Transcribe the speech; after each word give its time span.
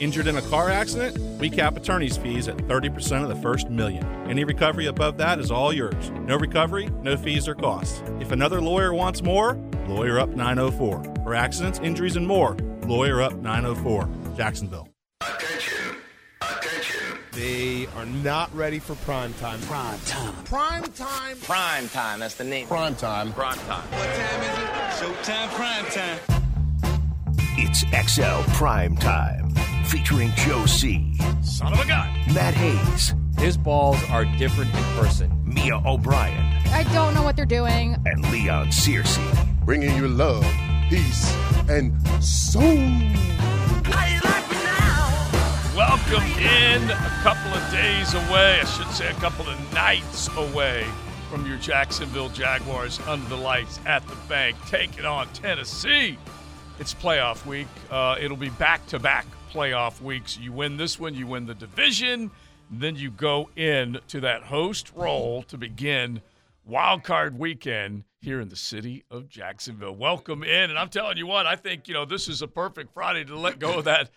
Injured 0.00 0.28
in 0.28 0.38
a 0.38 0.42
car 0.42 0.70
accident? 0.70 1.18
We 1.38 1.50
cap 1.50 1.76
attorney's 1.76 2.16
fees 2.16 2.48
at 2.48 2.56
30% 2.56 3.22
of 3.22 3.28
the 3.28 3.36
first 3.36 3.68
million. 3.68 4.02
Any 4.26 4.44
recovery 4.44 4.86
above 4.86 5.18
that 5.18 5.38
is 5.38 5.50
all 5.50 5.74
yours. 5.74 6.10
No 6.22 6.36
recovery, 6.38 6.88
no 7.02 7.18
fees 7.18 7.46
or 7.46 7.54
costs. 7.54 8.02
If 8.18 8.32
another 8.32 8.62
lawyer 8.62 8.94
wants 8.94 9.22
more, 9.22 9.58
Lawyer 9.86 10.18
Up 10.18 10.30
904. 10.30 11.04
For 11.22 11.34
accidents, 11.34 11.80
injuries, 11.80 12.16
and 12.16 12.26
more, 12.26 12.56
Lawyer 12.86 13.20
Up 13.20 13.34
904. 13.34 14.08
Jacksonville. 14.38 14.88
Attention. 15.20 15.96
Attention. 16.40 17.18
They 17.32 17.86
are 17.94 18.06
not 18.06 18.54
ready 18.54 18.78
for 18.78 18.94
prime 18.94 19.34
time. 19.34 19.60
Prime 19.62 20.00
time. 20.06 20.34
Prime 20.44 20.84
time. 20.94 21.36
Prime 21.42 21.88
time. 21.90 22.20
That's 22.20 22.36
the 22.36 22.44
name. 22.44 22.66
Prime 22.68 22.94
time. 22.94 23.34
Prime 23.34 23.58
time. 23.58 23.86
What 23.90 24.08
time 24.16 24.42
is 24.42 24.58
it? 24.58 25.24
Showtime 25.26 25.48
prime 25.50 25.84
time. 25.90 26.40
It's 27.62 27.82
XL 27.90 28.50
Prime 28.54 28.96
Time, 28.96 29.49
featuring 29.90 30.30
Joe 30.36 30.66
C, 30.66 31.12
Son 31.42 31.72
of 31.72 31.80
a 31.80 31.86
gun. 31.86 32.08
Matt 32.32 32.54
Hayes, 32.54 33.12
His 33.38 33.56
balls 33.56 33.98
are 34.08 34.24
different 34.38 34.72
in 34.72 34.82
person. 34.96 35.36
Mia 35.44 35.76
O'Brien, 35.84 36.38
I 36.68 36.84
don't 36.94 37.12
know 37.12 37.22
what 37.24 37.34
they're 37.34 37.44
doing. 37.44 37.96
and 38.06 38.30
Leon 38.30 38.68
Searcy. 38.68 39.20
Bringing 39.64 39.96
you 39.96 40.06
love, 40.06 40.44
peace, 40.88 41.34
and 41.68 41.92
soul. 42.22 42.62
Welcome 45.76 46.22
in 46.38 46.90
a 46.90 47.10
couple 47.22 47.52
of 47.52 47.72
days 47.72 48.14
away, 48.14 48.60
I 48.60 48.64
should 48.66 48.90
say 48.92 49.10
a 49.10 49.14
couple 49.14 49.48
of 49.48 49.72
nights 49.72 50.28
away 50.36 50.84
from 51.30 51.46
your 51.46 51.56
Jacksonville 51.58 52.28
Jaguars 52.28 53.00
under 53.08 53.28
the 53.28 53.36
lights 53.36 53.80
at 53.86 54.06
the 54.06 54.16
bank, 54.28 54.56
taking 54.68 55.04
on 55.04 55.26
Tennessee. 55.32 56.16
It's 56.78 56.94
playoff 56.94 57.44
week. 57.46 57.68
Uh, 57.90 58.16
it'll 58.20 58.36
be 58.36 58.50
back 58.50 58.86
to 58.88 58.98
back 58.98 59.26
playoff 59.50 60.00
weeks. 60.00 60.38
You 60.38 60.52
win 60.52 60.76
this 60.76 61.00
one, 61.00 61.14
you 61.14 61.26
win 61.26 61.46
the 61.46 61.54
division, 61.54 62.30
then 62.70 62.94
you 62.94 63.10
go 63.10 63.50
in 63.56 63.98
to 64.08 64.20
that 64.20 64.44
host 64.44 64.92
role 64.94 65.42
to 65.44 65.58
begin 65.58 66.20
wild 66.64 67.02
card 67.02 67.36
weekend 67.36 68.04
here 68.20 68.40
in 68.40 68.48
the 68.48 68.56
city 68.56 69.04
of 69.10 69.28
Jacksonville. 69.28 69.96
Welcome 69.96 70.44
in, 70.44 70.70
and 70.70 70.78
I'm 70.78 70.88
telling 70.88 71.16
you 71.16 71.26
what, 71.26 71.46
I 71.46 71.56
think 71.56 71.88
you 71.88 71.94
know 71.94 72.04
this 72.04 72.28
is 72.28 72.42
a 72.42 72.46
perfect 72.46 72.94
Friday 72.94 73.24
to 73.24 73.36
let 73.36 73.58
go 73.58 73.78
of 73.78 73.86
that 73.86 74.10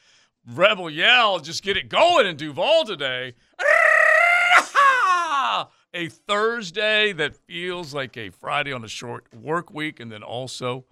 rebel 0.54 0.90
yell, 0.90 1.40
just 1.40 1.64
get 1.64 1.78
it 1.78 1.90
going 1.90 2.28
in 2.28 2.36
Duval 2.36 2.86
today. 2.86 3.34
A 5.96 6.10
Thursday 6.10 7.14
that 7.14 7.36
feels 7.36 7.94
like 7.94 8.18
a 8.18 8.32
Friday 8.32 8.74
on 8.74 8.84
a 8.84 8.88
short 8.88 9.32
work 9.32 9.72
week, 9.72 10.00
and 10.00 10.12
then 10.12 10.24
also 10.24 10.86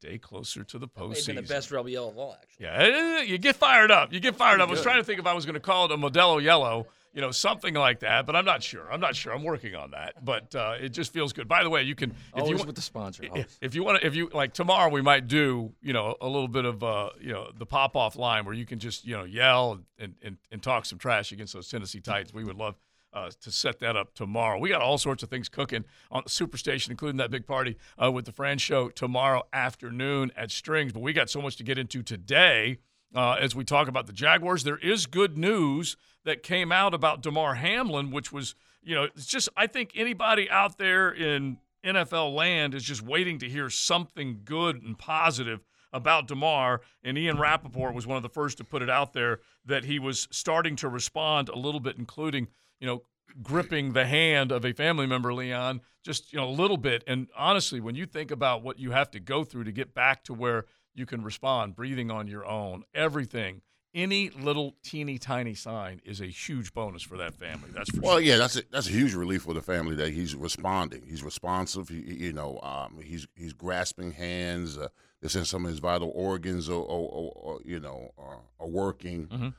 day 0.00 0.18
closer 0.18 0.64
to 0.64 0.78
the 0.78 0.86
May 0.86 1.02
have 1.02 1.10
been 1.14 1.16
postseason. 1.16 1.36
the 1.36 1.42
best 1.42 1.70
rebel 1.70 1.88
yell 1.88 2.08
of 2.08 2.18
all, 2.18 2.36
actually. 2.40 2.66
Yeah, 2.66 3.18
eh, 3.18 3.22
you 3.22 3.38
get 3.38 3.56
fired 3.56 3.90
up. 3.90 4.12
You 4.12 4.20
get 4.20 4.36
fired 4.36 4.60
up. 4.60 4.68
I 4.68 4.70
was 4.70 4.82
trying 4.82 4.98
to 4.98 5.04
think 5.04 5.18
if 5.18 5.26
I 5.26 5.34
was 5.34 5.44
going 5.46 5.54
to 5.54 5.60
call 5.60 5.86
it 5.86 5.92
a 5.92 5.96
Modelo 5.96 6.42
Yellow, 6.42 6.86
you 7.12 7.20
know, 7.20 7.32
something 7.32 7.74
like 7.74 8.00
that, 8.00 8.24
but 8.24 8.36
I'm 8.36 8.44
not 8.44 8.62
sure. 8.62 8.90
I'm 8.90 9.00
not 9.00 9.16
sure. 9.16 9.32
I'm 9.32 9.42
working 9.42 9.74
on 9.74 9.90
that, 9.90 10.24
but 10.24 10.54
uh, 10.54 10.76
it 10.80 10.90
just 10.90 11.12
feels 11.12 11.32
good. 11.32 11.48
By 11.48 11.64
the 11.64 11.70
way, 11.70 11.82
you 11.82 11.94
can 11.96 12.10
if 12.10 12.16
Always 12.34 12.50
you 12.50 12.56
want, 12.56 12.66
with 12.68 12.76
the 12.76 12.82
sponsor. 12.82 13.24
if, 13.24 13.30
always. 13.30 13.58
if 13.60 13.74
you 13.74 13.82
want 13.82 14.00
to, 14.00 14.06
if 14.06 14.14
you 14.14 14.30
like 14.32 14.52
tomorrow, 14.54 14.88
we 14.90 15.02
might 15.02 15.26
do 15.26 15.72
you 15.82 15.92
know 15.92 16.14
a 16.20 16.26
little 16.26 16.48
bit 16.48 16.64
of 16.64 16.82
uh, 16.84 17.10
you 17.20 17.32
know 17.32 17.50
the 17.58 17.66
pop 17.66 17.96
off 17.96 18.16
line 18.16 18.44
where 18.44 18.54
you 18.54 18.64
can 18.64 18.78
just 18.78 19.04
you 19.04 19.16
know 19.16 19.24
yell 19.24 19.80
and, 19.98 20.14
and 20.22 20.36
and 20.52 20.62
talk 20.62 20.86
some 20.86 20.98
trash 20.98 21.32
against 21.32 21.52
those 21.52 21.68
Tennessee 21.68 22.00
Titans. 22.00 22.32
We 22.32 22.44
would 22.44 22.56
love. 22.56 22.76
Uh, 23.12 23.28
to 23.40 23.50
set 23.50 23.80
that 23.80 23.96
up 23.96 24.14
tomorrow, 24.14 24.56
we 24.56 24.68
got 24.68 24.80
all 24.80 24.96
sorts 24.96 25.24
of 25.24 25.28
things 25.28 25.48
cooking 25.48 25.84
on 26.12 26.22
Superstation, 26.24 26.90
including 26.90 27.16
that 27.16 27.28
big 27.28 27.44
party 27.44 27.76
uh, 28.00 28.08
with 28.08 28.24
the 28.24 28.30
Fran 28.30 28.58
Show 28.58 28.88
tomorrow 28.88 29.42
afternoon 29.52 30.30
at 30.36 30.52
Strings. 30.52 30.92
But 30.92 31.00
we 31.00 31.12
got 31.12 31.28
so 31.28 31.42
much 31.42 31.56
to 31.56 31.64
get 31.64 31.76
into 31.76 32.04
today 32.04 32.78
uh, 33.14 33.32
as 33.32 33.54
we 33.54 33.64
talk 33.64 33.88
about 33.88 34.06
the 34.06 34.12
Jaguars. 34.12 34.62
There 34.62 34.78
is 34.78 35.06
good 35.06 35.36
news 35.36 35.96
that 36.24 36.42
came 36.42 36.70
out 36.70 36.94
about 36.94 37.22
Damar 37.22 37.56
Hamlin, 37.56 38.10
which 38.10 38.32
was, 38.32 38.54
you 38.82 38.94
know, 38.94 39.04
it's 39.04 39.26
just, 39.26 39.48
I 39.56 39.66
think 39.66 39.92
anybody 39.94 40.48
out 40.50 40.78
there 40.78 41.10
in 41.10 41.58
NFL 41.84 42.34
land 42.34 42.74
is 42.74 42.84
just 42.84 43.02
waiting 43.02 43.38
to 43.38 43.48
hear 43.48 43.70
something 43.70 44.42
good 44.44 44.82
and 44.82 44.98
positive 44.98 45.60
about 45.92 46.28
Damar. 46.28 46.82
And 47.02 47.18
Ian 47.18 47.38
Rapoport 47.38 47.94
was 47.94 48.06
one 48.06 48.16
of 48.16 48.22
the 48.22 48.28
first 48.28 48.58
to 48.58 48.64
put 48.64 48.82
it 48.82 48.90
out 48.90 49.12
there 49.12 49.40
that 49.64 49.84
he 49.84 49.98
was 49.98 50.28
starting 50.30 50.76
to 50.76 50.88
respond 50.88 51.48
a 51.48 51.58
little 51.58 51.80
bit, 51.80 51.96
including, 51.98 52.48
you 52.80 52.86
know, 52.86 53.02
gripping 53.42 53.92
the 53.92 54.06
hand 54.06 54.50
of 54.50 54.64
a 54.64 54.72
family 54.72 55.06
member, 55.06 55.32
Leon, 55.32 55.80
just, 56.02 56.32
you 56.32 56.38
know, 56.38 56.48
a 56.48 56.50
little 56.50 56.76
bit. 56.76 57.04
And 57.06 57.28
honestly, 57.36 57.80
when 57.80 57.94
you 57.94 58.06
think 58.06 58.30
about 58.30 58.62
what 58.62 58.78
you 58.78 58.90
have 58.90 59.10
to 59.12 59.20
go 59.20 59.44
through 59.44 59.64
to 59.64 59.72
get 59.72 59.94
back 59.94 60.24
to 60.24 60.34
where 60.34 60.64
you 60.94 61.06
can 61.06 61.22
respond, 61.22 61.76
breathing 61.76 62.10
on 62.10 62.26
your 62.26 62.44
own, 62.44 62.84
everything. 62.94 63.62
Any 63.92 64.30
little 64.30 64.76
teeny 64.84 65.18
tiny 65.18 65.54
sign 65.54 66.00
is 66.04 66.20
a 66.20 66.26
huge 66.26 66.72
bonus 66.72 67.02
for 67.02 67.16
that 67.16 67.34
family. 67.34 67.70
That's 67.74 67.90
for 67.90 67.96
sure. 67.96 68.02
Well, 68.02 68.12
sure. 68.14 68.20
yeah, 68.20 68.36
that's 68.36 68.56
a, 68.56 68.62
that's 68.70 68.86
a 68.86 68.92
huge 68.92 69.14
relief 69.14 69.42
for 69.42 69.52
the 69.52 69.62
family 69.62 69.96
that 69.96 70.12
he's 70.12 70.36
responding. 70.36 71.02
He's 71.08 71.24
responsive. 71.24 71.88
He, 71.88 71.98
you 71.98 72.32
know, 72.32 72.60
um, 72.62 73.00
he's 73.02 73.26
he's 73.34 73.52
grasping 73.52 74.12
hands. 74.12 74.78
Uh, 74.78 74.88
it's 75.22 75.34
in 75.34 75.44
some 75.44 75.64
of 75.64 75.72
his 75.72 75.80
vital 75.80 76.12
organs, 76.14 76.68
or, 76.68 76.82
or, 76.84 77.08
or, 77.08 77.32
or 77.34 77.60
you 77.64 77.80
know, 77.80 78.12
are, 78.16 78.38
are 78.60 78.68
working. 78.68 79.26
Mhm. 79.26 79.54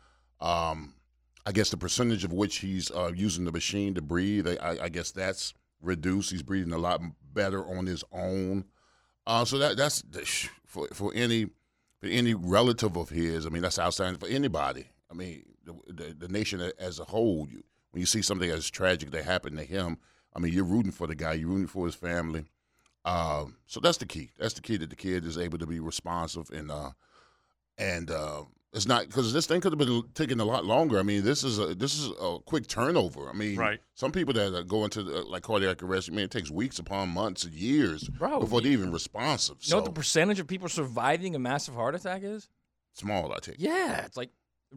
Um, 0.45 0.93
I 1.45 1.51
guess 1.51 1.69
the 1.69 1.77
percentage 1.77 2.23
of 2.23 2.31
which 2.33 2.57
he's 2.57 2.91
uh, 2.91 3.11
using 3.15 3.45
the 3.45 3.51
machine 3.51 3.93
to 3.95 4.01
breathe, 4.01 4.47
I, 4.47 4.77
I- 4.83 4.89
guess 4.89 5.11
that's 5.11 5.53
reduced. 5.81 6.31
He's 6.31 6.43
breathing 6.43 6.73
a 6.73 6.77
lot 6.77 7.01
better 7.33 7.65
on 7.65 7.85
his 7.87 8.03
own. 8.11 8.65
Uh, 9.25 9.45
so 9.45 9.57
that 9.57 9.77
that's 9.77 10.03
for 10.65 10.87
for 10.93 11.11
any 11.15 11.45
for 11.99 12.07
any 12.07 12.33
relative 12.33 12.95
of 12.97 13.09
his. 13.09 13.45
I 13.45 13.49
mean, 13.49 13.61
that's 13.61 13.79
outstanding 13.79 14.19
for 14.19 14.27
anybody. 14.27 14.87
I 15.09 15.13
mean, 15.13 15.43
the, 15.63 15.73
the, 15.87 16.15
the 16.17 16.27
nation 16.27 16.71
as 16.79 16.99
a 16.99 17.03
whole. 17.05 17.47
You, 17.49 17.63
when 17.91 17.99
you 17.99 18.05
see 18.05 18.21
something 18.21 18.49
as 18.49 18.69
tragic 18.69 19.11
that 19.11 19.25
happened 19.25 19.57
to 19.57 19.63
him, 19.65 19.97
I 20.35 20.39
mean, 20.39 20.53
you're 20.53 20.63
rooting 20.63 20.91
for 20.93 21.07
the 21.07 21.15
guy. 21.15 21.33
You're 21.33 21.49
rooting 21.49 21.67
for 21.67 21.85
his 21.85 21.95
family. 21.95 22.45
Um, 23.03 23.57
so 23.65 23.79
that's 23.79 23.97
the 23.97 24.05
key. 24.05 24.29
That's 24.37 24.53
the 24.53 24.61
key 24.61 24.77
that 24.77 24.89
the 24.89 24.95
kid 24.95 25.25
is 25.25 25.37
able 25.37 25.57
to 25.57 25.65
be 25.67 25.79
responsive 25.79 26.49
and 26.51 26.71
uh, 26.71 26.91
and 27.77 28.09
uh, 28.11 28.43
it's 28.73 28.87
not 28.87 29.05
because 29.07 29.33
this 29.33 29.45
thing 29.47 29.59
could 29.61 29.71
have 29.73 29.79
been 29.79 30.03
taking 30.13 30.39
a 30.39 30.45
lot 30.45 30.65
longer. 30.65 30.97
I 30.99 31.03
mean, 31.03 31.23
this 31.23 31.43
is 31.43 31.59
a 31.59 31.75
this 31.75 31.97
is 31.97 32.11
a 32.21 32.37
quick 32.45 32.67
turnover. 32.67 33.29
I 33.29 33.33
mean, 33.33 33.57
Right. 33.57 33.79
Some 33.95 34.11
people 34.11 34.33
that 34.33 34.67
go 34.67 34.83
into 34.85 35.03
the, 35.03 35.19
uh, 35.19 35.23
like 35.25 35.43
cardiac 35.43 35.83
arrest, 35.83 36.09
I 36.09 36.13
mean, 36.15 36.25
it 36.25 36.31
takes 36.31 36.49
weeks 36.49 36.79
upon 36.79 37.09
months 37.09 37.43
and 37.43 37.53
years 37.53 38.07
Bro, 38.07 38.39
before 38.39 38.61
they're 38.61 38.71
even 38.71 38.91
responsive. 38.91 39.57
You 39.61 39.71
know 39.71 39.77
what 39.77 39.85
the 39.85 39.91
percentage 39.91 40.39
of 40.39 40.47
people 40.47 40.69
surviving 40.69 41.35
a 41.35 41.39
massive 41.39 41.75
heart 41.75 41.95
attack 41.95 42.23
is? 42.23 42.49
small, 42.93 43.31
I 43.33 43.37
take. 43.39 43.55
Yeah, 43.57 44.05
it's 44.05 44.17
like 44.17 44.29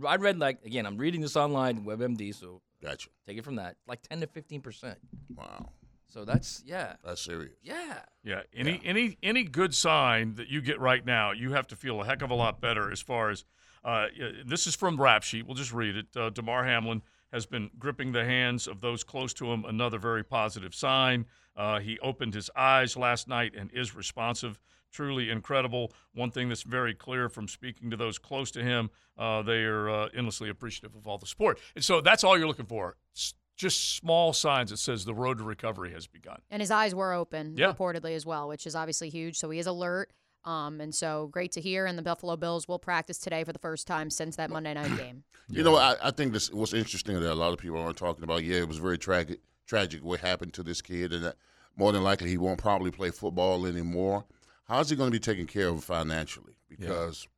I 0.06 0.16
read 0.16 0.38
like 0.38 0.64
again. 0.64 0.86
I'm 0.86 0.98
reading 0.98 1.20
this 1.20 1.36
online, 1.36 1.84
WebMD, 1.84 2.34
so 2.34 2.60
Gotcha. 2.82 3.08
take 3.26 3.38
it 3.38 3.44
from 3.44 3.56
that. 3.56 3.76
Like 3.86 4.02
10 4.02 4.20
to 4.20 4.26
15 4.26 4.60
percent. 4.60 4.98
Wow, 5.36 5.70
So 6.08 6.24
that's 6.24 6.62
yeah, 6.66 6.94
that's 7.04 7.22
serious. 7.22 7.54
yeah. 7.62 8.00
Yeah, 8.24 8.42
any 8.54 8.80
any 8.84 9.18
any 9.22 9.44
good 9.44 9.74
sign 9.74 10.34
that 10.34 10.48
you 10.48 10.60
get 10.62 10.80
right 10.80 11.04
now, 11.04 11.30
you 11.32 11.52
have 11.52 11.66
to 11.68 11.76
feel 11.76 12.00
a 12.00 12.04
heck 12.04 12.22
of 12.22 12.30
a 12.30 12.34
lot 12.34 12.60
better. 12.60 12.90
As 12.90 13.00
far 13.00 13.30
as 13.30 13.44
uh, 13.84 14.06
this 14.46 14.66
is 14.66 14.74
from 14.74 15.00
Rap 15.00 15.22
Sheet, 15.22 15.46
we'll 15.46 15.54
just 15.56 15.72
read 15.72 15.96
it. 15.96 16.06
Uh, 16.16 16.30
Damar 16.30 16.64
Hamlin 16.64 17.02
has 17.32 17.46
been 17.46 17.70
gripping 17.78 18.12
the 18.12 18.24
hands 18.24 18.66
of 18.68 18.80
those 18.80 19.02
close 19.04 19.34
to 19.34 19.52
him. 19.52 19.64
Another 19.64 19.98
very 19.98 20.22
positive 20.22 20.74
sign. 20.74 21.26
Uh, 21.56 21.80
he 21.80 21.98
opened 22.00 22.32
his 22.34 22.48
eyes 22.56 22.96
last 22.96 23.28
night 23.28 23.52
and 23.58 23.70
is 23.72 23.94
responsive. 23.94 24.58
Truly 24.92 25.28
incredible. 25.30 25.92
One 26.14 26.30
thing 26.30 26.48
that's 26.48 26.62
very 26.62 26.94
clear 26.94 27.28
from 27.28 27.48
speaking 27.48 27.90
to 27.90 27.96
those 27.96 28.18
close 28.18 28.52
to 28.52 28.62
him, 28.62 28.90
uh, 29.18 29.42
they 29.42 29.64
are 29.64 29.90
uh, 29.90 30.08
endlessly 30.16 30.48
appreciative 30.48 30.94
of 30.94 31.08
all 31.08 31.18
the 31.18 31.26
support. 31.26 31.58
And 31.74 31.84
so 31.84 32.00
that's 32.00 32.22
all 32.22 32.38
you're 32.38 32.46
looking 32.46 32.66
for. 32.66 32.96
S- 33.16 33.34
just 33.56 33.96
small 33.96 34.32
signs 34.32 34.70
that 34.70 34.76
says 34.78 35.04
the 35.04 35.14
road 35.14 35.38
to 35.38 35.44
recovery 35.44 35.92
has 35.92 36.06
begun. 36.06 36.38
And 36.50 36.60
his 36.62 36.70
eyes 36.70 36.94
were 36.94 37.12
open, 37.12 37.56
Yeah. 37.56 37.72
reportedly 37.72 38.14
as 38.14 38.24
well, 38.24 38.48
which 38.48 38.66
is 38.66 38.76
obviously 38.76 39.10
huge. 39.10 39.36
So 39.36 39.50
he 39.50 39.58
is 39.58 39.66
alert. 39.66 40.12
Um, 40.44 40.80
and 40.80 40.94
so 40.94 41.28
great 41.28 41.52
to 41.52 41.60
hear. 41.60 41.86
And 41.86 41.96
the 41.96 42.02
Buffalo 42.02 42.36
Bills 42.36 42.68
will 42.68 42.78
practice 42.78 43.18
today 43.18 43.44
for 43.44 43.52
the 43.52 43.58
first 43.58 43.86
time 43.86 44.10
since 44.10 44.36
that 44.36 44.50
Monday 44.50 44.74
night 44.74 44.96
game. 44.96 45.24
You 45.48 45.62
know, 45.62 45.76
I, 45.76 45.96
I 46.02 46.10
think 46.10 46.32
this 46.32 46.52
what's 46.52 46.74
interesting 46.74 47.18
that 47.18 47.32
a 47.32 47.34
lot 47.34 47.52
of 47.52 47.58
people 47.58 47.78
aren't 47.78 47.96
talking 47.96 48.24
about. 48.24 48.44
Yeah, 48.44 48.58
it 48.58 48.68
was 48.68 48.78
very 48.78 48.98
tragic, 48.98 49.40
tragic 49.66 50.04
what 50.04 50.20
happened 50.20 50.52
to 50.54 50.62
this 50.62 50.82
kid, 50.82 51.12
and 51.12 51.24
that 51.24 51.36
more 51.76 51.92
than 51.92 52.02
likely 52.02 52.30
he 52.30 52.36
won't 52.38 52.58
probably 52.58 52.90
play 52.90 53.10
football 53.10 53.66
anymore. 53.66 54.24
How's 54.66 54.90
he 54.90 54.96
going 54.96 55.10
to 55.10 55.12
be 55.12 55.20
taken 55.20 55.46
care 55.46 55.68
of 55.68 55.84
financially? 55.84 56.56
Because 56.68 57.28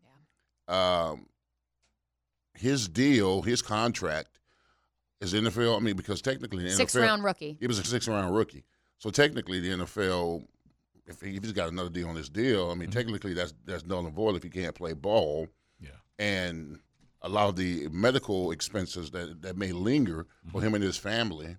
um, 0.68 1.26
his 2.54 2.88
deal, 2.88 3.42
his 3.42 3.62
contract, 3.62 4.38
is 5.20 5.34
NFL. 5.34 5.76
I 5.76 5.80
mean, 5.80 5.96
because 5.96 6.22
technically 6.22 6.64
the 6.64 6.70
Six 6.70 6.94
NFL, 6.94 7.02
round 7.02 7.24
rookie. 7.24 7.56
he 7.58 7.66
was 7.66 7.78
a 7.78 7.84
six 7.84 8.06
round 8.08 8.34
rookie. 8.34 8.64
So 8.98 9.10
technically, 9.10 9.60
the 9.60 9.70
NFL, 9.70 10.46
if, 11.06 11.20
he, 11.20 11.36
if 11.36 11.42
he's 11.42 11.52
got 11.52 11.68
another 11.70 11.90
deal 11.90 12.08
on 12.08 12.14
this 12.14 12.28
deal, 12.28 12.70
I 12.70 12.74
mean, 12.74 12.90
technically 12.90 13.34
that's 13.34 13.54
that's 13.64 13.84
null 13.86 14.04
and 14.06 14.14
void 14.14 14.36
if 14.36 14.42
he 14.42 14.50
can't 14.50 14.74
play 14.74 14.92
ball. 14.92 15.46
Yeah. 15.80 15.90
And 16.18 16.80
a 17.22 17.28
lot 17.28 17.48
of 17.48 17.56
the 17.56 17.88
medical 17.90 18.50
expenses 18.52 19.10
that, 19.12 19.42
that 19.42 19.56
may 19.56 19.72
linger 19.72 20.26
for 20.52 20.60
him 20.60 20.74
and 20.74 20.82
his 20.84 20.96
family 20.96 21.56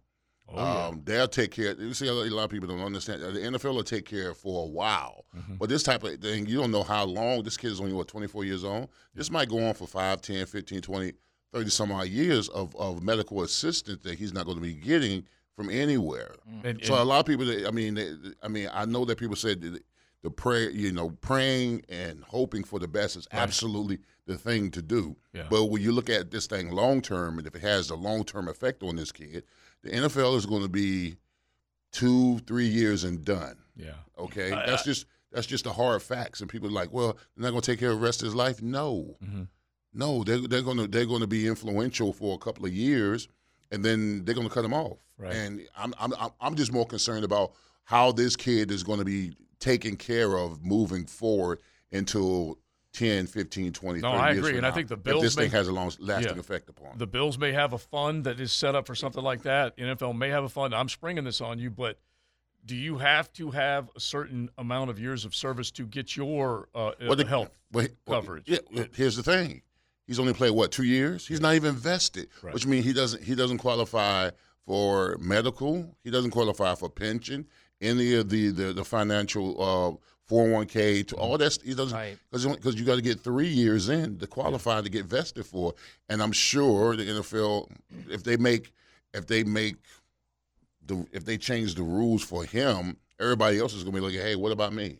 Oh, 0.49 0.55
yeah. 0.55 0.85
um, 0.87 1.01
they'll 1.03 1.27
take 1.27 1.51
care. 1.51 1.75
You 1.77 1.93
see, 1.93 2.07
a 2.07 2.13
lot 2.13 2.45
of 2.45 2.49
people 2.49 2.69
don't 2.69 2.79
understand. 2.79 3.21
The 3.21 3.31
NFL 3.41 3.75
will 3.75 3.83
take 3.83 4.05
care 4.05 4.33
for 4.33 4.63
a 4.63 4.67
while, 4.69 5.25
Mm-hmm. 5.37 5.55
but 5.55 5.67
this 5.67 5.83
type 5.83 6.03
of 6.05 6.15
thing, 6.19 6.45
you 6.47 6.57
don't 6.57 6.71
know 6.71 6.83
how 6.83 7.03
long. 7.03 7.43
This 7.43 7.57
kid 7.57 7.69
is 7.71 7.81
only 7.81 7.91
what 7.91 8.07
24 8.07 8.45
years 8.45 8.63
old. 8.63 8.87
This 9.13 9.29
might 9.29 9.49
go 9.49 9.59
on 9.67 9.73
for 9.73 9.85
5, 9.87 10.21
10, 10.21 10.45
15, 10.45 10.79
20, 10.81 11.11
30 11.51 11.69
some 11.69 11.91
odd 11.91 12.07
years 12.07 12.47
of, 12.47 12.73
of 12.77 13.03
medical 13.03 13.41
assistance 13.43 14.01
that 14.03 14.17
he's 14.17 14.31
not 14.31 14.45
going 14.45 14.55
to 14.55 14.63
be 14.63 14.73
getting 14.73 15.25
from 15.57 15.69
anywhere. 15.71 16.35
And- 16.63 16.79
So 16.85 17.01
a 17.01 17.03
lot 17.03 17.19
of 17.19 17.25
people, 17.25 17.45
they- 17.45 17.65
I 17.65 17.71
mean, 17.71 17.95
they, 17.95 18.13
I 18.43 18.47
mean, 18.47 18.69
I 18.71 18.85
know 18.85 19.03
that 19.05 19.17
people 19.17 19.35
said 19.35 19.59
that 19.61 19.83
the 20.21 20.29
prayer, 20.29 20.69
you 20.69 20.91
know, 20.91 21.09
praying 21.09 21.83
and 21.89 22.23
hoping 22.23 22.63
for 22.63 22.79
the 22.79 22.87
best 22.87 23.17
is 23.17 23.27
absolutely 23.31 23.97
the 24.27 24.37
thing 24.37 24.69
to 24.71 24.81
do. 24.83 25.17
Yeah. 25.33 25.47
But 25.49 25.65
when 25.65 25.81
you 25.81 25.91
look 25.91 26.09
at 26.11 26.29
this 26.31 26.45
thing 26.47 26.69
long 26.71 27.01
term, 27.01 27.39
and 27.39 27.47
if 27.47 27.55
it 27.55 27.61
has 27.63 27.89
a 27.89 27.95
long 27.95 28.23
term 28.23 28.47
effect 28.47 28.83
on 28.83 28.95
this 28.97 29.11
kid, 29.11 29.43
the 29.81 29.89
NFL 29.89 30.35
is 30.37 30.45
going 30.45 30.61
to 30.61 30.69
be 30.69 31.17
two, 31.91 32.39
three 32.39 32.67
years 32.67 33.03
and 33.03 33.25
done. 33.25 33.57
yeah. 33.75 33.93
Okay, 34.17 34.51
I- 34.51 34.65
that's 34.67 34.81
I- 34.83 34.85
just 34.85 35.05
that's 35.31 35.47
just 35.47 35.63
the 35.65 35.73
hard 35.73 36.01
facts. 36.01 36.39
And 36.41 36.49
people 36.49 36.67
are 36.69 36.71
like, 36.71 36.91
well, 36.93 37.13
they're 37.35 37.43
not 37.43 37.49
going 37.51 37.61
to 37.61 37.71
take 37.71 37.79
care 37.79 37.91
of 37.91 37.99
the 37.99 38.05
rest 38.05 38.21
of 38.21 38.25
his 38.27 38.35
life. 38.35 38.61
No, 38.61 39.17
Mm-hmm. 39.23 39.43
no, 39.93 40.23
they're 40.23 40.39
they're 40.47 40.61
going 40.63 40.77
to 40.77 40.87
they're 40.87 41.05
going 41.05 41.21
to 41.21 41.27
be 41.27 41.47
influential 41.47 42.13
for 42.13 42.33
a 42.35 42.37
couple 42.37 42.65
of 42.65 42.73
years, 42.73 43.27
and 43.71 43.83
then 43.83 44.23
they're 44.25 44.35
going 44.35 44.47
to 44.47 44.53
cut 44.53 44.65
him 44.65 44.73
off. 44.73 44.97
Right. 45.17 45.33
And 45.33 45.61
I'm 45.77 45.93
I'm 45.99 46.13
I'm- 46.39 46.55
just 46.55 46.71
more 46.71 46.85
concerned 46.85 47.23
about 47.25 47.53
how 47.85 48.11
this 48.11 48.35
kid 48.35 48.71
is 48.71 48.83
going 48.83 48.99
to 48.99 49.05
be 49.05 49.35
taken 49.59 49.95
care 49.95 50.37
of 50.37 50.63
moving 50.63 51.05
forward 51.05 51.59
until 51.91 52.57
10, 52.93 53.27
15, 53.27 53.73
20, 53.73 53.99
No, 54.01 54.11
30 54.11 54.21
I 54.21 54.27
years 54.31 54.37
agree, 54.39 54.57
and 54.57 54.65
I 54.65 54.71
think 54.71 54.87
the 54.87 54.97
Bills 54.97 55.21
this 55.23 55.35
thing 55.35 55.51
has 55.51 55.67
a 55.67 55.71
long 55.71 55.91
lasting 55.99 56.33
Yeah. 56.35 56.39
effect 56.39 56.69
upon. 56.69 56.97
The 56.97 57.07
Bills 57.07 57.37
may 57.37 57.51
have 57.51 57.73
a 57.73 57.77
fund 57.77 58.23
that 58.25 58.39
is 58.39 58.51
set 58.51 58.75
up 58.75 58.85
for 58.87 58.95
something 58.95 59.23
like 59.23 59.43
that. 59.43 59.75
NFL 59.77 60.13
may 60.17 60.29
have 60.29 60.43
a 60.43 60.49
fund. 60.49 60.73
I'm 60.75 60.89
springing 60.89 61.23
this 61.23 61.39
on 61.41 61.59
you, 61.59 61.69
but 61.69 61.99
do 62.65 62.75
you 62.75 62.97
have 62.97 63.31
to 63.33 63.51
have 63.51 63.89
a 63.95 63.99
certain 63.99 64.49
amount 64.57 64.89
of 64.89 64.99
years 64.99 65.25
of 65.25 65.33
service 65.35 65.71
to 65.71 65.85
get 65.85 66.15
your 66.17 66.69
uh, 66.75 66.91
Well, 67.01 67.15
the- 67.15 67.25
health 67.25 67.49
well, 67.71 67.87
coverage? 68.07 68.43
Yeah, 68.47 68.59
here's 68.93 69.15
the 69.15 69.23
thing: 69.23 69.61
he's 70.07 70.19
only 70.19 70.33
played 70.33 70.51
what 70.51 70.71
two 70.71 70.83
years. 70.83 71.27
He's 71.27 71.41
not 71.41 71.55
even 71.55 71.75
vested, 71.75 72.29
Right. 72.41 72.53
which 72.53 72.65
means 72.65 72.85
he 72.85 72.93
doesn't 72.93 73.23
he 73.23 73.35
doesn't 73.35 73.59
qualify 73.59 74.31
for 74.65 75.17
medical. 75.19 75.95
He 76.03 76.09
doesn't 76.11 76.31
qualify 76.31 76.75
for 76.75 76.89
pension, 76.89 77.45
any 77.81 78.15
of 78.15 78.29
the 78.29 78.49
the, 78.51 78.73
the 78.73 78.83
financial 78.85 79.61
uh, 79.61 80.33
401k 80.33 81.07
to 81.07 81.15
all 81.15 81.37
that. 81.37 81.57
He 81.63 81.73
doesn't 81.73 81.97
Right. 81.97 82.17
because 82.31 82.45
because 82.47 82.75
you 82.75 82.85
got 82.85 82.95
to 82.95 83.01
get 83.01 83.19
three 83.21 83.47
years 83.47 83.87
in 83.89 84.17
to 84.19 84.27
qualify 84.27 84.81
to 84.81 84.89
get 84.89 85.05
vested 85.05 85.45
for. 85.45 85.73
And 86.09 86.21
I'm 86.21 86.31
sure 86.33 86.95
the 86.95 87.03
NFL, 87.05 87.69
if 88.09 88.23
they 88.23 88.35
make 88.37 88.73
if 89.13 89.25
they 89.27 89.43
make 89.43 89.75
the 90.85 91.05
if 91.11 91.25
they 91.25 91.37
change 91.37 91.75
the 91.75 91.83
rules 91.83 92.23
for 92.23 92.43
him, 92.43 92.97
everybody 93.19 93.59
else 93.59 93.73
is 93.73 93.83
going 93.83 93.95
to 93.95 94.01
be 94.01 94.05
like, 94.07 94.15
Hey, 94.21 94.35
what 94.35 94.51
about 94.51 94.73
me? 94.73 94.97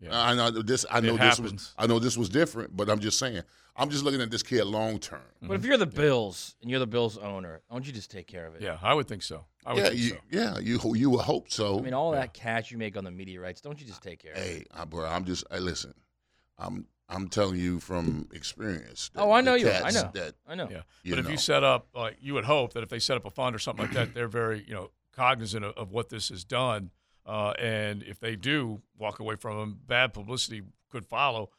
Yeah. 0.00 0.10
I 0.20 0.34
know 0.34 0.50
this. 0.50 0.84
I 0.90 1.00
know 1.00 1.14
It 1.14 1.20
this 1.20 1.36
happens. 1.38 1.52
was. 1.52 1.74
I 1.78 1.86
know 1.86 1.98
this 1.98 2.16
was 2.16 2.28
different, 2.28 2.76
but 2.76 2.90
I'm 2.90 3.00
just 3.00 3.18
saying. 3.18 3.42
I'm 3.76 3.90
just 3.90 4.04
looking 4.04 4.20
at 4.20 4.30
this 4.30 4.42
kid 4.42 4.64
long 4.64 4.98
term. 4.98 5.20
But 5.42 5.54
if 5.54 5.64
you're 5.64 5.76
the 5.76 5.86
Bills 5.86 6.54
and 6.62 6.70
you're 6.70 6.78
the 6.80 6.86
Bills 6.86 7.18
owner, 7.18 7.60
don't 7.70 7.84
you 7.86 7.92
just 7.92 8.10
take 8.10 8.26
care 8.28 8.46
of 8.46 8.54
it? 8.54 8.62
Yeah, 8.62 8.78
I 8.82 8.94
would 8.94 9.08
think 9.08 9.22
so. 9.22 9.46
I 9.66 9.72
would 9.72 9.82
Yeah, 9.82 9.88
think 9.90 10.00
you, 10.00 10.08
so. 10.10 10.16
yeah, 10.30 10.58
you 10.58 10.80
you 10.94 11.10
would 11.10 11.22
hope 11.22 11.50
so. 11.50 11.78
I 11.78 11.82
mean, 11.82 11.94
all 11.94 12.12
that 12.12 12.32
cash 12.34 12.70
you 12.70 12.78
make 12.78 12.96
on 12.96 13.04
the 13.04 13.10
media 13.10 13.40
rights, 13.40 13.60
don't 13.60 13.80
you 13.80 13.86
just 13.86 14.02
take 14.02 14.20
care 14.22 14.32
of 14.32 14.38
it? 14.38 14.42
hey, 14.44 14.64
I, 14.72 14.84
bro, 14.84 15.06
I'm 15.06 15.24
just. 15.24 15.44
Hey, 15.50 15.58
listen, 15.58 15.92
I'm 16.58 16.86
I'm 17.08 17.28
telling 17.28 17.58
you 17.58 17.80
from 17.80 18.28
experience. 18.32 19.10
that 19.14 19.20
Oh, 19.22 19.32
I 19.32 19.40
know 19.40 19.54
you. 19.54 19.68
I 19.68 19.90
know. 19.90 20.10
That 20.14 20.34
I 20.46 20.54
know. 20.54 20.68
Yeah, 20.70 20.82
You 21.02 21.12
but 21.12 21.18
if 21.18 21.24
know. 21.26 21.30
you 21.32 21.36
set 21.36 21.64
up, 21.64 21.88
like 21.94 22.16
you 22.20 22.34
would 22.34 22.44
hope 22.44 22.74
that 22.74 22.82
if 22.82 22.88
they 22.88 22.98
set 23.00 23.16
up 23.16 23.24
a 23.26 23.30
fund 23.30 23.54
or 23.56 23.58
something 23.58 23.84
like 23.86 23.94
that, 23.94 24.14
they're 24.14 24.28
very, 24.28 24.64
you 24.66 24.74
know, 24.74 24.90
cognizant 25.12 25.64
of, 25.64 25.74
of 25.76 25.90
what 25.90 26.08
this 26.10 26.28
has 26.28 26.44
done, 26.44 26.90
uh, 27.26 27.50
and 27.58 28.02
if 28.04 28.20
they 28.20 28.36
do 28.36 28.82
walk 28.98 29.18
away 29.18 29.34
from 29.36 29.58
them, 29.58 29.80
bad 29.86 30.12
publicity 30.12 30.62
could 30.90 31.04
follow. 31.06 31.50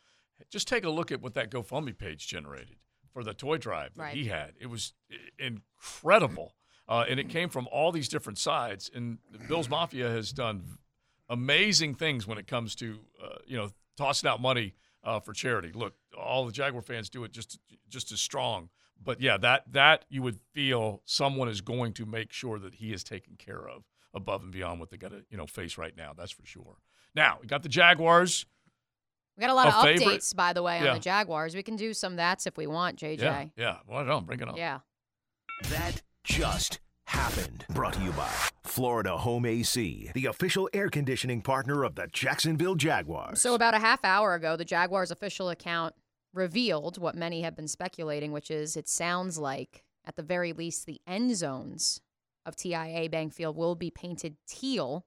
Just 0.50 0.68
take 0.68 0.84
a 0.84 0.90
look 0.90 1.12
at 1.12 1.22
what 1.22 1.34
that 1.36 1.50
GoFundMe 1.50 1.98
page 1.98 2.28
generated 2.28 2.78
for 3.12 3.24
the 3.24 3.34
toy 3.34 3.58
drive 3.58 3.94
that 3.96 4.02
Right. 4.02 4.14
he 4.14 4.26
had. 4.26 4.54
It 4.60 4.68
was 4.68 4.94
incredible, 5.40 6.56
uh, 6.88 7.06
and 7.08 7.20
it 7.20 7.30
came 7.30 7.50
from 7.50 7.68
all 7.72 7.92
these 7.92 8.10
different 8.10 8.38
sides. 8.38 8.90
And 8.94 9.20
Bill's 9.48 9.70
Mafia 9.70 10.10
has 10.10 10.32
done 10.32 10.78
amazing 11.30 11.96
things 11.96 12.28
when 12.28 12.38
it 12.38 12.48
comes 12.48 12.76
to, 12.76 13.00
uh, 13.24 13.38
you 13.46 13.58
know, 13.58 13.72
tossing 13.98 14.30
out 14.30 14.42
money 14.42 14.74
uh, 15.04 15.20
for 15.20 15.34
charity. 15.34 15.72
Look, 15.74 15.96
all 16.18 16.46
the 16.46 16.52
Jaguar 16.52 16.82
fans 16.82 17.10
do 17.10 17.24
it 17.24 17.32
just 17.32 17.60
just 17.88 18.12
as 18.12 18.20
strong. 18.20 18.70
But 19.02 19.22
yeah, 19.22 19.38
that 19.38 19.72
that 19.72 20.06
you 20.10 20.22
would 20.22 20.40
feel 20.54 21.02
someone 21.06 21.50
is 21.50 21.62
going 21.62 21.94
to 21.94 22.06
make 22.06 22.32
sure 22.32 22.60
that 22.60 22.76
he 22.76 22.94
is 22.94 23.04
taken 23.04 23.36
care 23.38 23.68
of 23.68 23.84
above 24.14 24.42
and 24.44 24.52
beyond 24.52 24.80
what 24.80 24.90
they 24.90 24.98
got 24.98 25.12
to 25.12 25.24
you 25.30 25.38
know 25.38 25.46
face 25.48 25.78
right 25.78 25.96
now. 25.96 26.14
That's 26.14 26.32
for 26.32 26.46
sure. 26.46 26.78
Now 27.14 27.40
we 27.42 27.48
got 27.48 27.64
the 27.64 27.70
Jaguars. 27.70 28.46
We 29.38 29.42
got 29.42 29.50
a 29.50 29.54
lot 29.54 29.68
A 29.68 29.76
of 29.76 29.84
favorite? 29.84 30.20
updates, 30.22 30.36
by 30.36 30.54
the 30.54 30.64
way, 30.64 30.80
on 30.80 30.86
Yeah. 30.86 30.94
the 30.94 31.00
Jaguars. 31.00 31.56
We 31.56 31.64
can 31.64 31.76
do 31.76 31.94
some 31.94 32.16
that's 32.16 32.48
if 32.48 32.58
we 32.58 32.68
want, 32.68 32.98
JJ. 32.98 33.22
Yeah, 33.22 33.46
yeah. 33.58 33.78
Well, 33.88 34.06
no, 34.06 34.22
bring 34.22 34.40
it 34.40 34.48
on. 34.48 34.56
Yeah. 34.56 34.80
That 35.70 36.02
just 36.24 36.80
happened. 37.08 37.66
Brought 37.70 37.94
to 37.94 38.02
you 38.02 38.12
by 38.12 38.30
Florida 38.64 39.18
Home 39.18 39.46
AC, 39.46 40.12
the 40.14 40.26
official 40.26 40.70
air 40.74 40.90
conditioning 40.90 41.42
partner 41.42 41.84
of 41.84 41.96
the 41.96 42.08
Jacksonville 42.08 42.76
Jaguars. 42.76 43.42
So 43.42 43.54
about 43.56 43.74
a 43.74 43.80
half 43.80 44.04
hour 44.04 44.34
ago, 44.34 44.56
the 44.56 44.66
Jaguars 44.66 45.12
official 45.12 45.50
account 45.50 45.96
revealed 46.34 46.98
what 46.98 47.16
many 47.16 47.42
have 47.44 47.56
been 47.56 47.68
speculating, 47.68 48.32
which 48.32 48.52
is 48.52 48.76
it 48.76 48.88
sounds 48.90 49.38
like 49.38 49.84
at 50.06 50.16
the 50.16 50.24
very 50.24 50.52
least 50.54 50.86
the 50.86 51.00
end 51.08 51.36
zones 51.36 52.02
of 52.46 52.56
TIAA 52.56 53.10
Bank 53.10 53.34
Field 53.34 53.56
will 53.56 53.76
be 53.76 53.90
painted 53.90 54.36
teal 54.48 55.06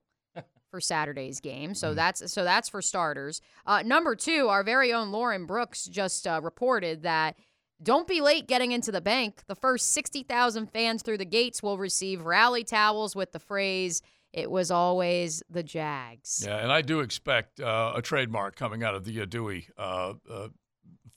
for 0.69 0.79
Saturday's 0.79 1.39
game. 1.39 1.73
So 1.73 1.93
that's 1.93 2.31
so 2.31 2.43
that's 2.43 2.69
for 2.69 2.81
starters. 2.81 3.41
Uh, 3.65 3.81
number 3.83 4.15
two, 4.15 4.47
our 4.47 4.63
very 4.63 4.93
own 4.93 5.11
Lauren 5.11 5.45
Brooks 5.45 5.85
just 5.85 6.27
uh, 6.27 6.39
reported 6.41 7.03
that. 7.03 7.35
Don't 7.81 8.07
be 8.07 8.19
late 8.19 8.47
getting 8.47 8.73
into 8.73 8.91
the 8.91 8.99
bank. 8.99 9.43
The 9.47 9.55
first 9.55 9.93
60,000 9.93 10.67
fans 10.67 11.01
through 11.01 11.17
the 11.17 11.25
gates 11.25 11.63
will 11.63 11.77
receive 11.77 12.25
rally 12.25 12.65
towels 12.65 13.15
with 13.15 13.31
the 13.31 13.39
phrase, 13.39 14.01
It 14.33 14.51
was 14.51 14.69
always 14.69 15.41
the 15.49 15.63
Jags. 15.63 16.43
Yeah, 16.45 16.57
and 16.57 16.73
I 16.73 16.81
do 16.81 16.99
expect 16.99 17.61
uh, 17.61 17.93
a 17.95 18.01
trademark 18.01 18.57
coming 18.57 18.83
out 18.83 18.95
of 18.95 19.05
the 19.05 19.25
Dewey 19.25 19.69
uh, 19.77 20.15
uh, 20.29 20.47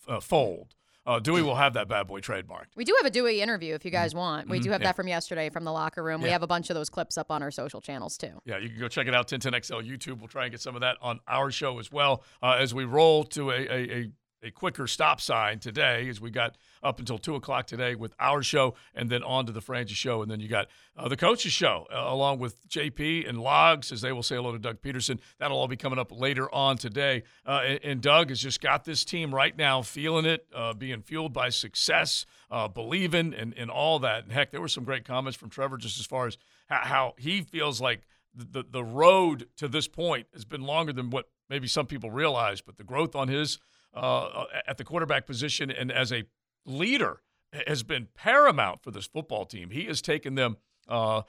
uh, 0.07 0.21
fold. 0.21 0.77
Uh, 1.05 1.19
Dewey 1.19 1.43
will 1.43 1.57
have 1.57 1.75
that 1.75 1.89
bad 1.89 2.07
boy 2.07 2.21
trademarked. 2.21 2.77
We 2.77 2.85
do 2.85 2.95
have 2.99 3.07
a 3.07 3.11
Dewey 3.11 3.41
interview 3.41 3.75
if 3.75 3.85
you 3.85 3.91
guys 3.91 4.15
want. 4.15 4.49
We 4.49 4.61
do 4.61 4.71
have 4.71 4.77
Mm-hmm. 4.79 4.83
Yeah. 4.83 4.89
that 4.89 4.97
from 4.97 5.09
yesterday 5.09 5.51
from 5.51 5.65
the 5.65 5.73
locker 5.73 6.03
room. 6.03 6.23
We 6.23 6.29
have 6.31 6.43
a 6.43 6.47
bunch 6.47 6.71
of 6.71 6.75
those 6.77 6.89
clips 6.89 7.19
up 7.19 7.31
on 7.31 7.43
our 7.43 7.51
social 7.51 7.81
channels 7.81 8.17
too. 8.17 8.41
Yeah, 8.45 8.59
you 8.59 8.69
can 8.69 8.79
go 8.79 8.89
check 8.89 9.07
it 9.09 9.15
out, 9.15 9.29
1010XL 9.29 9.83
YouTube. 9.89 10.19
We'll 10.21 10.29
try 10.29 10.45
and 10.45 10.53
get 10.53 10.61
some 10.61 10.75
of 10.77 10.81
that 10.83 10.97
on 11.03 11.19
our 11.27 11.51
show 11.51 11.79
as 11.81 11.91
well 11.91 12.23
uh, 12.43 12.57
as 12.61 12.73
we 12.75 12.85
roll 12.85 13.25
to 13.25 13.51
a, 13.51 13.55
a, 13.55 13.91
a, 14.03 14.11
a 14.43 14.51
quicker 14.51 14.87
stop 14.87 15.21
sign 15.21 15.59
today, 15.59 16.09
as 16.09 16.21
we 16.21 16.31
got 16.31 16.57
up 16.83 16.99
until 16.99 17.19
2 17.19 17.37
o'clock 17.37 17.67
today 17.67 17.95
with 17.95 18.13
our 18.19 18.43
show 18.43 18.75
and 18.95 19.09
then 19.09 19.23
on 19.23 19.47
to 19.47 19.53
the 19.53 19.61
Frangie 19.61 19.91
show. 19.91 20.23
And 20.23 20.31
then 20.31 20.41
you 20.41 20.49
got 20.49 20.67
uh, 20.97 21.09
the 21.09 21.17
coaches 21.17 21.53
show 21.53 21.87
uh, 21.93 22.05
along 22.13 22.41
with 22.41 22.69
JP 22.69 23.29
and 23.29 23.39
Logs, 23.39 23.93
as 23.93 24.01
they 24.01 24.13
will 24.13 24.23
say 24.23 24.37
hello 24.37 24.53
to 24.53 24.59
Doug 24.59 24.83
Pederson. 24.83 25.21
That'll 25.39 25.59
all 25.59 25.69
be 25.69 25.77
coming 25.77 25.99
up 25.99 26.11
later 26.11 26.53
on 26.53 26.77
today. 26.77 27.23
Uh, 27.47 27.61
and, 27.65 27.81
and 27.85 28.01
Doug 28.01 28.31
has 28.31 28.41
just 28.41 28.61
got 28.61 28.85
this 28.85 29.05
team 29.05 29.35
right 29.35 29.57
now 29.57 29.83
feeling 29.83 30.25
it, 30.25 30.47
uh, 30.55 30.75
being 30.75 31.03
fueled 31.03 31.33
by 31.33 31.49
success, 31.49 32.27
uh, 32.51 32.67
believing, 32.69 33.33
and, 33.35 33.55
and 33.57 33.71
all 33.71 33.99
that. 34.01 34.25
And 34.25 34.33
heck, 34.33 34.51
there 34.51 34.61
were 34.61 34.69
some 34.69 34.85
great 34.85 35.05
comments 35.05 35.39
from 35.39 35.51
Trevor 35.51 35.77
just 35.77 36.01
as 36.01 36.07
far 36.07 36.27
as 36.27 36.37
how, 36.67 36.81
how 36.83 37.15
he 37.19 37.43
feels 37.43 37.81
like 37.81 38.03
the, 38.35 38.65
the 38.69 38.83
road 38.83 39.47
to 39.59 39.69
this 39.69 39.87
point 39.87 40.27
has 40.33 40.45
been 40.45 40.63
longer 40.63 40.93
than 40.93 41.11
what 41.11 41.29
maybe 41.49 41.69
some 41.69 41.87
people 41.87 42.11
realize, 42.11 42.61
but 42.61 42.77
the 42.77 42.85
growth 42.85 43.15
on 43.15 43.29
his 43.29 43.59
uh, 43.95 44.45
at 44.67 44.79
the 44.79 44.85
quarterback 44.85 45.27
position 45.27 45.71
and 45.71 45.91
as 45.93 46.13
a 46.13 46.25
leader 46.65 47.21
has 47.67 47.83
been 47.83 48.09
paramount 48.15 48.83
for 48.83 48.91
this 48.91 49.07
football 49.07 49.45
team. 49.45 49.71
He 49.71 49.85
has 49.85 50.01
taken 50.01 50.35
them 50.35 50.57
uh, 50.89 51.23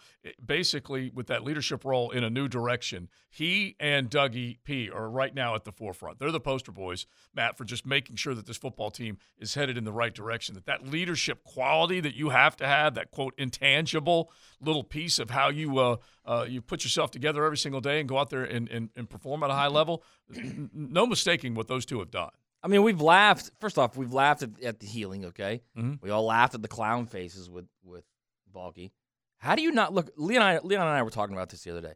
basically 0.43 1.11
with 1.13 1.27
that 1.27 1.43
leadership 1.43 1.85
role 1.85 2.09
in 2.11 2.23
a 2.23 2.29
new 2.29 2.47
direction. 2.47 3.07
He 3.29 3.75
and 3.79 4.09
Dougie 4.09 4.57
P 4.63 4.89
are 4.89 5.09
right 5.09 5.33
now 5.33 5.55
at 5.55 5.63
the 5.63 5.71
forefront. 5.71 6.19
They're 6.19 6.31
the 6.31 6.39
poster 6.39 6.71
boys, 6.71 7.05
Matt, 7.35 7.57
for 7.57 7.63
just 7.63 7.85
making 7.85 8.15
sure 8.15 8.33
that 8.33 8.45
this 8.45 8.57
football 8.57 8.89
team 8.89 9.17
is 9.37 9.53
headed 9.53 9.77
in 9.77 9.83
the 9.83 9.91
right 9.91 10.13
direction. 10.13 10.55
That 10.55 10.65
that 10.65 10.87
leadership 10.87 11.43
quality 11.43 11.99
that 11.99 12.15
you 12.15 12.29
have 12.29 12.55
to 12.57 12.67
have, 12.67 12.95
that 12.95 13.11
quote 13.11 13.33
intangible 13.37 14.31
little 14.59 14.83
piece 14.83 15.19
of 15.19 15.29
how 15.29 15.49
you 15.49 15.77
uh, 15.77 15.97
uh, 16.25 16.45
you 16.47 16.61
put 16.61 16.83
yourself 16.83 17.11
together 17.11 17.45
every 17.45 17.57
single 17.57 17.81
day 17.81 17.99
and 17.99 18.09
go 18.09 18.17
out 18.17 18.29
there 18.29 18.43
and, 18.43 18.69
and, 18.69 18.89
and 18.95 19.09
perform 19.09 19.43
at 19.43 19.49
a 19.49 19.55
high 19.55 19.67
level. 19.67 20.03
No 20.73 21.05
mistaking 21.05 21.55
what 21.55 21.67
those 21.67 21.85
two 21.85 21.99
have 21.99 22.11
done. 22.11 22.29
I 22.63 22.67
mean, 22.69 22.81
we've 22.83 23.01
laughed. 23.01 23.51
First 23.59 23.77
off, 23.77 23.97
we've 23.97 24.13
laughed 24.13 24.41
at, 24.43 24.49
at 24.63 24.79
the 24.79 24.87
healing. 24.87 25.25
Okay, 25.25 25.61
Mhm. 25.77 26.01
we 26.01 26.09
all 26.09 26.25
laughed 26.25 26.55
at 26.55 26.61
the 26.61 26.67
clown 26.67 27.05
faces 27.05 27.49
with 27.49 27.65
with 27.83 28.05
Baalke. 28.53 28.91
How 29.39 29.55
do 29.55 29.61
you 29.61 29.71
not 29.71 29.93
look? 29.93 30.09
Leon 30.15 30.41
and 30.41 30.57
I, 30.57 30.59
Leon 30.65 30.87
and 30.87 30.95
I 30.97 31.03
were 31.03 31.09
talking 31.09 31.35
about 31.35 31.49
this 31.49 31.63
the 31.63 31.71
other 31.71 31.81
day. 31.81 31.93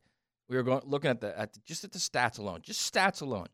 We 0.50 0.56
were 0.58 0.64
going 0.64 0.82
looking 0.86 1.10
at 1.10 1.22
the 1.22 1.38
at 1.40 1.54
the, 1.54 1.60
just 1.66 1.84
at 1.84 1.92
the 1.92 2.00
stats 2.00 2.40
alone, 2.40 2.62
just 2.62 2.94
stats 2.94 3.22
alone. 3.22 3.48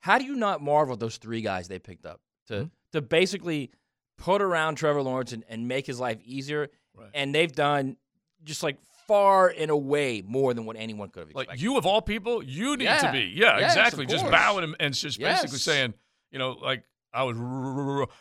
How 0.00 0.18
do 0.18 0.24
you 0.24 0.34
not 0.36 0.60
marvel 0.62 0.94
at 0.94 1.00
those 1.00 1.16
three 1.16 1.40
guys 1.42 1.68
they 1.68 1.78
picked 1.78 2.06
up 2.06 2.20
to 2.48 2.70
to 2.92 3.00
basically 3.02 3.70
put 4.18 4.40
around 4.42 4.76
Trevor 4.76 5.02
Lawrence 5.02 5.32
and, 5.32 5.44
and 5.48 5.66
make 5.66 5.86
his 5.86 5.98
life 5.98 6.20
easier? 6.24 6.68
Right. 6.94 7.08
And 7.14 7.34
they've 7.34 7.50
done 7.52 7.96
just 8.44 8.62
like 8.62 8.78
far 9.08 9.48
and 9.56 9.70
away 9.70 10.22
more 10.24 10.54
than 10.54 10.64
what 10.64 10.76
anyone 10.76 11.08
could 11.08 11.20
have 11.20 11.30
expected. 11.30 11.50
Like 11.50 11.60
you 11.60 11.76
of 11.76 11.86
all 11.86 12.02
people, 12.02 12.42
you 12.42 12.76
need 12.76 12.86
to 13.00 13.10
be. 13.12 13.32
Yeah, 13.34 13.58
Yes, 13.58 13.72
exactly. 13.76 14.06
Just 14.06 14.30
bowing 14.30 14.64
and, 14.64 14.76
and 14.78 14.94
just 14.94 15.18
basically 15.18 15.58
saying, 15.58 15.94
you 16.32 16.38
know, 16.38 16.52
like 16.52 16.82
I 17.14 17.22
was, 17.24 17.36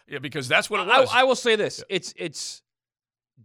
yeah, 0.07 0.19
because 0.19 0.47
that's 0.47 0.69
what 0.69 0.81
it 0.81 0.89
I, 0.89 0.99
was. 0.99 1.09
I 1.11 1.23
will 1.23 1.35
say 1.35 1.55
this: 1.55 1.83
it's 1.89 2.13
it's 2.17 2.61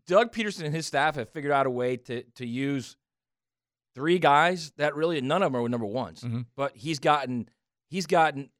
Doug 0.06 0.32
Pederson 0.32 0.64
and 0.64 0.74
his 0.74 0.86
staff 0.86 1.14
have 1.14 1.30
figured 1.30 1.52
out 1.52 1.66
a 1.66 1.70
way 1.70 1.96
to 1.96 2.22
to 2.34 2.46
use 2.46 2.96
three 3.94 4.18
guys 4.18 4.72
that 4.76 4.94
really 4.94 5.20
none 5.22 5.42
of 5.42 5.52
them 5.52 5.62
are 5.62 5.68
number 5.68 5.86
ones, 5.86 6.20
Mhm. 6.22 6.46
but 6.56 6.76
he's 6.76 6.98
gotten 6.98 7.48
he's 7.88 8.06
gotten 8.06 8.50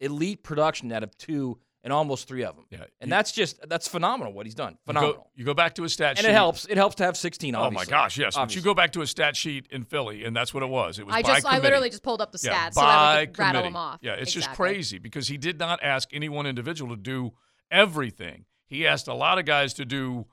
elite 0.00 0.42
production 0.42 0.90
out 0.92 1.02
of 1.02 1.14
two 1.18 1.58
and 1.82 1.92
almost 1.92 2.28
three 2.28 2.44
of 2.44 2.56
them. 2.56 2.66
Yeah, 2.70 2.78
and 3.00 3.08
you- 3.08 3.10
that's 3.10 3.32
just 3.32 3.58
that's 3.68 3.88
phenomenal 3.88 4.32
what 4.32 4.46
he's 4.46 4.54
done. 4.54 4.72
You 4.72 4.78
Phenomenal. 4.86 5.14
go, 5.14 5.26
you 5.34 5.44
go 5.44 5.54
back 5.54 5.74
to 5.76 5.84
a 5.84 5.88
stat 5.88 6.10
and 6.10 6.18
sheet. 6.18 6.24
And 6.26 6.32
it 6.32 6.34
helps. 6.34 6.66
It 6.66 6.76
helps 6.76 6.96
to 6.96 7.04
have 7.04 7.16
16. 7.16 7.54
Oh 7.54 7.70
my 7.70 7.84
gosh, 7.84 8.18
yes. 8.18 8.36
But 8.36 8.54
you 8.54 8.62
go 8.62 8.74
back 8.74 8.92
to 8.92 9.02
a 9.02 9.06
stat 9.06 9.36
sheet 9.36 9.66
in 9.70 9.84
Philly, 9.84 10.24
and 10.24 10.36
that's 10.36 10.52
what 10.52 10.62
it 10.62 10.68
was. 10.68 10.98
It 10.98 11.06
was 11.06 11.14
I 11.14 11.22
by 11.22 11.28
just 11.34 11.46
I 11.46 11.58
literally 11.58 11.90
just 11.90 12.02
pulled 12.02 12.20
up 12.20 12.32
the 12.32 12.38
stats 12.38 12.44
yeah, 12.44 12.70
so 12.70 12.80
that 12.80 12.86
by 12.86 13.20
we 13.20 13.26
could 13.28 13.38
rattle 13.38 13.52
committee. 13.62 13.68
them 13.68 13.76
off. 13.76 13.98
Yeah, 14.02 14.12
it's 14.14 14.32
just 14.32 14.50
crazy 14.52 14.98
because 14.98 15.28
he 15.28 15.36
did 15.36 15.58
not 15.58 15.82
ask 15.82 16.08
any 16.12 16.28
one 16.28 16.46
individual 16.46 16.94
to 16.94 17.00
do 17.00 17.32
everything. 17.70 18.44
He 18.66 18.86
asked 18.86 19.08
a 19.08 19.14
lot 19.14 19.38
of 19.38 19.44
guys 19.46 19.74
to 19.74 19.84
do 19.84 20.26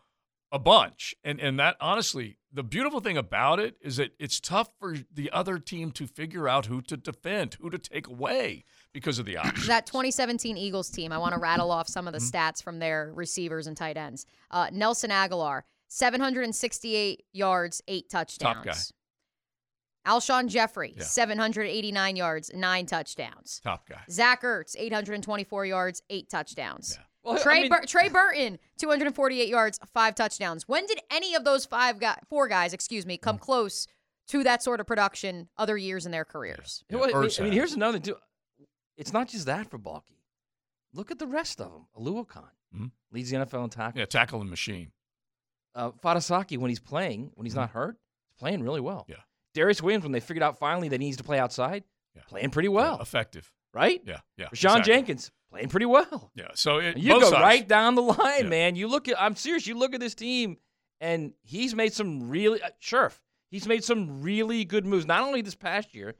a 0.51 0.59
bunch. 0.59 1.15
And 1.23 1.39
and 1.39 1.59
that 1.59 1.75
honestly, 1.81 2.37
the 2.51 2.63
beautiful 2.63 2.99
thing 2.99 3.17
about 3.17 3.59
it 3.59 3.75
is 3.81 3.97
that 3.97 4.11
it's 4.19 4.39
tough 4.39 4.69
for 4.79 4.95
the 5.13 5.29
other 5.31 5.59
team 5.59 5.91
to 5.91 6.07
figure 6.07 6.47
out 6.47 6.67
who 6.67 6.81
to 6.83 6.97
defend, 6.97 7.55
who 7.61 7.69
to 7.69 7.77
take 7.77 8.07
away 8.07 8.63
because 8.97 9.19
of 9.19 9.25
the 9.25 9.37
options. 9.45 9.67
That 9.67 9.85
2017 9.85 10.57
Eagles 10.57 10.89
team, 10.89 11.11
I 11.11 11.17
want 11.19 11.33
to 11.33 11.39
rattle 11.39 11.69
off 11.71 11.87
some 11.87 12.07
of 12.07 12.13
the 12.13 12.19
Mm-hmm. 12.19 12.35
stats 12.35 12.63
from 12.63 12.79
their 12.79 13.11
receivers 13.13 13.67
and 13.67 13.77
tight 13.77 13.95
ends. 13.97 14.25
Uh, 14.49 14.69
Nelson 14.71 15.11
Agholor, 15.11 15.61
768 15.87 17.23
yards, 17.33 17.81
eight 17.87 18.09
touchdowns. 18.09 18.55
Top 18.55 18.65
guy. 18.65 18.73
Alshon 20.05 20.47
Jeffery, 20.47 20.93
Yeah. 20.97 21.03
789 21.03 22.15
yards, 22.15 22.51
nine 22.53 22.85
touchdowns. 22.85 23.59
Top 23.63 23.87
guy. 23.89 24.01
Zach 24.09 24.41
Ertz, 24.41 24.75
824 24.77 25.65
yards, 25.65 26.01
eight 26.09 26.29
touchdowns. 26.29 26.95
Yeah. 26.97 27.03
Well, 27.23 27.35
I 27.39 27.43
Trey, 27.43 27.61
mean- 27.63 27.69
Bur- 27.69 27.85
Trey 27.85 28.07
Burton, 28.07 28.57
248 28.79 29.49
yards, 29.49 29.79
five 29.93 30.15
touchdowns. 30.15 30.65
When 30.67 30.85
did 30.85 30.99
any 31.11 31.35
of 31.35 31.43
those 31.43 31.65
five 31.65 31.99
guys, 31.99 32.19
four 32.29 32.47
guys, 32.47 32.71
excuse 32.73 33.05
me, 33.05 33.17
Mm. 33.17 33.21
come 33.21 33.37
close 33.37 33.85
to 34.29 34.43
that 34.45 34.63
sort 34.63 34.79
of 34.79 34.87
production 34.87 35.49
other 35.57 35.77
years 35.77 36.05
in 36.05 36.13
their 36.13 36.23
careers? 36.25 36.85
You 36.89 36.95
know 36.95 37.01
what, 37.01 37.13
I 37.13 37.19
mean- 37.19 37.31
I 37.39 37.43
mean, 37.43 37.51
here's 37.53 37.73
another 37.73 37.99
too. 37.99 38.15
It's 38.97 39.13
not 39.13 39.27
just 39.29 39.45
that 39.45 39.69
for 39.69 39.77
Baalke. 39.77 40.17
Look 40.93 41.11
at 41.11 41.19
the 41.19 41.27
rest 41.27 41.61
of 41.61 41.71
them. 41.71 41.87
Oluokun 41.97 42.49
Mhm. 42.75 42.91
leads 43.11 43.29
the 43.29 43.37
NFL 43.37 43.63
in 43.65 43.69
tackles. 43.69 43.99
Yeah, 43.99 44.05
tackling 44.05 44.49
machine. 44.49 44.91
Uh, 45.75 45.91
Fatukasi, 45.91 46.57
when 46.57 46.69
he's 46.69 46.79
playing, 46.79 47.31
when 47.35 47.45
he's 47.45 47.55
not 47.55 47.69
hurt, 47.71 47.97
he's 48.27 48.33
playing 48.39 48.63
really 48.63 48.81
well. 48.81 49.01
Mm-hmm. 49.01 49.11
Yeah. 49.11 49.23
Darious 49.63 49.81
Williams, 49.81 50.03
when 50.03 50.11
they 50.11 50.19
figured 50.19 50.43
out 50.43 50.57
finally 50.57 50.89
that 50.89 50.99
he 50.99 51.05
needs 51.07 51.17
to 51.17 51.23
play 51.23 51.39
outside, 51.39 51.83
Yeah. 52.15 52.23
playing 52.27 52.49
pretty 52.49 52.69
well, 52.69 52.95
Yeah, 52.95 53.01
effective. 53.01 53.51
right? 53.73 54.01
Yeah, 54.05 54.21
yeah. 54.37 54.45
Rayshawn 54.47 54.53
exactly. 54.79 54.83
Jenkins 54.93 55.31
playing 55.51 55.69
pretty 55.69 55.85
well. 55.85 56.31
Yeah. 56.35 56.49
So 56.55 56.77
it, 56.79 56.97
you 56.97 57.19
go 57.19 57.29
sides. 57.29 57.41
right 57.41 57.67
down 57.67 57.95
the 57.95 58.01
line, 58.01 58.43
Yeah. 58.43 58.49
man. 58.49 58.75
You 58.75 58.87
look 58.87 59.07
at, 59.07 59.19
I'm 59.21 59.35
serious. 59.35 59.67
You 59.67 59.75
look 59.77 59.93
at 59.93 59.99
this 59.99 60.15
team, 60.15 60.57
and 60.99 61.33
he's 61.43 61.75
made 61.75 61.93
some 61.93 62.27
really, 62.29 62.61
uh, 62.61 62.69
Scherff, 62.81 63.19
he's 63.51 63.67
made 63.67 63.83
some 63.83 64.21
really 64.23 64.65
good 64.65 64.85
moves. 64.85 65.05
Not 65.05 65.21
only 65.21 65.41
this 65.41 65.55
past 65.55 65.93
year, 65.93 66.15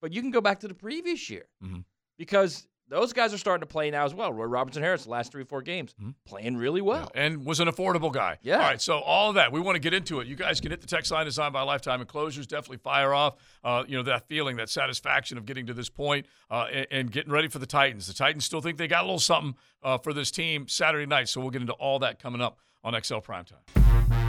but 0.00 0.12
you 0.12 0.20
can 0.20 0.30
go 0.30 0.40
back 0.40 0.60
to 0.60 0.68
the 0.68 0.74
previous 0.74 1.28
year 1.28 1.46
Mhm. 1.62 1.84
Because 2.18 2.66
those 2.88 3.14
guys 3.14 3.32
are 3.32 3.38
starting 3.38 3.60
to 3.66 3.72
play 3.72 3.90
now 3.90 4.04
as 4.04 4.12
well. 4.12 4.32
Roy 4.34 4.44
Robertson 4.44 4.82
Harris, 4.82 5.04
the 5.04 5.10
last 5.10 5.32
three 5.32 5.42
or 5.42 5.46
four 5.46 5.62
games, 5.62 5.94
Mhm. 6.02 6.14
playing 6.26 6.56
really 6.58 6.82
well. 6.82 7.10
Yeah, 7.14 7.22
and 7.22 7.46
was 7.46 7.58
an 7.58 7.68
affordable 7.68 8.12
guy. 8.12 8.38
Yeah. 8.42 8.56
All 8.56 8.62
right, 8.64 8.80
so 8.82 8.98
all 8.98 9.30
of 9.30 9.36
that, 9.36 9.50
we 9.50 9.60
want 9.60 9.76
to 9.76 9.80
get 9.80 9.94
into 9.94 10.20
it. 10.20 10.26
You 10.26 10.36
guys 10.36 10.60
can 10.60 10.70
hit 10.72 10.82
the 10.82 10.86
text 10.86 11.10
line 11.10 11.24
designed 11.24 11.54
by 11.54 11.62
Lifetime 11.62 12.02
Enclosures. 12.02 12.46
Definitely 12.46 12.78
fire 12.78 13.14
off, 13.14 13.36
uh, 13.64 13.84
you 13.88 13.96
know, 13.96 14.02
that 14.02 14.28
feeling, 14.28 14.56
that 14.56 14.68
satisfaction 14.68 15.38
of 15.38 15.46
getting 15.46 15.64
to 15.66 15.72
this 15.74 15.88
point, 15.88 16.26
uh, 16.50 16.66
and, 16.70 16.86
and 16.90 17.12
getting 17.12 17.32
ready 17.32 17.48
for 17.48 17.58
the 17.60 17.66
Titans. 17.66 18.08
The 18.08 18.12
Titans 18.14 18.44
still 18.44 18.60
think 18.60 18.76
they 18.76 18.88
got 18.88 19.02
a 19.04 19.06
little 19.06 19.18
something 19.20 19.54
uh, 19.82 19.96
for 19.96 20.12
this 20.12 20.30
team 20.30 20.68
Saturday 20.68 21.06
night, 21.06 21.30
so 21.30 21.40
we'll 21.40 21.50
get 21.50 21.62
into 21.62 21.72
all 21.74 21.98
that 22.00 22.18
coming 22.18 22.42
up 22.42 22.58
on 22.84 22.92
XL 23.00 23.18
Primetime. 23.20 24.21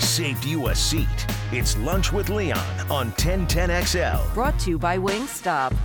We 0.00 0.06
saved 0.06 0.46
you 0.46 0.68
a 0.68 0.74
seat. 0.74 1.26
It's 1.52 1.76
Lunch 1.76 2.10
with 2.10 2.30
Leon 2.30 2.90
on 2.90 3.12
1010XL. 3.12 4.32
Brought 4.32 4.58
to 4.60 4.70
you 4.70 4.78
by 4.78 4.96
Wingstop. 4.96 5.76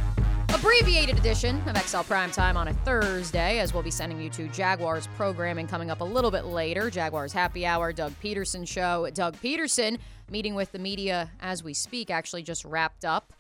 Abbreviated 0.54 1.18
edition 1.18 1.62
of 1.68 1.78
XL 1.78 1.98
Primetime 1.98 2.56
on 2.56 2.70
a 2.70 2.74
Thursday, 2.74 3.60
as 3.60 3.74
we'll 3.74 3.84
be 3.84 3.92
sending 3.92 4.22
you 4.22 4.30
to 4.30 4.48
Jaguars 4.48 5.10
programming 5.18 5.68
coming 5.68 5.92
up 5.92 6.00
a 6.00 6.04
little 6.06 6.32
bit 6.32 6.46
later. 6.46 6.90
Jaguars 6.90 7.34
Happy 7.34 7.66
Hour, 7.66 7.92
Doug 7.92 8.14
Pederson 8.24 8.66
Show. 8.66 9.10
Doug 9.14 9.36
Pederson 9.42 9.98
meeting 10.32 10.56
with 10.56 10.72
the 10.72 10.80
media 10.80 11.30
as 11.42 11.62
we 11.62 11.74
speak 11.74 12.10
actually 12.10 12.42
just 12.42 12.64
wrapped 12.64 13.04
up. 13.04 13.34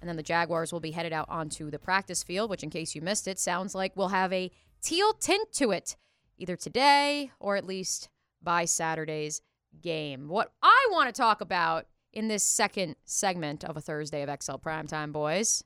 And 0.00 0.08
then 0.08 0.16
the 0.16 0.22
Jaguars 0.22 0.72
will 0.72 0.80
be 0.80 0.92
headed 0.92 1.12
out 1.12 1.28
onto 1.28 1.70
the 1.70 1.78
practice 1.78 2.22
field, 2.22 2.48
which, 2.48 2.62
in 2.62 2.70
case 2.70 2.94
you 2.94 3.02
missed 3.02 3.28
it, 3.28 3.38
sounds 3.38 3.74
like 3.74 3.94
we'll 3.96 4.08
have 4.08 4.32
a 4.32 4.50
teal 4.80 5.12
tint 5.12 5.52
to 5.52 5.72
it 5.72 5.94
either 6.38 6.56
today 6.56 7.32
or 7.38 7.56
at 7.56 7.66
least 7.66 8.08
by 8.42 8.64
Saturday's 8.64 9.42
game. 9.80 10.28
What 10.28 10.52
I 10.62 10.88
want 10.90 11.12
to 11.12 11.18
talk 11.18 11.40
about 11.40 11.86
in 12.12 12.28
this 12.28 12.42
second 12.42 12.96
segment 13.04 13.64
of 13.64 13.76
a 13.76 13.80
Thursday 13.80 14.22
of 14.22 14.42
XL 14.42 14.56
Primetime, 14.56 15.12
boys, 15.12 15.64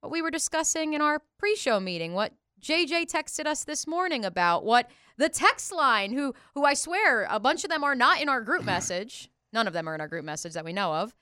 what 0.00 0.10
we 0.10 0.22
were 0.22 0.30
discussing 0.30 0.94
in 0.94 1.00
our 1.00 1.22
pre-show 1.38 1.78
meeting, 1.78 2.12
what 2.14 2.32
JJ 2.60 3.06
texted 3.06 3.46
us 3.46 3.64
this 3.64 3.86
morning 3.86 4.24
about, 4.24 4.64
what 4.64 4.90
the 5.16 5.28
text 5.28 5.72
line, 5.72 6.12
who 6.12 6.34
who 6.54 6.64
I 6.64 6.74
swear 6.74 7.26
a 7.30 7.40
bunch 7.40 7.64
of 7.64 7.70
them 7.70 7.84
are 7.84 7.94
not 7.94 8.20
in 8.20 8.28
our 8.28 8.40
group 8.40 8.64
message. 8.64 9.30
None 9.52 9.66
of 9.66 9.72
them 9.72 9.88
are 9.88 9.94
in 9.94 10.00
our 10.00 10.08
group 10.08 10.24
message 10.24 10.54
that 10.54 10.64
we 10.64 10.72
know 10.72 10.94
of. 10.94 11.14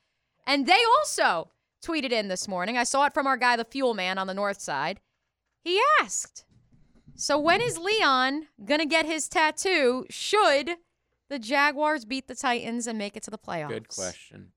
And 0.47 0.67
they 0.67 0.83
also 0.99 1.51
tweeted 1.85 2.13
in 2.13 2.29
this 2.29 2.47
morning. 2.47 2.77
I 2.77 2.85
saw 2.85 3.07
it 3.07 3.15
from 3.15 3.27
our 3.27 3.37
guy, 3.37 3.57
the 3.57 3.65
fuel 3.65 3.95
man 3.95 4.19
on 4.19 4.27
the 4.27 4.35
north 4.35 4.61
side. 4.61 5.01
He 5.63 5.81
asked, 6.01 6.45
So 7.15 7.39
when 7.39 7.61
is 7.61 7.79
Leon 7.79 8.47
gonna 8.65 8.87
get 8.87 9.07
his 9.07 9.29
tattoo? 9.29 10.07
Should 10.11 10.77
the 11.31 11.39
Jaguars 11.39 12.05
beat 12.05 12.29
the 12.29 12.35
Titans 12.35 12.87
and 12.87 12.99
make 12.99 13.17
it 13.17 13.23
to 13.23 13.31
the 13.31 13.39
playoffs? 13.39 13.69
Good 13.69 13.89
question. 13.89 14.49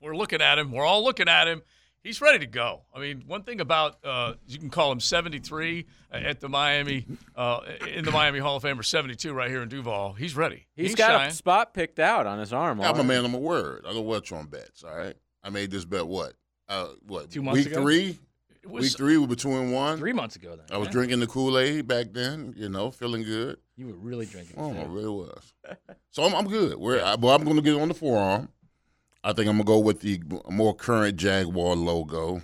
We're 0.00 0.16
looking 0.16 0.42
at 0.42 0.58
him. 0.58 0.72
We're 0.72 0.84
all 0.84 1.04
looking 1.04 1.28
at 1.28 1.46
him. 1.46 1.62
He's 2.02 2.20
ready 2.20 2.40
to 2.40 2.46
go. 2.46 2.82
I 2.94 3.00
mean, 3.00 3.24
one 3.26 3.44
thing 3.44 3.60
about 3.60 3.96
uh, 4.04 4.34
you 4.46 4.58
can 4.58 4.68
call 4.68 4.92
him 4.92 5.00
73 5.00 5.86
at 6.12 6.40
the 6.40 6.48
Miami 6.50 7.06
uh, 7.34 7.60
in 7.94 8.04
the 8.04 8.10
Miami 8.10 8.38
Hall 8.40 8.56
of 8.56 8.62
Fame 8.62 8.78
or 8.78 8.82
72 8.82 9.32
right 9.32 9.48
here 9.48 9.62
in 9.62 9.68
Duval. 9.70 10.12
He's 10.12 10.36
ready. 10.36 10.66
He's 10.76 10.88
He's 10.88 10.96
got 10.96 11.08
shine. 11.20 11.28
a 11.28 11.32
spot 11.32 11.72
picked 11.72 11.98
out 11.98 12.26
on 12.26 12.38
his 12.38 12.52
arm. 12.52 12.80
I'm 12.80 12.84
a 12.84 12.88
already. 12.90 13.08
man 13.08 13.24
of 13.24 13.30
my 13.30 13.38
word. 13.38 13.86
I 13.88 13.94
don't 13.94 14.04
watch 14.04 14.32
on 14.32 14.46
bets. 14.46 14.84
All 14.84 14.94
right. 14.94 15.14
I 15.42 15.48
made 15.50 15.70
this 15.70 15.86
bet. 15.86 16.06
What? 16.06 16.34
Uh, 16.68 16.88
what? 17.06 17.30
Two 17.30 17.40
months 17.42 17.64
week 17.64 17.72
ago? 17.72 17.80
three. 17.82 18.18
Was- 18.66 18.84
Week 18.84 18.96
three. 18.96 19.16
We 19.18 19.26
were 19.26 19.36
two 19.36 19.52
and 19.52 19.72
one. 19.72 19.98
Three 19.98 20.12
months 20.12 20.36
ago, 20.36 20.56
then. 20.56 20.66
I 20.70 20.78
was 20.78 20.86
yeah? 20.86 20.92
drinking 20.92 21.20
the 21.20 21.26
Kool 21.26 21.58
Aid 21.58 21.86
back 21.86 22.12
then. 22.12 22.54
You 22.56 22.68
know, 22.68 22.90
feeling 22.90 23.22
good. 23.22 23.58
You 23.76 23.88
were 23.88 23.94
really 23.94 24.26
drinking. 24.26 24.56
Oh, 24.58 24.72
it. 24.72 24.78
I 24.78 24.84
really 24.84 25.08
was. 25.08 25.52
So 26.10 26.22
I'm, 26.22 26.32
I'm 26.32 26.46
good. 26.46 26.78
We're, 26.78 27.02
I, 27.02 27.16
well, 27.16 27.34
I'm 27.34 27.42
going 27.42 27.56
to 27.56 27.62
get 27.62 27.74
on 27.74 27.88
the 27.88 27.94
forearm. 27.94 28.48
I 29.24 29.32
think 29.32 29.48
I'm 29.48 29.56
going 29.56 29.58
to 29.58 29.64
go 29.64 29.78
with 29.80 30.00
the 30.00 30.20
more 30.48 30.72
current 30.72 31.16
Jaguar 31.16 31.74
logo. 31.74 32.42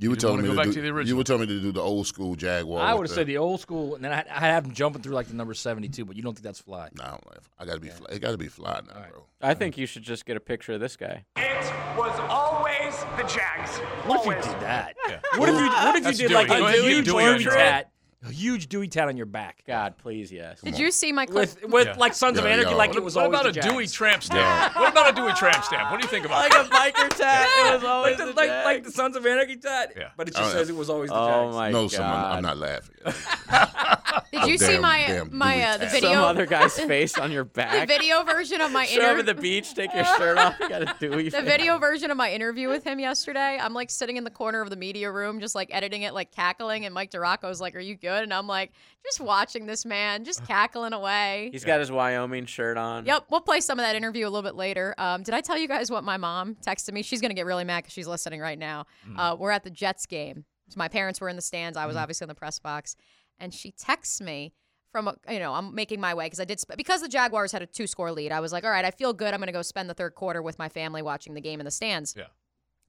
You 0.00 0.08
were 0.08 0.16
telling 0.16 0.40
me 0.40 0.48
go 0.48 0.52
to 0.52 0.56
back 0.56 0.66
do, 0.66 0.72
to 0.72 0.80
the 0.80 1.04
You 1.04 1.14
were 1.14 1.24
telling 1.24 1.42
me 1.42 1.46
to 1.48 1.60
do 1.60 1.72
the 1.72 1.80
old 1.82 2.06
school 2.06 2.34
Jaguar. 2.34 2.80
I 2.80 2.94
would 2.94 3.02
have 3.02 3.10
the- 3.10 3.14
said 3.14 3.26
the 3.26 3.36
old 3.36 3.60
school, 3.60 3.94
and 3.94 4.02
then 4.02 4.12
I, 4.12 4.24
I 4.30 4.40
have 4.40 4.64
him 4.64 4.72
jumping 4.72 5.02
through 5.02 5.12
like 5.12 5.28
the 5.28 5.34
number 5.34 5.52
72, 5.52 6.06
but 6.06 6.16
you 6.16 6.22
don't 6.22 6.32
think 6.32 6.42
that's 6.42 6.60
fly. 6.60 6.88
No, 6.96 7.04
I. 7.04 7.62
I 7.62 7.66
got 7.66 7.74
to 7.74 7.80
be. 7.80 7.88
Fly. 7.88 8.06
It 8.10 8.20
got 8.20 8.30
to 8.30 8.38
be 8.38 8.48
fly 8.48 8.80
now, 8.88 9.04
bro. 9.10 9.24
I 9.42 9.52
think 9.52 9.76
you 9.76 9.84
should 9.84 10.02
just 10.02 10.24
get 10.24 10.38
a 10.38 10.40
picture 10.40 10.72
of 10.72 10.80
this 10.80 10.96
guy. 10.96 11.24
It 11.36 11.72
was 11.98 12.18
always 12.30 12.96
the 13.18 13.24
Jags. 13.24 13.76
What 14.06 14.20
if 14.20 14.26
you 14.26 14.52
did 14.52 14.60
that? 14.62 14.96
Yeah. 15.06 15.20
What 15.36 15.48
if 15.50 15.54
you 15.54 15.66
what 15.66 15.96
if 15.96 16.06
you 16.06 16.28
did 16.28 16.34
like 16.34 16.48
a 16.48 16.52
ahead 16.52 16.64
and 16.64 16.74
get 16.74 16.84
huge 16.84 17.04
Dewey 17.04 17.24
on 17.24 17.40
tat, 17.40 17.90
a 18.22 18.30
huge 18.30 18.68
Dewey 18.68 18.86
tat 18.88 19.08
on 19.08 19.16
your 19.16 19.26
back? 19.26 19.62
God, 19.66 19.96
please, 19.96 20.30
yes. 20.30 20.60
Did 20.60 20.78
you 20.78 20.90
see 20.90 21.10
my 21.12 21.24
clip? 21.26 21.36
With 21.62 21.70
with 21.72 21.86
Yeah. 21.88 21.94
like 21.96 22.14
Sons 22.14 22.38
of 22.38 22.44
Anarchy, 22.44 22.70
yeah. 22.70 22.76
like 22.76 22.90
What, 22.90 22.98
it 22.98 23.04
was 23.04 23.16
what 23.16 23.24
always 23.24 23.40
about 23.40 23.50
a 23.50 23.52
Jags. 23.52 23.66
Dewey 23.66 23.86
tramp 23.86 24.22
stamp? 24.22 24.76
what 24.76 24.90
about 24.92 25.10
a 25.10 25.12
Dewey 25.14 25.32
tramp 25.34 25.64
stamp? 25.64 25.90
What 25.90 26.00
do 26.00 26.04
you 26.06 26.10
think 26.10 26.26
about 26.26 26.38
like 26.50 26.52
that? 26.52 26.66
a 26.66 26.68
biker 26.68 27.08
tat. 27.16 27.48
It 27.70 27.74
was 27.76 27.84
always 27.84 28.18
like 28.18 28.26
the, 28.26 28.32
the 28.32 28.36
like, 28.38 28.64
like 28.64 28.84
the 28.84 28.90
Sons 28.92 29.16
of 29.16 29.24
Anarchy 29.24 29.56
tat. 29.56 29.94
Yeah. 29.96 30.08
But 30.16 30.28
it 30.28 30.34
Oh, 30.36 30.40
just 30.40 30.52
yeah. 30.54 30.58
says 30.60 30.68
it 30.70 30.76
was 30.76 30.90
always 30.90 31.08
the 31.10 31.16
Oh 31.16 31.44
Jags. 31.46 31.54
my 31.56 31.70
no, 31.70 31.82
god. 31.84 31.90
someone. 31.92 32.24
I'm 32.24 32.42
not 32.42 32.56
laughing. 32.58 32.94
Did 34.32 34.46
you 34.46 34.58
see 34.58 34.66
damn- 34.72 34.82
my 34.82 35.04
damn 35.06 35.36
my 35.36 35.62
uh, 35.62 35.76
the 35.78 35.86
video? 35.86 36.12
Some 36.12 36.24
other 36.24 36.46
guy's 36.46 36.78
face 36.94 37.16
on 37.18 37.32
your 37.32 37.44
back. 37.44 37.86
the 37.88 37.92
video 37.92 38.22
version 38.22 38.60
of 38.60 38.70
my 38.72 38.84
Show 38.84 39.00
up 39.00 39.08
interview. 39.16 39.20
at 39.30 39.36
the 39.36 39.42
beach, 39.42 39.74
take 39.74 39.92
your 39.94 40.04
shirt 40.04 40.38
off. 40.38 40.54
You 40.60 40.68
got 40.68 40.82
a 40.82 40.94
Dewey 41.00 41.24
the 41.24 41.30
face. 41.38 41.44
video 41.44 41.78
version 41.78 42.10
of 42.10 42.16
my 42.16 42.30
interview 42.32 42.68
with 42.68 42.84
him 42.84 42.98
yesterday, 43.00 43.58
I'm 43.60 43.72
like 43.74 43.90
sitting 43.90 44.16
in 44.16 44.24
the 44.24 44.30
corner 44.30 44.60
of 44.60 44.70
the 44.70 44.76
media 44.76 45.10
room, 45.10 45.40
just 45.40 45.54
like 45.54 45.68
editing 45.72 46.02
it, 46.02 46.14
like 46.14 46.32
cackling. 46.32 46.84
And 46.84 46.94
Mike 46.94 47.10
DiRocco's 47.10 47.60
like, 47.60 47.74
"Are 47.74 47.80
you 47.80 47.96
good?" 47.96 48.09
And 48.14 48.32
I'm 48.34 48.46
like, 48.46 48.72
just 49.04 49.20
watching 49.20 49.66
this 49.66 49.84
man, 49.86 50.24
just 50.24 50.46
cackling 50.46 50.92
away. 50.92 51.50
He's 51.52 51.64
got 51.64 51.80
his 51.80 51.90
Wyoming 51.90 52.46
shirt 52.46 52.76
on. 52.76 53.06
Yep, 53.06 53.26
we'll 53.30 53.40
play 53.40 53.60
some 53.60 53.78
of 53.78 53.84
that 53.84 53.96
interview 53.96 54.24
a 54.24 54.30
little 54.30 54.42
bit 54.42 54.54
later. 54.56 54.94
Um, 54.98 55.22
did 55.22 55.34
I 55.34 55.40
tell 55.40 55.58
you 55.58 55.68
guys 55.68 55.90
what 55.90 56.04
my 56.04 56.16
mom 56.16 56.56
texted 56.56 56.92
me? 56.92 57.02
She's 57.02 57.20
gonna 57.20 57.34
get 57.34 57.46
really 57.46 57.64
mad 57.64 57.78
because 57.84 57.92
she's 57.92 58.06
listening 58.06 58.40
right 58.40 58.58
now. 58.58 58.86
Uh, 59.16 59.36
we're 59.38 59.50
at 59.50 59.64
the 59.64 59.70
Jets 59.70 60.06
game. 60.06 60.44
So 60.68 60.78
my 60.78 60.88
parents 60.88 61.20
were 61.20 61.28
in 61.28 61.36
the 61.36 61.42
stands. 61.42 61.76
I 61.76 61.86
was 61.86 61.96
obviously 61.96 62.24
in 62.24 62.28
the 62.28 62.34
press 62.34 62.58
box, 62.58 62.94
and 63.38 63.52
she 63.52 63.72
texts 63.72 64.20
me 64.20 64.52
from 64.92 65.08
a, 65.08 65.16
you 65.30 65.38
know 65.38 65.52
I'm 65.54 65.74
making 65.74 66.00
my 66.00 66.14
way 66.14 66.26
because 66.26 66.40
I 66.40 66.44
did 66.44 66.60
sp- 66.62 66.76
because 66.76 67.00
the 67.00 67.08
Jaguars 67.08 67.52
had 67.52 67.62
a 67.62 67.66
two 67.66 67.86
score 67.86 68.12
lead. 68.12 68.32
I 68.32 68.40
was 68.40 68.52
like, 68.52 68.64
all 68.64 68.70
right, 68.70 68.84
I 68.84 68.90
feel 68.90 69.12
good. 69.12 69.32
I'm 69.34 69.40
gonna 69.40 69.52
go 69.52 69.62
spend 69.62 69.88
the 69.90 69.94
third 69.94 70.14
quarter 70.14 70.42
with 70.42 70.58
my 70.58 70.68
family 70.68 71.02
watching 71.02 71.34
the 71.34 71.40
game 71.40 71.60
in 71.60 71.64
the 71.64 71.70
stands. 71.70 72.14
Yeah. 72.16 72.24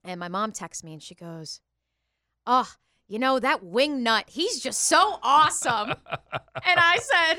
And 0.04 0.18
my 0.20 0.28
mom 0.28 0.52
texts 0.52 0.82
me 0.84 0.92
and 0.94 1.02
she 1.02 1.14
goes, 1.14 1.60
"Oh, 2.46 2.68
you 3.08 3.18
know 3.18 3.38
that 3.38 3.62
wing 3.64 4.02
nut? 4.02 4.24
He's 4.28 4.60
just 4.60 4.80
so 4.84 5.18
awesome." 5.22 5.90
and 5.90 5.96
I 6.78 6.98
said, 7.02 7.38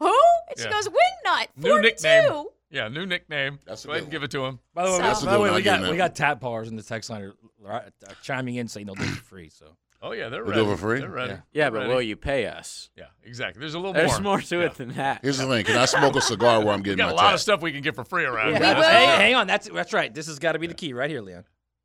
"Who?" 0.00 0.06
And 0.06 0.58
she 0.58 0.64
Yeah. 0.64 0.70
goes, 0.70 0.88
"Wing 0.88 0.98
nut, 1.24 1.48
New 1.56 1.70
42." 1.70 1.82
nickname. 1.82 2.44
Yeah, 2.70 2.88
new 2.88 3.06
nickname. 3.06 3.58
That's 3.66 3.84
a 3.84 3.88
Go 3.88 3.92
ahead 3.94 4.00
good 4.02 4.04
and 4.04 4.12
give 4.12 4.22
it 4.24 4.30
to 4.32 4.44
him. 4.44 4.58
By 4.74 4.84
the 4.84 4.92
way, 4.92 4.98
That's 4.98 5.22
a 5.22 5.26
by 5.26 5.32
the 5.32 5.40
way 5.40 5.50
we 5.52 5.62
got 5.62 5.82
him 5.82 5.90
we 5.90 5.96
got 5.96 6.14
tat 6.14 6.38
bars 6.40 6.68
in 6.68 6.76
the 6.76 6.82
text 6.82 7.08
line 7.08 7.32
are, 7.66 7.72
uh, 7.72 7.80
chiming 8.22 8.56
in 8.56 8.68
saying 8.68 8.86
they'll 8.86 8.94
do 8.94 9.04
it 9.04 9.08
for 9.08 9.24
free. 9.24 9.48
So 9.48 9.76
Oh 10.02 10.12
yeah, 10.12 10.28
they're 10.28 10.44
We'll 10.44 10.52
ready. 10.52 10.64
do 10.64 10.70
it 10.70 10.76
for 10.76 10.80
free? 10.80 11.00
They're 11.00 11.08
ready. 11.08 11.32
Yeah. 11.32 11.40
Yeah, 11.52 11.70
but 11.70 11.78
ready. 11.78 11.88
will 11.94 12.02
you 12.02 12.14
pay 12.14 12.46
us? 12.46 12.90
Yeah, 12.94 13.06
exactly. 13.24 13.58
There's 13.60 13.74
a 13.74 13.78
little 13.78 13.94
There's 13.94 14.12
more. 14.20 14.34
more 14.36 14.40
to 14.42 14.58
Yeah. 14.58 14.66
it 14.66 14.74
than 14.74 14.90
that. 14.94 15.20
Here's 15.22 15.38
the 15.38 15.46
thing: 15.46 15.64
Can 15.64 15.76
I 15.78 15.86
smoke 15.86 16.14
a 16.14 16.20
cigar 16.20 16.60
while 16.60 16.74
I'm 16.74 16.82
getting? 16.82 16.92
We 16.92 16.96
getting 16.98 16.98
got 16.98 17.06
my 17.06 17.10
a 17.12 17.14
lot 17.16 17.22
tat? 17.30 17.34
of 17.34 17.40
stuff 17.40 17.62
we 17.62 17.72
can 17.72 17.80
get 17.80 17.94
for 17.96 18.04
free 18.04 18.24
around 18.26 18.48
We 18.52 18.58
here. 18.58 18.74
will. 18.76 18.82
Hey, 18.82 19.06
hang 19.06 19.34
on. 19.34 19.46
That's 19.46 19.68
that's 19.70 19.92
right. 19.94 20.12
This 20.14 20.26
has 20.26 20.38
got 20.38 20.52
to 20.52 20.58
be 20.58 20.66
the 20.66 20.74
key 20.74 20.92
right 20.92 21.08
here, 21.10 21.22
Leon. 21.22 21.44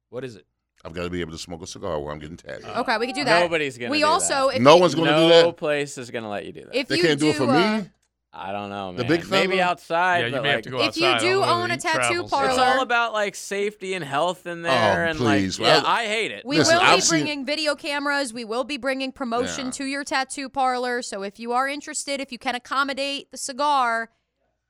What 0.09 0.23
is 0.25 0.35
it? 0.35 0.45
I've 0.85 0.93
got 0.93 1.03
to 1.03 1.09
be 1.09 1.21
able 1.21 1.31
to 1.31 1.37
smoke 1.37 1.61
a 1.61 1.67
cigar 1.67 1.97
while 1.99 2.13
I'm 2.13 2.19
getting 2.19 2.35
tatted. 2.37 2.65
Okay, 2.65 2.97
we 2.97 3.05
could 3.07 3.15
do 3.15 3.23
that. 3.23 3.39
Nobody's 3.41 3.77
gonna 3.77 3.91
We 3.91 3.99
do 3.99 4.05
also, 4.05 4.49
that. 4.49 4.57
if 4.57 4.61
No 4.61 4.75
you, 4.75 4.81
one's 4.81 4.95
going 4.95 5.07
to 5.07 5.11
no 5.13 5.27
do 5.29 5.33
that. 5.33 5.41
No 5.43 5.51
place 5.53 5.97
is 5.97 6.11
gonna 6.11 6.29
let 6.29 6.45
you 6.45 6.51
do 6.51 6.65
that. 6.65 6.75
if 6.75 6.87
They 6.89 6.97
you 6.97 7.03
can't 7.03 7.19
do 7.19 7.27
it 7.29 7.35
for 7.37 7.49
uh, 7.49 7.79
me. 7.79 7.89
I 8.35 8.51
don't 8.51 8.69
know, 8.71 8.87
man. 8.91 8.95
The 8.95 9.03
big 9.05 9.29
Maybe 9.29 9.61
outside. 9.61 10.21
Yeah, 10.21 10.25
you 10.25 10.31
but 10.33 10.41
may 10.43 10.49
have 10.49 10.63
to 10.63 10.71
go 10.71 10.81
If 10.81 10.97
you 10.97 11.05
outside. 11.05 11.17
I 11.17 11.19
do 11.19 11.29
don't 11.33 11.41
know 11.41 11.47
own 11.53 11.61
whether 11.61 11.73
a 11.73 11.75
he 11.75 11.79
tattoo 11.81 11.99
travels. 12.07 12.31
parlor- 12.31 12.49
It's 12.49 12.57
all 12.57 12.81
about 12.81 13.13
like 13.13 13.35
safety 13.35 13.93
and 13.93 14.03
health 14.03 14.47
in 14.47 14.63
there, 14.63 15.05
Oh, 15.05 15.09
and 15.09 15.19
please. 15.19 15.59
like, 15.59 15.67
yeah, 15.67 15.77
Well, 15.77 15.85
I 15.85 16.05
hate 16.07 16.31
it. 16.31 16.43
We 16.43 16.57
Listen, 16.57 16.75
will 16.77 16.81
be 16.81 16.87
I've 16.87 17.03
seen- 17.03 17.19
bringing 17.19 17.45
video 17.45 17.75
cameras. 17.75 18.33
We 18.33 18.43
will 18.43 18.63
be 18.63 18.77
bringing 18.77 19.11
promotion 19.11 19.65
Yeah. 19.67 19.71
to 19.73 19.85
your 19.85 20.03
tattoo 20.03 20.49
parlor. 20.49 21.03
So 21.03 21.21
if 21.21 21.39
you 21.39 21.53
are 21.53 21.67
interested, 21.69 22.19
if 22.19 22.31
you 22.31 22.39
can 22.39 22.55
accommodate 22.55 23.29
the 23.31 23.37
cigar, 23.37 24.09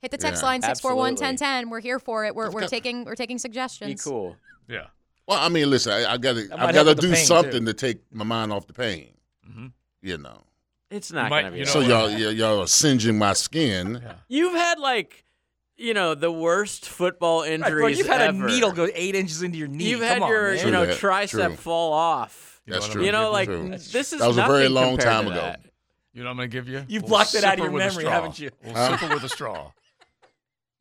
hit 0.01 0.12
the 0.12 0.17
text 0.17 0.41
Yeah. 0.43 0.48
line 0.48 0.62
641-1010. 0.62 1.70
We're 1.70 1.79
here 1.79 2.00
for 2.00 2.25
it. 2.25 2.36
We're, 2.36 2.51
we're 2.51 2.60
got- 2.62 2.70
taking 2.70 3.05
we're 3.05 3.15
taking 3.15 3.38
Be 3.38 3.39
suggestions. 3.39 4.03
cool. 4.03 4.36
Yeah. 4.67 4.88
Well, 5.27 5.39
I 5.39 5.50
mean, 5.50 5.70
listen, 5.70 5.94
I, 5.94 6.13
I 6.13 6.18
got 6.18 6.34
to, 6.36 6.48
I 6.51 6.72
gotta 6.72 6.96
do 6.96 7.15
something 7.15 7.62
too. 7.62 7.65
to 7.65 7.74
take 7.74 8.00
my 8.12 8.24
mind 8.25 8.51
off 8.51 8.68
the 8.68 8.74
pain. 8.74 9.13
Mhm. 9.50 9.72
You 10.01 10.18
know. 10.18 10.44
It's 10.92 11.12
not 11.12 11.30
might- 11.30 11.44
gonna 11.44 11.53
be. 11.53 11.60
you 11.60 11.65
know 11.65 11.72
So 11.72 11.80
y'all, 11.80 12.10
y'all, 12.10 12.32
y'all 12.32 12.62
are 12.62 12.68
singeing 12.68 13.18
my 13.18 13.34
skin. 13.34 14.01
Yeah. 14.03 14.13
You've 14.27 14.53
had 14.53 14.80
like, 14.80 15.24
you 15.77 15.94
know, 15.94 16.13
the 16.13 16.32
worst 16.32 16.88
football 16.88 17.42
Right, 17.42 17.51
injuries 17.53 17.80
bro, 17.80 17.88
you've 17.88 18.08
had 18.08 18.22
ever. 18.22 18.46
a 18.46 18.50
needle 18.51 18.72
go 18.74 18.88
eight 18.94 19.15
inches 19.15 19.42
into 19.42 19.58
your 19.58 19.68
knee. 19.70 19.86
You've 19.89 20.01
Come 20.01 20.10
had 20.10 20.22
on, 20.22 20.30
your, 20.30 20.53
man. 20.56 20.65
you 20.65 20.72
know, 20.72 20.86
that. 20.86 21.00
tricep 21.00 21.30
True. 21.48 21.56
fall 21.56 21.94
off. 21.94 22.62
You 22.65 22.74
know 22.74 22.80
That's 22.80 22.92
true. 22.94 23.03
You 23.06 23.12
know, 23.12 23.32
like 23.32 23.48
True. 23.50 23.70
this 23.70 24.13
is 24.13 24.20
That 24.20 24.27
was 24.27 24.38
a 24.38 24.46
very 24.46 24.70
long 24.70 24.98
time 24.98 25.27
ago. 25.27 25.56
You 26.13 26.22
know 26.22 26.27
what 26.27 26.32
I'm 26.32 26.38
gonna 26.38 26.48
give 26.50 26.68
you? 26.70 26.86
You've 26.88 27.03
We'll 27.03 27.10
blocked 27.10 27.34
it 27.34 27.44
out 27.44 27.53
of 27.53 27.60
your 27.65 27.72
memory, 27.72 28.06
haven't 28.06 28.38
you? 28.39 28.51
We'll 28.63 28.75
Huh? 28.75 28.98
sipper 28.98 29.13
with 29.15 29.24
a 29.24 29.30
straw. 29.30 29.72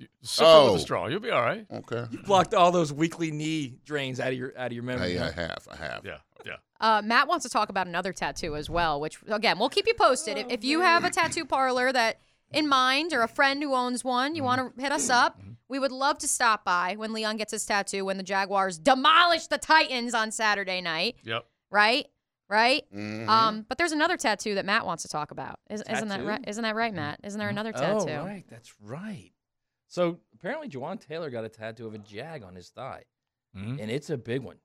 You- 0.02 0.08
Sipper 0.24 0.42
Oh. 0.44 0.72
with 0.72 0.80
a 0.80 0.84
straw. 0.84 1.06
You'll 1.06 1.20
be 1.20 1.30
all 1.30 1.42
right. 1.42 1.66
Okay. 1.72 2.04
You 2.10 2.18
blocked 2.22 2.54
all 2.54 2.70
those 2.72 2.92
weekly 2.92 3.30
knee 3.30 3.78
drains 3.84 4.20
out 4.20 4.28
of 4.28 4.34
your 4.38 4.52
out 4.58 4.66
of 4.66 4.72
your 4.72 4.82
memory. 4.84 5.12
Hey. 5.12 5.18
I 5.20 5.30
have. 5.30 5.68
I 5.70 5.76
have. 5.76 6.04
Yeah. 6.04 6.18
Yeah. 6.44 6.56
Uh, 6.80 7.00
Matt 7.04 7.28
wants 7.28 7.44
to 7.44 7.48
talk 7.50 7.68
about 7.68 7.86
another 7.86 8.12
tattoo 8.12 8.56
as 8.56 8.68
well, 8.68 9.00
which 9.00 9.18
again 9.28 9.58
we'll 9.58 9.68
keep 9.68 9.86
you 9.86 9.94
posted. 9.94 10.36
If, 10.38 10.46
if 10.50 10.64
you 10.64 10.80
have 10.80 11.04
a 11.04 11.10
tattoo 11.10 11.44
parlor 11.44 11.92
that 11.92 12.18
in 12.50 12.68
mind 12.68 13.12
or 13.12 13.22
a 13.22 13.28
friend 13.28 13.62
who 13.62 13.74
owns 13.74 14.04
one, 14.04 14.34
you 14.34 14.42
want 14.42 14.76
to 14.76 14.82
hit 14.82 14.92
us 14.92 15.08
up. 15.08 15.40
We 15.68 15.78
would 15.78 15.92
love 15.92 16.18
to 16.18 16.28
stop 16.28 16.64
by 16.64 16.96
when 16.98 17.12
Leon 17.14 17.36
gets 17.38 17.52
his 17.52 17.64
tattoo 17.64 18.04
when 18.04 18.16
the 18.18 18.22
Jaguars 18.22 18.76
demolish 18.78 19.46
the 19.46 19.56
Titans 19.58 20.12
on 20.14 20.30
Saturday 20.30 20.82
night. 20.82 21.16
Yep. 21.24 21.46
Right, 21.70 22.08
right. 22.48 22.82
Mhm. 22.94 23.26
Um, 23.26 23.64
but 23.66 23.78
there's 23.78 23.92
another 23.92 24.18
tattoo 24.18 24.56
that 24.56 24.66
Matt 24.66 24.84
wants 24.84 25.02
to 25.04 25.08
talk 25.08 25.30
about. 25.30 25.60
Is, 25.70 25.82
isn't 25.88 26.08
that 26.08 26.24
right? 26.26 26.44
Isn't 26.46 26.62
that 26.64 26.74
right, 26.74 26.92
Matt? 26.92 27.20
Isn't 27.24 27.38
there 27.38 27.48
another 27.48 27.72
tattoo? 27.72 28.00
Oh, 28.02 28.06
tattoo? 28.06 28.26
right. 28.26 28.44
That's 28.50 28.74
right. 28.82 29.30
So 29.92 30.18
apparently, 30.34 30.70
Jawaan 30.70 30.98
Taylor 30.98 31.28
got 31.28 31.44
a 31.44 31.50
tattoo 31.50 31.86
of 31.86 31.92
a 31.92 31.98
jag 31.98 32.42
on 32.42 32.54
his 32.54 32.70
thigh, 32.70 33.04
Mhm. 33.54 33.78
and 33.78 33.90
it's 33.90 34.08
a 34.08 34.16
big 34.16 34.40
one. 34.40 34.56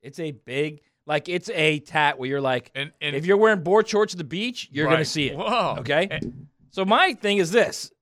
It's 0.00 0.18
a 0.18 0.30
big, 0.30 0.80
like 1.04 1.28
it's 1.28 1.50
a 1.50 1.78
tat 1.80 2.18
where 2.18 2.26
you're 2.26 2.40
like, 2.40 2.70
And 2.74 2.90
and 3.02 3.14
if 3.14 3.26
you're 3.26 3.36
wearing 3.36 3.62
board 3.62 3.86
shorts 3.86 4.14
at 4.14 4.18
the 4.18 4.24
beach, 4.24 4.70
you're 4.72 4.88
gonna 4.88 5.04
see 5.04 5.26
it. 5.28 5.36
Whoa. 5.36 5.76
Okay. 5.80 6.08
And- 6.10 6.46
So 6.70 6.86
my 6.86 7.12
thing 7.12 7.36
is 7.36 7.50
this: 7.50 7.92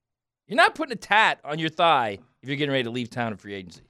you're 0.47 0.57
not 0.57 0.77
putting 0.77 0.93
a 0.93 0.97
tat 0.97 1.41
on 1.43 1.59
your 1.59 1.71
thigh 1.71 2.19
if 2.41 2.49
you're 2.49 2.57
getting 2.57 2.71
ready 2.71 2.85
to 2.85 2.91
leave 2.91 3.11
town 3.11 3.33
in 3.33 3.37
free 3.39 3.55
agency, 3.55 3.83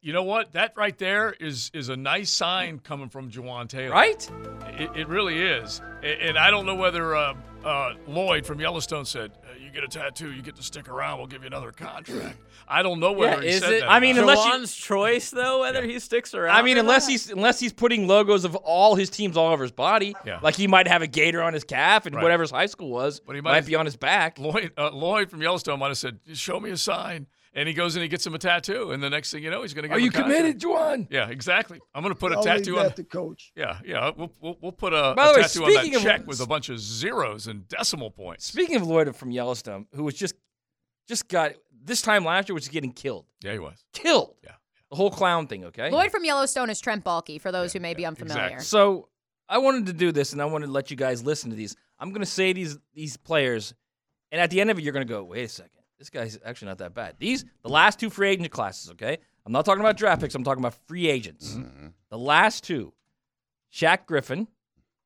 you 0.00 0.12
know 0.12 0.22
what? 0.22 0.52
That 0.52 0.72
right 0.76 0.96
there 0.98 1.32
is 1.32 1.72
is 1.74 1.88
a 1.88 1.96
nice 1.96 2.30
sign 2.30 2.78
coming 2.78 3.08
from 3.08 3.28
Jawaan 3.32 3.68
Taylor. 3.68 3.90
right? 3.92 4.30
It, 4.78 4.96
it 5.00 5.08
really 5.08 5.42
is. 5.42 5.80
And, 6.04 6.38
I 6.38 6.50
don't 6.52 6.64
know 6.64 6.76
whether 6.76 7.14
uh, 7.16 7.34
uh, 7.64 7.94
Lloyd 8.06 8.46
from 8.46 8.60
Yellowstone 8.60 9.04
said, 9.04 9.32
"You 9.72 9.80
get 9.80 9.84
a 9.84 9.88
tattoo, 9.88 10.32
you 10.32 10.42
get 10.42 10.56
to 10.56 10.62
stick 10.62 10.88
around. 10.88 11.18
We'll 11.18 11.26
give 11.26 11.42
you 11.42 11.46
another 11.46 11.70
contract." 11.70 12.38
I 12.68 12.82
don't 12.82 13.00
know 13.00 13.12
whether 13.12 13.36
Yeah, 13.42 13.48
he 13.50 13.56
is 13.56 13.60
said 13.62 13.72
it? 13.72 13.80
that. 13.80 13.90
I 13.90 14.00
mean, 14.00 14.16
not. 14.16 14.22
unless 14.22 14.44
you- 14.44 14.52
Jawaan's 14.52 14.74
choice 14.76 15.30
though, 15.30 15.60
whether 15.60 15.84
he 15.84 15.98
sticks 15.98 16.34
around. 16.34 16.56
I 16.56 16.62
mean, 16.62 16.76
or 16.76 16.80
unless 16.80 17.04
not. 17.06 17.10
he's 17.10 17.30
unless 17.30 17.58
he's 17.60 17.72
putting 17.72 18.06
logos 18.06 18.44
of 18.44 18.54
all 18.56 18.94
his 18.96 19.10
teams 19.10 19.36
all 19.36 19.52
over 19.52 19.62
his 19.62 19.72
body, 19.72 20.14
Yeah. 20.24 20.38
like 20.42 20.56
he 20.56 20.66
might 20.66 20.86
have 20.88 21.02
a 21.02 21.06
gator 21.06 21.42
on 21.42 21.52
his 21.52 21.64
calf 21.64 22.06
and 22.06 22.14
Right. 22.14 22.22
whatever 22.22 22.42
his 22.42 22.50
high 22.50 22.66
school 22.66 22.90
was, 22.90 23.20
But 23.20 23.34
he 23.36 23.40
might, 23.40 23.50
might 23.52 23.56
have- 23.56 23.66
be 23.66 23.74
on 23.76 23.86
his 23.86 23.96
back. 23.96 24.38
Lloyd 24.38 24.72
uh, 24.78 24.90
Lloyd 24.90 25.30
from 25.30 25.42
Yellowstone 25.42 25.78
might 25.78 25.88
have 25.88 25.98
said, 25.98 26.18
"Show 26.34 26.60
me 26.60 26.70
a 26.70 26.76
sign," 26.76 27.26
and 27.60 27.68
he 27.68 27.74
goes 27.74 27.94
and 27.94 28.02
he 28.02 28.08
gets 28.08 28.26
him 28.26 28.34
a 28.34 28.38
tattoo, 28.38 28.90
and 28.92 29.02
the 29.02 29.10
next 29.10 29.30
thing 29.30 29.42
you 29.44 29.50
know, 29.50 29.60
he's 29.60 29.74
going 29.74 29.82
to. 29.82 29.88
Get. 29.88 29.94
Are 29.96 30.00
you 30.00 30.10
committed, 30.10 30.64
Juan? 30.64 31.06
Yeah, 31.10 31.28
exactly. 31.28 31.78
I'm 31.94 32.02
going 32.02 32.14
to 32.14 32.18
put 32.18 32.32
a 32.32 32.36
I'll 32.36 32.42
tattoo 32.42 32.70
leave 32.72 32.78
on. 32.80 32.86
that 32.86 32.96
to 32.96 33.04
coach. 33.04 33.52
Yeah, 33.54 33.78
yeah. 33.84 34.10
We'll, 34.16 34.32
we'll, 34.40 34.56
we'll 34.62 34.72
put 34.72 34.94
a, 34.94 35.12
By 35.14 35.26
a 35.28 35.32
the 35.32 35.36
way, 35.36 35.42
tattoo 35.42 35.64
on 35.64 35.72
that 35.74 35.80
speaking 35.80 35.96
of- 35.96 36.02
check 36.02 36.26
with 36.26 36.40
a 36.40 36.46
bunch 36.46 36.70
of 36.70 36.80
zeros 36.80 37.46
and 37.46 37.68
decimal 37.68 38.10
points. 38.10 38.46
Speaking 38.46 38.76
of 38.76 38.86
Lloyd 38.86 39.14
from 39.14 39.30
Yellowstone, 39.30 39.86
who 39.94 40.04
was 40.04 40.14
just 40.14 40.34
just 41.06 41.28
got 41.28 41.52
this 41.84 42.00
time 42.02 42.24
last 42.24 42.48
year 42.48 42.54
was 42.54 42.68
getting 42.68 42.92
killed, 42.92 43.26
Yeah, 43.42 43.52
he 43.52 43.58
was. 43.58 43.84
killed. 43.92 44.36
Yeah. 44.42 44.52
The 44.90 44.96
whole 44.96 45.10
clown 45.10 45.46
thing. 45.46 45.64
Okay. 45.66 45.90
Lloyd 45.90 46.10
from 46.10 46.24
Yellowstone 46.24 46.70
is 46.70 46.80
Trent 46.80 47.04
Baalke, 47.04 47.40
for 47.40 47.52
those 47.52 47.72
who 47.72 47.78
may 47.80 47.94
be 47.94 48.04
unfamiliar. 48.06 48.44
exactly. 48.46 48.64
So 48.64 49.08
I 49.48 49.58
wanted 49.58 49.86
to 49.86 49.92
do 49.92 50.10
this, 50.12 50.32
and 50.32 50.40
I 50.42 50.46
wanted 50.46 50.66
to 50.66 50.72
let 50.72 50.90
you 50.90 50.96
guys 50.96 51.22
listen 51.22 51.50
to 51.50 51.56
these. 51.56 51.76
I'm 51.98 52.10
going 52.10 52.22
to 52.22 52.26
say 52.26 52.52
these 52.52 52.78
these 52.94 53.16
players, 53.16 53.74
and 54.32 54.40
at 54.40 54.50
the 54.50 54.60
end 54.60 54.70
of 54.70 54.78
it, 54.78 54.82
you're 54.82 54.92
going 54.92 55.06
to 55.06 55.12
go, 55.12 55.22
"Wait 55.24 55.44
a 55.44 55.48
second, 55.48 55.79
this 56.00 56.10
guy's 56.10 56.36
actually 56.44 56.66
not 56.66 56.78
that 56.78 56.94
bad." 56.94 57.14
These 57.20 57.44
the 57.62 57.68
last 57.68 58.00
two 58.00 58.10
free 58.10 58.30
agent 58.30 58.50
classes. 58.50 58.90
Okay, 58.90 59.18
I'm 59.46 59.52
not 59.52 59.64
talking 59.64 59.80
about 59.80 59.96
draft 59.96 60.20
picks. 60.22 60.34
I'm 60.34 60.42
talking 60.42 60.60
about 60.62 60.74
free 60.88 61.08
agents. 61.08 61.56
The 62.08 62.18
last 62.18 62.64
two: 62.64 62.92
Shaq 63.72 64.06
Griffin, 64.06 64.48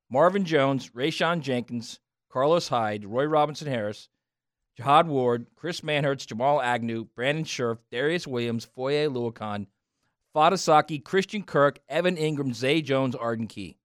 Marvin 0.08 0.46
Jones, 0.46 0.88
Rayshawn 0.90 1.40
Jenkins, 1.42 2.00
Carlos 2.30 2.68
Hyde, 2.68 3.04
Roy 3.04 3.24
Robinson 3.26 3.68
Harris, 3.68 4.08
Jihad 4.76 5.06
Ward, 5.06 5.46
Chris 5.54 5.82
Manhertz, 5.82 6.26
Jamal 6.26 6.62
Agnew, 6.62 7.04
Brandon 7.04 7.44
Scherff, 7.44 7.78
Darious 7.92 8.26
Williams, 8.26 8.64
Foye 8.64 9.06
Oluokun, 9.06 9.66
Fatukasi, 10.34 11.04
Christian 11.04 11.42
Kirk, 11.42 11.78
Evan 11.88 12.16
Engram, 12.16 12.54
Zay 12.54 12.80
Jones, 12.82 13.14
Arden 13.14 13.46
Key. 13.46 13.76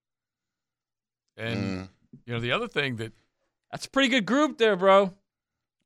And 1.38 1.60
Mm. 1.60 1.90
you 2.26 2.34
know 2.34 2.40
the 2.40 2.52
other 2.52 2.68
thing 2.68 2.96
that 2.98 3.14
That's 3.72 3.86
a 3.86 3.90
pretty 3.92 4.10
good 4.10 4.26
group 4.26 4.58
there, 4.58 4.76
bro. 4.76 5.14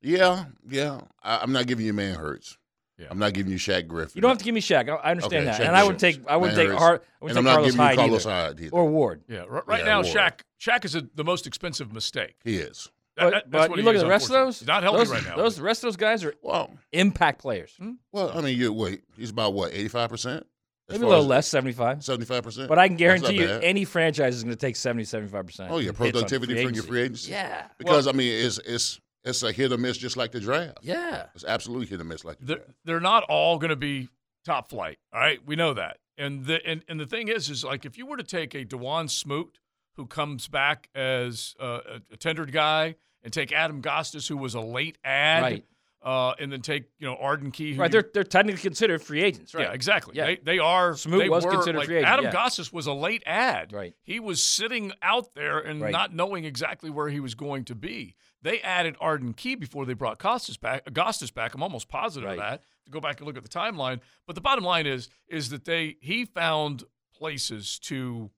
Yeah, 0.04 0.46
yeah. 0.70 1.00
I, 1.24 1.39
I'm 1.39 1.52
not 1.52 1.66
giving 1.68 1.86
you 1.86 1.94
Manhertz. 1.94 2.58
Yeah. 3.00 3.08
I'm 3.10 3.18
not 3.18 3.34
giving 3.34 3.52
you 3.52 3.58
Shaq 3.58 3.88
Griffin. 3.88 4.12
You 4.16 4.22
don't 4.22 4.30
have 4.30 4.38
to 4.38 4.44
give 4.44 4.54
me 4.54 4.62
Shaq. 4.62 4.88
I 4.88 4.94
I 4.96 5.12
understand 5.12 5.48
Okay, 5.48 5.58
that, 5.58 5.62
Shaq 5.62 5.68
and 5.68 5.76
I 5.76 5.84
would 5.84 5.98
take 5.98 6.20
I 6.28 6.38
would 6.38 6.48
Man 6.50 6.56
take 6.56 6.68
Hurts. 6.70 6.80
Hart. 6.80 7.04
I 7.22 7.26
would 7.26 7.30
and 7.32 7.36
take 7.36 7.38
I'm 7.39 7.44
not 7.46 7.52
Carlos 7.56 7.72
giving 7.72 7.80
you 7.82 7.88
Hyde 7.88 7.96
Carlos 7.98 8.26
either. 8.28 8.36
Hyde 8.36 8.60
either. 8.62 8.72
or 8.76 8.86
Ward. 8.88 9.24
yeah 9.28 9.44
r- 9.50 9.63
right 9.66 9.80
Yeah, 9.80 9.86
now 9.86 10.02
Ward. 10.04 10.16
Shaq 10.16 10.39
Shaq 10.62 10.86
is 10.86 10.96
a, 10.96 11.02
the 11.16 11.24
most 11.24 11.48
expensive 11.48 11.92
mistake. 11.92 12.36
he 12.44 12.58
is. 12.58 12.89
That- 13.18 13.24
But, 13.26 13.32
that's 13.34 13.46
but 13.50 13.70
what 13.72 13.78
you 13.78 13.82
he 13.82 13.86
look 13.86 13.96
is, 13.96 14.02
at 14.02 14.06
the 14.06 14.10
rest 14.10 14.26
of 14.26 14.32
those. 14.32 14.60
He's 14.60 14.68
not 14.68 14.84
healthy 14.84 14.98
those, 15.00 15.10
right 15.10 15.26
now. 15.26 15.36
Those 15.38 15.56
the 15.56 15.63
rest 15.63 15.84
of 15.84 15.88
those 15.88 15.98
guys 15.98 16.24
are 16.24 16.34
Well, 16.44 16.70
impact 16.92 17.42
players. 17.42 17.74
Hmm? 17.80 17.92
well. 18.12 18.32
I 18.38 18.42
mean, 18.42 18.58
you 18.58 18.72
wait. 18.72 19.02
He's 19.18 19.32
about 19.32 19.54
what 19.54 19.74
85 19.74 20.10
percent. 20.10 20.46
Maybe 20.89 21.04
a 21.04 21.08
little 21.08 21.26
less, 21.26 21.48
seventy 21.48 21.74
five. 21.74 22.04
75 22.04 22.44
percent. 22.44 22.70
But 22.70 22.78
I 22.78 22.88
can 22.89 22.98
guarantee 22.98 23.39
you, 23.39 23.48
any 23.50 23.86
franchise 23.86 24.36
is 24.36 24.44
going 24.44 24.54
to 24.56 24.60
take 24.60 24.76
70, 24.76 25.06
75 25.06 25.46
percent. 25.48 25.72
Oh 25.72 25.80
yeah, 25.80 25.92
productivity 25.94 26.63
from 26.63 26.74
your 26.76 26.84
free 26.84 27.02
agency. 27.04 27.32
Yeah, 27.32 27.68
Because 27.80 28.06
I 28.08 28.12
mean, 28.12 28.32
it's 28.46 28.60
it's 28.60 29.00
it's 29.24 29.44
a 29.44 29.52
hit 29.52 29.72
or 29.72 29.78
miss, 29.78 29.98
just 29.98 30.18
like 30.18 30.32
the 30.32 30.40
draft. 30.40 30.80
yeah. 30.82 31.26
It's 31.36 31.44
absolutely 31.46 31.88
hit 31.88 32.02
or 32.02 32.04
miss, 32.04 32.24
like 32.26 32.40
the 32.40 32.46
they're, 32.46 32.56
draft. 32.58 32.72
they're 32.86 33.00
not 33.00 33.24
all 33.30 33.58
going 33.58 33.70
to 33.70 33.76
be 33.76 34.10
top 34.46 34.70
flight. 34.70 34.98
All 35.14 35.20
right, 35.20 35.40
we 35.46 35.56
know 35.56 35.74
that. 35.74 35.98
And 36.18 36.46
the 36.46 36.64
and, 36.66 36.84
and 36.88 37.00
the 37.00 37.06
thing 37.08 37.28
is, 37.30 37.50
is 37.50 37.64
like 37.64 37.86
if 37.86 37.98
you 37.98 38.06
were 38.06 38.18
to 38.18 38.24
take 38.24 38.54
a 38.54 38.64
Dawuane 38.66 39.10
Smoot 39.10 39.60
who 39.96 40.06
comes 40.06 40.48
back 40.48 40.90
as 40.96 41.56
uh, 41.60 41.80
a, 41.88 42.14
a 42.14 42.18
tendered 42.18 42.52
guy, 42.52 42.96
and 43.24 43.32
take 43.32 43.52
Adam 43.52 43.82
Gotsis 43.82 44.28
who 44.28 44.36
was 44.38 44.54
a 44.54 44.60
late 44.60 44.98
ad, 45.06 45.42
Right. 45.44 45.66
uh, 46.04 46.34
and 46.40 46.52
then 46.52 46.62
take 46.62 46.84
you 47.00 47.08
know 47.08 47.16
Arden 47.16 47.52
Key, 47.52 47.74
who 47.74 47.80
Right, 47.82 47.88
you- 47.94 48.02
they're 48.02 48.10
they're 48.14 48.24
technically 48.24 48.62
considered 48.62 49.02
free 49.02 49.24
agents, 49.24 49.54
right? 49.56 49.68
yeah, 49.68 49.74
exactly. 49.74 50.16
Yeah. 50.18 50.26
They, 50.26 50.36
they 50.44 50.60
are. 50.60 50.96
Smoot 50.96 51.20
they 51.20 51.30
was 51.30 51.46
were, 51.46 51.52
considered 51.52 51.78
like, 51.80 51.88
free 51.88 51.98
agent, 51.98 52.12
Adam 52.12 52.26
yeah. 52.26 52.32
Gotsis 52.34 52.72
was 52.74 52.86
a 52.88 52.94
late 52.94 53.24
ad. 53.26 53.72
Right. 53.74 53.96
He 54.04 54.20
was 54.20 54.44
sitting 54.44 54.92
out 55.02 55.34
there 55.36 55.60
and 55.60 55.82
Right. 55.82 55.92
not 55.92 56.14
knowing 56.14 56.44
exactly 56.44 56.90
where 56.90 57.08
he 57.10 57.20
was 57.22 57.34
going 57.34 57.64
to 57.66 57.76
be. 57.76 58.16
They 58.43 58.60
added 58.62 58.95
Arden 58.99 59.34
Key 59.34 59.56
before 59.56 59.86
they 59.86 59.93
brought 59.93 60.19
Costas 60.19 60.58
back. 60.58 60.86
Gotsis 60.86 61.34
back. 61.34 61.56
I'm 61.56 61.63
almost 61.63 61.88
positive 61.88 62.27
Right. 62.27 62.34
of 62.34 62.39
that. 62.39 62.62
To 62.86 62.91
go 62.91 62.99
back 62.99 63.17
and 63.19 63.25
look 63.27 63.38
at 63.38 63.43
the 63.43 63.49
timeline, 63.49 64.01
but 64.27 64.36
the 64.36 64.41
bottom 64.41 64.63
line 64.65 64.86
is 64.86 65.10
is 65.27 65.49
that 65.49 65.63
they 65.65 65.95
he 66.01 66.25
found 66.25 66.84
places 67.15 67.79
to 67.79 68.29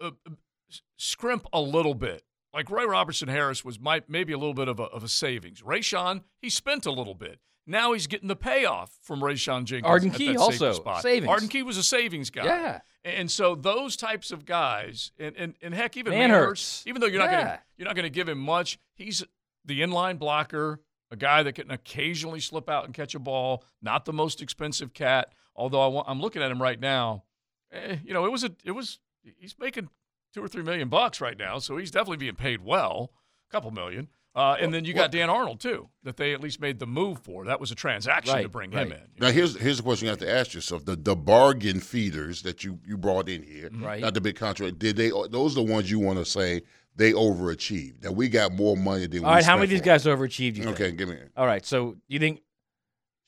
uh, 0.00 0.10
uh, 0.26 0.30
scrimp 0.98 1.46
a 1.52 1.60
little 1.60 1.94
bit 1.94 2.24
like 2.52 2.70
Roy 2.70 2.84
Robertson 2.84 3.28
Harris 3.28 3.64
was 3.64 3.80
might 3.80 4.08
maybe 4.08 4.32
a 4.32 4.38
little 4.38 4.54
bit 4.54 4.68
of 4.68 4.78
a, 4.78 4.84
of 4.84 5.02
a 5.02 5.08
savings. 5.08 5.62
Rayshawn, 5.62 6.22
he 6.40 6.50
spent 6.50 6.84
a 6.86 6.92
little 6.92 7.14
bit. 7.14 7.40
Now 7.66 7.92
he's 7.92 8.06
getting 8.06 8.28
the 8.28 8.36
payoff 8.36 8.92
from 9.02 9.20
Rayshawn 9.20 9.64
Jenkins. 9.64 9.88
Arden 9.90 10.10
at 10.10 10.16
Key 10.16 10.36
also, 10.36 10.72
spot. 10.72 11.02
savings. 11.02 11.28
Arden 11.30 11.48
Key 11.48 11.62
was 11.62 11.76
a 11.78 11.82
savings 11.82 12.30
guy. 12.30 12.44
Yeah. 12.44 12.80
And 13.04 13.30
so 13.30 13.54
those 13.54 13.96
types 13.96 14.30
of 14.30 14.44
guys, 14.44 15.12
and 15.18 15.34
and, 15.36 15.54
and 15.62 15.74
heck, 15.74 15.96
even. 15.96 16.12
Manhertz, 16.12 16.86
even 16.86 17.00
though 17.00 17.06
you're 17.06 17.20
not 17.20 17.30
Yeah. 17.30 17.42
gonna 17.42 17.60
you're 17.76 17.86
not 17.88 17.96
gonna 17.96 18.08
give 18.10 18.28
him 18.28 18.38
much, 18.38 18.78
he's 18.94 19.22
the 19.64 19.80
inline 19.80 20.18
blocker, 20.18 20.80
a 21.10 21.16
guy 21.16 21.42
that 21.42 21.54
can 21.54 21.70
occasionally 21.70 22.40
slip 22.40 22.68
out 22.68 22.84
and 22.84 22.92
catch 22.94 23.14
a 23.14 23.18
ball. 23.18 23.64
Not 23.80 24.04
the 24.04 24.12
most 24.12 24.42
expensive 24.42 24.92
cat, 24.92 25.32
although 25.56 25.80
I 25.82 25.86
want, 25.86 26.08
I'm 26.08 26.20
looking 26.20 26.42
at 26.42 26.50
him 26.50 26.60
right 26.60 26.78
now. 26.80 27.24
Eh, 27.72 27.96
you 28.04 28.12
know, 28.12 28.24
it 28.26 28.32
was 28.32 28.44
a 28.44 28.50
it 28.64 28.72
was 28.72 28.98
he's 29.38 29.54
making 29.58 29.88
two 30.34 30.42
or 30.42 30.48
three 30.48 30.62
million 30.62 30.88
bucks 30.88 31.20
right 31.20 31.38
now, 31.38 31.58
so 31.58 31.76
he's 31.78 31.90
definitely 31.90 32.18
being 32.18 32.36
paid 32.36 32.62
well, 32.62 33.12
a 33.48 33.52
couple 33.52 33.70
million. 33.70 34.08
Uh, 34.36 34.56
and 34.60 34.74
then 34.74 34.84
you 34.84 34.92
got 34.92 35.12
Dan 35.12 35.30
Arnold 35.30 35.60
too, 35.60 35.88
that 36.02 36.16
they 36.16 36.32
at 36.34 36.40
least 36.40 36.60
made 36.60 36.80
the 36.80 36.86
move 36.86 37.20
for. 37.20 37.44
That 37.44 37.60
was 37.60 37.70
a 37.70 37.74
transaction 37.76 38.34
to 38.34 38.40
Right, 38.42 38.50
bring 38.50 38.72
him 38.72 38.90
right. 38.90 38.98
in. 38.98 39.08
Now 39.20 39.30
here's 39.30 39.56
here's 39.56 39.76
the 39.76 39.84
question 39.84 40.06
you 40.06 40.10
have 40.10 40.18
to 40.18 40.30
ask 40.30 40.52
yourself: 40.54 40.84
the 40.84 40.96
the 40.96 41.14
bargain 41.14 41.78
feeders 41.80 42.42
that 42.42 42.64
you 42.64 42.80
you 42.84 42.96
brought 42.98 43.28
in 43.28 43.42
here, 43.44 43.70
Right. 43.72 44.00
not 44.00 44.14
the 44.14 44.20
big 44.20 44.34
contract, 44.36 44.78
did 44.80 44.96
they? 44.96 45.10
Those 45.10 45.52
are 45.56 45.64
the 45.64 45.72
ones 45.72 45.88
you 45.90 46.00
want 46.00 46.18
to 46.18 46.24
say 46.24 46.62
they 46.96 47.12
overachieved. 47.12 48.00
That 48.02 48.12
we 48.12 48.28
got 48.28 48.52
more 48.52 48.76
money 48.76 49.06
than. 49.06 49.24
All 49.24 49.30
we 49.30 49.36
right, 49.36 49.44
how 49.44 49.54
many 49.54 49.64
of 49.64 49.70
these 49.70 49.80
guys 49.82 50.04
overachieved? 50.04 50.56
You 50.56 50.64
think? 50.64 50.80
Okay, 50.80 50.90
give 50.92 51.08
me. 51.08 51.16
All 51.36 51.46
right, 51.46 51.64
so 51.64 51.94
you 52.08 52.18
think 52.18 52.40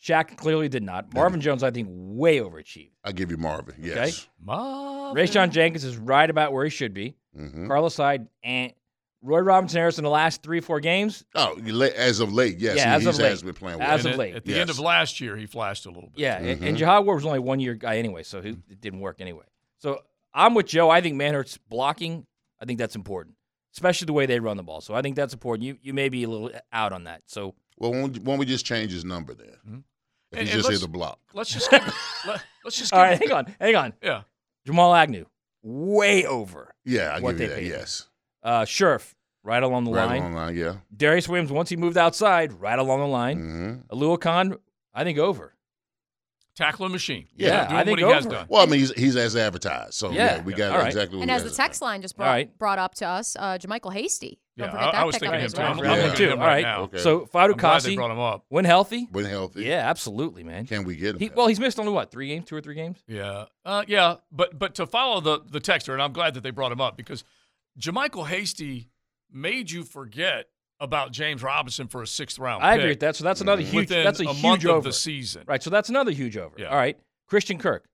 Shaq 0.03 0.37
clearly 0.37 0.69
did 0.69 0.83
not. 0.83 1.15
Marvin 1.15 1.41
Jones, 1.41 1.63
I 1.63 1.71
think, 1.71 1.89
way 1.91 2.39
overachieved. 2.39 2.91
I 3.05 3.13
give 3.13 3.31
you 3.31 3.37
Marvin. 3.37 3.77
Yes. 3.81 4.29
Marvin. 4.43 5.17
Rayshawn 5.25 5.51
Jenkins 5.51 5.85
is 5.85 5.97
right 5.97 6.29
about 6.29 6.53
where 6.53 6.65
he 6.65 6.71
should 6.71 6.93
be. 6.95 7.15
Mhm. 7.39 7.69
Carlos 7.69 7.97
Hyde 7.97 8.27
and 8.43 8.73
Roy 9.23 9.41
Robinson 9.41 9.79
Harris 9.79 9.99
in 9.99 10.05
the 10.05 10.11
last 10.11 10.43
three, 10.43 10.61
four 10.61 10.79
games. 10.81 11.25
Oh, 11.35 11.59
as 11.97 12.21
of 12.21 12.33
late, 12.33 12.59
yes, 12.59 12.77
Yeah, 12.77 12.91
he, 12.91 12.97
as 12.97 13.03
he's 13.03 13.09
of 13.19 13.23
late. 13.23 13.31
has 13.31 13.43
been 13.43 13.55
playing 13.55 13.79
well. 13.79 13.89
As 13.89 14.01
And 14.05 14.09
of 14.09 14.13
at- 14.13 14.19
late. 14.19 14.35
At 14.37 14.45
the 14.45 14.53
Yes. 14.53 14.61
end 14.61 14.71
of 14.71 14.79
last 14.79 15.21
year, 15.21 15.37
he 15.37 15.47
flashed 15.47 15.87
a 15.87 15.91
little 15.91 16.11
bit. 16.11 16.21
Yeah, 16.21 16.37
and, 16.39 16.61
Mhm. 16.61 16.69
and 16.69 16.77
Jihad 16.79 17.05
Ward 17.05 17.17
was 17.17 17.27
only 17.27 17.39
one 17.39 17.59
year 17.59 17.75
guy 17.75 17.97
anyway, 17.97 18.23
so 18.23 18.41
he, 18.43 18.51
it 18.51 18.81
didn't 18.81 19.01
work 19.01 19.21
anyway. 19.21 19.45
So 19.79 20.03
I'm 20.35 20.55
with 20.55 20.67
Joe. 20.67 20.91
I 20.91 21.01
think 21.01 21.17
Manhertz's 21.17 21.59
blocking. 21.69 22.27
I 22.61 22.67
think 22.67 22.79
that's 22.79 22.95
important, 22.95 23.37
especially 23.75 24.07
the 24.07 24.13
way 24.13 24.27
they 24.27 24.39
run 24.39 24.57
the 24.59 24.63
ball. 24.63 24.81
So 24.81 24.95
I 24.95 25.03
think 25.03 25.17
that's 25.17 25.33
important. 25.35 25.65
You 25.67 25.79
you 25.83 25.93
may 25.95 26.09
be 26.09 26.23
a 26.25 26.29
little 26.29 26.51
out 26.73 26.93
on 26.93 27.05
that. 27.05 27.23
So 27.27 27.55
Well, 27.79 27.91
why 27.93 28.01
don't- 28.03 28.19
why 28.19 28.33
don't 28.33 28.39
we 28.39 28.47
just 28.47 28.65
change 28.67 28.93
his 28.93 29.05
number 29.05 29.35
then? 29.35 29.49
If 30.33 30.39
And- 30.39 30.47
he's 30.49 30.55
and 30.57 30.63
just 30.63 30.69
hit 30.71 30.81
let's- 30.81 30.87
block. 30.87 31.19
Let's 31.35 31.53
just 31.53 31.71
give, 31.71 31.81
let, 32.27 32.43
let's 32.65 32.77
just 32.79 32.91
give, 32.93 32.99
all 32.99 33.05
right, 33.05 33.19
hang 33.19 33.33
on, 33.33 33.55
hang 33.61 33.77
on. 33.77 33.93
Yeah. 34.03 34.23
Jamal 34.67 34.95
Agnew, 34.95 35.25
way 35.63 36.25
over. 36.27 36.75
Yeah, 36.85 37.15
I 37.15 37.21
what 37.21 37.33
give 37.33 37.43
you 37.43 37.49
that. 37.49 37.57
paid 37.57 37.73
him. 37.73 37.87
Yes, 38.47 38.53
Uh, 38.53 38.65
Scherff, 38.65 39.15
right 39.43 39.63
along 39.63 39.85
the 39.85 39.93
right 39.93 40.07
line. 40.07 40.23
on 40.23 40.35
line. 40.35 40.57
Yeah. 40.57 40.77
Darious 40.97 41.29
Williams, 41.29 41.51
once 41.53 41.69
he 41.69 41.77
moved 41.77 41.97
outside, 41.97 42.53
right 42.55 42.79
along 42.79 43.01
the 43.01 43.07
line. 43.07 43.39
hmm 43.39 43.95
Oluokun, 43.97 44.57
I 44.95 45.05
think 45.05 45.19
over. 45.19 45.53
tackling 46.55 46.91
machine. 46.91 47.27
Yeah, 47.37 47.67
doing 47.69 47.81
I 47.81 47.85
think 47.85 48.01
what 48.01 48.09
he 48.09 48.15
has 48.15 48.25
over. 48.27 48.35
done. 48.35 48.47
Well, 48.49 48.63
I 48.63 48.67
mean, 48.67 48.81
he's, 48.81 48.91
he's 48.95 49.15
as 49.17 49.37
advertised, 49.37 49.93
so 49.93 50.11
yeah, 50.11 50.37
Yeah. 50.37 50.43
we 50.43 50.55
got 50.55 50.73
All 50.73 50.79
right. 50.79 50.87
exactly. 50.87 51.21
And 51.21 51.31
what 51.31 51.37
as 51.37 51.45
the 51.45 51.51
text 51.51 51.83
line 51.83 52.01
just 52.01 52.17
brought, 52.17 52.29
right. 52.31 52.59
brought 52.59 52.79
up 52.79 52.95
to 52.97 53.07
us, 53.07 53.37
uh, 53.39 53.59
JaMycal 53.61 53.93
Hasty. 53.93 54.39
Don't 54.57 54.69
Yeah, 54.69 54.71
forget 54.73 54.89
I, 54.89 54.93
that 54.93 55.01
I 55.01 55.05
was 55.05 55.17
thinking 55.19 55.41
him 55.41 55.49
too. 55.51 55.59
well. 55.61 55.71
I'm, 55.73 55.79
Yeah. 55.79 55.91
I'm 55.93 55.99
Yeah. 55.99 56.07
looking 56.07 56.25
at 56.27 56.33
him 56.33 56.39
All 56.41 56.47
right 56.47 56.53
right. 56.55 56.63
now. 56.63 56.81
Okay. 56.85 56.97
So 56.99 57.21
I'm 57.21 57.27
glad 57.27 57.49
they 57.83 57.91
Fatukasi, 57.93 57.97
brought 57.97 58.11
him 58.11 58.19
up. 58.21 58.45
when 58.49 58.65
healthy, 58.65 59.07
when 59.13 59.27
healthy. 59.27 59.65
yeah, 59.65 59.87
absolutely, 59.91 60.45
man. 60.45 60.65
Can 60.67 60.85
we 60.85 60.97
get 60.97 61.17
him? 61.17 61.19
He, 61.19 61.31
well, 61.37 61.47
he's 61.47 61.61
missed 61.61 61.79
only 61.79 61.93
what 61.93 62.11
three 62.11 62.29
games, 62.29 62.47
two 62.47 62.57
or 62.57 62.63
three 62.63 62.75
games. 62.75 62.97
Yeah, 63.07 63.45
uh, 63.67 63.85
yeah, 63.87 64.15
but 64.33 64.59
but 64.59 64.75
to 64.77 64.87
follow 64.87 65.21
the 65.21 65.41
the 65.47 65.61
texter, 65.61 65.93
and 65.93 66.01
I'm 66.01 66.15
glad 66.15 66.33
that 66.35 66.43
they 66.43 66.53
brought 66.53 66.73
him 66.73 66.81
up 66.81 66.97
because 66.97 67.23
JaMycal 67.79 68.27
Hasty 68.27 68.89
made 69.31 69.71
you 69.71 69.85
forget 69.85 70.47
about 70.81 71.13
James 71.13 71.43
Robinson 71.43 71.89
for 71.89 72.03
a 72.03 72.07
sixth 72.07 72.39
round. 72.39 72.63
I 72.63 72.73
pick 72.75 72.81
agree 72.81 72.91
with 72.93 73.01
that. 73.01 73.17
So 73.17 73.25
that's 73.25 73.41
another 73.41 73.63
huge. 73.63 73.75
Within 73.91 74.05
That's 74.05 74.21
a, 74.21 74.25
a 74.25 74.33
huge 74.33 74.43
month 74.43 74.67
over. 74.67 74.79
of 74.79 74.85
the 74.85 74.93
season. 74.93 75.45
Right. 75.47 75.63
So 75.63 75.71
that's 75.71 75.89
another 75.89 76.11
huge 76.11 76.37
over. 76.37 76.55
Yeah. 76.59 76.67
All 76.69 76.77
right. 76.77 76.99
Christian 77.29 77.59
Kirk, 77.59 77.87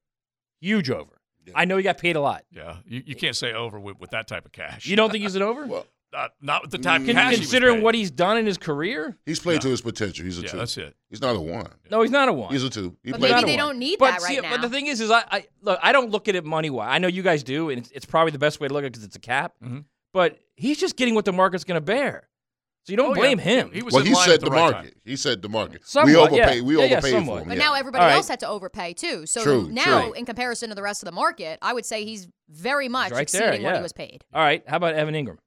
huge 0.60 0.90
over. 0.90 1.12
I 1.54 1.64
know 1.64 1.76
he 1.76 1.82
got 1.82 1.98
paid 1.98 2.14
a 2.16 2.20
lot. 2.20 2.44
Yeah, 2.52 2.76
you, 2.86 3.02
you 3.04 3.16
can't 3.16 3.34
say 3.34 3.52
over 3.52 3.80
with, 3.80 3.98
with 3.98 4.10
that 4.10 4.28
type 4.28 4.44
of 4.44 4.52
cash. 4.52 4.86
You 4.86 4.94
don't 4.94 5.10
think 5.10 5.22
he's 5.22 5.34
an 5.34 5.42
over? 5.42 5.66
Well, 5.72 5.86
not, 6.12 6.32
not 6.40 6.62
with 6.62 6.70
the 6.70 6.78
type 6.78 7.00
of 7.00 7.06
Can 7.06 7.16
cash 7.16 7.24
you 7.24 7.36
he 7.36 7.40
was 7.40 7.50
considering 7.50 7.82
what 7.82 7.94
he's 7.94 8.10
done 8.10 8.36
in 8.38 8.46
his 8.46 8.58
career? 8.58 9.16
he's 9.26 9.40
played 9.40 9.60
to 9.62 9.68
his 9.68 9.80
potential. 9.80 10.24
He's 10.24 10.38
a 10.38 10.42
Yeah, 10.42 10.48
two. 10.50 10.56
that's 10.58 10.76
it. 10.76 10.94
He's 11.10 11.20
not 11.20 11.36
a 11.36 11.40
one. 11.40 11.68
No, 11.90 12.02
he's 12.02 12.10
not 12.10 12.28
a 12.28 12.32
one. 12.32 12.52
He's 12.52 12.62
a 12.64 12.70
two. 12.70 12.96
He 13.02 13.10
But 13.12 13.20
played 13.20 13.30
maybe 13.30 13.40
not 13.42 13.46
they 13.46 13.52
one. 13.56 13.58
don't 13.58 13.78
need 13.78 13.98
but 13.98 14.10
that 14.12 14.22
see, 14.22 14.34
right 14.34 14.42
now. 14.42 14.50
But 14.50 14.62
the 14.62 14.68
thing 14.70 14.86
is, 14.86 15.00
is 15.00 15.10
I, 15.10 15.24
I 15.30 15.46
look. 15.62 15.78
I 15.82 15.92
don't 15.92 16.10
look 16.10 16.28
at 16.28 16.34
it 16.34 16.44
money 16.44 16.70
wise. 16.70 16.88
I 16.90 16.98
know 16.98 17.08
you 17.08 17.22
guys 17.22 17.42
do, 17.42 17.70
and 17.70 17.78
it's, 17.78 17.90
it's 17.92 18.06
probably 18.06 18.32
the 18.32 18.38
best 18.38 18.60
way 18.60 18.68
to 18.68 18.74
look 18.74 18.82
at 18.82 18.86
it 18.86 18.92
because 18.92 19.04
it's 19.04 19.16
a 19.16 19.20
cap. 19.20 19.54
Mhm. 19.64 19.84
But 20.12 20.38
he's 20.56 20.78
just 20.78 20.96
getting 20.96 21.14
what 21.14 21.24
the 21.24 21.32
market's 21.32 21.64
going 21.64 21.76
to 21.76 21.80
bear. 21.84 22.28
So 22.84 22.90
you 22.92 22.96
don't 22.96 23.10
Oh, 23.10 23.14
yeah. 23.14 23.20
blame 23.20 23.38
him. 23.38 23.70
He 23.72 23.80
was 23.82 23.94
well, 23.94 24.00
in 24.00 24.08
he 24.08 24.12
line 24.14 24.24
set 24.24 24.34
at 24.34 24.40
the, 24.40 24.46
the 24.46 24.50
right 24.50 24.72
market. 24.72 24.90
time. 24.94 25.00
He 25.04 25.14
said 25.16 25.40
the 25.40 25.48
market. 25.48 25.86
Somewhat, 25.86 26.06
we 26.32 26.36
yeah. 26.38 26.42
overpaid. 26.44 26.62
We 26.64 26.76
Yeah, 26.76 26.84
yeah, 26.84 26.92
overpaid 26.94 27.12
somewhat. 27.12 27.34
for 27.36 27.42
him. 27.42 27.48
But 27.50 27.56
yeah. 27.58 27.64
now 27.64 27.74
everybody 27.74 28.02
All 28.02 28.08
right. 28.08 28.16
else 28.16 28.26
had 28.28 28.40
to 28.40 28.48
overpay 28.48 28.94
too. 28.94 29.24
So 29.26 29.42
True, 29.44 29.68
now, 29.70 30.02
true. 30.02 30.12
in 30.14 30.26
comparison 30.26 30.68
to 30.70 30.74
the 30.74 30.82
rest 30.82 31.00
of 31.00 31.06
the 31.06 31.12
market, 31.12 31.60
I 31.62 31.72
would 31.74 31.86
say 31.86 32.04
he's 32.04 32.26
very 32.50 32.88
much 32.88 33.12
right 33.12 33.22
exceeding 33.22 33.46
there, 33.46 33.62
what 33.62 33.70
yeah. 33.70 33.76
he 33.76 33.82
was 33.82 33.92
paid. 33.92 34.24
All 34.34 34.42
right. 34.42 34.64
How 34.66 34.78
about 34.78 34.94
Evan 34.94 35.14
Ingram? 35.14 35.38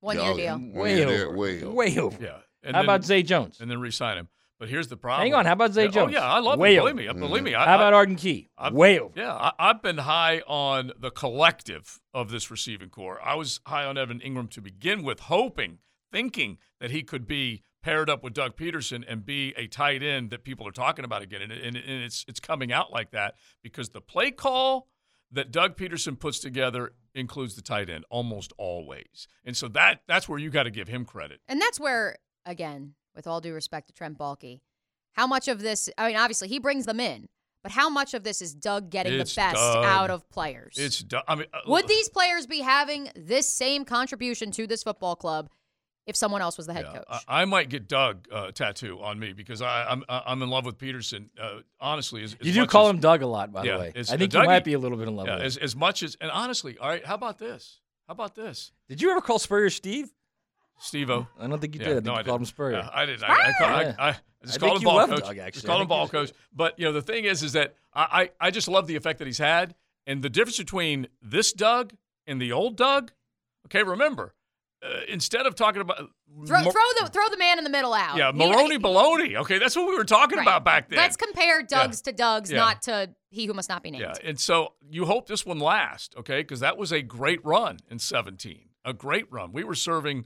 One 0.00 0.16
Yeah, 0.16 0.22
year 0.22 0.32
oh, 0.32 0.36
deal. 0.36 0.52
One 0.52 0.72
Way 0.72 0.96
year 0.96 1.26
over. 1.26 1.36
way 1.36 1.62
over. 1.62 1.70
Way 1.74 1.98
over. 1.98 2.22
Yeah. 2.22 2.38
And 2.62 2.74
How 2.76 2.82
then- 2.82 2.84
about 2.84 3.04
Zay 3.04 3.22
Jones? 3.22 3.60
And 3.60 3.70
then 3.70 3.80
re-sign 3.80 4.18
him. 4.18 4.28
But 4.58 4.70
here's 4.70 4.88
the 4.88 4.96
problem. 4.96 5.26
Hang 5.26 5.34
on. 5.34 5.44
How 5.44 5.52
about 5.52 5.72
Zay 5.74 5.82
Yeah, 5.82 5.88
oh, 5.88 5.92
Jones? 5.92 6.14
Oh 6.16 6.18
yeah, 6.18 6.24
I 6.32 6.38
love 6.38 6.58
Way 6.58 6.76
him. 6.76 6.82
over. 6.84 6.94
Believe 6.94 7.14
me, 7.14 7.20
believe 7.20 7.42
me. 7.42 7.54
I, 7.54 7.66
How 7.66 7.74
about 7.74 7.92
Arden 7.92 8.16
Key? 8.16 8.48
I've- 8.56 8.74
Way 8.74 8.98
over. 8.98 9.12
Yeah, 9.18 9.34
I, 9.34 9.52
I've 9.58 9.82
been 9.82 9.98
high 9.98 10.40
on 10.46 10.92
the 10.98 11.10
collective 11.10 12.00
of 12.14 12.30
this 12.30 12.50
receiving 12.50 12.88
core. 12.88 13.20
I 13.22 13.34
was 13.34 13.60
high 13.66 13.84
on 13.84 13.98
Evan 13.98 14.18
Engram 14.20 14.50
to 14.52 14.62
begin 14.62 15.02
with, 15.02 15.20
hoping, 15.20 15.78
thinking 16.10 16.56
that 16.80 16.90
he 16.90 17.02
could 17.02 17.26
be 17.26 17.62
paired 17.82 18.08
up 18.08 18.24
with 18.24 18.32
Doug 18.32 18.56
Pederson 18.56 19.04
and 19.06 19.26
be 19.26 19.52
a 19.58 19.66
tight 19.66 20.02
end 20.02 20.30
that 20.30 20.42
people 20.42 20.66
are 20.66 20.72
talking 20.72 21.04
about 21.04 21.20
again. 21.22 21.42
And, 21.42 21.52
and, 21.52 21.76
and 21.76 22.02
it's 22.02 22.24
it's 22.26 22.40
coming 22.40 22.72
out 22.72 22.90
like 22.90 23.10
that 23.10 23.34
because 23.62 23.90
the 23.90 24.00
play 24.00 24.30
call 24.30 24.88
that 25.30 25.50
Doug 25.50 25.76
Pederson 25.76 26.18
puts 26.18 26.38
together 26.38 26.94
includes 27.16 27.54
the 27.54 27.62
tight 27.62 27.90
end 27.90 28.04
almost 28.10 28.52
always. 28.58 29.28
And 29.44 29.56
so 29.56 29.68
that 29.68 30.02
that's 30.06 30.28
where 30.28 30.38
you 30.38 30.50
got 30.50 30.64
to 30.64 30.70
give 30.70 30.88
him 30.88 31.04
credit. 31.04 31.40
And 31.48 31.60
that's 31.60 31.80
where, 31.80 32.16
again, 32.44 32.94
with 33.14 33.26
all 33.26 33.40
due 33.40 33.54
respect 33.54 33.88
to 33.88 33.92
Trent 33.92 34.18
Baalke, 34.18 34.60
how 35.12 35.26
much 35.26 35.48
of 35.48 35.60
this, 35.60 35.88
I 35.96 36.08
mean, 36.08 36.16
obviously 36.16 36.48
he 36.48 36.58
brings 36.58 36.86
them 36.86 37.00
in, 37.00 37.28
but 37.62 37.72
how 37.72 37.88
much 37.88 38.14
of 38.14 38.22
this 38.22 38.40
is 38.42 38.54
Doug 38.54 38.90
getting 38.90 39.14
It's 39.14 39.34
the 39.34 39.40
best 39.40 39.56
Doug. 39.56 39.84
out 39.84 40.10
of 40.10 40.28
players? 40.30 40.74
It's 40.76 41.00
Doug. 41.00 41.24
I 41.26 41.34
mean, 41.34 41.46
uh, 41.52 41.60
Would 41.66 41.88
these 41.88 42.08
players 42.08 42.46
be 42.46 42.60
having 42.60 43.08
this 43.16 43.50
same 43.52 43.84
contribution 43.84 44.50
to 44.52 44.66
this 44.66 44.82
football 44.82 45.16
club 45.16 45.48
if 46.06 46.16
someone 46.16 46.40
else 46.42 46.56
was 46.56 46.66
the 46.66 46.72
head 46.74 46.86
Yeah, 46.90 46.98
coach? 46.98 47.24
I, 47.28 47.42
I 47.42 47.44
might 47.44 47.68
get 47.68 47.88
Doug 47.88 48.26
uh, 48.32 48.50
tattoo 48.52 49.00
on 49.02 49.18
me 49.18 49.32
because 49.32 49.60
I, 49.62 49.84
I'm 49.90 50.04
I'm 50.08 50.40
in 50.42 50.48
love 50.50 50.64
with 50.64 50.78
Pederson. 50.78 51.28
Uh, 51.40 51.58
honestly, 51.80 52.22
as, 52.22 52.36
as 52.40 52.46
You 52.46 52.52
do 52.52 52.60
much 52.60 52.70
call 52.70 52.86
as- 52.86 52.90
him 52.94 53.00
Doug 53.00 53.22
a 53.22 53.26
lot, 53.26 53.52
by 53.52 53.64
Yeah, 53.64 53.72
the 53.74 53.78
way. 53.80 53.88
it's- 53.88 54.10
I 54.10 54.16
think 54.16 54.34
uh, 54.34 54.40
you 54.40 54.46
might 54.46 54.64
be 54.64 54.74
a 54.74 54.78
little 54.78 54.96
bit 54.98 55.08
in 55.08 55.16
love 55.16 55.26
Yeah, 55.26 55.34
with 55.34 55.42
him. 55.42 55.46
as, 55.46 55.56
as 55.56 55.76
much 55.76 56.02
as 56.02 56.16
and 56.20 56.30
honestly, 56.30 56.78
all 56.78 56.88
right. 56.88 57.04
How 57.04 57.14
about 57.14 57.38
this? 57.38 57.80
How 58.06 58.12
about 58.12 58.34
this, 58.36 58.70
Did 58.88 59.02
you 59.02 59.10
ever 59.10 59.20
call 59.20 59.40
Spurrier 59.40 59.68
Steve? 59.70 60.12
Steve-O? 60.78 61.26
I 61.40 61.46
don't 61.46 61.58
think 61.60 61.74
you 61.74 61.80
Yeah, 61.80 61.86
did. 61.88 61.92
I 61.92 61.94
think 61.96 62.04
no, 62.06 62.12
you 62.12 62.18
I 62.18 62.22
called 62.22 62.40
him 62.40 62.44
didn't. 62.44 62.48
Spurrier. 62.48 62.76
Yeah, 62.78 62.90
I 62.92 63.06
did. 63.06 63.22
I, 63.24 63.26
I, 63.32 63.52
call, 63.58 63.66
I, 63.68 63.82
Yeah. 63.82 63.94
I, 63.98 64.06
I 64.06 64.08
I 64.10 64.14
just 64.44 64.52
think 64.52 64.60
call 64.60 64.76
him 64.76 64.82
you 64.82 64.86
ball 64.86 64.96
love 64.96 65.08
coach. 65.10 65.18
Doug, 65.24 65.34
Just 65.36 65.46
actually. 65.46 65.66
call 65.66 65.78
I 65.78 65.82
him 65.82 65.88
ball 65.88 66.08
coach. 66.08 66.32
But 66.54 66.78
you 66.78 66.84
know, 66.84 66.92
the 66.92 67.02
thing 67.02 67.24
is, 67.24 67.42
is 67.42 67.54
that 67.54 67.74
I, 67.94 68.30
I 68.40 68.46
I 68.46 68.50
just 68.52 68.68
love 68.68 68.86
the 68.86 68.94
effect 68.94 69.18
that 69.18 69.26
he's 69.26 69.38
had, 69.38 69.74
and 70.06 70.22
the 70.22 70.28
difference 70.30 70.58
between 70.58 71.08
this 71.22 71.52
Doug 71.52 71.94
and 72.28 72.40
the 72.40 72.52
old 72.52 72.76
Doug. 72.76 73.10
Okay, 73.66 73.82
remember, 73.82 74.34
uh, 74.86 75.00
instead 75.08 75.46
of 75.46 75.54
talking 75.54 75.80
about 75.82 75.98
throw, 76.46 76.62
Mo- 76.62 76.70
throw 76.70 76.82
the 77.00 77.10
throw 77.12 77.28
the 77.30 77.36
man 77.38 77.58
in 77.58 77.64
the 77.64 77.70
middle 77.70 77.92
out. 77.92 78.16
yeah, 78.16 78.30
He- 78.32 78.38
Marrone 78.38 78.78
baloney. 78.80 79.36
Okay, 79.36 79.58
that's 79.58 79.74
what 79.76 79.88
we 79.88 79.96
were 79.96 80.04
talking 80.04 80.38
Right. 80.38 80.44
about 80.44 80.64
back 80.64 80.88
then. 80.88 80.98
Let's 80.98 81.16
compare 81.16 81.62
Doug's 81.62 82.02
to 82.02 82.12
Doug's, 82.12 82.50
Yeah. 82.50 82.58
not 82.58 82.82
to 82.82 83.10
he 83.30 83.46
who 83.46 83.54
must 83.54 83.68
not 83.68 83.82
be 83.82 83.90
named. 83.90 84.02
Yeah, 84.02 84.14
and 84.28 84.38
so 84.40 84.74
you 84.88 85.04
hope 85.06 85.26
this 85.26 85.44
one 85.44 85.58
lasts, 85.58 86.14
okay? 86.16 86.40
Because 86.40 86.60
that 86.60 86.76
was 86.76 86.92
a 86.92 87.02
great 87.02 87.44
run 87.44 87.78
in 87.90 87.98
17. 87.98 88.68
A 88.84 88.92
great 88.92 89.30
run. 89.32 89.52
We 89.52 89.64
were 89.64 89.74
serving 89.74 90.24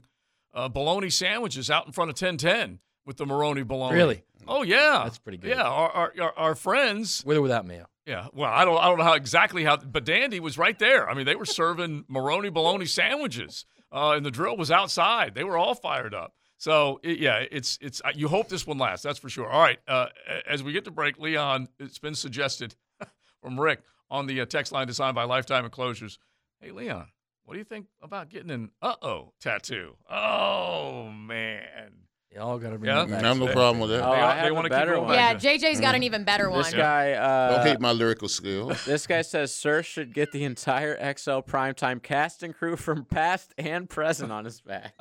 uh, 0.53 0.67
bologna 0.69 1.09
sandwiches 1.09 1.69
out 1.71 1.85
in 1.87 1.91
front 1.93 2.09
of 2.09 2.13
1010 2.21 2.79
with 3.05 3.17
the 3.17 3.25
Marrone 3.25 3.65
bologna. 3.67 3.95
Really? 3.95 4.23
Oh 4.47 4.63
yeah, 4.63 5.01
That's 5.03 5.17
pretty 5.19 5.37
good. 5.37 5.49
Yeah, 5.51 5.63
our 5.63 5.89
our, 5.89 6.13
our, 6.21 6.33
our 6.37 6.55
friends. 6.55 7.23
With 7.25 7.37
or 7.37 7.41
without 7.41 7.65
mayo. 7.65 7.87
Yeah, 8.05 8.27
well, 8.33 8.51
I 8.51 8.65
don't 8.65 8.77
I 8.77 8.87
don't 8.87 8.97
know 8.97 9.03
how 9.03 9.13
exactly 9.13 9.63
how, 9.63 9.77
but 9.77 10.03
Dandy 10.03 10.39
was 10.39 10.57
right 10.57 10.77
there. 10.79 11.07
I 11.09 11.13
mean, 11.13 11.25
they 11.25 11.35
were 11.35 11.45
serving 11.45 12.05
Marrone 12.09 12.51
bologna 12.51 12.85
sandwiches, 12.87 13.65
uh, 13.91 14.11
and 14.11 14.25
the 14.25 14.31
drill 14.31 14.57
was 14.57 14.71
outside. 14.71 15.35
They 15.35 15.43
were 15.43 15.57
all 15.57 15.75
fired 15.75 16.13
up. 16.13 16.33
So 16.57 16.99
it, 17.03 17.17
yeah, 17.17 17.43
it's 17.51 17.79
it's. 17.81 18.01
You 18.13 18.27
hope 18.27 18.47
this 18.47 18.67
one 18.67 18.77
lasts. 18.77 19.03
That's 19.03 19.17
for 19.17 19.29
sure. 19.29 19.49
All 19.49 19.61
right, 19.61 19.79
uh, 19.87 20.07
as 20.47 20.61
we 20.61 20.73
get 20.73 20.85
to 20.85 20.91
break, 20.91 21.17
Leon, 21.17 21.67
it's 21.79 21.97
been 21.97 22.13
suggested 22.13 22.75
from 23.41 23.59
Rick 23.59 23.81
on 24.11 24.27
the 24.27 24.41
uh, 24.41 24.45
text 24.45 24.71
line 24.71 24.85
designed 24.85 25.15
by 25.15 25.23
Lifetime 25.23 25.65
Enclosures. 25.65 26.19
Hey, 26.59 26.69
Leon, 26.71 27.07
what 27.45 27.53
do 27.55 27.57
you 27.57 27.65
think 27.65 27.87
about 28.01 28.29
getting 28.29 28.51
an 28.51 28.69
uh 28.81 28.95
oh 29.01 29.33
tattoo? 29.41 29.95
Oh 30.07 31.09
man, 31.09 31.91
Y'all 32.33 32.57
gotta 32.59 32.77
bring 32.77 32.89
Yeah? 32.95 33.03
back. 33.05 33.23
I 33.23 33.27
have 33.27 33.37
no 33.39 33.47
problem 33.47 33.79
with 33.81 33.89
that. 33.89 34.07
Oh, 34.07 34.11
They- 34.13 34.19
I 34.21 34.35
they 34.35 34.41
have 34.43 34.53
wanna 34.53 34.67
a 34.67 34.69
keep 34.69 34.71
better 34.77 34.91
going 34.93 35.07
one. 35.07 35.15
back. 35.17 35.43
Yeah, 35.43 35.57
JJ's 35.57 35.81
got 35.81 35.95
an 35.95 36.03
even 36.03 36.23
better 36.23 36.49
one. 36.49 36.63
This 36.63 36.73
guy, 36.73 37.11
uh, 37.11 37.57
Don't 37.57 37.67
hate 37.67 37.79
my 37.81 37.91
lyrical 37.91 38.29
skills. 38.29 38.85
this 38.85 39.05
guy 39.05 39.21
says 39.21 39.53
Sir 39.53 39.83
should 39.83 40.13
get 40.13 40.31
the 40.31 40.45
entire 40.45 40.95
XL 40.97 41.39
primetime 41.39 42.01
cast 42.01 42.41
and 42.41 42.55
crew 42.55 42.77
from 42.77 43.03
past 43.03 43.53
and 43.57 43.89
present 43.89 44.31
on 44.31 44.45
his 44.45 44.61
back. 44.61 44.93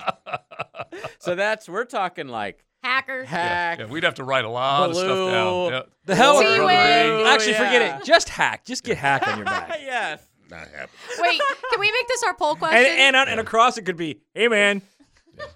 so 1.20 1.36
that's 1.36 1.68
we're 1.68 1.84
talking 1.84 2.26
like 2.26 2.64
Hacker. 2.82 3.24
hack. 3.24 3.78
Yeah, 3.78 3.86
we'd 3.86 4.02
have 4.04 4.14
to 4.14 4.24
write 4.24 4.44
a 4.44 4.48
lot 4.48 4.90
of 4.90 4.96
stuff 4.96 5.06
Blue. 5.06 5.30
down. 5.30 5.72
Yeah. 5.72 5.82
The 6.06 6.14
hell 6.16 6.38
with 6.38 6.46
T-Wing. 6.46 6.58
Brother 6.66 7.16
Big. 7.18 7.26
Actually, 7.28 7.52
forget 7.54 8.00
it. 8.00 8.04
Just 8.04 8.28
hack. 8.28 8.64
Just 8.64 8.82
get 8.82 8.96
hack 8.96 9.28
on 9.28 9.36
your 9.38 9.44
back. 9.44 9.78
yes. 9.80 10.20
Not 10.50 10.66
happy. 10.66 10.90
Wait, 11.20 11.40
can 11.70 11.78
we 11.78 11.92
make 11.92 12.08
this 12.08 12.24
our 12.24 12.34
poll 12.34 12.56
question? 12.56 12.78
and, 12.78 12.88
and, 12.88 13.16
on- 13.16 13.28
and 13.28 13.38
across 13.38 13.78
it 13.78 13.82
could 13.82 13.96
be, 13.96 14.20
hey 14.34 14.48
man, 14.48 14.82
That's 15.36 15.52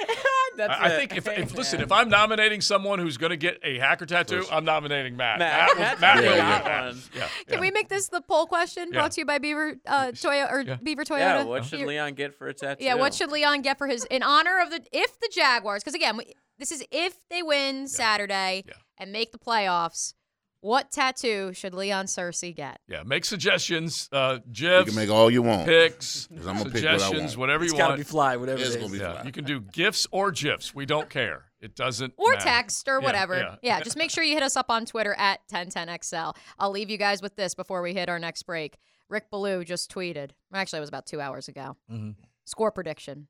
I, 0.58 0.64
I 0.68 0.88
it. 0.88 0.96
think 0.98 1.16
if, 1.16 1.26
if 1.28 1.54
listen, 1.54 1.80
if 1.80 1.90
I'm 1.92 2.08
nominating 2.08 2.60
someone 2.60 2.98
who's 2.98 3.16
going 3.16 3.30
to 3.30 3.36
get 3.36 3.58
a 3.62 3.78
hacker 3.78 4.04
tattoo, 4.06 4.44
I'm 4.50 4.64
nominating 4.64 5.16
Matt. 5.16 5.38
Matt, 5.38 5.68
Matt, 5.78 5.78
Matt's 5.78 6.00
Matt 6.00 6.16
the 6.16 6.22
will 6.30 6.40
hot 6.42 6.64
get 6.64 6.64
that. 6.64 6.84
one. 6.86 7.02
Yeah. 7.16 7.28
Can 7.48 7.60
we 7.60 7.70
make 7.70 7.88
this 7.88 8.08
the 8.08 8.20
poll 8.20 8.46
question 8.46 8.88
Yeah. 8.92 8.98
brought 9.00 9.12
to 9.12 9.20
you 9.20 9.24
by 9.26 9.38
Beaver 9.38 9.76
uh, 9.86 10.06
Toyota 10.08 10.52
or 10.52 10.60
Yeah. 10.62 10.76
Beaver 10.82 11.04
Toyota? 11.04 11.18
Yeah, 11.18 11.44
what 11.44 11.64
should 11.64 11.80
Leon 11.80 12.14
get 12.14 12.34
for 12.34 12.48
a 12.48 12.54
tattoo? 12.54 12.84
Yeah, 12.84 12.94
what 12.94 13.14
should 13.14 13.30
Leon 13.32 13.62
get 13.62 13.78
for 13.78 13.86
his 13.86 14.04
in 14.06 14.22
honor 14.22 14.60
of 14.60 14.70
the 14.70 14.82
if 14.92 15.18
the 15.20 15.30
Jaguars? 15.32 15.82
Because 15.82 15.94
again, 15.94 16.16
we, 16.16 16.32
this 16.58 16.70
is 16.72 16.84
if 16.90 17.16
they 17.30 17.42
win 17.42 17.88
Saturday 17.88 18.64
Yeah. 18.66 18.74
and 18.98 19.12
make 19.12 19.32
the 19.32 19.38
playoffs. 19.38 20.14
What 20.62 20.90
tattoo 20.90 21.52
should 21.54 21.72
Leon 21.72 22.04
Searcy 22.06 22.54
get? 22.54 22.80
Yeah, 22.86 23.02
make 23.02 23.24
suggestions, 23.24 24.08
uh, 24.12 24.40
You 24.52 24.84
can 24.84 24.94
make 24.94 25.08
all 25.08 25.30
you 25.30 25.40
want. 25.42 25.66
picks, 25.66 26.26
'Cause 26.36 26.46
I'm 26.46 26.58
gonna 26.58 26.64
pick 26.70 26.84
what 26.84 26.92
I 26.94 26.98
suggestions, 26.98 27.22
want. 27.36 27.38
whatever 27.38 27.64
it's 27.64 27.72
you 27.72 27.78
gotta 27.78 27.92
want. 27.92 28.00
be 28.00 28.04
fly, 28.04 28.36
whatever 28.36 28.60
It's 28.60 28.74
it 28.74 28.80
gonna 28.80 28.92
be 28.92 28.98
yeah, 28.98 29.12
fly. 29.14 29.22
you 29.24 29.32
can 29.32 29.44
do 29.44 29.60
gifs 29.60 30.06
or 30.10 30.30
gifs. 30.32 30.74
We 30.74 30.84
don't 30.84 31.08
care. 31.08 31.46
It 31.60 31.74
doesn't 31.74 32.12
Or 32.18 32.32
matter. 32.32 32.44
text 32.44 32.88
or 32.88 32.98
Yeah, 33.00 33.04
whatever. 33.06 33.36
yeah. 33.38 33.56
Yeah, 33.62 33.80
just 33.80 33.96
make 33.96 34.10
sure 34.10 34.22
you 34.22 34.34
hit 34.34 34.42
us 34.42 34.56
up 34.56 34.66
on 34.70 34.84
Twitter 34.84 35.14
at 35.14 35.40
1010XL. 35.48 36.34
I'll 36.58 36.70
leave 36.70 36.90
you 36.90 36.98
guys 36.98 37.22
with 37.22 37.36
this 37.36 37.54
before 37.54 37.80
we 37.80 37.94
hit 37.94 38.08
our 38.10 38.18
next 38.18 38.42
break. 38.42 38.76
Rick 39.08 39.30
Ballou 39.30 39.64
just 39.64 39.90
tweeted. 39.90 40.30
Actually, 40.52 40.78
it 40.78 40.80
was 40.80 40.88
about 40.90 41.06
two 41.06 41.20
hours 41.22 41.48
ago. 41.48 41.76
Mm-hmm. 41.90 42.10
Score 42.44 42.70
prediction 42.70 43.28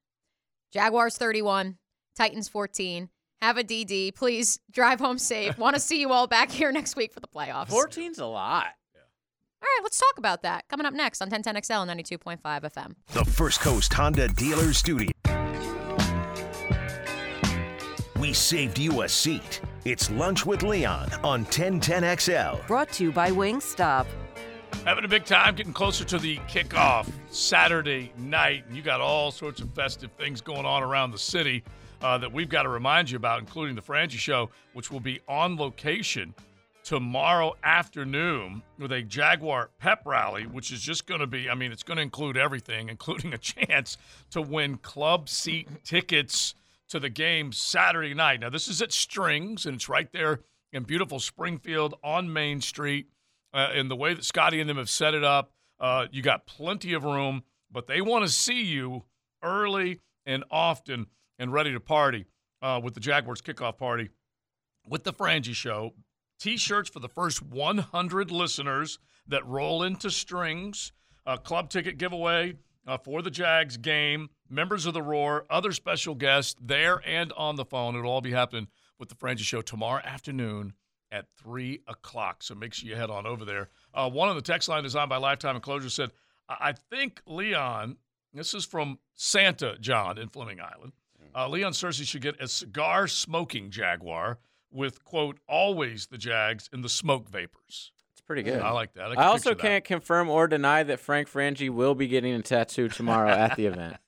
Jaguars 0.73 1.17
31, 1.17 1.79
Titans 2.17 2.49
14. 2.49 3.09
Have 3.43 3.57
a 3.57 3.65
DD. 3.65 4.15
Please 4.15 4.61
drive 4.71 5.01
home 5.01 5.19
safe. 5.19 5.57
Want 5.57 5.75
to 5.75 5.81
see 5.81 5.99
you 5.99 6.13
all 6.13 6.27
back 6.27 6.51
here 6.51 6.71
next 6.73 6.95
week 6.95 7.13
for 7.13 7.21
the 7.21 7.27
playoffs. 7.27 7.69
14's 7.69 8.19
a 8.19 8.27
lot. 8.27 8.67
All 9.63 9.67
right, 9.67 9.81
let's 9.83 9.99
talk 9.99 10.19
about 10.19 10.43
that. 10.43 10.69
Coming 10.69 10.85
up 10.85 10.93
next 10.93 11.23
on 11.23 11.31
1010XL 11.31 11.87
92.5 11.87 12.39
FM. 12.43 12.95
The 13.09 13.25
First 13.25 13.61
Coast 13.61 13.93
Honda 13.95 14.29
Dealer 14.29 14.75
Studio. 14.75 15.11
We 18.19 18.35
saved 18.35 18.79
you 18.79 19.03
a 19.03 19.09
seat. 19.09 19.63
It's 19.87 20.11
Lunch 20.11 20.45
with 20.45 20.63
Leon 20.63 21.11
on 21.25 21.47
1010XL. 21.47 22.67
Brought 22.67 22.93
to 22.93 23.05
you 23.05 23.13
by 23.13 23.31
Wingstop. 23.31 24.07
Having 24.85 25.05
a 25.05 25.09
big 25.09 25.25
time, 25.25 25.55
getting 25.55 25.73
closer 25.73 26.05
to 26.05 26.19
the 26.19 26.37
kickoff 26.49 27.11
Saturday 27.31 28.13
night, 28.19 28.65
and 28.67 28.77
you 28.77 28.83
got 28.83 29.01
all 29.01 29.31
sorts 29.31 29.63
of 29.63 29.73
festive 29.75 30.11
things 30.13 30.43
going 30.43 30.67
on 30.67 30.83
around 30.83 31.11
the 31.11 31.19
city 31.19 31.65
uh, 32.03 32.19
that 32.19 32.33
we've 32.33 32.49
got 32.49 32.63
to 32.63 32.69
remind 32.69 33.11
you 33.11 33.17
about, 33.17 33.41
including 33.41 33.77
the 33.77 33.83
Frangie 33.83 34.13
Show, 34.13 34.51
which 34.73 34.91
will 34.91 35.01
be 35.01 35.21
on 35.29 35.57
location 35.57 36.35
tomorrow 36.83 37.55
afternoon 37.63 38.63
with 38.79 38.93
a 38.93 39.03
Jaguar 39.03 39.71
pep 39.79 40.03
rally, 40.07 40.47
which 40.47 40.73
is 40.73 40.81
just 40.81 41.07
going 41.07 41.21
to 41.21 41.27
be, 41.27 41.49
I 41.51 41.55
mean, 41.55 41.73
it's 41.73 41.83
going 41.83 41.97
to 41.97 42.03
include 42.03 42.37
everything, 42.37 42.89
including 42.91 43.35
a 43.35 43.39
chance 43.39 43.97
to 44.31 44.41
win 44.41 44.79
club 44.79 45.29
seat 45.29 45.69
tickets 45.85 46.55
to 46.89 46.99
the 46.99 47.11
game 47.11 47.53
Saturday 47.53 48.15
night. 48.15 48.41
Now, 48.41 48.51
this 48.51 48.69
is 48.69 48.83
at 48.83 48.93
Strings, 48.93 49.67
and 49.67 49.77
it's 49.77 49.89
right 49.89 50.11
there 50.13 50.41
in 50.73 50.85
beautiful 50.85 51.21
Springfield 51.21 51.95
on 52.03 52.33
Main 52.33 52.61
Street. 52.61 53.07
Uh, 53.53 53.69
and 53.75 53.91
the 53.91 53.97
way 53.97 54.15
that 54.15 54.25
Scotty 54.25 54.61
and 54.61 54.69
them 54.69 54.77
have 54.77 54.91
set 54.91 55.15
it 55.15 55.25
up, 55.25 55.53
uh, 55.81 56.07
you 56.11 56.23
got 56.23 56.47
plenty 56.47 56.93
of 56.93 57.05
room, 57.05 57.43
but 57.71 57.87
they 57.87 58.01
want 58.01 58.25
to 58.25 58.31
see 58.31 58.63
you 58.63 59.05
early 59.43 60.01
and 60.27 60.45
often 60.51 61.07
and 61.41 61.53
ready 61.53 61.73
to 61.73 61.81
party 61.81 62.27
uh, 62.63 62.79
with 62.85 62.95
the 62.95 63.01
Jaguars 63.01 63.41
kickoff 63.41 63.79
party 63.79 64.11
with 64.87 65.03
the 65.03 65.13
Frangie 65.13 65.55
Show. 65.55 65.95
T-shirts 66.39 66.89
for 66.89 67.01
the 67.01 67.09
first 67.09 67.43
100 67.43 68.31
listeners 68.31 68.99
that 69.27 69.47
roll 69.47 69.83
into 69.83 70.11
strings. 70.11 70.93
A 71.27 71.39
club 71.39 71.71
ticket 71.71 71.99
giveaway 71.99 72.55
uh, 72.87 72.99
for 72.99 73.23
the 73.23 73.31
Jags 73.31 73.77
game. 73.77 74.29
Members 74.49 74.87
of 74.87 74.95
the 74.95 75.03
Roar, 75.03 75.47
other 75.51 75.73
special 75.73 76.15
guests 76.15 76.57
there 76.61 77.03
and 77.07 77.33
on 77.33 77.57
the 77.57 77.65
phone. 77.65 77.97
It'll 77.97 78.11
all 78.11 78.21
be 78.21 78.33
happening 78.33 78.69
with 78.99 79.09
the 79.09 79.15
Frangie 79.15 79.41
Show 79.41 79.63
tomorrow 79.63 80.03
afternoon 80.05 80.75
at 81.11 81.27
3 81.43 81.81
o'clock. 81.89 82.43
So 82.43 82.55
make 82.55 82.75
sure 82.75 82.89
you 82.89 82.97
head 82.97 83.11
on 83.11 83.27
over 83.27 83.45
there. 83.45 83.69
Uh, 83.95 84.09
one 84.11 84.29
on 84.29 84.37
the 84.37 84.43
text 84.43 84.69
line 84.69 84.83
designed 84.83 85.09
by 85.09 85.17
Lifetime 85.17 85.57
Enclosure 85.57 85.91
said, 85.91 86.11
I 86.49 86.57
I 86.61 86.73
think 86.73 87.23
Leon, 87.27 87.97
this 88.35 88.55
is 88.55 88.65
from 88.65 88.99
Santa 89.15 89.77
John 89.79 90.19
in 90.19 90.29
Fleming 90.29 90.61
Island. 90.61 90.93
Uh, 91.35 91.49
Leon 91.49 91.73
Searcy 91.73 92.07
should 92.07 92.23
get 92.23 92.41
a 92.41 92.49
cigar 92.49 93.07
smoking 93.09 93.71
Jaguar 93.71 94.39
with, 94.71 95.05
quote, 95.05 95.39
always 95.49 96.07
the 96.07 96.19
Jags 96.19 96.69
in 96.73 96.83
the 96.83 96.89
smoke 96.89 97.29
vapors. 97.29 97.93
It's 98.13 98.21
pretty 98.21 98.43
good. 98.43 98.61
I 98.61 98.71
like 98.71 98.93
that. 98.95 99.13
I, 99.19 99.23
I, 99.23 99.27
also 99.27 99.51
that. 99.51 99.59
can't 99.59 99.85
confirm 99.85 100.29
or 100.31 100.47
deny 100.49 100.83
that 100.85 101.01
Frank 101.01 101.29
Frangie 101.31 101.71
will 101.71 101.95
be 101.95 102.07
getting 102.09 102.35
a 102.35 102.43
tattoo 102.43 102.89
tomorrow 102.89 103.31
at 103.31 103.57
the 103.57 103.67
event. 103.67 103.97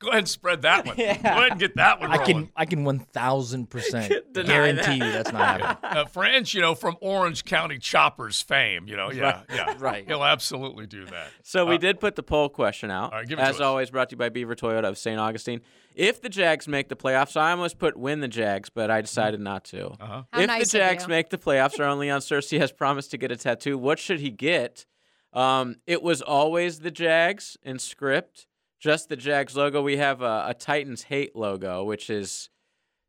Go 0.00 0.08
ahead 0.08 0.18
and 0.18 0.28
spread 0.28 0.62
that 0.62 0.84
one. 0.84 0.96
yeah. 0.98 1.16
Go 1.22 1.28
ahead 1.28 1.50
and 1.52 1.60
get 1.60 1.76
that 1.76 2.00
one 2.00 2.10
I 2.10 2.16
rolling. 2.16 2.34
can 2.46 2.52
I 2.56 2.64
can 2.66 2.84
one 2.84 2.98
thousand 2.98 3.70
percent 3.70 4.12
guarantee 4.34 4.98
that. 4.98 5.12
that's 5.12 5.32
not 5.32 5.60
happening. 5.60 5.96
uh, 5.98 6.04
Franz, 6.06 6.52
you 6.52 6.60
know, 6.60 6.74
from 6.74 6.96
Orange 7.00 7.44
County 7.44 7.78
Choppers 7.78 8.42
fame, 8.42 8.88
you 8.88 8.96
know, 8.96 9.10
yeah, 9.12 9.22
Right. 9.22 9.44
yeah, 9.54 9.74
Right. 9.78 10.04
He'll 10.06 10.24
absolutely 10.24 10.86
do 10.86 11.04
that. 11.06 11.28
So 11.44 11.64
we 11.66 11.76
Uh, 11.76 11.78
did 11.78 12.00
put 12.00 12.16
the 12.16 12.22
poll 12.24 12.48
question 12.48 12.90
out. 12.90 13.12
All 13.12 13.18
right, 13.20 13.28
give 13.28 13.38
it 13.38 13.42
to 13.42 13.48
As 13.48 13.54
us. 13.56 13.60
always, 13.60 13.90
brought 13.90 14.08
to 14.10 14.14
you 14.14 14.18
by 14.18 14.28
Beaver 14.28 14.56
Toyota 14.56 14.84
of 14.84 14.98
St. 14.98 15.18
Augustine. 15.20 15.60
If 15.96 16.20
the 16.20 16.28
Jags 16.28 16.68
make 16.68 16.90
the 16.90 16.94
playoffs, 16.94 17.40
I 17.40 17.52
almost 17.52 17.78
put 17.78 17.96
win 17.96 18.20
the 18.20 18.28
Jags, 18.28 18.68
but 18.68 18.90
I 18.90 19.00
decided 19.00 19.40
not 19.40 19.64
to. 19.64 19.86
Uh-huh. 19.98 20.22
If 20.34 20.46
nice 20.46 20.70
the 20.70 20.78
Jags 20.78 21.04
you. 21.04 21.08
make 21.08 21.30
the 21.30 21.38
playoffs, 21.38 21.80
our 21.80 21.86
own 21.86 21.98
Leon 21.98 22.20
Searcy 22.20 22.58
has 22.58 22.70
promised 22.70 23.10
to 23.12 23.16
get 23.16 23.32
a 23.32 23.36
tattoo. 23.36 23.78
What 23.78 23.98
should 23.98 24.20
he 24.20 24.28
get? 24.30 24.84
Um, 25.32 25.76
it 25.86 26.02
was 26.02 26.20
always 26.20 26.80
the 26.80 26.90
Jags 26.90 27.56
in 27.62 27.78
script, 27.78 28.46
just 28.78 29.08
the 29.08 29.16
Jags 29.16 29.56
logo. 29.56 29.80
We 29.80 29.96
have 29.96 30.20
a, 30.20 30.44
a 30.48 30.54
Titans 30.54 31.04
hate 31.04 31.34
logo, 31.34 31.82
which 31.82 32.10
is 32.10 32.50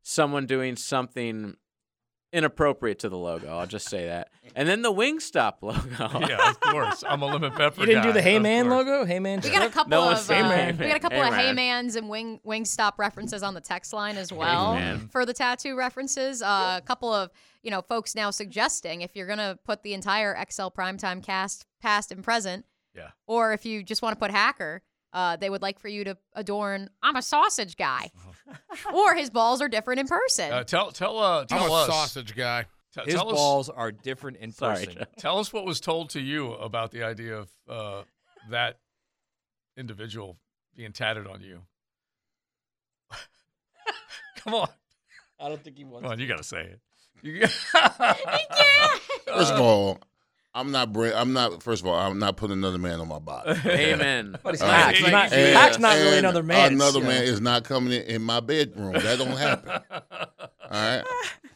someone 0.01 0.45
doing 0.45 0.77
something 0.77 1.55
inappropriate 2.33 2.99
to 2.99 3.09
the 3.09 3.17
logo. 3.17 3.57
I'll 3.57 3.67
just 3.67 3.87
say 3.89 4.05
that. 4.07 4.29
And 4.55 4.67
then 4.67 4.81
the 4.81 4.91
Wingstop 4.91 5.55
logo. 5.61 5.79
yeah, 6.27 6.49
of 6.49 6.59
course. 6.59 7.03
I'm 7.07 7.21
a 7.21 7.25
lemon 7.27 7.51
pepper. 7.51 7.81
You 7.81 7.85
didn't 7.85 8.03
do 8.03 8.13
the 8.13 8.21
Hey 8.23 8.39
Man 8.39 8.65
course. 8.69 8.87
logo? 8.87 9.05
Hey 9.05 9.19
Man. 9.19 9.41
We 9.43 9.51
got 9.51 9.67
a 9.67 9.69
couple 9.69 9.91
No 9.91 10.09
of 10.11 10.17
said 10.17 10.41
uh, 10.45 10.49
Hey 10.49 10.71
we 10.71 10.87
got 10.87 10.95
a 10.95 10.99
couple 10.99 11.21
Hey 11.21 11.49
of 11.49 11.55
Man. 11.55 11.85
Heymans 11.85 11.95
and 11.95 12.09
Wing 12.09 12.39
Wingstop 12.47 12.93
references 12.97 13.43
on 13.43 13.53
the 13.53 13.61
text 13.61 13.93
line 13.93 14.17
as 14.17 14.31
well 14.33 14.73
Man. 14.73 15.09
for 15.09 15.25
the 15.27 15.33
tattoo 15.33 15.75
references. 15.77 16.41
Uh, 16.41 16.79
a 16.81 16.81
couple 16.83 17.13
of 17.13 17.29
you 17.61 17.69
know 17.69 17.81
folks 17.83 18.15
now 18.15 18.31
suggesting 18.31 19.01
if 19.01 19.15
you're 19.15 19.27
gonna 19.27 19.59
put 19.63 19.83
the 19.83 19.93
entire 19.93 20.33
XL 20.49 20.69
primetime 20.69 21.21
cast, 21.21 21.67
past 21.81 22.11
and 22.11 22.23
present, 22.23 22.65
Yeah. 22.95 23.09
or 23.27 23.53
if 23.53 23.63
you 23.63 23.83
just 23.83 24.01
want 24.01 24.13
to 24.15 24.19
put 24.19 24.31
hacker, 24.31 24.81
uh, 25.13 25.35
they 25.35 25.49
would 25.51 25.61
like 25.61 25.77
for 25.77 25.89
you 25.89 26.03
to 26.05 26.17
adorn 26.33 26.89
I'm 27.03 27.15
a 27.17 27.21
sausage 27.21 27.75
guy, 27.75 28.09
or 28.93 29.15
his 29.15 29.29
balls 29.29 29.61
are 29.61 29.67
different 29.67 29.99
in 29.99 30.07
person. 30.07 30.51
Uh, 30.51 30.63
tell 30.63 30.91
tell 30.91 31.17
uh, 31.19 31.45
tell 31.45 31.63
I'm 31.63 31.69
a 31.69 31.73
us. 31.73 31.87
sausage 31.87 32.35
guy. 32.35 32.65
T- 32.95 33.01
His 33.05 33.15
tell 33.15 33.27
us. 33.29 33.35
balls 33.35 33.69
are 33.69 33.91
different 33.91 34.37
in 34.37 34.51
Sorry, 34.51 34.85
person. 34.85 34.93
Joe. 34.99 35.05
Tell 35.19 35.39
us 35.39 35.51
what 35.53 35.65
was 35.65 35.79
told 35.79 36.09
to 36.11 36.21
you 36.21 36.53
about 36.53 36.91
the 36.91 37.03
idea 37.03 37.37
of 37.37 37.49
uh, 37.69 38.03
that 38.49 38.79
individual 39.75 40.37
being 40.75 40.93
tatted 40.93 41.27
on 41.27 41.41
you. 41.41 41.61
Come 44.37 44.53
on, 44.55 44.69
I 45.39 45.49
don't 45.49 45.63
think 45.63 45.77
he 45.77 45.83
wants. 45.83 46.03
come 46.03 46.11
on, 46.13 46.19
you 46.19 46.27
got 46.27 46.37
to 46.37 46.43
say 46.43 46.61
it. 46.61 46.79
You- 47.23 47.47
First 47.47 49.51
of 49.53 49.59
all, 49.59 49.99
I'm 50.57 50.71
not. 50.71 50.91
Bring, 50.91 51.13
I'm 51.13 51.33
not. 51.33 51.61
First 51.63 51.83
of 51.83 51.87
all, 51.87 51.95
I'm 51.95 52.19
not 52.19 52.35
putting 52.37 52.53
another 52.57 52.77
man 52.77 52.99
on 52.99 53.07
my 53.07 53.19
body. 53.19 53.59
Amen. 53.65 54.37
But 54.43 54.55
he's 54.55 54.61
All 54.61 54.67
hack. 54.69 54.85
right. 54.87 54.95
He's 54.95 55.11
not, 55.11 55.31
And- 55.33 55.55
hack's 55.57 55.79
not 55.79 55.95
really 55.95 56.17
another 56.17 56.43
man. 56.43 56.73
Another 56.73 56.99
you 56.99 57.03
know. 57.05 57.09
man 57.11 57.23
is 57.23 57.39
not 57.41 57.63
coming 57.63 57.93
in, 57.93 58.01
in 58.03 58.21
my 58.21 58.39
bedroom. 58.39 58.93
That 58.93 59.17
don't 59.19 59.37
happen. 59.37 59.81
All 59.91 60.37
right. 60.71 61.03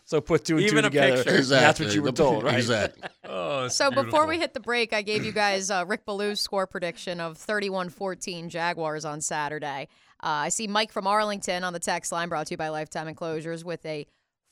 So 0.05 0.19
put 0.21 0.43
two 0.45 0.57
and 0.57 0.63
Even 0.65 0.75
two 0.75 0.79
a 0.79 0.89
together. 0.89 1.17
picture. 1.23 1.35
Exactly. 1.37 1.65
That's 1.65 1.79
what 1.79 1.95
you 1.95 2.01
were 2.03 2.11
The- 2.11 2.23
told, 2.23 2.43
right? 2.43 2.55
Exactly. 2.57 3.09
oh, 3.25 3.65
it's 3.65 3.75
So 3.75 3.89
before 3.91 4.27
we 4.27 4.37
hit 4.39 4.53
the 4.53 4.59
break, 4.59 4.93
I 4.93 5.01
gave 5.01 5.23
you 5.25 5.31
guys 5.31 5.71
uh, 5.71 5.85
Rick 5.87 6.05
Ballou's 6.05 6.39
score 6.41 6.67
prediction 6.67 7.19
of 7.19 7.37
31-14 7.37 8.49
Jaguars 8.49 9.05
on 9.05 9.21
Saturday. 9.21 9.87
Uh, 10.23 10.27
I 10.45 10.49
see 10.49 10.67
Mike 10.67 10.91
from 10.91 11.07
Arlington 11.07 11.63
on 11.63 11.73
the 11.73 11.79
text 11.79 12.11
line, 12.11 12.29
brought 12.29 12.47
to 12.47 12.51
you 12.53 12.57
by 12.57 12.69
Lifetime 12.69 13.07
Enclosures, 13.07 13.65
with 13.65 13.83
a 13.85 14.05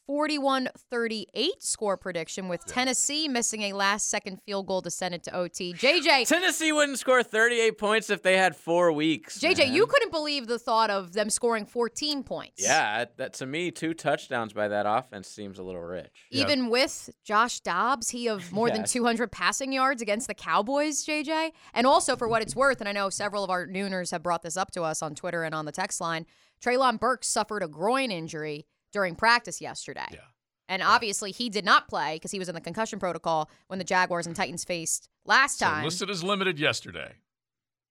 41 0.10 0.70
38 0.90 1.62
score 1.62 1.96
prediction 1.96 2.48
with 2.48 2.66
Tennessee 2.66 3.28
missing 3.28 3.62
a 3.62 3.74
last 3.74 4.10
second 4.10 4.42
field 4.42 4.66
goal 4.66 4.82
to 4.82 4.90
send 4.90 5.14
it 5.14 5.22
to 5.26 5.36
OT. 5.36 5.72
JJ, 5.72 6.26
Tennessee 6.28 6.72
wouldn't 6.72 6.98
score 6.98 7.22
38 7.22 7.78
points 7.78 8.10
if 8.10 8.24
they 8.24 8.36
had 8.36 8.56
four 8.56 8.92
weeks. 8.92 9.38
JJ, 9.38 9.60
man. 9.60 9.74
you 9.74 9.86
couldn't 9.86 10.12
believe 10.12 10.48
the 10.48 10.58
thought 10.58 10.90
of 10.90 11.14
them 11.14 11.30
scoring 11.30 11.64
14 11.64 12.24
points. 12.24 12.56
Yeah, 12.58 13.06
that 13.18 13.34
to 13.34 13.46
me, 13.46 13.70
two 13.70 13.94
touchdowns 13.94 14.52
by 14.52 14.68
that 14.70 14.88
offense 14.88 15.28
seems 15.28 15.60
a 15.60 15.64
little 15.64 15.84
rich. 15.84 16.26
Even 16.32 16.72
with 16.72 17.12
Josh 17.24 17.60
Dobbs, 17.60 18.10
he 18.10 18.28
of 18.28 18.52
more 18.52 18.72
than 18.72 18.86
200 18.86 19.32
passing 19.32 19.72
yards 19.72 20.02
against 20.02 20.28
the 20.28 20.34
Cowboys, 20.34 21.06
JJ. 21.06 21.52
And 21.76 21.86
also, 21.86 22.16
for 22.16 22.28
what 22.28 22.42
it's 22.42 22.56
worth, 22.56 22.80
and 22.80 22.90
I 22.90 22.94
know 22.94 23.12
several 23.12 23.44
of 23.44 23.52
our 23.52 23.68
nooners 23.68 24.10
have 24.10 24.24
brought 24.24 24.42
this 24.42 24.58
up 24.58 24.72
to 24.72 24.82
us 24.82 25.04
on 25.04 25.14
Twitter 25.14 25.44
and 25.44 25.54
on 25.54 25.66
the 25.66 25.72
text 25.72 26.02
line, 26.02 26.26
Treylon 26.60 27.00
Burks 27.00 27.28
suffered 27.28 27.62
a 27.62 27.68
groin 27.68 28.10
injury 28.10 28.66
during 28.92 29.16
practice 29.16 29.62
yesterday. 29.62 30.06
Yeah. 30.12 30.20
And 30.68 30.84
obviously, 30.84 31.32
he 31.32 31.50
did 31.50 31.66
not 31.66 31.88
play 31.88 32.16
because 32.18 32.32
he 32.32 32.38
was 32.40 32.48
in 32.48 32.56
the 32.56 32.62
concussion 32.62 33.00
protocol 33.00 33.50
when 33.68 33.80
the 33.80 33.86
Jaguars 33.86 34.28
and 34.28 34.36
Titans 34.36 34.64
faced 34.64 35.10
last 35.26 35.58
So 35.60 35.66
time 35.66 35.84
listed 35.84 36.10
as 36.10 36.24
limited 36.24 36.60
yesterday 36.60 37.14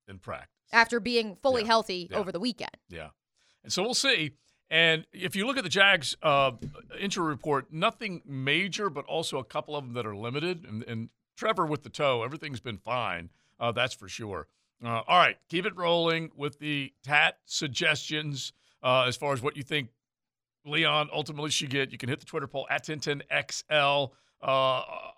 in 0.07 0.19
practice. 0.19 0.49
after 0.73 1.01
being 1.01 1.37
fully 1.43 1.63
Yeah. 1.63 1.67
healthy 1.69 2.09
Yeah. 2.11 2.19
over 2.19 2.31
the 2.31 2.39
weekend. 2.41 2.77
Yeah. 2.89 3.11
And 3.65 3.73
so 3.73 3.83
we'll 3.83 3.95
see. 3.95 4.33
And 4.71 5.07
if 5.13 5.35
you 5.35 5.47
look 5.47 5.57
at 5.57 5.65
the 5.65 5.71
Jags 5.71 6.15
uh, 6.23 6.53
injury 7.01 7.27
report, 7.27 7.73
nothing 7.73 8.23
major, 8.27 8.91
but 8.91 9.05
also 9.07 9.39
a 9.39 9.45
couple 9.45 9.75
of 9.75 9.85
them 9.85 9.95
that 9.95 10.07
are 10.07 10.15
limited. 10.17 10.65
And, 10.65 10.83
and 10.85 11.09
Trevor 11.37 11.67
with 11.67 11.83
the 11.85 11.89
toe, 11.91 12.23
everything's 12.23 12.61
been 12.61 12.79
fine. 12.79 13.31
Uh, 13.59 13.73
that's 13.73 13.95
for 13.95 14.09
sure. 14.09 14.47
Uh, 14.85 15.03
all 15.09 15.19
right, 15.19 15.39
keep 15.49 15.67
it 15.67 15.75
rolling 15.75 16.31
with 16.37 16.59
the 16.61 16.93
tat 17.03 17.39
suggestions 17.47 18.53
uh, 18.83 19.05
as 19.09 19.17
far 19.17 19.33
as 19.33 19.43
what 19.43 19.57
you 19.57 19.63
think 19.63 19.89
Leon 20.69 21.09
ultimately 21.13 21.51
should 21.51 21.71
get. 21.71 21.91
You 21.93 21.99
can 21.99 22.09
hit 22.09 22.21
the 22.21 22.27
Twitter 22.27 22.47
poll 22.47 22.67
at 22.71 22.85
1010XL. 22.87 24.11
Uh, 24.41 24.47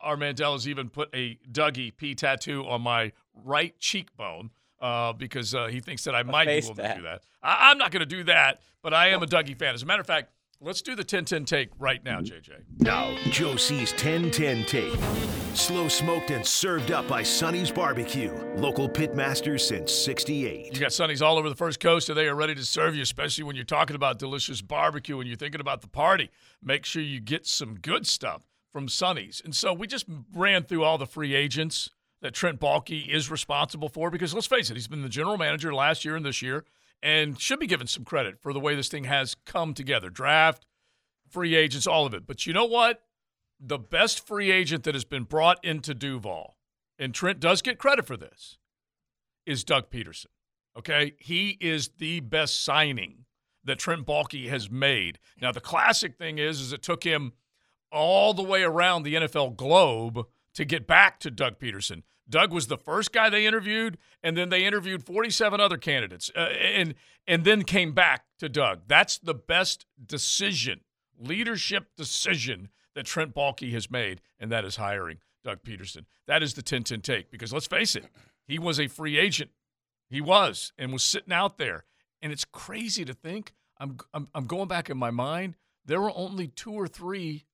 our 0.03 0.17
Mandela's 0.17 0.67
even 0.67 0.89
put 0.89 1.11
a 1.15 1.39
Dougie 1.51 1.95
P 1.95 2.15
tattoo 2.15 2.67
on 2.67 2.81
my 2.83 3.13
right 3.45 3.79
cheekbone 3.79 4.51
uh, 4.81 5.13
because 5.13 5.55
uh, 5.55 5.67
he 5.67 5.81
thinks 5.81 6.05
that 6.05 6.15
I 6.15 6.23
might 6.23 6.47
be 6.47 6.53
able 6.67 6.75
to 6.77 6.83
do 6.97 7.03
that. 7.03 7.23
I- 7.43 7.71
I'm 7.71 7.79
not 7.79 7.91
going 7.91 8.01
to 8.01 8.07
do 8.07 8.25
that, 8.25 8.61
but 8.83 8.95
I 8.95 9.09
am 9.09 9.23
a 9.23 9.27
Dougie 9.27 9.59
fan. 9.59 9.75
As 9.75 9.83
a 9.83 9.87
matter 9.87 10.01
of 10.01 10.07
fact, 10.07 10.31
let's 10.63 10.83
do 10.83 10.95
the 10.95 11.01
1010 11.01 11.45
take 11.47 11.71
right 11.79 12.05
now, 12.05 12.21
JJ. 12.21 12.51
Now, 12.81 13.17
Joe 13.31 13.57
C's 13.57 13.93
1010 13.93 14.65
take. 14.65 14.99
Slow 15.55 15.89
smoked 15.89 16.31
and 16.31 16.47
served 16.47 16.93
up 16.93 17.09
by 17.09 17.23
Sonny's 17.23 17.71
Barbecue. 17.71 18.33
Local 18.57 18.89
pit 18.89 19.15
masters 19.15 19.67
since 19.67 19.91
68. 19.93 20.75
You 20.75 20.81
got 20.81 20.93
Sonny's 20.93 21.23
all 21.23 21.39
over 21.39 21.49
the 21.49 21.57
first 21.57 21.81
coast, 21.81 22.09
and 22.09 22.19
they 22.19 22.29
are 22.29 22.35
ready 22.35 22.55
to 22.55 22.65
serve 22.65 22.95
you, 22.95 23.03
especially 23.03 23.45
when 23.45 23.57
you're 23.57 23.65
talking 23.65 23.97
about 23.97 24.19
delicious 24.19 24.61
barbecue 24.61 25.19
and 25.19 25.27
you're 25.27 25.37
thinking 25.37 25.61
about 25.61 25.81
the 25.81 25.89
party. 25.89 26.31
Make 26.63 26.85
sure 26.85 27.03
you 27.03 27.21
get 27.21 27.47
some 27.47 27.77
good 27.77 28.07
stuff 28.07 28.43
from 28.71 28.89
Sonny's. 28.89 29.41
And 29.45 29.55
so 29.55 29.73
we 29.73 29.87
just 29.87 30.07
ran 30.35 30.65
through 30.65 30.85
all 30.85 30.99
the 30.99 31.07
free 31.07 31.35
agents 31.35 31.91
that 32.21 32.35
Trent 32.35 32.61
Baalke 32.61 33.09
is 33.09 33.31
responsible 33.31 33.89
for 33.89 34.11
because 34.11 34.35
let's 34.35 34.47
face 34.47 34.71
it, 34.71 34.75
he's 34.75 34.89
been 34.89 35.03
the 35.03 35.09
general 35.09 35.39
manager 35.39 35.75
last 35.75 36.05
year 36.05 36.17
and 36.17 36.25
this 36.25 36.43
year 36.43 36.65
and 37.03 37.41
should 37.41 37.61
be 37.61 37.67
given 37.67 37.87
some 37.87 38.05
credit 38.05 38.41
for 38.41 38.53
the 38.53 38.61
way 38.61 38.75
this 38.75 38.89
thing 38.89 39.05
has 39.05 39.35
come 39.47 39.75
together. 39.75 40.11
Draft, 40.11 40.67
free 41.29 41.55
agents, 41.55 41.87
all 41.87 42.07
of 42.07 42.15
it. 42.15 42.27
But 42.27 42.47
you 42.47 42.53
know 42.53 42.65
what? 42.65 43.03
The 43.59 43.79
best 43.79 44.27
free 44.27 44.51
agent 44.51 44.85
that 44.85 44.95
has 44.95 45.05
been 45.05 45.25
brought 45.25 45.63
into 45.65 45.95
Duval, 45.95 46.57
and 46.99 47.15
Trent 47.15 47.41
does 47.41 47.63
get 47.63 47.79
credit 47.79 48.07
for 48.07 48.17
this, 48.17 48.59
is 49.47 49.65
Doug 49.65 49.91
Pederson. 49.91 50.27
Okay, 50.79 51.15
he 51.19 51.59
is 51.61 51.89
the 51.99 52.21
best 52.21 52.63
signing 52.63 53.25
that 53.65 53.79
Trent 53.79 54.07
Baalke 54.07 54.49
has 54.49 54.71
made. 54.71 55.19
Now 55.41 55.53
the 55.53 55.61
classic 55.61 56.17
thing 56.17 56.39
is, 56.39 56.61
is 56.61 56.73
it 56.73 56.83
took 56.83 57.05
him 57.05 57.33
all 57.93 58.35
the 58.35 58.43
way 58.43 58.63
around 58.63 59.03
the 59.03 59.15
NFL 59.15 59.57
globe 59.57 60.27
to 60.55 60.65
get 60.65 60.87
back 60.87 61.21
to 61.21 61.31
Doug 61.31 61.59
Pederson. 61.59 62.03
Doug 62.31 62.53
was 62.53 62.69
the 62.69 62.79
first 62.79 63.13
guy 63.13 63.29
they 63.29 63.47
interviewed, 63.47 63.99
and 64.23 64.37
then 64.37 64.49
they 64.49 64.65
interviewed 64.65 65.05
47 65.05 65.61
other 65.61 65.77
candidates, 65.77 66.31
uh, 66.37 66.41
and 66.41 66.95
and 67.27 67.45
then 67.45 67.65
came 67.65 67.93
back 67.93 68.25
to 68.39 68.49
Doug. 68.49 68.83
That's 68.87 69.19
the 69.19 69.35
best 69.35 69.87
decision, 70.05 70.81
leadership 71.19 71.89
decision 71.97 72.69
that 72.95 73.07
Trent 73.07 73.35
Baalke 73.35 73.73
has 73.73 73.91
made, 73.91 74.21
and 74.39 74.51
that 74.51 74.65
is 74.65 74.77
hiring 74.77 75.19
Doug 75.45 75.63
Pederson. 75.63 76.07
That 76.27 76.43
is 76.43 76.55
the 76.55 76.63
10-10 76.63 77.03
take 77.03 77.31
because 77.31 77.53
let's 77.53 77.67
face 77.67 77.95
it, 77.95 78.07
he 78.47 78.59
was 78.59 78.81
a 78.81 78.89
free 78.89 79.19
agent. 79.19 79.51
He 80.09 80.21
was 80.21 80.73
and 80.79 80.93
was 80.93 81.03
sitting 81.03 81.33
out 81.33 81.59
there, 81.59 81.85
and 82.23 82.33
it's 82.33 82.45
crazy 82.45 83.05
to 83.05 83.13
think. 83.13 83.53
I'm 83.79 83.99
I'm, 84.15 84.29
I'm 84.35 84.47
going 84.47 84.69
back 84.69 84.89
in 84.89 84.97
my 84.97 85.11
mind. 85.11 85.57
There 85.85 86.01
were 86.01 86.13
only 86.15 86.49
two 86.49 86.73
or 86.73 86.87
three 86.87 87.47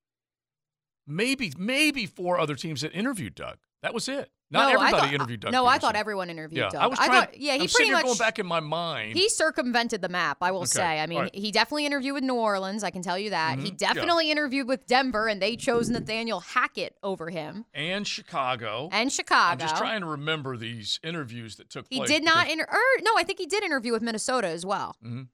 maybe 1.07 1.53
maybe 1.57 2.05
four 2.05 2.39
other 2.39 2.55
teams 2.55 2.81
that 2.81 2.93
interviewed 2.93 3.33
Doug. 3.35 3.57
That 3.81 3.93
was 3.93 4.09
it. 4.09 4.31
Not 4.49 4.59
No, 4.61 4.67
I 4.67 4.73
everybody 4.85 4.91
thought- 5.07 5.13
interviewed 5.13 5.39
Doug. 5.41 5.51
No, 5.51 5.65
I 5.65 5.77
thought 5.77 5.95
everyone 5.97 6.29
interviewed 6.29 6.59
yeah, 6.59 6.69
Doug. 6.69 6.81
I 6.81 6.87
was 6.87 6.97
trying. 6.97 7.11
thought, 7.11 7.37
yeah, 7.37 7.55
he 7.55 7.63
I'm 7.63 7.67
pretty 7.67 7.91
much 7.91 8.05
going 8.05 8.17
back 8.17 8.39
in 8.39 8.45
my 8.45 8.61
mind. 8.61 9.17
He 9.17 9.27
circumvented 9.27 10.01
the 10.01 10.07
map, 10.07 10.37
I 10.41 10.51
will 10.51 10.59
Okay, 10.61 10.67
say. 10.67 10.99
I 11.01 11.05
mean, 11.05 11.19
right. 11.19 11.35
he 11.35 11.51
definitely 11.51 11.85
interviewed 11.85 12.13
with 12.13 12.23
New 12.23 12.35
Orleans. 12.35 12.81
I 12.81 12.89
can 12.89 13.01
tell 13.01 13.19
you 13.19 13.31
that. 13.31 13.59
He 13.59 13.71
Mhm, 13.71 13.81
yeah. 13.81 13.93
definitely 13.93 14.31
interviewed 14.31 14.67
with 14.69 14.87
Denver, 14.87 15.27
and 15.27 15.41
they 15.41 15.57
chose 15.57 15.89
Nathaniel 15.89 16.39
Hackett 16.39 16.95
over 17.03 17.29
him. 17.29 17.65
and 17.73 18.07
Chicago. 18.07 18.87
And 18.93 19.11
Chicago. 19.11 19.51
I'm 19.51 19.59
just 19.59 19.75
trying 19.75 19.99
to 20.01 20.07
remember 20.07 20.55
these 20.55 20.99
interviews 21.03 21.57
that 21.57 21.69
took 21.69 21.85
He 21.89 21.97
place. 21.97 22.09
He 22.09 22.15
did 22.15 22.23
not 22.23 22.49
inter. 22.49 22.63
Er, 22.71 23.01
no, 23.01 23.11
I 23.17 23.23
think 23.23 23.39
he 23.39 23.45
did 23.47 23.63
interview 23.63 23.91
with 23.91 24.01
Minnesota 24.01 24.47
as 24.47 24.65
well. 24.65 24.95
Mhm. 25.05 25.27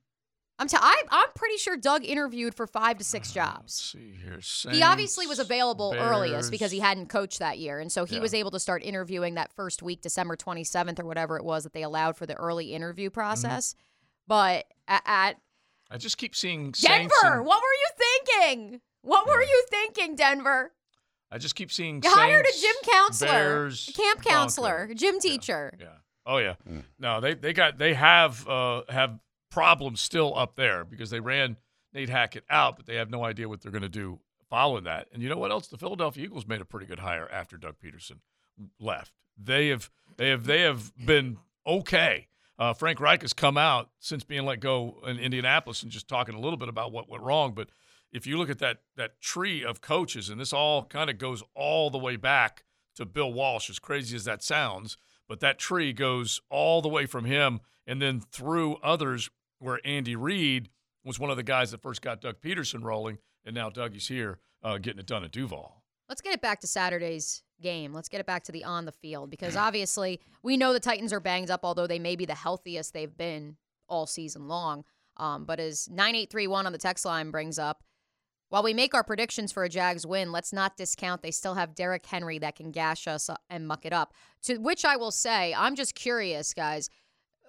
I'm. 0.60 0.68
T- 0.68 0.78
I, 0.80 1.04
I'm 1.10 1.30
pretty 1.36 1.58
sure 1.58 1.76
Doug 1.76 2.06
interviewed 2.06 2.54
for 2.56 2.68
five 2.68 2.98
to 3.00 3.04
six 3.04 3.32
jobs. 3.32 3.74
see 3.74 4.16
here. 4.24 4.40
He 4.72 4.84
obviously 4.84 5.26
was 5.26 5.38
Saints, 5.38 5.50
available 5.50 5.96
earliest 5.98 6.52
because 6.52 6.72
he 6.72 6.80
hadn't 6.80 7.10
coached 7.10 7.40
that 7.40 7.58
year, 7.58 7.80
and 7.80 7.92
so 7.92 8.06
he 8.06 8.16
Yeah. 8.18 8.22
was 8.22 8.34
able 8.34 8.52
to 8.52 8.60
start 8.60 8.84
interviewing 8.84 9.34
that 9.36 9.52
first 9.54 9.82
week, 9.82 10.02
December 10.02 10.36
27th 10.38 11.00
or 11.00 11.06
whatever 11.06 11.38
it 11.38 11.44
was 11.44 11.64
that 11.64 11.74
they 11.74 11.82
allowed 11.84 12.16
for 12.16 12.26
the 12.26 12.36
early 12.36 12.74
interview 12.74 13.10
Mm-hmm. 13.10 13.14
process. 13.20 13.76
But 14.28 14.66
at, 14.88 15.02
at 15.06 15.38
I 15.92 15.98
just 15.98 16.18
keep 16.18 16.36
seeing 16.36 16.72
Denver, 16.72 17.14
and- 17.24 17.46
what 17.46 17.62
were 17.62 17.74
you 17.74 17.90
thinking? 17.98 18.82
What 19.02 19.28
were 19.28 19.42
you 19.44 19.66
thinking, 19.70 20.16
Denver? 20.16 20.72
I 21.32 21.40
just 21.40 21.56
keep 21.56 21.72
seeing. 21.72 22.02
You 22.04 22.12
hired 22.12 22.46
a 22.46 22.60
gym 22.62 22.76
counselor, 22.94 23.30
Bears, 23.32 23.90
camp 23.96 24.22
counselor, 24.24 24.88
a 24.92 24.96
gym 24.96 25.20
teacher. 25.20 25.74
Yeah. 25.80 25.88
Oh 26.28 26.38
yeah. 26.38 26.56
No, 27.00 27.20
they 27.20 27.34
they 27.34 27.54
got 27.54 27.80
they 27.80 27.96
have 27.96 28.48
uh 28.48 28.84
have 28.88 29.18
problems 29.54 30.02
still 30.02 30.36
up 30.36 30.56
there 30.56 30.84
because 30.84 31.12
they 31.12 31.20
ran 31.20 31.58
Nate 31.94 32.10
Hackett 32.10 32.44
out, 32.50 32.76
but 32.76 32.88
they 32.88 32.96
have 32.96 33.12
no 33.12 33.24
idea 33.24 33.48
what 33.48 33.62
they're 33.62 33.72
going 33.72 33.84
to 33.84 33.90
do 33.90 34.20
following 34.50 34.84
that. 34.86 35.08
And 35.14 35.22
you 35.22 35.30
know 35.30 35.38
what 35.38 35.52
else? 35.52 35.68
The 35.68 35.78
Philadelphia 35.78 36.26
Eagles 36.26 36.48
made 36.48 36.60
a 36.60 36.66
pretty 36.66 36.88
good 36.88 37.00
hire 37.00 37.30
after 37.32 37.56
Doug 37.56 37.76
Pederson 37.84 38.20
left. 38.80 39.14
They 39.38 39.68
have 39.68 39.92
they 40.18 40.30
have 40.30 40.46
they 40.46 40.62
have 40.62 40.92
been 41.06 41.38
okay. 41.68 42.28
Uh, 42.58 42.74
Frank 42.74 43.00
Reich 43.00 43.22
has 43.22 43.34
come 43.34 43.58
out 43.58 43.90
since 44.00 44.24
being 44.24 44.46
let 44.46 44.60
go 44.60 44.98
in 45.06 45.18
Indianapolis 45.18 45.84
and 45.84 45.92
just 45.92 46.08
talking 46.08 46.36
a 46.36 46.40
little 46.40 46.58
bit 46.58 46.70
about 46.70 46.92
what 46.92 47.10
went 47.10 47.24
wrong. 47.24 47.54
But 47.54 47.70
if 48.12 48.28
you 48.28 48.38
look 48.38 48.50
at 48.50 48.60
that 48.60 48.80
that 48.96 49.22
tree 49.22 49.64
of 49.64 49.82
coaches, 49.82 50.30
and 50.30 50.42
this 50.42 50.54
all 50.54 50.86
kind 50.86 51.10
of 51.10 51.18
goes 51.20 51.44
all 51.56 51.92
the 51.92 51.98
way 52.00 52.16
back 52.16 52.64
to 52.96 53.06
Bill 53.06 53.32
Walsh, 53.32 53.70
as 53.70 53.80
crazy 53.80 54.16
as 54.16 54.24
that 54.26 54.44
sounds, 54.44 54.98
but 55.28 55.40
that 55.42 55.60
tree 55.60 55.94
goes 55.94 56.42
all 56.50 56.82
the 56.82 56.90
way 56.90 57.06
from 57.06 57.26
him 57.26 57.60
and 57.86 58.02
then 58.02 58.20
through 58.20 58.78
others 58.78 59.30
where 59.64 59.80
Andy 59.86 60.16
Reid 60.16 60.70
was 61.04 61.20
one 61.20 61.30
of 61.30 61.38
the 61.38 61.44
guys 61.44 61.72
that 61.72 61.82
first 61.82 62.02
got 62.02 62.22
Doug 62.22 62.42
Pederson 62.42 62.84
rolling, 62.84 63.18
and 63.46 63.56
now 63.56 63.70
Dougie's 63.70 64.08
here 64.08 64.40
uh, 64.62 64.78
getting 64.78 65.00
it 65.00 65.06
done 65.06 65.24
at 65.24 65.32
Duval. 65.32 65.84
Let's 66.10 66.22
get 66.22 66.34
it 66.34 66.42
back 66.42 66.60
to 66.62 66.68
Saturday's 66.68 67.44
game. 67.62 67.94
Let's 67.94 68.10
get 68.10 68.20
it 68.20 68.26
back 68.26 68.44
to 68.46 68.52
the 68.52 68.64
on 68.64 68.86
the 68.86 68.92
field 68.92 69.30
because 69.30 69.56
obviously 69.58 70.20
we 70.44 70.58
know 70.58 70.74
the 70.74 70.80
Titans 70.80 71.14
are 71.14 71.20
banged 71.20 71.50
up, 71.50 71.62
although 71.64 71.88
they 71.88 72.00
may 72.00 72.16
be 72.16 72.26
the 72.26 72.36
healthiest 72.36 72.94
they've 72.94 73.16
been 73.16 73.58
all 73.88 74.06
season 74.06 74.48
long. 74.48 74.84
Um, 75.18 75.46
but 75.46 75.60
as 75.60 75.88
9831 75.90 76.66
on 76.66 76.72
the 76.72 76.78
text 76.78 77.06
line 77.06 77.32
brings 77.32 77.58
up, 77.60 77.84
while 78.50 78.62
we 78.62 78.74
make 78.76 78.94
our 78.94 79.04
predictions 79.04 79.52
for 79.52 79.64
a 79.64 79.70
Jags 79.70 80.06
win, 80.06 80.32
let's 80.32 80.54
not 80.54 80.78
discount 80.78 81.24
they 81.24 81.32
still 81.32 81.56
have 81.56 81.74
Derrick 81.74 82.06
Henry 82.06 82.38
that 82.38 82.56
can 82.56 82.72
gash 82.72 83.08
us 83.08 83.28
and 83.50 83.68
muck 83.68 83.84
it 83.84 83.94
up. 83.94 84.14
To 84.44 84.58
which 84.58 84.86
I 84.86 84.96
will 84.96 85.10
say, 85.10 85.56
I'm 85.56 85.76
just 85.76 85.96
curious, 85.96 86.54
guys. 86.54 86.88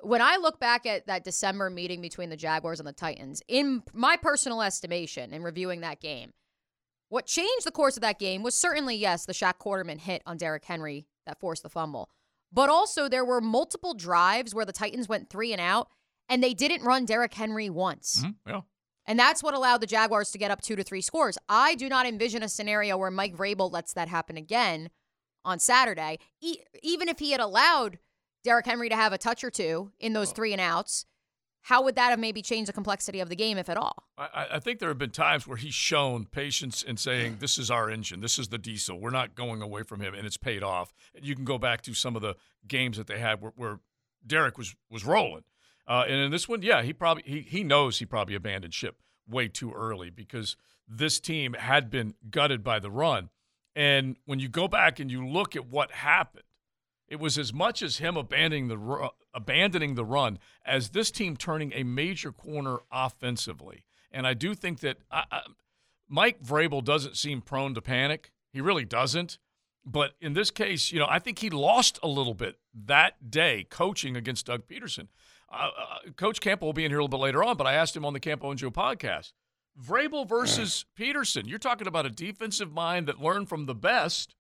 When 0.03 0.21
I 0.21 0.37
look 0.37 0.61
back 0.61 0.85
at 0.87 1.07
that 1.07 1.25
December 1.25 1.71
meeting 1.71 2.01
between 2.03 2.29
the 2.31 2.37
Jaguars 2.37 2.79
and 2.81 2.87
the 2.87 2.93
Titans, 2.93 3.41
in 3.49 3.83
my 3.93 4.17
personal 4.17 4.61
estimation, 4.63 5.33
in 5.33 5.43
reviewing 5.43 5.81
that 5.81 6.01
game, 6.01 6.33
what 7.09 7.27
changed 7.27 7.65
the 7.67 7.71
course 7.71 7.97
of 7.97 8.01
that 8.03 8.19
game 8.19 8.43
was 8.43 8.55
certainly, 8.55 8.97
yes, 8.97 9.25
the 9.25 9.33
Shaq 9.33 9.55
Quarterman 9.59 9.99
hit 10.01 10.23
on 10.27 10.37
Derrick 10.37 10.65
Henry 10.65 11.07
that 11.27 11.41
forced 11.41 11.63
the 11.63 11.71
fumble. 11.71 12.11
But 12.53 12.69
also, 12.69 13.09
there 13.09 13.25
were 13.25 13.41
multiple 13.41 13.95
drives 13.95 14.55
where 14.55 14.65
the 14.65 14.73
Titans 14.73 15.09
went 15.09 15.31
three 15.31 15.53
and 15.53 15.61
out, 15.61 15.89
and 16.29 16.43
they 16.43 16.55
didn't 16.55 16.83
run 16.85 17.05
Derrick 17.05 17.35
Henry 17.35 17.71
once. 17.71 18.23
Mhm, 18.25 18.35
Yeah. 18.47 18.61
And 19.07 19.19
that's 19.19 19.43
what 19.43 19.55
allowed 19.55 19.81
the 19.83 19.87
Jaguars 19.87 20.31
to 20.31 20.39
get 20.39 20.51
up 20.51 20.63
two 20.63 20.77
to 20.77 20.83
three 20.83 21.03
scores. 21.03 21.37
I 21.49 21.75
do 21.75 21.89
not 21.89 22.07
envision 22.07 22.43
a 22.43 22.49
scenario 22.49 22.97
where 22.97 23.11
Mike 23.11 23.35
Vrabel 23.37 23.71
lets 23.71 23.93
that 23.93 24.09
happen 24.09 24.37
again 24.37 24.91
on 25.45 25.59
Saturday. 25.59 26.19
E- 26.41 26.61
even 26.83 27.09
if 27.09 27.19
he 27.19 27.33
had 27.33 27.41
allowed 27.41 27.99
Derrick 28.45 28.67
Henry 28.67 28.89
to 28.91 28.97
have 28.97 29.13
a 29.13 29.19
touch 29.19 29.43
or 29.43 29.51
two 29.51 29.91
in 29.99 30.13
those 30.13 30.31
three 30.31 30.53
and 30.53 30.61
outs, 30.61 31.07
how 31.63 31.83
would 31.83 31.97
that 31.97 32.11
have 32.11 32.19
maybe 32.19 32.43
changed 32.43 32.69
the 32.69 32.75
complexity 32.75 33.21
of 33.21 33.31
the 33.31 33.37
game, 33.37 33.57
if 33.57 33.71
at 33.71 33.79
all? 33.79 34.07
I, 34.19 34.47
I 34.53 34.59
think 34.61 34.81
there 34.81 34.91
have 34.91 34.99
been 34.99 35.11
times 35.11 35.47
where 35.47 35.57
he's 35.57 35.73
shown 35.73 36.27
patience 36.27 36.83
in 36.83 36.99
saying, 36.99 37.39
"This 37.41 37.57
is 37.57 37.71
our 37.71 37.91
engine. 37.91 38.21
This 38.21 38.39
is 38.39 38.49
the 38.49 38.59
diesel. 38.59 39.01
We're 39.01 39.09
not 39.09 39.35
going 39.35 39.63
away 39.63 39.83
from 39.83 40.01
him," 40.01 40.13
and 40.13 40.27
it's 40.27 40.37
paid 40.37 40.63
off. 40.63 40.93
You 41.21 41.35
can 41.35 41.47
go 41.47 41.57
back 41.57 41.81
to 41.83 41.95
some 41.95 42.17
of 42.17 42.23
the 42.23 42.37
games 42.69 42.99
that 42.99 43.07
they 43.07 43.19
had 43.19 43.41
where, 43.41 43.53
where 43.57 43.81
Derek 44.27 44.59
was 44.59 44.77
was 44.91 45.07
rolling, 45.07 45.45
uh, 45.89 46.05
and 46.07 46.21
in 46.21 46.31
this 46.31 46.47
one, 46.47 46.61
yeah, 46.61 46.83
he 46.83 46.93
probably 46.93 47.23
he 47.27 47.41
he 47.41 47.65
knows 47.65 47.99
he 47.99 48.05
probably 48.05 48.35
abandoned 48.35 48.75
ship 48.75 49.01
way 49.27 49.49
too 49.49 49.73
early 49.73 50.11
because 50.11 50.57
this 50.87 51.19
team 51.19 51.55
had 51.55 51.89
been 51.89 52.13
gutted 52.31 52.63
by 52.63 52.79
the 52.79 52.91
run, 52.91 53.31
and 53.75 54.17
when 54.27 54.39
you 54.39 54.51
go 54.51 54.69
back 54.69 55.01
and 55.01 55.11
you 55.11 55.27
look 55.27 55.57
at 55.57 55.67
what 55.67 55.93
happened, 55.93 56.45
it 57.09 57.21
was 57.21 57.39
as 57.39 57.53
much 57.53 57.83
as 57.83 57.99
him 57.99 58.17
abandoning 58.17 58.69
the 58.69 58.79
ru- 58.79 59.09
abandoning 59.35 59.95
the 59.95 60.05
run 60.05 60.39
as 60.65 60.91
this 60.91 61.11
team 61.11 61.37
turning 61.37 61.73
a 61.75 61.83
major 61.83 62.33
corner 62.33 62.79
offensively. 62.91 63.85
And 64.11 64.27
I 64.27 64.35
do 64.35 64.55
think 64.55 64.81
that 64.81 64.99
I, 65.11 65.25
I, 65.31 65.41
Mike 66.09 66.43
Vrabel 66.43 66.83
doesn't 66.83 67.17
seem 67.17 67.41
prone 67.41 67.75
to 67.75 67.83
panic. 67.83 68.31
He 68.53 68.61
really 68.61 68.85
doesn't. 68.85 69.39
But 69.85 70.13
in 70.21 70.33
this 70.33 70.51
case, 70.51 70.93
you 70.93 70.99
know, 70.99 71.07
I 71.09 71.19
think 71.19 71.41
he 71.41 71.51
lost 71.51 71.99
a 72.03 72.09
little 72.09 72.33
bit 72.33 72.59
that 72.87 73.31
day 73.31 73.67
coaching 73.69 74.17
against 74.17 74.47
Doug 74.47 74.67
Pederson. 74.67 75.09
Uh, 75.53 75.71
uh, 75.79 76.11
Coach 76.17 76.41
Campbell 76.41 76.69
will 76.69 76.73
be 76.73 76.85
in 76.85 76.91
here 76.91 76.99
a 76.99 77.03
little 77.03 77.19
bit 77.19 77.23
later 77.23 77.45
on, 77.45 77.57
but 77.57 77.67
I 77.67 77.75
asked 77.75 77.95
him 77.95 78.05
on 78.05 78.15
the 78.15 78.21
Campbell 78.21 78.51
and 78.51 78.59
Joe 78.59 78.71
podcast. 78.71 79.33
Vrabel 79.81 80.27
versus 80.27 80.87
Pederson. 80.99 81.47
You're 81.47 81.59
talking 81.59 81.87
about 81.87 82.07
a 82.07 82.11
defensive 82.11 82.73
mind 82.73 83.09
that 83.09 83.21
learned 83.21 83.49
from 83.49 83.67
the 83.67 83.75
best 83.75 84.35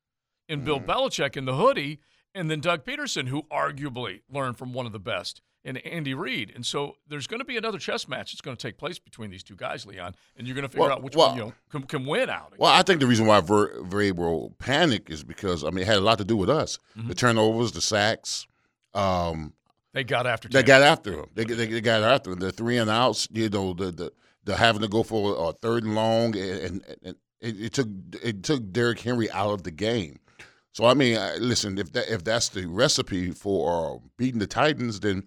in 0.48 0.64
Bill 0.64 0.80
Belichick 0.80 1.36
in 1.36 1.44
the 1.44 1.56
hoodie, 1.56 2.00
and 2.34 2.50
then 2.50 2.60
Doug 2.60 2.84
Pederson, 2.84 3.28
who 3.28 3.42
arguably 3.44 4.20
learned 4.30 4.58
from 4.58 4.72
one 4.72 4.86
of 4.86 4.92
the 4.92 4.98
best 4.98 5.40
and 5.66 5.78
Andy 5.86 6.12
Reid. 6.12 6.52
And 6.54 6.66
so 6.66 6.96
there's 7.08 7.26
going 7.26 7.38
to 7.40 7.44
be 7.44 7.56
another 7.56 7.78
chess 7.78 8.06
match 8.06 8.32
that's 8.32 8.42
going 8.42 8.54
to 8.56 8.62
take 8.62 8.76
place 8.76 8.98
between 8.98 9.30
these 9.30 9.42
two 9.42 9.56
guys, 9.56 9.86
Leon, 9.86 10.14
and 10.36 10.46
you're 10.46 10.54
going 10.54 10.64
to 10.66 10.68
figure 10.68 10.82
Well- 10.88 10.92
out 10.92 11.02
which 11.02 11.16
well- 11.16 11.28
one 11.28 11.36
you 11.38 11.44
know, 11.44 11.52
can, 11.70 11.82
can 11.84 12.04
win 12.04 12.28
out. 12.28 12.52
Well, 12.58 12.70
I 12.70 12.82
think 12.82 13.00
the 13.00 13.06
reason 13.06 13.24
why 13.26 13.40
Ver- 13.40 13.80
Vrabel 13.82 14.58
panicked 14.58 15.08
is 15.10 15.24
because 15.24 15.64
I 15.64 15.70
mean 15.70 15.82
it 15.82 15.86
had 15.86 15.96
a 15.96 16.00
lot 16.00 16.18
to 16.18 16.24
do 16.24 16.36
with 16.36 16.50
us. 16.50 16.78
Mm-hmm. 16.98 17.08
The 17.08 17.14
turnovers, 17.14 17.72
the 17.72 17.80
sacks. 17.80 18.46
Um, 18.92 19.54
They 19.94 20.04
got 20.04 20.26
after 20.26 20.48
they 20.48 20.62
got 20.62 20.82
after 20.82 21.12
him. 21.20 21.26
They, 21.34 21.44
they, 21.44 21.66
they 21.66 21.80
got 21.80 22.02
after 22.02 22.32
him. 22.32 22.38
The 22.40 22.52
three 22.52 22.76
and 22.78 22.90
outs. 22.90 23.28
You 23.32 23.48
know 23.48 23.72
the 23.72 23.90
the, 23.90 24.12
the 24.44 24.56
having 24.56 24.82
to 24.82 24.88
go 24.88 25.02
for 25.02 25.48
a 25.48 25.52
third 25.52 25.84
and 25.84 25.94
long, 25.94 26.36
and, 26.36 26.60
and, 26.60 26.84
and 27.02 27.16
it, 27.40 27.60
it 27.60 27.72
took 27.72 27.88
it 28.22 28.42
took 28.42 28.70
Derrick 28.72 29.00
Henry 29.00 29.30
out 29.30 29.52
of 29.54 29.62
the 29.62 29.70
game. 29.70 30.18
So 30.74 30.84
I 30.84 30.92
mean, 30.94 31.16
I- 31.16 31.36
listen, 31.36 31.78
if 31.78 31.92
that 31.92 32.08
if 32.12 32.22
that's 32.24 32.50
the 32.50 32.66
recipe 32.66 33.30
for 33.30 33.96
uh, 33.96 33.98
beating 34.18 34.40
the 34.40 34.46
Titans, 34.46 35.00
then 35.00 35.22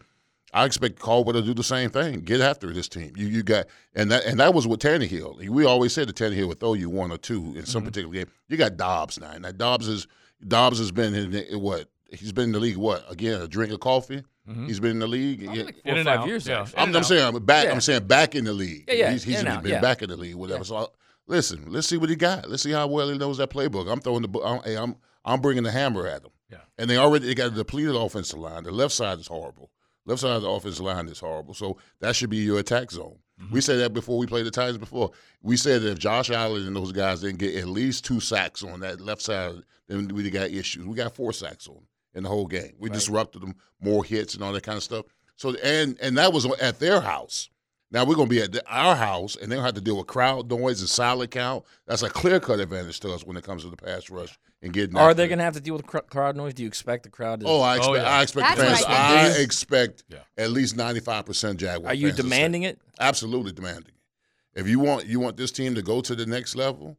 I 0.53 0.65
expect 0.65 0.99
Caldwell 0.99 1.33
to 1.33 1.41
do 1.41 1.53
the 1.53 1.63
same 1.63 1.89
thing. 1.89 2.19
Get 2.21 2.41
after 2.41 2.71
this 2.71 2.87
team. 2.87 3.13
You 3.15 3.27
you 3.27 3.43
got 3.43 3.65
and 3.95 4.11
that 4.11 4.25
and 4.25 4.39
that 4.39 4.53
was 4.53 4.67
with 4.67 4.81
Tannehill. 4.81 5.47
We 5.49 5.65
always 5.65 5.93
said 5.93 6.07
that 6.09 6.15
Tannehill 6.17 6.47
would 6.49 6.59
throw 6.59 6.73
you 6.73 6.89
one 6.89 7.11
or 7.11 7.17
two 7.17 7.53
in 7.55 7.65
some 7.65 7.83
particular 7.83 8.13
game. 8.13 8.27
You 8.49 8.57
got 8.57 8.77
Dobbs 8.77 9.19
now. 9.19 9.37
Now 9.37 9.51
Dobbs 9.51 9.87
is 9.87 10.05
Dobbs 10.47 10.77
has 10.79 10.91
been 10.91 11.15
in, 11.15 11.31
the- 11.31 11.55
what 11.57 11.87
he's 12.11 12.31
been 12.31 12.45
in 12.45 12.51
the 12.51 12.59
league. 12.59 12.77
What 12.77 13.03
again? 13.11 13.41
A 13.41 13.47
drink 13.47 13.73
of 13.73 13.79
coffee. 13.79 14.23
He's 14.65 14.79
been 14.79 14.91
in 14.91 14.99
the 14.99 15.07
league. 15.07 15.41
Yeah. 15.41 15.63
Four 15.63 15.71
In 15.83 15.93
or 15.93 15.97
and 15.97 16.05
five 16.05 16.19
out, 16.21 16.27
years. 16.27 16.47
yeah. 16.47 16.65
I'm, 16.77 16.87
and 16.87 16.95
I'm 16.97 17.03
saying 17.03 17.21
I'm 17.35 17.43
back. 17.43 17.65
Yeah. 17.65 17.71
I'm 17.73 17.81
saying 17.81 18.07
back 18.07 18.33
in 18.33 18.45
the 18.45 18.53
league. 18.53 18.85
Yeah, 18.87 18.93
yeah, 18.93 19.11
He's, 19.11 19.23
he's 19.25 19.41
in 19.41 19.47
and 19.47 19.57
out, 19.57 19.63
been 19.63 19.73
yeah. 19.73 19.81
back 19.81 20.01
in 20.01 20.09
the 20.09 20.15
league, 20.15 20.35
whatever. 20.35 20.63
So 20.63 20.75
I, 20.77 20.85
listen, 21.27 21.65
let's 21.67 21.85
see 21.85 21.97
what 21.97 22.07
he 22.09 22.15
got. 22.15 22.49
Let's 22.49 22.63
see 22.63 22.71
how 22.71 22.87
well 22.87 23.09
he 23.09 23.17
knows 23.17 23.39
that 23.39 23.49
playbook. 23.49 23.91
I'm 23.91 23.99
throwing 23.99 24.21
the. 24.21 24.29
bo- 24.29 24.43
I'm, 24.45 24.63
hey, 24.63 24.77
I'm 24.77 24.95
I'm 25.27 25.41
bringing 25.41 25.63
the 25.63 25.71
hammer 25.71 26.07
at 26.07 26.23
them. 26.23 26.31
Yeah. 26.49 26.59
And 26.77 26.89
they 26.89 26.97
already 26.97 27.27
they 27.27 27.35
got 27.35 27.47
a 27.47 27.55
depleted 27.55 27.95
offensive 27.95 28.39
line. 28.39 28.63
The 28.63 28.71
left 28.71 28.93
side 28.93 29.19
is 29.19 29.27
horrible. 29.27 29.69
Left 30.05 30.21
side 30.21 30.37
of 30.37 30.41
the 30.41 30.49
offensive 30.49 30.85
line 30.85 31.07
is 31.09 31.19
horrible. 31.19 31.53
So 31.53 31.77
that 31.99 32.15
should 32.15 32.29
be 32.29 32.37
your 32.37 32.59
attack 32.59 32.91
zone. 32.91 33.19
Mm-hmm. 33.39 33.53
We 33.53 33.61
said 33.61 33.79
that 33.79 33.93
before 33.93 34.17
we 34.17 34.25
played 34.25 34.45
the 34.45 34.51
Titans 34.51 34.77
before. 34.77 35.11
We 35.41 35.57
said 35.57 35.81
that 35.81 35.91
if 35.91 35.99
Josh 35.99 36.31
Allen 36.31 36.65
and 36.65 36.75
those 36.75 36.93
guys 36.93 37.21
didn't 37.21 37.39
get 37.39 37.55
at 37.55 37.67
least 37.67 38.05
two 38.05 38.21
sacks 38.21 38.63
on 38.63 38.79
that 38.79 39.01
left 39.01 39.21
side, 39.21 39.55
then 39.87 40.07
we 40.07 40.27
got 40.29 40.49
issues. 40.49 40.85
We 40.85 40.95
got 40.95 41.13
four 41.13 41.33
sacks 41.33 41.67
on 41.67 41.75
them 41.75 41.87
in 42.15 42.23
the 42.23 42.29
whole 42.29 42.47
game. 42.47 42.73
We 42.79 42.89
disrupted 42.89 43.41
them, 43.41 43.55
more 43.81 44.03
hits 44.03 44.33
and 44.33 44.43
all 44.43 44.53
that 44.53 44.63
kind 44.63 44.77
of 44.77 44.83
stuff. 44.83 45.05
So 45.35 45.55
and 45.55 45.97
and 46.01 46.17
that 46.17 46.33
was 46.33 46.45
at 46.59 46.79
their 46.79 47.01
house. 47.01 47.49
Now 47.91 48.05
we're 48.05 48.15
going 48.15 48.27
to 48.27 48.35
be 48.35 48.41
at 48.41 48.51
the, 48.51 48.63
our 48.67 48.95
house, 48.95 49.37
and 49.37 49.51
they'll 49.51 49.61
have 49.61 49.75
to 49.75 49.81
deal 49.81 49.97
with 49.97 50.07
crowd 50.07 50.49
noise 50.49 50.81
and 50.81 50.89
solid 50.89 51.31
count. 51.31 51.63
That's 51.85 52.01
a 52.01 52.09
clear 52.09 52.39
cut 52.39 52.59
advantage 52.59 52.99
to 53.01 53.13
us 53.13 53.23
when 53.23 53.37
it 53.37 53.43
comes 53.43 53.63
to 53.63 53.69
the 53.69 53.77
pass 53.77 54.09
rush 54.09 54.37
and 54.61 54.73
getting. 54.73 54.97
Are 54.97 55.13
they 55.13 55.27
going 55.27 55.37
to 55.39 55.43
have 55.43 55.53
to 55.53 55.59
deal 55.61 55.75
with 55.75 55.85
cr- 55.85 55.99
crowd 55.99 56.35
noise? 56.35 56.53
Do 56.53 56.63
you 56.63 56.67
expect 56.67 57.03
the 57.03 57.09
crowd 57.09 57.41
to? 57.41 57.47
Oh, 57.47 57.61
I 57.61 57.77
expect. 57.77 57.97
yeah. 57.97 58.03
I 58.09 58.21
expect 58.23 58.47
That's 58.57 58.61
fans. 58.81 58.85
I 58.87 59.25
I, 59.25 59.41
expect 59.41 60.03
Yeah. 60.09 60.19
at 60.37 60.51
least 60.51 60.75
ninety 60.75 60.99
five 60.99 61.25
percent 61.25 61.59
Jaguar. 61.59 61.91
are 61.91 61.95
you 61.95 62.07
fans 62.09 62.17
demanding 62.17 62.63
it? 62.63 62.79
Absolutely 62.99 63.51
demanding 63.51 63.89
it. 63.93 64.59
If 64.59 64.67
you 64.67 64.79
want 64.79 65.05
you 65.05 65.19
want 65.19 65.37
this 65.37 65.51
team 65.51 65.75
to 65.75 65.81
go 65.81 66.01
to 66.01 66.15
the 66.15 66.25
next 66.25 66.55
level, 66.55 66.97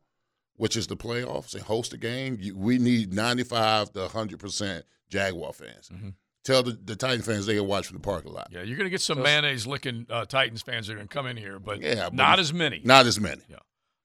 which 0.56 0.76
is 0.76 0.86
the 0.86 0.96
playoffs 0.96 1.54
and 1.54 1.62
host 1.62 1.92
a 1.92 1.96
game, 1.96 2.38
you, 2.40 2.56
we 2.56 2.78
need 2.78 3.12
ninety 3.12 3.42
five 3.44 3.92
to 3.92 4.08
hundred 4.08 4.38
percent 4.38 4.84
Jaguar 5.08 5.52
fans. 5.52 5.88
Mm-hmm. 5.92 6.10
Tell 6.44 6.62
the, 6.62 6.78
the 6.82 6.96
Titan 6.96 7.20
fans 7.20 7.44
they 7.44 7.56
can 7.56 7.66
watch 7.66 7.88
from 7.88 7.96
the 7.96 8.02
parking 8.02 8.32
lot. 8.32 8.48
Yeah, 8.50 8.62
you're 8.62 8.76
going 8.76 8.86
to 8.86 8.90
get 8.90 9.02
some 9.02 9.20
mayonnaise 9.20 9.66
licking 9.66 10.06
uh, 10.08 10.24
Titans 10.24 10.62
fans 10.62 10.86
that 10.86 10.94
are 10.94 10.96
going 10.96 11.08
to 11.08 11.12
come 11.12 11.26
in 11.26 11.36
here, 11.36 11.58
but 11.58 11.82
Yeah, 11.82 12.04
but 12.04 12.14
not 12.14 12.38
as 12.38 12.54
many. 12.54 12.80
Not 12.84 13.04
as 13.04 13.20
many. 13.20 13.42
Yeah. 13.50 13.56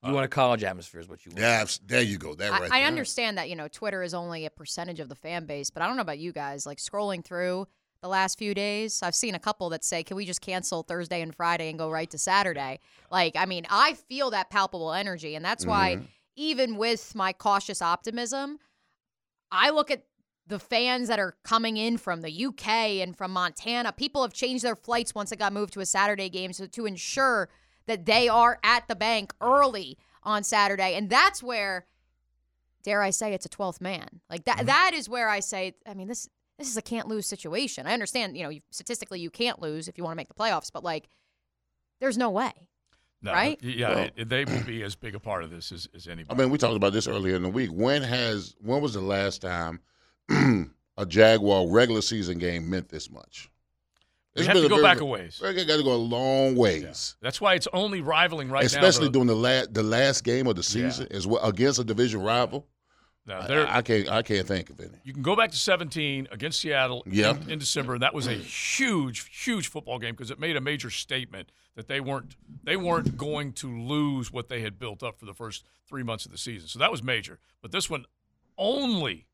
You 0.06 0.14
want 0.14 0.26
a 0.26 0.30
college 0.30 0.64
atmosphere, 0.64 1.00
is 1.02 1.08
what 1.08 1.26
you 1.26 1.30
want. 1.32 1.40
Yeah, 1.42 1.66
there 1.86 2.02
you 2.02 2.18
go. 2.18 2.36
That 2.36 2.52
I, 2.52 2.60
right 2.60 2.72
I 2.72 2.80
there. 2.80 2.88
understand 2.88 3.38
that 3.38 3.50
you 3.50 3.56
know 3.56 3.68
Twitter 3.68 4.04
is 4.04 4.14
only 4.14 4.46
a 4.46 4.50
percentage 4.50 5.00
of 5.00 5.10
the 5.10 5.16
fan 5.16 5.46
base, 5.46 5.70
but 5.70 5.82
I 5.82 5.88
don't 5.88 5.96
know 5.96 6.02
about 6.02 6.20
you 6.20 6.32
guys. 6.34 6.66
Like 6.66 6.78
scrolling 6.80 7.24
through 7.24 7.68
the 8.02 8.10
last 8.10 8.38
few 8.38 8.54
days, 8.54 9.02
I've 9.02 9.16
seen 9.16 9.34
a 9.34 9.40
couple 9.40 9.70
that 9.70 9.84
say, 9.84 10.04
"Can 10.04 10.18
we 10.18 10.26
just 10.26 10.42
cancel 10.42 10.84
Thursday 10.84 11.22
and 11.22 11.34
Friday 11.34 11.70
and 11.70 11.80
go 11.80 11.90
right 11.90 12.10
to 12.12 12.18
Saturday?" 12.18 12.80
Like, 13.10 13.36
I 13.38 13.46
mean, 13.46 13.66
I 13.70 13.94
feel 13.94 14.30
that 14.32 14.50
palpable 14.50 14.92
energy, 14.94 15.36
and 15.36 15.46
that's 15.46 15.66
why, 15.66 15.96
Mm-hmm. 15.96 16.06
even 16.36 16.76
with 16.78 17.16
my 17.16 17.32
cautious 17.32 17.82
optimism, 17.82 18.60
I 19.52 19.70
look 19.70 19.90
at 19.92 20.04
the 20.46 20.60
fans 20.60 21.08
that 21.08 21.20
are 21.20 21.38
coming 21.46 21.78
in 21.78 21.98
from 21.98 22.20
the 22.22 22.46
UK 22.48 22.68
and 23.02 23.16
from 23.18 23.32
Montana. 23.32 23.94
People 23.94 24.22
have 24.24 24.34
changed 24.34 24.64
their 24.66 24.76
flights 24.76 25.16
once 25.16 25.32
it 25.32 25.40
got 25.40 25.54
moved 25.54 25.72
to 25.74 25.80
a 25.80 25.86
Saturday 25.86 26.28
game, 26.28 26.52
so 26.52 26.66
to 26.66 26.86
ensure 26.86 27.48
that 27.88 28.06
they 28.06 28.28
are 28.28 28.60
at 28.64 28.88
the 28.88 28.96
bank 28.96 29.34
early 29.42 29.98
on 30.24 30.44
Saturday, 30.44 30.96
and 30.96 31.10
that's 31.10 31.44
where 31.44 31.86
dare 32.84 33.02
I 33.02 33.12
say 33.12 33.34
it's 33.34 33.46
a 33.46 33.50
12th 33.50 33.82
man. 33.82 34.08
Like 34.30 34.46
that 34.46 34.58
mm-hmm. 34.58 34.68
that 34.68 34.92
is 34.94 35.10
where 35.10 35.30
I 35.30 35.40
say 35.40 35.76
I 35.88 35.94
mean 35.94 36.08
this 36.08 36.30
this 36.60 36.70
is 36.70 36.78
a 36.78 36.82
can't 36.82 37.08
lose 37.08 37.26
situation. 37.26 37.88
I 37.88 37.94
understand, 37.94 38.38
you 38.38 38.44
know, 38.44 38.50
you, 38.50 38.62
statistically 38.70 39.20
you 39.20 39.32
can't 39.32 39.60
lose 39.60 39.88
if 39.88 39.98
you 39.98 40.04
want 40.04 40.14
to 40.14 40.18
make 40.18 40.28
the 40.28 40.36
playoffs, 40.36 40.72
but 40.72 40.84
like 40.84 41.10
there's 42.00 42.18
no 42.18 42.30
way. 42.30 42.52
No, 43.22 43.32
Right? 43.32 43.58
Yeah, 43.64 43.90
Well- 43.90 44.10
it- 44.16 44.30
they 44.30 44.46
will 44.46 44.64
be 44.64 44.84
as 44.84 44.96
big 44.96 45.16
a 45.16 45.20
part 45.20 45.44
of 45.44 45.50
this 45.50 45.72
as, 45.72 45.88
as 45.96 46.08
I 46.08 46.16
mean, 46.16 46.50
we 46.50 46.58
talked 46.58 46.76
about 46.76 46.94
this 46.94 47.08
earlier 47.08 47.36
in 47.36 47.44
the 47.44 47.50
week. 47.50 47.72
When 47.72 48.04
has 48.04 48.56
when 48.60 48.82
was 48.82 48.94
the 48.94 49.02
last 49.02 49.42
time 49.42 49.80
a 50.98 51.06
Jaguar 51.06 51.70
regular 51.70 52.02
season 52.02 52.38
game 52.38 52.70
meant 52.70 52.90
this 52.90 53.10
much? 53.10 53.50
It's 54.36 54.48
have 54.48 54.56
to 54.56 54.64
go 54.64 54.76
very- 54.76 54.82
back 54.82 55.00
a 55.00 55.06
ways. 55.06 55.40
Got 55.40 55.54
to 55.56 55.66
go 55.84 55.94
a 55.94 55.96
long 55.96 56.56
ways. 56.56 57.16
That's 57.22 57.40
why 57.40 57.54
it's 57.54 57.68
only 57.72 58.02
rivaling 58.02 58.50
right 58.50 58.62
now. 58.64 58.66
especially 58.66 59.06
now. 59.06 59.12
during 59.12 59.28
the 59.28 59.36
last 59.36 59.74
the 59.74 59.84
last 59.84 60.24
game 60.24 60.48
of 60.48 60.56
the 60.56 60.64
season 60.64 61.08
as 61.12 61.28
well 61.28 61.44
against 61.44 61.80
a 61.80 61.84
division 61.84 62.22
rival. 62.22 62.68
No, 63.26 63.36
I- 63.36 63.78
I, 63.78 63.82
can't 63.82 64.10
I 64.12 64.22
can't 64.22 64.46
think 64.46 64.70
of 64.70 64.80
any. 64.82 65.00
You 65.06 65.14
can 65.14 65.22
go 65.22 65.34
back 65.36 65.52
to 65.52 65.58
17 65.58 66.28
against 66.32 66.60
Seattle 66.60 67.04
Yeah. 67.06 67.38
in, 67.46 67.52
in 67.52 67.60
December, 67.60 67.94
and 67.94 68.02
that 68.04 68.14
was 68.14 68.28
a 68.28 68.34
huge, 68.34 69.30
huge 69.46 69.68
football 69.70 69.98
game 69.98 70.12
because 70.14 70.30
it 70.30 70.40
made 70.42 70.58
a 70.58 70.62
major 70.62 70.90
statement 70.90 71.50
that 71.76 71.88
they 71.88 72.02
weren't 72.02 72.36
they 72.64 72.76
weren't 72.76 73.16
going 73.16 73.54
to 73.54 73.68
lose 73.80 74.30
what 74.34 74.50
they 74.50 74.60
had 74.62 74.78
built 74.78 75.04
up 75.04 75.20
for 75.20 75.26
the 75.26 75.34
first 75.34 75.64
three 75.88 76.04
months 76.04 76.26
of 76.26 76.32
the 76.34 76.38
season. 76.38 76.68
So 76.68 76.80
that 76.80 76.92
was 76.92 77.02
major. 77.02 77.40
But 77.62 77.72
this 77.72 77.90
one, 77.90 78.06
only 78.58 79.26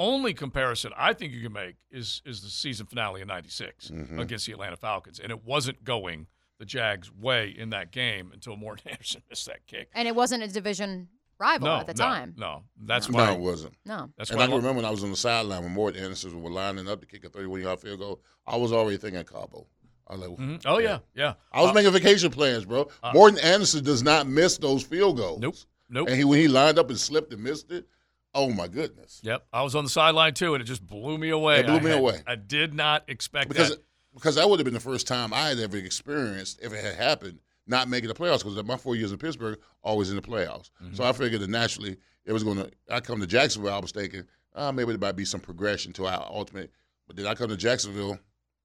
only 0.00 0.32
comparison 0.34 0.90
I 0.96 1.12
think 1.12 1.32
you 1.34 1.42
can 1.42 1.52
make 1.52 1.76
is 1.90 2.22
is 2.24 2.40
the 2.42 2.48
season 2.48 2.86
finale 2.86 3.20
in 3.20 3.28
'96 3.28 3.88
Mm-hmm. 3.90 4.18
against 4.18 4.46
the 4.46 4.52
Atlanta 4.52 4.76
Falcons, 4.76 5.20
and 5.20 5.30
it 5.30 5.44
wasn't 5.44 5.84
going 5.84 6.26
the 6.58 6.64
Jags' 6.64 7.10
way 7.12 7.54
in 7.56 7.70
that 7.70 7.90
game 7.92 8.30
until 8.32 8.56
Morten 8.56 8.88
Andersen 8.90 9.22
missed 9.30 9.46
that 9.46 9.66
kick. 9.66 9.88
And 9.94 10.08
it 10.08 10.14
wasn't 10.14 10.42
a 10.42 10.48
division 10.48 11.08
rival 11.38 11.68
no, 11.68 11.76
at 11.76 11.86
the 11.86 11.94
no, 11.94 12.04
time. 12.04 12.34
no, 12.36 12.62
that's 12.84 13.08
No, 13.08 13.16
why 13.18 13.32
it 13.32 13.40
wasn't. 13.40 13.74
No. 13.86 14.10
That's 14.18 14.30
and 14.30 14.38
why 14.38 14.44
I 14.44 14.48
can 14.48 14.56
remember 14.56 14.76
when 14.76 14.84
I 14.84 14.90
was 14.90 15.02
on 15.04 15.10
the 15.10 15.16
sideline 15.16 15.62
when 15.62 15.72
Morten 15.72 16.02
Andersen 16.02 16.42
were 16.42 16.50
lining 16.50 16.86
up 16.88 17.00
to 17.00 17.06
kick 17.06 17.24
a 17.24 17.28
31 17.30 17.60
yard 17.62 17.80
field 17.80 17.98
goal. 18.00 18.20
I 18.46 18.56
was 18.56 18.72
already 18.72 18.96
thinking 18.98 19.22
Cabo. 19.24 19.66
I 20.06 20.14
was 20.16 20.20
like, 20.28 20.38
Mhm. 20.38 20.62
Oh 20.66 20.78
yeah, 20.78 20.98
yeah. 21.14 21.34
I 21.52 21.62
was 21.62 21.70
Uh, 21.70 21.74
making 21.74 21.92
vacation 21.92 22.30
plans, 22.30 22.64
bro. 22.64 22.90
Morten 23.14 23.38
Andersen 23.38 23.82
does 23.84 24.02
not 24.02 24.26
miss 24.26 24.58
those 24.58 24.82
field 24.82 25.16
goals. 25.18 25.40
Nope. 25.40 25.54
Nope. 25.88 26.08
And 26.08 26.16
he 26.16 26.24
when 26.24 26.38
he 26.40 26.48
lined 26.48 26.78
up 26.78 26.90
and 26.90 26.98
slipped 26.98 27.32
and 27.32 27.42
missed 27.42 27.70
it, 27.70 27.86
oh 28.34 28.50
my 28.50 28.68
goodness. 28.68 29.20
Yep, 29.22 29.46
I 29.52 29.62
was 29.62 29.74
on 29.74 29.84
the 29.84 29.90
sideline 29.90 30.34
too, 30.34 30.54
and 30.54 30.62
it 30.62 30.66
just 30.66 30.86
blew 30.86 31.18
me 31.18 31.30
away. 31.30 31.60
It 31.60 31.66
blew 31.66 31.76
I 31.76 31.80
me 31.80 31.90
had- 31.90 31.98
away. 31.98 32.22
I 32.26 32.34
did 32.36 32.74
not 32.74 33.04
expect 33.08 33.48
Because 33.48 33.70
that. 33.70 33.84
because 34.14 34.34
that 34.36 34.48
would 34.48 34.58
have 34.58 34.64
been 34.64 34.74
the 34.74 34.80
first 34.80 35.06
time 35.06 35.32
I 35.34 35.48
had 35.48 35.58
ever 35.58 35.76
experienced 35.76 36.60
if 36.62 36.72
it 36.72 36.82
had 36.84 36.94
happened 36.94 37.40
not 37.66 37.88
making 37.88 38.08
the 38.08 38.14
playoffs 38.14 38.38
because 38.44 38.62
my 38.64 38.76
four 38.76 38.96
years 38.96 39.12
in 39.12 39.18
Pittsburgh 39.18 39.58
always 39.82 40.10
in 40.10 40.16
the 40.16 40.22
playoffs. 40.22 40.70
Mm-hmm. 40.82 40.94
So 40.94 41.04
I 41.04 41.12
figured 41.12 41.40
that 41.42 41.50
naturally 41.50 41.96
it 42.24 42.32
was 42.32 42.42
going 42.42 42.56
to. 42.56 42.70
I 42.90 43.00
come 43.00 43.20
to 43.20 43.26
Jacksonville. 43.26 43.72
I 43.72 43.78
was 43.78 43.92
thinking 43.92 44.24
uh, 44.54 44.72
maybe 44.72 44.92
there 44.92 44.98
might 44.98 45.16
be 45.16 45.24
some 45.24 45.40
progression 45.40 45.92
to 45.94 46.06
our 46.06 46.26
ultimate. 46.30 46.72
But 47.06 47.16
then 47.16 47.26
I 47.26 47.34
come 47.34 47.48
to 47.48 47.56
Jacksonville. 47.56 48.18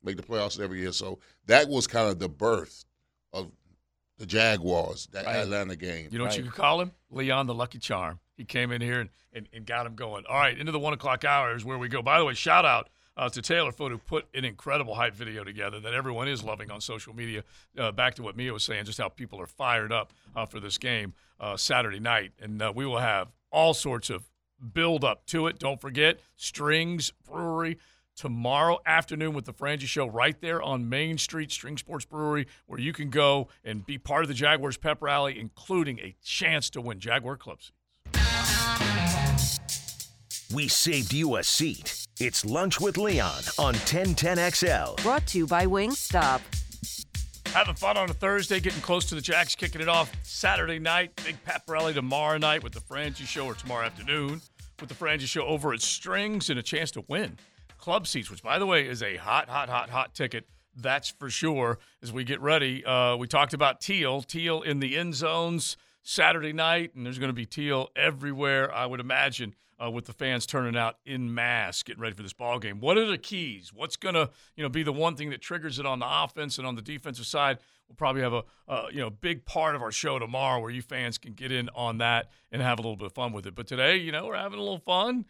make 0.04 0.18
the 0.18 0.24
playoffs 0.24 0.60
every 0.60 0.80
year. 0.82 0.92
So 0.92 1.20
that 1.48 1.68
was 1.68 1.88
kind 1.88 2.08
of 2.10 2.20
the 2.20 2.30
birth 2.30 2.86
of 3.34 3.52
the 4.18 4.26
Jaguars, 4.26 5.08
that 5.14 5.26
Right. 5.26 5.36
Atlanta 5.38 5.76
game. 5.76 6.10
You 6.12 6.18
know 6.20 6.26
what 6.26 6.38
you 6.38 6.44
could 6.44 6.54
call 6.54 6.80
him? 6.82 6.92
Leon 7.12 7.48
the 7.48 7.54
Lucky 7.54 7.80
Charm. 7.80 8.20
He 8.38 8.46
came 8.46 8.72
in 8.72 8.82
here 8.82 9.00
and, 9.00 9.10
and, 9.34 9.48
and 9.54 9.66
got 9.66 9.86
him 9.86 9.96
going. 9.96 10.26
All 10.30 10.38
right, 10.38 10.58
into 10.58 10.72
the 10.72 10.80
one 10.80 10.94
o'clock 10.94 11.24
hour 11.24 11.56
is 11.56 11.64
where 11.64 11.78
we 11.78 11.88
go. 11.88 12.02
By 12.02 12.20
the 12.20 12.26
way, 12.26 12.34
shout 12.34 12.66
out 12.66 12.90
uh, 13.18 13.30
to 13.30 13.42
Taylor 13.42 13.72
Foot 13.72 13.92
who 13.92 13.98
put 13.98 14.26
an 14.34 14.46
incredible 14.46 14.96
hype 14.96 15.16
video 15.16 15.44
together 15.44 15.80
that 15.80 15.94
everyone 15.94 16.28
is 16.28 16.44
loving 16.44 16.70
on 16.72 16.82
social 16.82 17.16
media. 17.16 17.44
Uh, 17.78 17.92
back 17.92 18.16
to 18.16 18.24
what 18.24 18.36
Mia 18.36 18.52
was 18.54 18.64
saying, 18.64 18.86
just 18.86 18.98
how 19.00 19.10
people 19.10 19.40
are 19.40 19.48
fired 19.48 19.92
up 19.92 20.12
uh, 20.36 20.46
for 20.46 20.60
this 20.60 20.78
game 20.78 21.14
uh, 21.40 21.58
Saturday 21.58 22.00
night, 22.00 22.32
and 22.42 22.62
uh, 22.62 22.72
we 22.76 22.86
will 22.86 23.00
have 23.00 23.32
all 23.52 23.74
sorts 23.74 24.10
of 24.10 24.30
build 24.74 25.04
up 25.04 25.26
to 25.28 25.48
it. 25.48 25.60
Don't 25.60 25.80
forget 25.80 26.20
Strings 26.36 27.12
Brewery 27.30 27.78
tomorrow 28.16 28.80
afternoon 28.86 29.34
with 29.34 29.46
the 29.46 29.54
Frangie 29.54 29.82
Show 29.82 30.08
right 30.08 30.40
there 30.40 30.62
on 30.62 30.88
Main 30.88 31.18
Street, 31.18 31.52
String 31.52 31.78
Sports 31.78 32.06
Brewery, 32.06 32.48
where 32.66 32.80
you 32.80 32.94
can 32.94 33.10
go 33.10 33.50
and 33.64 33.86
be 33.86 33.98
part 33.98 34.24
of 34.24 34.30
the 34.30 34.34
Jaguars 34.34 34.78
pep 34.78 35.02
rally, 35.02 35.38
including 35.38 36.00
a 36.00 36.16
chance 36.24 36.70
to 36.72 36.82
win 36.82 37.00
Jaguar 37.00 37.36
Club. 37.36 37.60
We 40.54 40.68
saved 40.68 41.12
you 41.12 41.38
a 41.38 41.44
seat. 41.44 42.06
It's 42.20 42.46
Lunch 42.46 42.80
with 42.80 42.98
Leon 42.98 43.42
on 43.58 43.74
1010XL. 43.74 45.02
Brought 45.02 45.26
to 45.28 45.40
you 45.40 45.48
by 45.48 45.66
Wingstop. 45.66 46.42
Having 47.48 47.76
fun 47.76 47.98
on 47.98 48.10
a 48.10 48.14
Thursday, 48.14 48.60
getting 48.60 48.82
close 48.82 49.06
to 49.06 49.16
the 49.16 49.22
Jacks, 49.22 49.56
kicking 49.56 49.82
it 49.82 49.90
off 49.90 50.12
Saturday 50.22 50.78
night. 50.78 51.16
Big 51.26 51.44
pep 51.46 51.64
rally 51.68 51.94
tomorrow 51.94 52.38
night 52.38 52.64
with 52.64 52.74
the 52.74 52.80
Frangie 52.80 53.26
Show, 53.26 53.48
or 53.48 53.56
tomorrow 53.56 53.86
afternoon 53.86 54.40
with 54.80 54.90
the 54.90 54.96
Frangie 54.96 55.22
Show 55.22 55.46
over 55.46 55.74
at 55.74 55.82
Strings, 55.82 56.52
and 56.52 56.60
a 56.60 56.64
chance 56.64 56.92
to 56.92 57.04
win 57.08 57.38
club 57.80 58.06
seats, 58.06 58.30
which, 58.30 58.44
by 58.44 58.60
the 58.60 58.66
way, 58.68 58.88
is 58.88 59.02
a 59.02 59.16
hot, 59.16 59.50
hot, 59.50 59.70
hot, 59.70 59.90
hot 59.90 60.14
ticket. 60.14 60.46
That's 60.76 61.10
for 61.10 61.30
sure. 61.30 61.80
As 62.04 62.12
we 62.12 62.24
get 62.24 62.40
ready, 62.40 62.86
uh, 62.86 63.16
we 63.16 63.28
talked 63.28 63.54
about 63.54 63.82
Teal. 63.82 64.22
Teal 64.22 64.62
in 64.62 64.80
the 64.80 64.98
end 64.98 65.16
zones 65.16 65.78
Saturday 66.08 66.54
night, 66.54 66.94
and 66.96 67.04
there's 67.04 67.18
going 67.18 67.30
to 67.30 67.34
be 67.34 67.48
Teal 67.48 67.90
everywhere, 67.96 68.74
I 68.74 68.86
would 68.86 69.00
imagine. 69.02 69.56
Uh, 69.78 69.92
with 69.92 70.06
the 70.06 70.14
fans 70.14 70.46
turning 70.46 70.78
out 70.78 71.00
in 71.06 71.34
mass, 71.34 71.84
getting 71.84 72.02
ready 72.02 72.16
for 72.16 72.24
this 72.24 72.32
ball 72.32 72.60
game. 72.60 72.80
What 72.80 72.98
are 72.98 73.06
the 73.06 73.18
keys? 73.18 73.74
What's 73.74 73.98
going 73.98 74.16
to, 74.16 74.30
you 74.56 74.64
know, 74.64 74.70
be 74.70 74.84
the 74.84 74.94
one 74.94 75.18
thing 75.18 75.32
that 75.32 75.42
triggers 75.42 75.80
it 75.80 75.86
on 75.86 76.00
the 76.00 76.06
offense 76.10 76.58
and 76.58 76.66
on 76.66 76.76
the 76.76 76.82
defensive 76.82 77.26
side? 77.26 77.58
We'll 77.90 77.98
probably 77.98 78.22
have 78.22 78.32
a, 78.32 78.44
uh, 78.70 78.86
you 78.90 79.02
know, 79.02 79.10
big 79.10 79.44
part 79.44 79.76
of 79.76 79.82
our 79.82 79.92
show 79.92 80.18
tomorrow 80.18 80.62
where 80.62 80.72
you 80.72 80.82
fans 80.82 81.18
can 81.18 81.34
get 81.34 81.52
in 81.52 81.70
on 81.76 81.98
that 81.98 82.32
and 82.54 82.62
have 82.62 82.80
a 82.80 82.82
little 82.82 82.96
bit 82.96 83.08
of 83.08 83.12
fun 83.12 83.34
with 83.34 83.46
it. 83.48 83.54
But 83.54 83.68
today, 83.68 83.98
you 83.98 84.14
know, 84.14 84.28
we're 84.28 84.38
having 84.38 84.60
a 84.60 84.64
little 84.64 84.80
fun. 84.80 85.26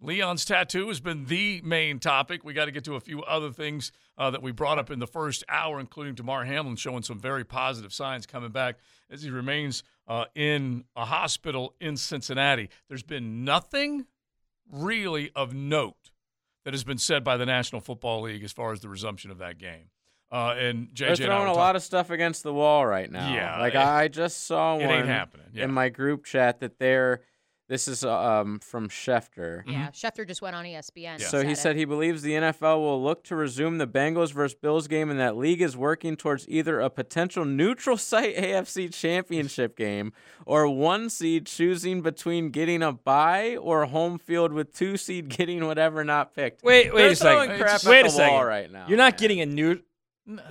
Leon's 0.00 0.44
tattoo 0.44 0.86
has 0.88 1.00
been 1.00 1.24
the 1.24 1.60
main 1.62 1.98
topic. 1.98 2.44
We 2.44 2.52
got 2.52 2.66
to 2.66 2.70
get 2.70 2.84
to 2.84 2.94
a 2.94 3.00
few 3.00 3.24
other 3.24 3.50
things 3.50 3.90
uh, 4.16 4.30
that 4.30 4.42
we 4.42 4.52
brought 4.52 4.78
up 4.78 4.92
in 4.92 5.00
the 5.00 5.08
first 5.08 5.42
hour, 5.48 5.80
including 5.80 6.14
Damar 6.14 6.44
Hamlin 6.44 6.76
showing 6.76 7.02
some 7.02 7.18
very 7.18 7.44
positive 7.44 7.92
signs 7.92 8.24
coming 8.24 8.50
back 8.50 8.76
as 9.10 9.22
he 9.22 9.30
remains 9.30 9.82
uh, 10.08 10.24
in 10.34 10.84
a 10.96 11.04
hospital 11.04 11.74
in 11.80 11.96
Cincinnati. 11.96 12.68
There's 12.88 13.02
been 13.04 13.44
nothing 13.44 14.06
really 14.70 15.30
of 15.36 15.54
note 15.54 16.10
that 16.64 16.74
has 16.74 16.82
been 16.84 16.98
said 16.98 17.22
by 17.24 17.36
the 17.36 17.46
National 17.46 17.80
Football 17.80 18.22
League 18.22 18.42
as 18.42 18.52
far 18.52 18.72
as 18.72 18.80
the 18.80 18.88
resumption 18.88 19.30
of 19.30 19.38
that 19.38 19.58
game. 19.58 19.90
Uh, 20.30 20.54
and 20.58 20.88
JJ 20.92 20.98
They're 20.98 21.16
throwing 21.16 21.42
a 21.42 21.46
talking- 21.46 21.58
lot 21.60 21.76
of 21.76 21.82
stuff 21.82 22.10
against 22.10 22.42
the 22.42 22.52
wall 22.52 22.84
right 22.84 23.10
now. 23.10 23.32
Yeah, 23.32 23.58
like 23.58 23.74
it- 23.74 23.80
I 23.80 24.08
just 24.08 24.46
saw 24.46 24.76
one 24.76 25.06
happening, 25.06 25.46
yeah. 25.54 25.64
in 25.64 25.72
my 25.72 25.88
group 25.88 26.24
chat 26.24 26.60
that 26.60 26.78
they're. 26.78 27.22
This 27.68 27.86
is 27.86 28.02
um, 28.02 28.60
from 28.60 28.88
Schefter. 28.88 29.62
Yeah, 29.66 29.88
Schefter 29.90 30.26
just 30.26 30.40
went 30.40 30.56
on 30.56 30.64
ESPN. 30.64 31.20
So 31.20 31.44
he 31.44 31.52
it. 31.52 31.58
said 31.58 31.76
he 31.76 31.84
believes 31.84 32.22
the 32.22 32.32
NFL 32.32 32.78
will 32.78 33.02
look 33.02 33.24
to 33.24 33.36
resume 33.36 33.76
the 33.76 33.86
Bengals 33.86 34.32
versus 34.32 34.54
Bills 34.54 34.88
game 34.88 35.10
and 35.10 35.20
that 35.20 35.36
league 35.36 35.60
is 35.60 35.76
working 35.76 36.16
towards 36.16 36.48
either 36.48 36.80
a 36.80 36.88
potential 36.88 37.44
neutral 37.44 37.96
site 37.98 38.34
AFC 38.36 38.90
championship 38.92 39.76
game 39.76 40.14
or 40.46 40.66
one 40.66 41.10
seed 41.10 41.44
choosing 41.46 42.00
between 42.00 42.48
getting 42.48 42.82
a 42.82 42.90
bye 42.90 43.56
or 43.56 43.84
home 43.84 44.18
field 44.18 44.54
with 44.54 44.72
two 44.74 44.96
seed 44.96 45.28
getting 45.36 45.66
whatever 45.66 46.02
not 46.04 46.34
picked. 46.34 46.62
Wait, 46.62 46.94
wait 46.94 47.02
They're 47.02 47.10
a 47.10 47.16
second. 47.16 47.58
crap 47.60 47.84
wait 47.84 48.06
a 48.06 48.10
second. 48.10 48.46
right 48.46 48.72
now. 48.72 48.86
You're 48.88 48.96
not 48.96 49.18
getting 49.18 49.42
a 49.42 49.46
new. 49.46 49.80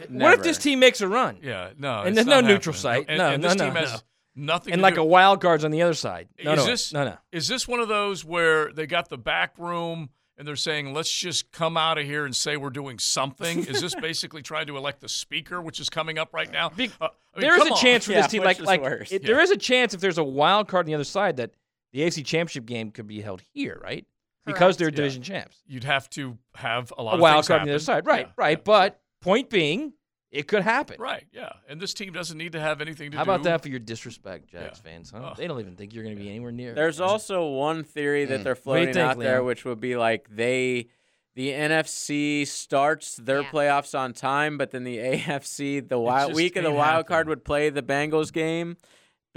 What 0.10 0.34
if 0.36 0.44
this 0.44 0.58
team 0.58 0.80
makes 0.80 1.02
a 1.02 1.08
run? 1.08 1.38
Yeah, 1.42 1.70
no, 1.78 2.00
and 2.00 2.10
it's 2.10 2.16
there's 2.16 2.28
no 2.28 2.42
not 2.42 2.48
neutral 2.48 2.74
happening. 2.76 3.06
site. 3.06 3.06
And- 3.10 3.18
no, 3.18 3.30
and 3.34 3.42
no, 3.44 3.50
this 3.50 3.58
no, 3.58 3.66
team 3.66 3.76
has 3.76 3.92
no. 3.94 4.00
Nothing 4.38 4.74
And 4.74 4.80
to 4.80 4.84
like 4.84 4.96
do- 4.96 5.02
a 5.02 5.06
wild 5.06 5.42
card's 5.42 5.66
on 5.66 5.72
the 5.72 5.82
other 5.82 5.94
side. 5.94 6.30
No, 6.44 6.54
is 6.54 6.58
no, 6.60 6.66
this 6.66 6.94
no, 6.94 7.04
no. 7.06 7.18
Is 7.32 7.48
this 7.48 7.68
one 7.68 7.80
of 7.80 7.88
those 7.88 8.24
where 8.24 8.72
they 8.72 8.86
got 8.88 9.10
the 9.10 9.18
back 9.18 9.58
room 9.58 10.10
and 10.38 10.48
they're 10.48 10.56
saying, 10.56 10.94
"Let's 10.94 11.12
just 11.12 11.52
come 11.52 11.76
out 11.78 11.98
of 11.98 12.06
here 12.06 12.24
and 12.26 12.36
say 12.36 12.58
we're 12.58 12.70
doing 12.70 13.00
something"? 13.00 13.66
is 13.66 13.82
this 13.82 13.96
basically 14.02 14.42
trying 14.44 14.68
to 14.68 14.78
elect 14.78 15.02
the 15.02 15.10
speaker, 15.10 15.62
which 15.62 15.80
is 15.80 15.90
coming 15.90 16.18
up 16.20 16.34
right 16.34 16.52
now? 16.52 16.68
Uh, 16.68 16.70
I 16.72 16.76
mean, 16.78 16.92
There 17.36 17.60
is 17.60 17.68
a 17.68 17.72
on. 17.74 17.78
chance 17.78 18.06
for 18.06 18.12
this 18.14 18.28
team, 18.28 18.44
like, 18.44 18.60
like 18.62 18.82
it- 18.82 19.12
Yeah. 19.12 19.20
there 19.28 19.40
is 19.42 19.50
a 19.52 19.58
chance 19.58 19.94
if 19.94 20.00
there's 20.02 20.18
a 20.20 20.24
wild 20.24 20.68
card 20.68 20.86
on 20.86 20.88
the 20.88 20.94
other 20.96 21.04
side 21.04 21.38
that 21.38 21.52
the 21.92 22.02
AFC 22.04 22.24
Championship 22.24 22.66
game 22.66 22.92
could 22.92 23.08
be 23.08 23.22
held 23.22 23.42
here, 23.54 23.80
right? 23.84 24.06
Because 24.46 24.78
they're 24.78 24.90
Yeah. 24.90 24.96
division 24.96 25.24
champs. 25.24 25.62
You'd 25.66 25.84
have 25.84 26.10
to 26.12 26.38
have 26.56 26.94
a 26.98 27.04
lot 27.04 27.12
A 27.12 27.16
of 27.16 27.22
wild 27.22 27.36
things 27.38 27.48
card 27.48 27.62
on 27.62 27.68
the 27.68 27.74
other 27.74 27.80
side, 27.80 28.06
right? 28.06 28.28
Yeah, 28.28 28.34
right. 28.38 28.64
But 28.64 29.02
point 29.22 29.50
being, 29.50 29.94
it 30.38 30.48
could 30.48 30.64
happen. 30.64 30.96
Right. 31.00 31.26
Yeah. 31.34 31.52
And 31.68 31.80
this 31.82 31.94
team 31.94 32.14
doesn't 32.14 32.38
need 32.38 32.52
to 32.54 32.60
have 32.60 32.80
anything 32.82 33.12
to 33.12 33.18
How 33.18 33.24
do. 33.24 33.32
about 33.32 33.44
that 33.44 33.62
for 33.64 33.70
your 33.70 33.80
disrespect, 33.80 34.50
Jags 34.52 34.82
Yeah. 34.84 34.92
fans? 34.92 35.12
Huh? 35.12 35.20
Ugh. 35.32 35.38
They 35.38 35.48
don't 35.48 35.60
even 35.60 35.76
think 35.76 35.94
you're 35.94 36.04
going 36.04 36.16
to 36.16 36.22
be 36.22 36.30
anywhere 36.30 36.52
near. 36.52 36.74
There's 36.74 37.00
also 37.02 37.48
one 37.48 37.84
theory 37.84 38.26
that 38.26 38.44
they're 38.44 38.56
Mm. 38.56 38.66
What 38.66 38.76
do 38.76 38.80
you 38.82 38.86
floating 38.86 38.94
think, 38.94 39.10
out 39.12 39.20
there, 39.20 39.44
which 39.44 39.66
would 39.66 39.80
be 39.80 39.96
like 39.98 40.28
they, 40.30 40.88
the 41.36 41.50
NFC 41.52 42.46
starts 42.48 43.16
their 43.16 43.42
Yeah. 43.42 43.50
playoffs 43.52 43.98
on 43.98 44.14
time, 44.14 44.58
but 44.58 44.72
then 44.72 44.84
the 44.84 44.98
AFC, 45.14 45.80
the 45.80 46.00
wild 46.00 46.34
week 46.34 46.56
of 46.56 46.64
the 46.64 46.70
ain't 46.70 46.78
wild 46.78 47.06
card 47.08 47.28
would 47.28 47.44
play 47.44 47.70
the 47.70 47.82
Bengals 47.84 48.32
game, 48.34 48.78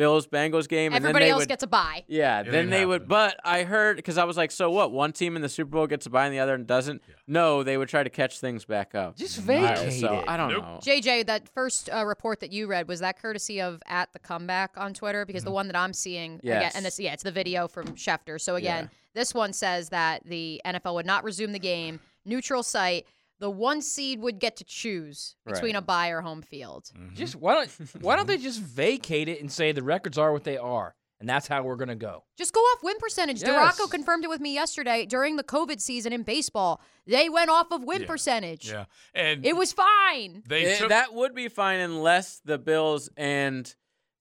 Bills 0.01 0.27
Bengals 0.27 0.67
game, 0.67 0.95
and 0.95 1.05
Everybody 1.05 1.25
then 1.25 1.29
they 1.29 1.31
else 1.33 1.41
would, 1.43 1.49
gets 1.49 1.63
a 1.63 1.67
bye. 1.67 2.05
yeah, 2.09 2.41
It 2.41 2.45
then 2.51 2.55
ain't 2.63 2.71
they 2.71 2.87
would. 2.87 3.07
But 3.07 3.37
I 3.45 3.65
heard 3.65 3.97
because 3.97 4.17
I 4.17 4.25
was 4.25 4.39
like, 4.39 4.51
so 4.51 4.71
what? 4.71 4.93
One 4.93 5.13
team 5.13 5.37
in 5.37 5.43
the 5.43 5.49
Super 5.51 5.73
Bowl 5.73 5.87
gets 5.87 6.07
a 6.07 6.11
bye 6.11 6.25
and 6.25 6.35
the 6.35 6.39
other 6.39 6.57
doesn't. 6.57 7.03
No, 7.27 7.63
they 7.63 7.77
would 7.77 7.91
try 7.91 8.03
to 8.03 8.09
catch 8.09 8.41
things 8.41 8.65
back 8.65 8.95
up. 8.95 9.17
Just 9.17 9.41
I- 9.41 9.43
vacate 9.43 10.01
so. 10.01 10.25
I 10.27 10.39
don't 10.39 10.49
Nope. 10.53 10.63
know. 10.65 10.81
JJ, 10.83 11.27
that 11.27 11.49
first 11.51 11.91
uh, 11.93 12.07
report 12.07 12.41
that 12.41 12.51
you 12.51 12.67
read 12.67 12.89
was 12.89 13.01
that 13.01 13.21
courtesy 13.21 13.61
of 13.61 13.83
at 13.87 14.11
the 14.15 14.19
comeback 14.19 14.73
on 14.79 14.95
Twitter 14.95 15.27
because 15.27 15.45
the 15.45 15.51
one 15.51 15.67
that 15.67 15.77
I'm 15.77 15.93
seeing, 15.93 16.37
again, 16.39 16.73
and 16.75 16.83
this 16.85 16.99
yeah, 16.99 17.13
it's 17.13 17.23
the 17.23 17.31
video 17.31 17.69
from 17.69 17.89
Schefter. 17.89 18.41
So 18.41 18.55
again, 18.57 18.89
this 19.15 19.35
one 19.35 19.53
says 19.53 19.91
that 19.91 20.23
the 20.25 20.63
NFL 20.65 20.95
would 20.95 21.05
not 21.07 21.25
resume 21.25 21.53
the 21.53 21.59
game, 21.59 22.01
neutral 22.25 22.63
site. 22.63 23.07
The 23.41 23.51
one 23.51 23.81
seed 23.83 24.21
would 24.21 24.39
get 24.39 24.57
to 24.59 24.65
choose 24.65 25.35
between 25.45 25.75
Right. 25.75 25.83
a 25.83 25.85
bye 25.85 26.11
or 26.11 26.21
home 26.21 26.43
field. 26.43 26.91
Just 27.15 27.35
why 27.37 27.55
don't 27.55 27.71
why 28.03 28.15
don't 28.17 28.29
they 28.29 28.39
just 28.39 28.61
vacate 28.61 29.29
it 29.29 29.41
and 29.41 29.51
say 29.51 29.73
the 29.73 29.83
records 29.83 30.17
are 30.19 30.31
what 30.33 30.45
they 30.45 30.57
are, 30.59 30.95
and 31.19 31.29
that's 31.29 31.49
how 31.49 31.63
we're 31.63 31.77
going 31.77 31.89
to 31.89 31.95
go. 31.95 32.25
Just 32.37 32.53
go 32.53 32.61
off 32.61 32.83
win 32.83 32.99
percentage. 32.99 33.43
Yes. 33.43 33.51
Duraco 33.81 33.91
confirmed 33.91 34.25
it 34.25 34.29
with 34.29 34.41
me 34.41 34.53
yesterday 34.55 35.07
during 35.07 35.37
the 35.37 35.43
COVID 35.45 35.81
season 35.81 36.13
in 36.13 36.23
baseball. 36.23 36.81
They 37.07 37.29
went 37.31 37.49
off 37.51 37.73
of 37.73 37.83
win 37.83 38.03
Yeah. 38.03 38.07
percentage. 38.07 38.71
Yeah. 38.71 38.85
And 39.15 39.45
It 39.45 39.57
was 39.57 39.73
fine. 39.73 40.43
they 40.47 40.67
Eh, 40.75 40.77
took 40.79 40.91
that 40.91 41.15
would 41.15 41.35
be 41.35 41.49
fine 41.49 41.81
unless 41.81 42.41
the 42.45 42.59
Bills 42.59 43.09
and 43.17 43.75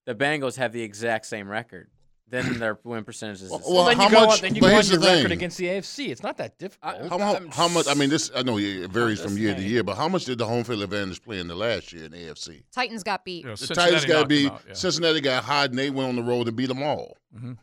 the 0.06 0.16
Bengals 0.16 0.56
have 0.56 0.72
the 0.72 0.82
exact 0.82 1.26
same 1.26 1.48
record. 1.50 1.92
Then 2.30 2.60
their 2.60 2.78
win 2.84 3.04
percentage 3.04 3.42
is 3.42 3.50
Well, 3.50 3.60
same. 3.62 3.74
well, 3.76 3.86
then 3.86 3.98
how 3.98 4.04
you 4.06 4.10
go 4.12 4.20
much- 4.28 4.30
on, 4.38 4.42
then 4.42 4.56
you 4.56 4.62
go 4.62 4.68
on 4.68 4.74
your 4.74 4.84
the 4.84 5.00
record 5.00 5.24
thing. 5.24 5.32
against 5.32 5.58
the 5.58 5.66
AFC. 5.66 6.10
It's 6.10 6.22
not 6.24 6.38
that 6.38 6.58
difficult. 6.60 7.10
How, 7.10 7.18
how, 7.18 7.40
how 7.52 7.68
much? 7.68 7.88
I 7.88 7.94
mean, 7.96 8.10
this 8.10 8.30
I 8.36 8.44
know 8.44 8.58
it 8.60 8.90
varies 8.92 9.20
from 9.20 9.32
just 9.32 9.40
year 9.42 9.56
to 9.56 9.62
year, 9.62 9.84
but 9.84 9.96
how 9.98 10.08
much 10.08 10.26
did 10.26 10.38
the 10.38 10.46
home 10.46 10.64
field 10.64 10.84
advantage 10.84 11.22
play 11.24 11.40
in 11.40 11.48
the 11.48 11.56
last 11.56 11.92
year 11.92 12.06
in 12.06 12.12
the 12.12 12.18
AFC? 12.18 12.64
Titans 12.72 13.04
got 13.04 13.26
beat. 13.26 13.40
you 13.44 13.46
know, 13.46 13.52
The 13.56 13.58
Cincinnati 13.68 13.92
Titans 13.92 14.06
got 14.06 14.14
to 14.14 14.20
knocked 14.20 14.30
be 14.30 14.44
them 14.44 14.54
out, 14.54 14.62
yeah. 14.68 14.74
Cincinnati 14.74 15.22
got 15.22 15.44
hot, 15.44 15.70
and 15.72 15.80
they 15.80 15.90
went 15.90 16.10
on 16.10 16.16
the 16.16 16.24
road 16.24 16.48
and 16.48 16.56
beat 16.56 16.68
them 16.68 16.84
all. 16.84 17.18
Mm-hmm. 17.36 17.54
Oh, 17.54 17.56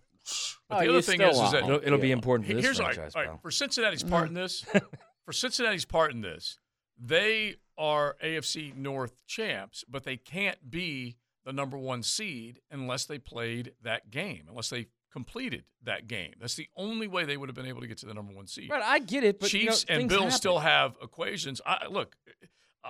but 0.69 0.77
Oh, 0.79 0.81
the 0.83 0.89
other 0.89 1.03
thing 1.03 1.21
still 1.21 1.31
is, 1.31 1.39
is 1.41 1.53
that 1.53 1.63
it'll, 1.63 1.81
it'll 1.85 1.99
be 2.01 2.11
important 2.11 2.49
for 2.49 2.55
this 2.55 2.65
Here's 2.65 2.81
all 2.81 2.87
right, 2.87 2.95
franchise, 2.97 3.15
all 3.15 3.23
right, 3.23 3.29
pal. 3.31 3.39
for 3.39 3.51
Cincinnati's 3.53 4.03
part 4.03 4.27
in 4.29 4.35
this. 4.35 4.65
for 5.25 5.33
Cincinnati's 5.33 5.85
part 5.85 6.13
in 6.13 6.21
this, 6.23 6.59
they 7.01 7.55
are 7.79 8.17
AFC 8.25 8.75
North 8.77 9.25
champs, 9.29 9.85
but 9.89 10.03
they 10.03 10.17
can't 10.17 10.69
be 10.69 11.17
the 11.47 11.53
number 11.53 11.79
one 11.79 12.03
seed 12.03 12.61
unless 12.71 13.07
they 13.07 13.19
played 13.19 13.73
that 13.83 14.11
game, 14.11 14.45
unless 14.51 14.69
they 14.69 14.89
completed 15.13 15.65
that 15.85 16.09
game. 16.09 16.35
That's 16.39 16.57
the 16.57 16.69
only 16.77 17.07
way 17.07 17.25
they 17.25 17.39
would 17.39 17.49
have 17.49 17.57
been 17.57 17.67
able 17.67 17.81
to 17.81 17.87
get 17.87 17.97
to 17.99 18.07
the 18.07 18.13
number 18.13 18.35
one 18.35 18.47
seed. 18.49 18.69
Right, 18.69 18.83
I 18.83 18.99
get 18.99 19.25
it, 19.25 19.41
but 19.41 19.51
you 19.55 19.61
know, 19.61 19.71
Chiefs 19.71 19.87
and 19.89 20.09
Bills 20.09 20.21
happen. 20.25 20.37
still 20.37 20.59
have 20.59 20.97
equations. 21.01 21.63
I, 21.65 21.87
look, 21.89 22.17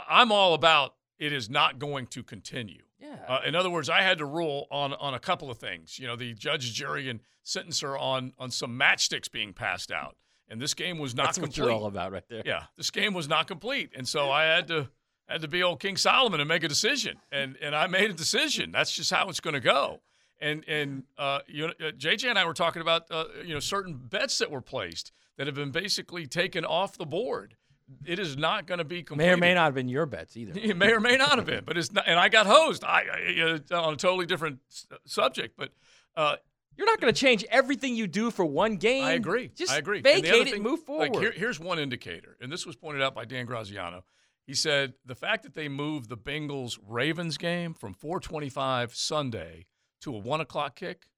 I'm 0.09 0.33
all 0.33 0.55
about 0.55 0.95
it 1.19 1.33
is 1.33 1.49
not 1.49 1.79
going 1.79 2.07
to 2.09 2.23
continue. 2.23 2.83
Yeah. 2.99 3.17
Uh, 3.29 3.41
in 3.47 3.55
other 3.55 3.71
words, 3.71 3.89
I 3.91 4.01
had 4.01 4.19
to 4.19 4.25
rule 4.25 4.67
on 4.71 4.95
on 4.95 5.13
a 5.13 5.21
couple 5.21 5.51
of 5.51 5.59
things. 5.59 5.99
You 5.99 6.07
know, 6.07 6.17
the 6.17 6.33
judge, 6.33 6.73
jury, 6.73 7.09
and 7.11 7.21
sentencer 7.45 8.01
on 8.01 8.33
on 8.39 8.51
some 8.51 8.77
matchsticks 8.79 9.31
being 9.31 9.53
passed 9.53 9.93
out, 9.93 10.17
and 10.49 10.61
this 10.61 10.73
game 10.73 10.99
was 10.99 11.15
not 11.15 11.27
That's 11.27 11.39
what 11.39 11.45
complete. 11.53 11.65
you're 11.67 11.73
all 11.73 11.87
about, 11.87 12.11
right 12.11 12.25
there. 12.29 12.43
Yeah, 12.45 12.65
this 12.79 12.91
game 12.91 13.13
was 13.13 13.29
not 13.29 13.47
complete, 13.47 13.91
and 13.95 14.09
so 14.09 14.31
I 14.31 14.45
had 14.45 14.67
to 14.69 14.89
had 15.29 15.43
to 15.43 15.49
be 15.49 15.63
old 15.63 15.81
King 15.81 15.97
Solomon 15.97 16.41
and 16.41 16.49
make 16.49 16.65
a 16.65 16.69
decision, 16.69 17.19
and 17.33 17.57
and 17.61 17.75
I 17.75 17.87
made 17.87 18.11
a 18.11 18.15
decision. 18.15 18.73
That's 18.73 18.93
just 18.93 19.11
how 19.11 19.29
it's 19.29 19.41
going 19.41 19.55
to 19.55 19.61
go. 19.61 20.01
And 20.41 20.65
and 20.69 21.05
uh, 21.19 21.41
you 21.47 21.67
know, 21.67 21.73
uh, 21.81 21.93
JJ 21.93 22.31
and 22.31 22.39
I 22.39 22.45
were 22.45 22.55
talking 22.55 22.83
about 22.83 23.11
uh, 23.11 23.25
you 23.45 23.55
know 23.55 23.61
certain 23.61 23.95
bets 23.95 24.39
that 24.39 24.51
were 24.51 24.61
placed 24.61 25.13
that 25.37 25.47
have 25.47 25.57
been 25.57 25.71
basically 25.71 26.27
taken 26.27 26.65
off 26.65 26.97
the 26.97 27.07
board 27.07 27.57
it 28.05 28.19
is 28.19 28.37
not 28.37 28.67
going 28.67 28.79
to 28.79 28.85
be 28.85 29.05
May 29.15 29.31
or 29.31 29.37
may 29.37 29.55
not 29.55 29.67
have 29.67 29.75
been 29.75 29.89
your 29.89 30.07
bets 30.07 30.37
either. 30.37 30.53
It 30.59 30.77
may 30.77 30.93
or 30.93 31.01
may 31.01 31.17
not 31.17 31.37
have 31.37 31.47
been, 31.47 31.65
but 31.65 31.79
it's 31.79 31.93
not. 31.93 32.05
And 32.07 32.19
I 32.19 32.29
got 32.29 32.47
hosed. 32.47 32.85
I, 32.85 33.05
I 33.13 33.59
uh, 33.71 33.81
on 33.83 33.95
a 33.95 33.97
totally 33.97 34.27
different 34.27 34.59
s- 34.71 34.87
subject, 35.05 35.57
but 35.57 35.71
uh, 36.17 36.37
You're 36.77 36.87
not 36.87 37.01
going 37.01 37.13
to 37.13 37.19
change 37.19 37.45
everything 37.51 37.95
you 37.95 38.07
do 38.07 38.31
for 38.31 38.45
one 38.45 38.77
game. 38.77 39.05
I 39.05 39.13
agree. 39.13 39.51
Just 39.55 39.73
I 39.73 39.79
agree. 39.79 39.99
And 39.99 40.05
the 40.05 40.11
other 40.11 40.23
vacate 40.31 40.47
it 40.49 40.55
and 40.55 40.63
move 40.63 40.81
forward. 40.81 41.15
Like 41.15 41.23
here, 41.23 41.33
here's 41.33 41.61
one 41.61 41.79
indicator, 41.79 42.37
and 42.41 42.51
this 42.51 42.67
was 42.67 42.77
pointed 42.77 43.03
out 43.03 43.15
by 43.15 43.25
Dan 43.25 43.47
Graziano. 43.47 44.05
He 44.47 44.55
said 44.55 44.95
the 45.05 45.15
fact 45.15 45.43
that 45.43 45.55
they 45.55 45.69
moved 45.69 46.09
the 46.09 46.17
Bengals 46.17 46.79
Ravens 46.87 47.37
game 47.37 47.75
from 47.75 47.95
4:25 47.95 48.95
Sunday 48.95 49.67
to 50.01 50.15
a 50.15 50.19
one 50.19 50.41
o'clock 50.41 50.77
kick 50.77 51.09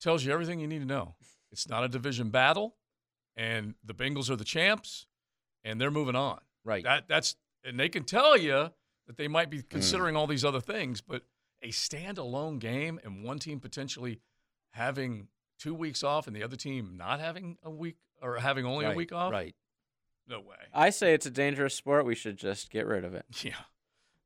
tells 0.00 0.24
you 0.24 0.32
everything 0.32 0.60
you 0.60 0.68
need 0.68 0.80
to 0.80 0.86
know. 0.86 1.16
It's 1.50 1.68
not 1.68 1.84
a 1.84 1.88
division 1.88 2.30
battle, 2.30 2.76
and 3.36 3.74
the 3.84 3.94
Bengals 3.94 4.30
are 4.30 4.36
the 4.36 4.44
champs, 4.44 5.06
and 5.64 5.80
they're 5.80 5.90
moving 5.90 6.16
on. 6.16 6.40
Right. 6.64 6.84
That 6.84 7.08
that's 7.08 7.36
and 7.64 7.78
they 7.78 7.88
can 7.88 8.04
tell 8.04 8.36
you 8.36 8.70
that 9.06 9.16
they 9.16 9.28
might 9.28 9.50
be 9.50 9.58
hmm. 9.58 9.68
considering 9.68 10.16
all 10.16 10.26
these 10.26 10.44
other 10.44 10.60
things, 10.60 11.00
but 11.00 11.22
a 11.62 11.68
standalone 11.68 12.58
game 12.58 13.00
and 13.02 13.24
one 13.24 13.38
team 13.38 13.58
potentially 13.60 14.20
having 14.70 15.28
two 15.58 15.74
weeks 15.74 16.04
off 16.04 16.26
and 16.26 16.36
the 16.36 16.42
other 16.42 16.56
team 16.56 16.96
not 16.96 17.18
having 17.18 17.56
a 17.62 17.70
week 17.70 17.96
or 18.22 18.36
having 18.36 18.64
only 18.64 18.84
a 18.84 18.92
week 18.92 19.12
off. 19.12 19.32
Right. 19.32 19.54
No 20.28 20.40
way. 20.40 20.56
I 20.74 20.90
say 20.90 21.14
it's 21.14 21.26
a 21.26 21.30
dangerous 21.30 21.74
sport. 21.74 22.04
We 22.04 22.14
should 22.14 22.36
just 22.36 22.70
get 22.70 22.86
rid 22.86 23.04
of 23.04 23.14
it. 23.14 23.24
Yeah. 23.44 23.52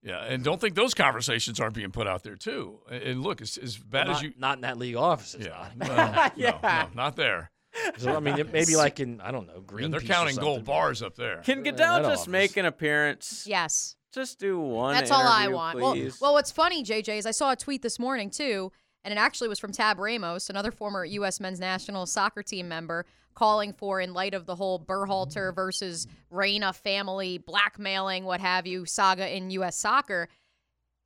Yeah, 0.02 0.24
and 0.24 0.42
don't 0.42 0.58
think 0.58 0.76
those 0.76 0.94
conversations 0.94 1.60
aren't 1.60 1.74
being 1.74 1.90
put 1.90 2.06
out 2.06 2.22
there 2.22 2.34
too. 2.36 2.78
And- 2.90 3.02
And 3.02 3.22
look, 3.22 3.42
as, 3.42 3.58
as 3.58 3.76
bad 3.76 4.06
not, 4.06 4.16
as 4.16 4.22
you, 4.22 4.32
not 4.38 4.56
in 4.56 4.62
that 4.62 4.78
league 4.78 4.96
office. 4.96 5.36
Yeah, 5.38 5.68
not. 5.76 5.88
well, 5.90 6.30
Yeah. 6.36 6.58
no, 6.62 6.68
no, 6.68 6.88
not 6.94 7.16
there. 7.16 7.50
So, 7.98 8.16
I 8.16 8.20
mean, 8.20 8.34
maybe 8.50 8.76
like 8.76 8.98
in 8.98 9.20
I 9.20 9.30
don't 9.30 9.46
know, 9.46 9.56
Yeah, 9.56 9.62
Green. 9.66 9.90
they're 9.90 10.00
counting 10.00 10.36
gold 10.36 10.64
bars 10.64 11.02
up 11.02 11.16
there. 11.16 11.42
Can 11.44 11.62
Goodell 11.62 11.98
just 11.98 12.22
office. 12.22 12.28
make 12.28 12.56
an 12.56 12.64
appearance? 12.64 13.44
Yes. 13.46 13.94
Just 14.12 14.38
do 14.40 14.58
one. 14.58 14.94
That's 14.94 15.10
all 15.10 15.22
I 15.26 15.48
want. 15.48 15.78
Well, 15.78 15.94
well, 16.20 16.32
what's 16.32 16.50
funny, 16.50 16.82
JJ, 16.82 17.18
is 17.18 17.26
I 17.26 17.30
saw 17.30 17.52
a 17.52 17.56
tweet 17.56 17.82
this 17.82 17.98
morning 17.98 18.30
too, 18.30 18.72
and 19.04 19.12
it 19.12 19.18
actually 19.18 19.48
was 19.48 19.58
from 19.58 19.70
Tab 19.70 19.98
Ramos, 19.98 20.48
another 20.50 20.72
former 20.72 21.04
U.S. 21.04 21.38
men's 21.40 21.60
national 21.60 22.06
soccer 22.06 22.42
team 22.42 22.68
member, 22.68 23.04
calling 23.34 23.72
for, 23.72 24.00
in 24.00 24.12
light 24.12 24.34
of 24.34 24.46
the 24.46 24.56
whole 24.56 24.78
Berhalter 24.78 25.54
versus 25.54 26.06
Reyna 26.30 26.72
family 26.72 27.38
blackmailing, 27.38 28.24
what 28.24 28.40
have 28.40 28.66
you, 28.66 28.86
saga 28.86 29.34
in 29.34 29.50
U.S. 29.50 29.76
soccer. 29.76 30.28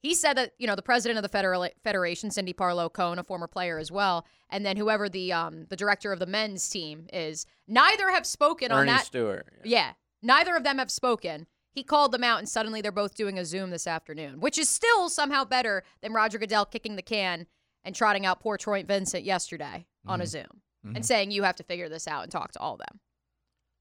He 0.03 0.15
said 0.15 0.35
that 0.35 0.53
you 0.59 0.67
know 0.67 0.75
the 0.75 0.83
president 0.83 1.17
of 1.17 1.23
the 1.23 1.31
federal 1.31 1.67
federation, 1.83 2.31
Cindy 2.31 2.53
Parlow 2.53 2.93
Cohn, 2.93 3.19
a 3.19 3.25
former 3.25 3.47
player 3.47 3.79
as 3.79 3.91
well, 3.91 4.27
and 4.51 4.65
then 4.65 4.77
whoever 4.77 5.09
the 5.09 5.33
um 5.33 5.67
the 5.71 5.77
director 5.77 6.13
of 6.13 6.19
the 6.19 6.27
men's 6.27 6.69
team 6.69 7.07
is, 7.13 7.47
neither 7.67 8.11
have 8.11 8.27
spoken 8.27 8.71
on 8.71 8.81
Ernie 8.81 8.91
that. 8.91 9.07
Stewart. 9.07 9.47
Yeah. 9.65 9.93
Neither 10.23 10.57
of 10.57 10.65
them 10.65 10.79
have 10.79 10.91
spoken. 10.91 11.47
He 11.73 11.83
called 11.83 12.13
them 12.13 12.23
out, 12.23 12.39
and 12.39 12.49
suddenly 12.49 12.81
they're 12.81 12.93
both 12.93 13.15
doing 13.15 13.39
a 13.39 13.45
Zoom 13.45 13.71
this 13.71 13.87
afternoon, 13.87 14.41
which 14.41 14.59
is 14.59 14.69
still 14.69 15.09
somehow 15.09 15.45
better 15.45 15.83
than 16.03 16.13
Roger 16.13 16.39
Goodell 16.39 16.67
kicking 16.67 16.97
the 16.97 17.03
can 17.03 17.47
and 17.85 17.95
trotting 17.95 18.25
out 18.25 18.41
poor 18.41 18.57
Troy 18.57 18.83
Vincent 18.83 19.25
yesterday 19.25 19.87
on 20.07 20.21
a 20.21 20.27
Zoom 20.27 20.63
and 20.85 21.05
saying, 21.05 21.31
You 21.31 21.43
have 21.45 21.57
to 21.57 21.63
figure 21.63 21.89
this 21.89 22.07
out 22.07 22.23
and 22.25 22.33
talk 22.33 22.53
to 22.53 22.61
all 22.61 22.75
of 22.75 22.79
them. 22.81 23.01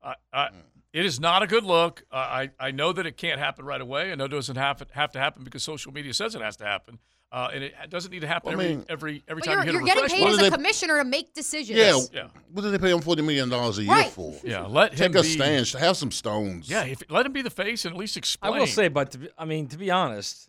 I, 0.04 0.16
I, 0.34 0.50
it 0.92 1.06
is 1.06 1.20
not 1.20 1.42
a 1.44 1.48
good 1.48 1.64
look. 1.64 2.04
Uh, 2.12 2.16
I, 2.16 2.50
I 2.60 2.72
know 2.72 2.92
that 2.94 3.06
it 3.06 3.18
can't 3.18 3.40
happen 3.40 3.66
right 3.66 3.82
away. 3.82 4.12
I 4.12 4.16
know 4.16 4.26
it 4.26 4.30
doesn't 4.30 4.56
happen, 4.58 4.88
have 4.92 5.12
to 5.14 5.20
happen 5.20 5.44
because 5.44 5.64
social 5.64 5.92
media 5.92 6.14
says 6.14 6.36
it 6.36 6.42
has 6.42 6.58
to 6.58 6.66
happen. 6.66 7.00
Uh, 7.32 7.50
and 7.52 7.64
it 7.64 7.74
doesn't 7.90 8.12
need 8.12 8.20
to 8.20 8.28
happen 8.28 8.52
Well, 8.56 8.62
I 8.62 8.64
every, 8.66 8.76
mean- 8.76 8.86
every 8.90 9.24
every 9.28 9.40
But 9.42 9.46
time 9.48 9.66
you're, 9.66 9.74
you 9.74 9.80
hit 9.80 9.96
you're 9.96 10.04
a 10.06 10.08
getting 10.08 10.18
paid 10.20 10.28
as 10.28 10.38
a 10.38 10.42
they- 10.42 10.50
commissioner 10.52 11.00
to 11.00 11.04
make 11.04 11.34
decisions. 11.34 11.80
Yeah. 11.80 12.00
Yeah. 12.14 12.28
What 12.52 12.62
do 12.62 12.70
they 12.70 12.78
pay 12.78 12.92
him 12.92 13.02
forty 13.02 13.24
million 13.24 13.50
dollars 13.50 13.80
a 13.80 13.84
year 13.84 13.92
Right. 13.92 14.12
for? 14.12 14.36
Yeah, 14.44 14.68
let 14.68 14.92
him 14.94 15.14
Take 15.14 15.20
a 15.20 15.24
be, 15.24 15.30
stand. 15.30 15.68
Have 15.82 15.98
some 15.98 16.12
stones. 16.12 16.70
Yeah, 16.70 16.84
if, 16.84 17.02
let 17.10 17.26
him 17.26 17.32
be 17.34 17.42
the 17.42 17.50
face 17.50 17.86
and 17.86 17.94
at 17.96 17.98
least 18.00 18.18
explain. 18.18 18.54
I 18.54 18.60
will 18.60 18.68
say, 18.68 18.88
but 18.88 19.10
to 19.14 19.18
be, 19.18 19.30
I 19.36 19.46
mean, 19.46 19.66
to 19.70 19.78
be 19.80 19.90
honest, 19.90 20.48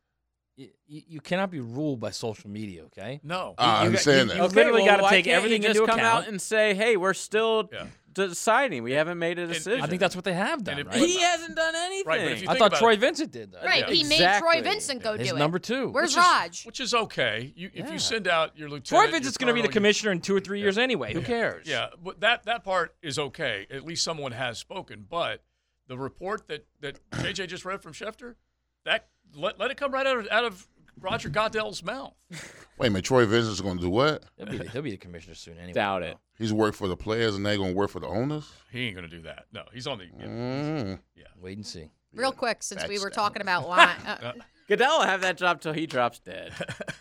you, 0.57 0.71
you 0.87 1.21
cannot 1.21 1.51
be 1.51 1.61
ruled 1.61 1.99
by 2.01 2.11
social 2.11 2.49
media. 2.51 2.85
Okay. 2.85 3.21
no. 3.25 3.55
Uh, 3.59 3.63
I 3.63 3.65
you 3.67 3.73
got- 3.79 3.87
understand 3.87 4.21
you- 4.21 4.27
that. 4.29 4.37
you 4.37 4.43
Okay, 4.45 4.55
literally 4.57 4.83
well, 4.83 4.91
got 4.93 4.97
to 4.99 5.03
why 5.03 5.11
take 5.11 5.25
can't 5.25 5.37
everything 5.37 5.63
he 5.63 5.69
just 5.69 5.81
into 5.81 5.91
come 5.91 5.99
account. 5.99 6.25
out 6.25 6.29
and 6.29 6.41
say, 6.41 6.75
"Hey, 6.75 6.97
we're 6.97 7.13
still 7.15 7.69
Yeah. 7.73 7.87
deciding. 8.13 8.83
We 8.85 8.93
haven't 8.93 9.19
made 9.19 9.39
a 9.41 9.47
decision." 9.49 9.83
I 9.83 9.87
think 9.89 9.99
that's 10.01 10.15
what 10.15 10.25
they 10.25 10.33
have 10.35 10.63
done. 10.63 10.85
Right? 10.87 10.95
he 10.97 11.19
hasn't 11.21 11.57
done 11.57 11.75
anything. 11.75 12.07
Right, 12.07 12.21
but 12.23 12.33
if 12.33 12.43
you 12.43 12.49
I 12.49 12.57
thought 12.59 12.75
Troy 12.75 12.93
it- 12.93 13.01
Vincent 13.01 13.33
did 13.33 13.51
that. 13.53 13.65
Right. 13.65 13.89
Yeah. 13.89 13.95
He 13.95 14.05
made 14.05 14.39
Troy 14.39 14.63
Vincent 14.63 15.03
go 15.03 15.17
His 15.19 15.29
do 15.31 15.35
it. 15.37 15.39
number 15.39 15.59
two. 15.59 15.89
Where's 15.89 16.11
which 16.15 16.19
Raj? 16.25 16.61
Is, 16.61 16.67
which 16.67 16.79
is 16.81 16.95
okay. 16.95 17.53
You, 17.57 17.71
If 17.75 17.87
Yeah. 17.87 17.93
you 17.93 17.99
send 17.99 18.29
out 18.29 18.57
your 18.57 18.69
lieutenant, 18.69 18.87
Troy 18.87 18.99
lieutenant, 18.99 19.15
Vincent's 19.25 19.39
going 19.39 19.49
to 19.49 19.55
be 19.55 19.63
the 19.67 19.73
commissioner 19.73 20.13
in 20.13 20.21
two 20.21 20.37
or 20.37 20.41
three 20.41 20.61
years 20.61 20.79
anyway. 20.79 21.13
Who 21.15 21.23
cares? 21.23 21.67
Yeah, 21.67 21.89
but 22.03 22.21
that 22.21 22.45
that 22.45 22.63
part 22.63 22.95
is 23.03 23.19
okay. 23.19 23.67
At 23.71 23.85
least 23.85 24.05
someone 24.05 24.31
has 24.33 24.59
spoken. 24.59 25.05
But 25.09 25.43
the 25.89 25.99
report 25.99 26.47
that 26.49 26.67
that 26.81 27.01
JJ 27.11 27.49
just 27.49 27.65
read 27.65 27.83
from 27.83 27.93
Schefter, 27.93 28.37
that 28.85 29.09
let, 29.37 29.59
let 29.59 29.71
it 29.71 29.77
come 29.77 29.93
right 29.93 30.07
out 30.07 30.19
of, 30.19 30.29
out 30.31 30.45
of 30.45 30.67
Roger 31.01 31.29
Goodell's 31.29 31.83
mouth. 31.83 32.15
Wait 32.79 32.89
a 32.89 32.91
minute. 32.91 33.05
Troy 33.05 33.25
Vincent's 33.27 33.61
going 33.61 33.77
to 33.77 33.83
do 33.83 33.91
what? 33.91 34.25
He'll 34.37 34.47
be, 34.47 34.59
the, 34.59 34.69
he'll 34.71 34.83
be 34.83 34.91
the 34.91 34.97
commissioner 34.97 35.35
soon 35.35 35.59
anyway. 35.59 35.73
Doubt 35.73 36.03
it. 36.03 36.17
He's 36.39 36.53
worked 36.53 36.77
for 36.77 36.89
the 36.89 36.97
players, 36.97 37.37
and 37.37 37.47
they're 37.47 37.57
going 37.57 37.71
to 37.71 37.77
work 37.77 37.91
for 37.91 38.01
the 38.01 38.09
owners. 38.09 38.51
He 38.73 38.87
ain't 38.87 38.97
going 38.97 39.09
to 39.09 39.17
do 39.17 39.23
that. 39.23 39.45
No, 39.53 39.63
he's 39.73 39.87
on 39.87 39.99
the. 39.99 40.07
Yeah. 40.19 40.27
Mm. 40.27 40.99
Wait 41.45 41.59
and 41.59 41.67
see. 41.67 41.91
Real 42.15 42.33
quick, 42.33 42.63
since 42.63 42.89
we 42.89 42.99
were 42.99 43.11
backstab. 43.11 43.15
talking 43.15 43.43
about 43.43 43.69
why 43.69 43.95
uh, 44.07 44.33
Goodell 44.67 44.99
will 44.99 45.05
have 45.07 45.21
that 45.21 45.37
job 45.37 45.61
till 45.61 45.75
he 45.75 45.87
drops 45.87 46.21
dead. 46.21 46.55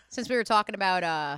since 0.09 0.27
we 0.27 0.35
were 0.35 0.43
talking 0.43 0.75
about 0.75 1.03
uh, 1.03 1.37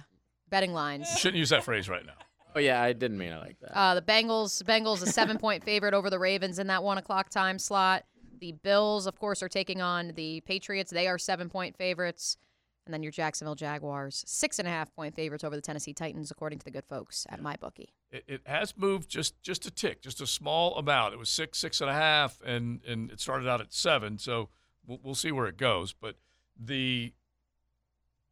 betting 0.50 0.74
lines. 0.74 1.08
Shouldn't 1.20 1.38
use 1.38 1.50
that 1.50 1.64
phrase 1.64 1.88
right 1.88 2.04
now. 2.04 2.14
oh 2.56 2.60
yeah, 2.60 2.82
I 2.82 2.94
didn't 2.94 3.20
mean 3.20 3.32
it 3.32 3.40
like 3.40 3.60
that. 3.60 3.78
Uh, 3.78 3.94
the 3.94 4.02
Bengals, 4.02 4.64
Bengals, 4.64 5.04
a 5.04 5.08
seven-point 5.08 5.64
favorite 5.64 5.94
over 5.94 6.10
the 6.10 6.18
Ravens 6.18 6.58
in 6.58 6.68
that 6.68 6.84
one 6.84 6.98
o'clock 6.98 7.30
time 7.30 7.60
slot. 7.60 8.06
The 8.40 8.52
Bills, 8.52 9.08
of 9.08 9.18
course, 9.20 9.42
are 9.42 9.50
taking 9.50 9.82
on 9.82 10.14
the 10.16 10.42
Patriots. 10.42 10.92
They 10.92 11.08
are 11.08 11.18
seven-point 11.18 11.78
favorites, 11.78 12.38
and 12.86 12.94
then 12.94 13.02
your 13.02 13.12
Jacksonville 13.12 13.56
Jaguars, 13.56 14.24
six 14.28 14.60
and 14.60 14.68
a 14.68 14.72
half 14.72 14.94
point 14.96 15.16
favorites 15.16 15.44
over 15.44 15.56
the 15.56 15.62
Tennessee 15.62 15.94
Titans, 15.94 16.32
according 16.32 16.60
to 16.60 16.66
the 16.66 16.72
good 16.72 16.86
folks 16.86 17.26
at 17.30 17.42
MyBookie. 17.42 17.90
It, 18.12 18.24
it 18.28 18.42
has 18.46 18.78
moved 18.78 19.10
just 19.10 19.42
just 19.42 19.66
a 19.66 19.72
tick, 19.72 20.02
just 20.02 20.22
a 20.22 20.28
small 20.28 20.76
amount. 20.76 21.14
It 21.14 21.18
was 21.18 21.30
six, 21.30 21.58
six 21.58 21.82
and 21.82 21.90
a 21.90 21.94
half, 21.94 22.42
and 22.46 22.82
and 22.86 23.12
it 23.12 23.20
started 23.20 23.48
out 23.48 23.62
at 23.62 23.74
seven. 23.74 24.20
So 24.20 24.50
we'll, 24.86 25.00
we'll 25.02 25.16
see 25.16 25.32
where 25.32 25.48
it 25.48 25.58
goes. 25.58 25.94
But 25.94 26.18
the 26.60 27.14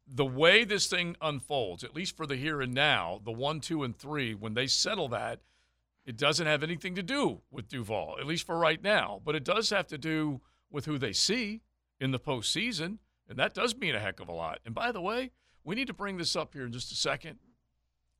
the 0.06 0.24
way 0.24 0.64
this 0.64 0.86
thing 0.86 1.16
unfolds, 1.20 1.82
at 1.82 1.94
least 1.94 2.16
for 2.16 2.26
the 2.26 2.36
here 2.36 2.60
and 2.60 2.74
now, 2.74 3.20
the 3.24 3.32
one, 3.32 3.60
two, 3.60 3.82
and 3.82 3.96
three, 3.96 4.34
when 4.34 4.54
they 4.54 4.66
settle 4.66 5.08
that, 5.08 5.40
it 6.04 6.16
doesn't 6.16 6.46
have 6.46 6.62
anything 6.62 6.94
to 6.94 7.02
do 7.02 7.40
with 7.50 7.68
Duval, 7.68 8.16
at 8.20 8.26
least 8.26 8.46
for 8.46 8.58
right 8.58 8.82
now. 8.82 9.20
But 9.24 9.34
it 9.34 9.44
does 9.44 9.70
have 9.70 9.86
to 9.88 9.98
do 9.98 10.40
with 10.70 10.84
who 10.84 10.98
they 10.98 11.12
see 11.12 11.62
in 12.00 12.10
the 12.10 12.18
postseason, 12.18 12.98
and 13.28 13.38
that 13.38 13.54
does 13.54 13.76
mean 13.76 13.94
a 13.94 14.00
heck 14.00 14.20
of 14.20 14.28
a 14.28 14.32
lot. 14.32 14.60
And 14.66 14.74
by 14.74 14.92
the 14.92 15.00
way, 15.00 15.30
we 15.62 15.74
need 15.74 15.86
to 15.86 15.94
bring 15.94 16.18
this 16.18 16.36
up 16.36 16.52
here 16.52 16.66
in 16.66 16.72
just 16.72 16.92
a 16.92 16.96
second. 16.96 17.38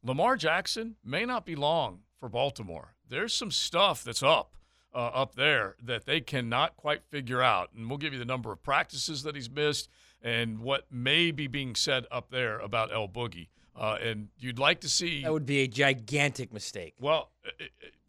Lamar 0.02 0.36
Jackson 0.36 0.96
may 1.04 1.24
not 1.24 1.44
be 1.44 1.56
long 1.56 2.00
for 2.18 2.28
Baltimore. 2.28 2.94
There's 3.08 3.34
some 3.34 3.50
stuff 3.50 4.04
that's 4.04 4.22
up 4.22 4.56
uh, 4.94 4.98
up 5.08 5.34
there 5.34 5.76
that 5.82 6.06
they 6.06 6.20
cannot 6.20 6.76
quite 6.76 7.02
figure 7.04 7.42
out, 7.42 7.70
and 7.74 7.88
we'll 7.88 7.98
give 7.98 8.12
you 8.12 8.18
the 8.18 8.24
number 8.24 8.52
of 8.52 8.62
practices 8.62 9.22
that 9.24 9.34
he's 9.34 9.50
missed 9.50 9.88
and 10.22 10.60
what 10.60 10.86
may 10.90 11.30
be 11.30 11.46
being 11.46 11.74
said 11.74 12.06
up 12.10 12.30
there 12.30 12.58
about 12.58 12.92
El 12.92 13.08
Boogie. 13.08 13.48
Uh, 13.76 13.96
and 14.02 14.28
you'd 14.38 14.58
like 14.58 14.80
to 14.80 14.88
see 14.88 15.22
That 15.22 15.32
would 15.32 15.46
be 15.46 15.60
a 15.62 15.66
gigantic 15.68 16.52
mistake. 16.52 16.94
well, 17.00 17.30
uh, 17.44 17.50
uh, 17.60 17.64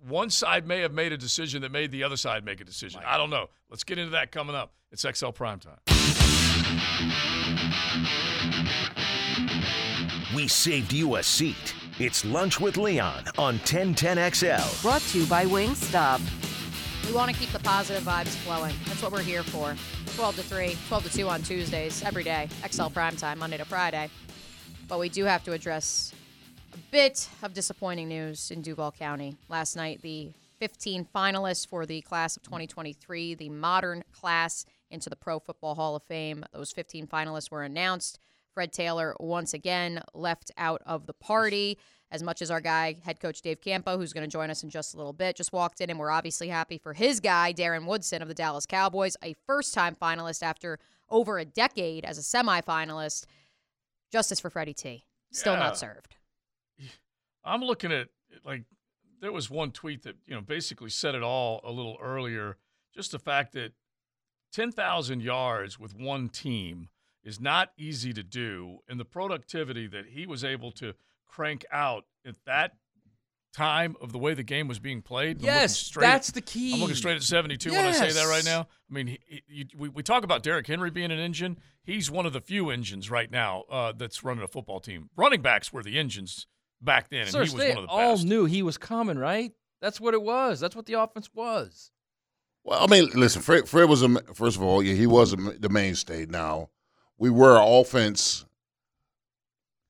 one 0.07 0.30
side 0.30 0.68
may 0.68 0.82
have 0.82 0.93
made 0.93 1.11
a 1.11 1.18
decision 1.18 1.63
that 1.63 1.72
made 1.72 1.89
the 1.91 2.03
other 2.03 2.18
side 2.18 2.45
make 2.45 2.61
a 2.61 2.63
decision. 2.63 3.01
I 3.05 3.18
don't 3.18 3.32
know. 3.32 3.49
Let's 3.72 3.84
get 3.84 3.97
into 3.97 4.11
that 4.11 4.32
coming 4.32 4.55
up. 4.55 4.74
It's 4.91 5.03
XL 5.11 5.30
Prime 5.32 5.59
Time. 5.59 5.80
We 10.36 10.47
saved 10.47 10.91
you 10.93 11.16
a 11.16 11.24
seat. 11.24 11.74
It's 11.97 12.26
Lunch 12.26 12.59
with 12.59 12.78
Leon 12.78 13.24
on 13.38 13.57
1010XL. 13.59 14.82
Brought 14.82 15.01
to 15.01 15.20
you 15.20 15.26
by 15.26 15.45
Wingstop. 15.45 16.20
We 17.07 17.13
want 17.13 17.32
to 17.32 17.38
keep 17.39 17.51
the 17.51 17.59
positive 17.59 18.03
vibes 18.03 18.28
flowing. 18.28 18.76
That's 18.86 19.01
what 19.01 19.11
we're 19.11 19.22
here 19.22 19.43
for. 19.43 19.76
12 20.16 20.36
to 20.38 20.43
3, 20.43 20.76
12 20.88 21.03
to 21.11 21.18
2 21.18 21.30
on 21.30 21.41
Tuesdays, 21.43 22.03
every 22.03 22.24
day. 22.24 22.49
XL 22.70 22.88
Prime 22.88 23.16
Time, 23.16 23.39
Monday 23.39 23.57
to 23.57 23.66
Friday. 23.66 24.09
But 24.88 24.99
we 24.99 25.09
do 25.09 25.25
have 25.25 25.43
to 25.45 25.53
address 25.53 26.13
a 26.73 26.77
bit 26.91 27.27
of 27.41 27.53
disappointing 27.53 28.07
news 28.07 28.51
in 28.51 28.61
Duval 28.61 28.91
County. 28.91 29.36
Last 29.49 29.75
night, 29.75 30.01
the 30.03 30.31
15 30.59 31.07
finalists 31.13 31.67
for 31.67 31.88
the 31.88 32.01
class 32.01 32.38
of 32.38 32.43
2023, 32.43 33.33
the 33.33 33.49
modern 33.49 34.03
class 34.11 34.63
into 34.91 35.09
the 35.09 35.15
Pro 35.15 35.39
Football 35.39 35.73
Hall 35.73 35.95
of 35.95 36.03
Fame, 36.03 36.45
those 36.53 36.71
15 36.71 37.07
finalists 37.07 37.49
were 37.49 37.63
announced. 37.63 38.19
Fred 38.53 38.71
Taylor 38.71 39.15
once 39.19 39.53
again 39.53 40.01
left 40.13 40.51
out 40.55 40.81
of 40.86 41.07
the 41.07 41.13
party. 41.13 41.79
As 42.11 42.21
much 42.21 42.43
as 42.43 42.51
our 42.51 42.61
guy, 42.61 42.95
head 43.03 43.19
coach 43.19 43.41
Dave 43.41 43.61
Campo, 43.61 43.97
who's 43.97 44.13
going 44.13 44.23
to 44.23 44.31
join 44.31 44.51
us 44.51 44.61
in 44.61 44.69
just 44.69 44.93
a 44.93 44.97
little 44.97 45.11
bit, 45.11 45.36
just 45.36 45.51
walked 45.51 45.81
in, 45.81 45.89
and 45.89 45.97
we're 45.97 46.11
obviously 46.11 46.47
happy 46.47 46.77
for 46.77 46.93
his 46.93 47.19
guy, 47.19 47.51
Darren 47.51 47.88
Woodson 47.88 48.21
of 48.21 48.27
the 48.27 48.36
Dallas 48.36 48.67
Cowboys, 48.67 49.17
a 49.23 49.36
first 49.47 49.73
time 49.73 49.95
finalist 49.99 50.43
after 50.43 50.77
over 51.09 51.39
a 51.39 51.45
decade 51.45 52.05
as 52.05 52.19
a 52.19 52.21
semifinalist. 52.21 53.25
Justice 54.16 54.39
for 54.39 54.49
Freddie 54.49 54.74
T. 54.74 55.03
Still 55.34 55.55
Yeah. 55.55 55.59
not 55.59 55.78
served. 55.78 56.16
I'm 57.43 57.59
looking 57.61 57.91
at 57.91 58.07
like 58.45 58.63
there 59.20 59.34
was 59.34 59.49
one 59.49 59.72
tweet 59.74 60.03
that 60.03 60.16
you 60.26 60.34
know 60.34 60.39
basically 60.39 60.89
said 60.89 61.16
it 61.16 61.22
all 61.24 61.59
a 61.66 61.72
little 61.72 61.97
earlier. 62.01 62.57
just 62.93 63.11
the 63.11 63.20
fact 63.20 63.51
that 63.51 63.74
10,000 64.53 65.22
yards 65.22 65.78
with 65.78 65.93
one 65.93 66.30
team 66.30 66.88
is 67.26 67.41
not 67.41 67.74
easy 67.78 68.13
to 68.13 68.24
do, 68.24 68.80
and 68.88 68.97
the 68.97 69.03
productivity 69.03 69.86
that 69.86 70.05
he 70.05 70.26
was 70.26 70.45
able 70.45 70.72
to 70.72 70.93
crank 71.28 71.66
out 71.74 72.05
at 72.26 72.36
that 72.45 72.78
time 73.56 73.95
of 74.01 74.12
the 74.12 74.18
way 74.18 74.34
the 74.34 74.43
game 74.43 74.68
was 74.68 74.80
being 74.80 75.01
played. 75.01 75.41
Yes, 75.41 75.78
straight- 75.78 76.03
that's 76.03 76.32
the 76.32 76.41
key. 76.41 76.74
I'm 76.74 76.82
looking 76.82 76.95
straight 76.95 77.16
at 77.16 77.24
72 77.24 77.72
when 77.72 77.86
I 77.86 77.91
say 77.91 78.12
that 78.12 78.26
right 78.28 78.43
now. 78.45 78.62
I 78.89 78.93
mean, 78.93 79.08
he, 79.08 79.20
he, 79.26 79.43
you, 79.47 79.66
we, 79.78 79.89
we 79.89 80.03
talk 80.03 80.24
about 80.24 80.43
Derrick 80.43 80.68
Henry 80.68 80.91
being 80.91 81.12
an 81.12 81.20
engine. 81.20 81.58
He's 81.84 82.12
one 82.12 82.26
of 82.26 82.34
the 82.34 82.41
few 82.41 82.70
engines 82.70 83.10
right 83.10 83.32
now 83.32 83.64
uh, 83.70 83.93
that's 83.95 84.24
running 84.24 84.43
a 84.43 84.47
football 84.47 84.80
team. 84.80 85.10
Running 85.16 85.41
backs 85.41 85.72
were 85.72 85.84
the 85.84 85.97
engines 85.97 86.47
back 86.82 87.10
then, 87.10 87.22
and 87.22 87.30
Sir, 87.30 87.45
he 87.45 87.51
was 87.51 87.53
they 87.53 87.70
one 87.70 87.78
of 87.80 87.84
the 87.86 87.89
all 87.89 88.14
best. 88.16 88.26
knew 88.26 88.45
he 88.45 88.62
was 88.62 88.78
coming, 88.78 89.18
right? 89.18 89.51
That's 89.82 90.01
what 90.01 90.14
it 90.14 90.22
was. 90.22 90.60
That's 90.60 90.76
what 90.76 90.86
the 90.86 90.93
offense 90.93 91.30
was. 91.34 91.91
Well, 92.64 92.84
I 92.84 92.88
mean, 92.88 93.10
listen, 93.14 93.41
Fred, 93.41 93.70
Fred 93.70 93.88
was 93.88 94.01
a 94.01 94.10
first 94.34 94.58
of 94.58 94.64
all, 94.64 94.82
yeah, 94.84 94.95
he 94.95 95.08
was 95.08 95.34
a, 95.34 95.36
the 95.36 95.70
mainstay. 95.70 96.26
Now, 96.26 96.70
we 97.18 97.30
were 97.30 97.58
an 97.58 97.64
offense 97.64 98.45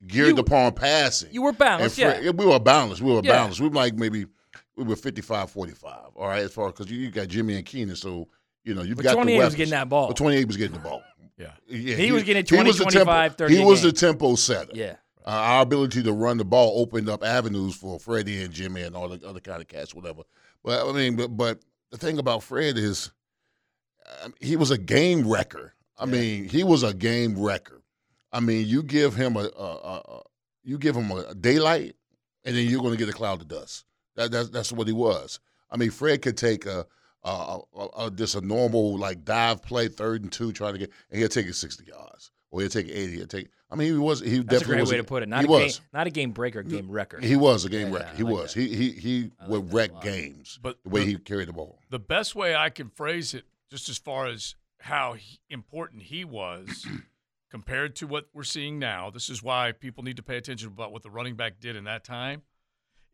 geared 0.07 0.35
You- 0.35 0.41
upon 0.43 0.73
passing. 0.73 1.29
You 1.31 1.41
were 1.43 1.51
balanced, 1.53 1.99
And 1.99 2.23
yeah. 2.23 2.31
we 2.31 2.45
were 2.45 2.59
balanced. 2.59 3.01
We 3.01 3.11
were 3.11 3.21
Yeah. 3.23 3.31
balanced. 3.33 3.59
We 3.59 3.67
were 3.69 3.75
like 3.75 3.95
maybe 3.95 4.25
we 4.75 4.83
were 4.83 4.95
55 4.95 5.49
45. 5.51 6.11
All 6.15 6.27
right, 6.27 6.43
as 6.43 6.51
far 6.53 6.67
because 6.67 6.89
you, 6.89 6.97
you 6.99 7.11
got 7.11 7.27
Jimmy 7.27 7.55
and 7.55 7.65
Keenan, 7.65 7.95
so 7.95 8.27
you 8.63 8.73
know 8.73 8.81
you've 8.81 8.97
But 8.97 9.03
got 9.03 9.13
28 9.13 9.37
the 9.39 9.45
was 9.45 9.55
getting 9.55 9.71
that 9.71 9.89
ball. 9.89 10.07
But 10.07 10.17
28 10.17 10.45
was 10.47 10.57
getting 10.57 10.73
the 10.73 10.79
ball. 10.79 11.03
Yeah. 11.37 11.51
Yeah, 11.67 11.95
He 11.95 12.11
was 12.11 12.23
getting 12.23 12.43
he 12.43 12.47
20, 12.47 12.67
was 12.69 12.77
the 12.77 12.83
25, 12.85 13.31
tempo, 13.31 13.35
30 13.37 13.55
He 13.57 13.63
was 13.65 13.81
the 13.81 13.91
tempo 13.91 14.35
setter. 14.35 14.71
Yeah. 14.73 14.95
Uh, 15.25 15.29
our 15.31 15.61
ability 15.63 16.03
to 16.03 16.13
run 16.13 16.37
the 16.37 16.45
ball 16.45 16.79
opened 16.79 17.09
up 17.09 17.23
avenues 17.23 17.75
for 17.75 17.99
Freddie 17.99 18.41
and 18.43 18.53
Jimmy 18.53 18.83
and 18.83 18.95
all 18.95 19.09
the 19.09 19.27
other 19.27 19.39
kind 19.39 19.59
of 19.61 19.67
cats, 19.67 19.93
whatever. 19.93 20.21
But 20.63 20.87
I 20.87 20.91
mean, 20.93 21.15
but, 21.15 21.35
but 21.35 21.59
the 21.91 21.97
thing 21.97 22.19
about 22.19 22.43
Fred 22.43 22.77
is, 22.77 23.11
um, 24.23 24.33
he 24.39 24.55
was 24.55 24.71
a 24.71 24.77
game 24.77 25.27
wrecker. 25.27 25.73
I 25.97 26.05
mean, 26.05 26.47
he 26.47 26.63
was 26.63 26.83
a 26.83 26.93
game 26.93 27.37
wrecker. 27.39 27.81
I 28.36 28.39
mean, 28.41 28.67
you 28.67 28.83
give 28.83 29.15
him 29.15 29.36
a, 29.38 29.49
a, 29.57 29.63
a, 29.93 30.01
a 30.17 30.21
you 30.63 30.77
give 30.77 30.95
him 30.95 31.11
a 31.11 31.33
daylight, 31.36 31.95
and 32.43 32.55
then 32.55 32.67
you're 32.67 32.81
going 32.81 32.91
to 32.93 32.97
get 32.97 33.07
a 33.09 33.13
cloud 33.13 33.41
of 33.41 33.47
dust. 33.47 33.86
That, 34.15 34.31
that's 34.31 34.49
that's 34.49 34.71
what 34.71 34.88
he 34.88 34.93
was. 34.93 35.39
I 35.71 35.77
mean, 35.77 35.91
Fred 35.91 36.21
could 36.21 36.38
take 36.38 36.65
a, 36.65 36.86
a, 37.23 37.59
a, 37.75 37.88
a 38.05 38.11
just 38.11 38.36
a 38.36 38.41
normal 38.41 38.97
like 38.97 39.23
dive 39.25 39.61
play, 39.61 39.88
third 39.88 40.23
and 40.23 40.31
two, 40.31 40.51
trying 40.51 40.73
to 40.73 40.79
get, 40.79 40.91
and 41.09 41.19
he'll 41.19 41.29
take 41.29 41.47
it 41.47 41.55
sixty 41.55 41.86
yards, 41.86 42.31
or 42.51 42.61
he'll 42.61 42.69
take 42.69 42.88
eighty. 42.89 43.17
He'll 43.17 43.27
take. 43.27 43.49
I 43.71 43.75
mean, 43.75 43.91
he 43.93 43.97
was. 43.97 44.19
He 44.21 44.38
That's 44.38 44.41
a 44.41 44.43
definitely 44.43 44.67
great 44.75 44.81
was 44.81 44.91
way 44.91 44.97
to 44.97 45.03
put 45.03 45.23
it. 45.23 45.29
Not 45.29 45.41
he 45.41 45.47
a 45.47 45.49
was. 45.49 45.77
game, 45.79 45.86
not 45.93 46.07
a 46.07 46.09
game 46.11 46.31
breaker, 46.31 46.61
game 46.63 46.89
wrecker. 46.89 47.19
He 47.19 47.36
was 47.36 47.65
a 47.65 47.69
game 47.69 47.88
Yeah, 47.89 47.95
wrecker. 47.95 48.09
I 48.13 48.15
He 48.17 48.23
like 48.23 48.33
was. 48.33 48.53
that. 48.53 48.59
He 48.61 48.67
he 48.75 48.89
he 48.91 49.31
would 49.47 49.73
wreck 49.73 50.01
games. 50.01 50.59
But 50.61 50.77
the 50.83 50.89
way 50.89 51.01
the- 51.05 51.11
he 51.11 51.17
carried 51.17 51.47
the 51.47 51.53
ball. 51.53 51.79
the 51.89 51.99
best 51.99 52.36
way 52.36 52.55
I 52.55 52.69
can 52.69 52.89
phrase 52.89 53.33
it, 53.33 53.45
just 53.71 53.89
as 53.89 53.97
far 53.97 54.27
as 54.27 54.55
how 54.79 55.13
he, 55.13 55.39
important 55.49 56.03
he 56.03 56.23
was 56.25 56.86
compared 57.55 57.95
to 57.95 58.05
what 58.05 58.25
we're 58.33 58.43
seeing 58.43 58.77
now, 58.77 59.09
this 59.09 59.29
is 59.29 59.41
why 59.41 59.71
people 59.71 60.03
need 60.03 60.17
to 60.17 60.21
pay 60.21 60.35
attention 60.35 60.67
about 60.67 60.91
what 60.91 61.03
the 61.03 61.09
running 61.09 61.35
back 61.37 61.57
did 61.61 61.73
in 61.77 61.85
that 61.85 62.03
time, 62.03 62.41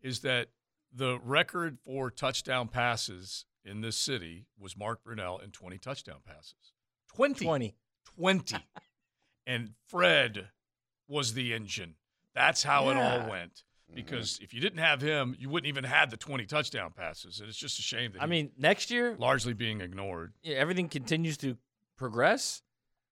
is 0.01 0.21
that 0.21 0.47
the 0.91 1.19
record 1.23 1.77
for 1.85 2.09
touchdown 2.09 2.67
passes 2.67 3.45
in 3.63 3.81
this 3.81 3.95
city 3.95 4.47
was 4.59 4.75
Mark 4.75 5.03
Brunell 5.03 5.43
in 5.43 5.51
20 5.51 5.77
touchdown 5.77 6.21
passes. 6.25 6.73
20. 7.13 7.45
20. 7.45 7.75
20. 8.15 8.55
and 9.45 9.73
Fred 9.87 10.49
was 11.07 11.35
the 11.35 11.53
engine. 11.53 11.93
That's 12.33 12.63
how 12.63 12.89
it 12.89 12.97
all 12.97 13.29
went. 13.29 13.61
Because 13.93 14.39
if 14.41 14.55
you 14.55 14.59
didn't 14.59 14.79
have 14.79 15.01
him, 15.01 15.35
you 15.37 15.49
wouldn't 15.49 15.67
even 15.67 15.83
have 15.83 16.09
the 16.09 16.17
20 16.17 16.47
touchdown 16.47 16.93
passes. 16.97 17.41
And 17.41 17.47
it's 17.47 17.59
just 17.59 17.77
a 17.77 17.83
shame 17.83 18.13
that 18.13 18.23
I 18.23 18.25
he- 18.25 18.31
mean, 18.31 18.51
next 18.57 18.89
year, 18.89 19.15
largely 19.19 19.53
being 19.53 19.81
ignored. 19.81 20.33
yeah, 20.41 20.55
everything 20.55 20.89
continues 20.89 21.37
to 21.37 21.57
progress. 21.95 22.63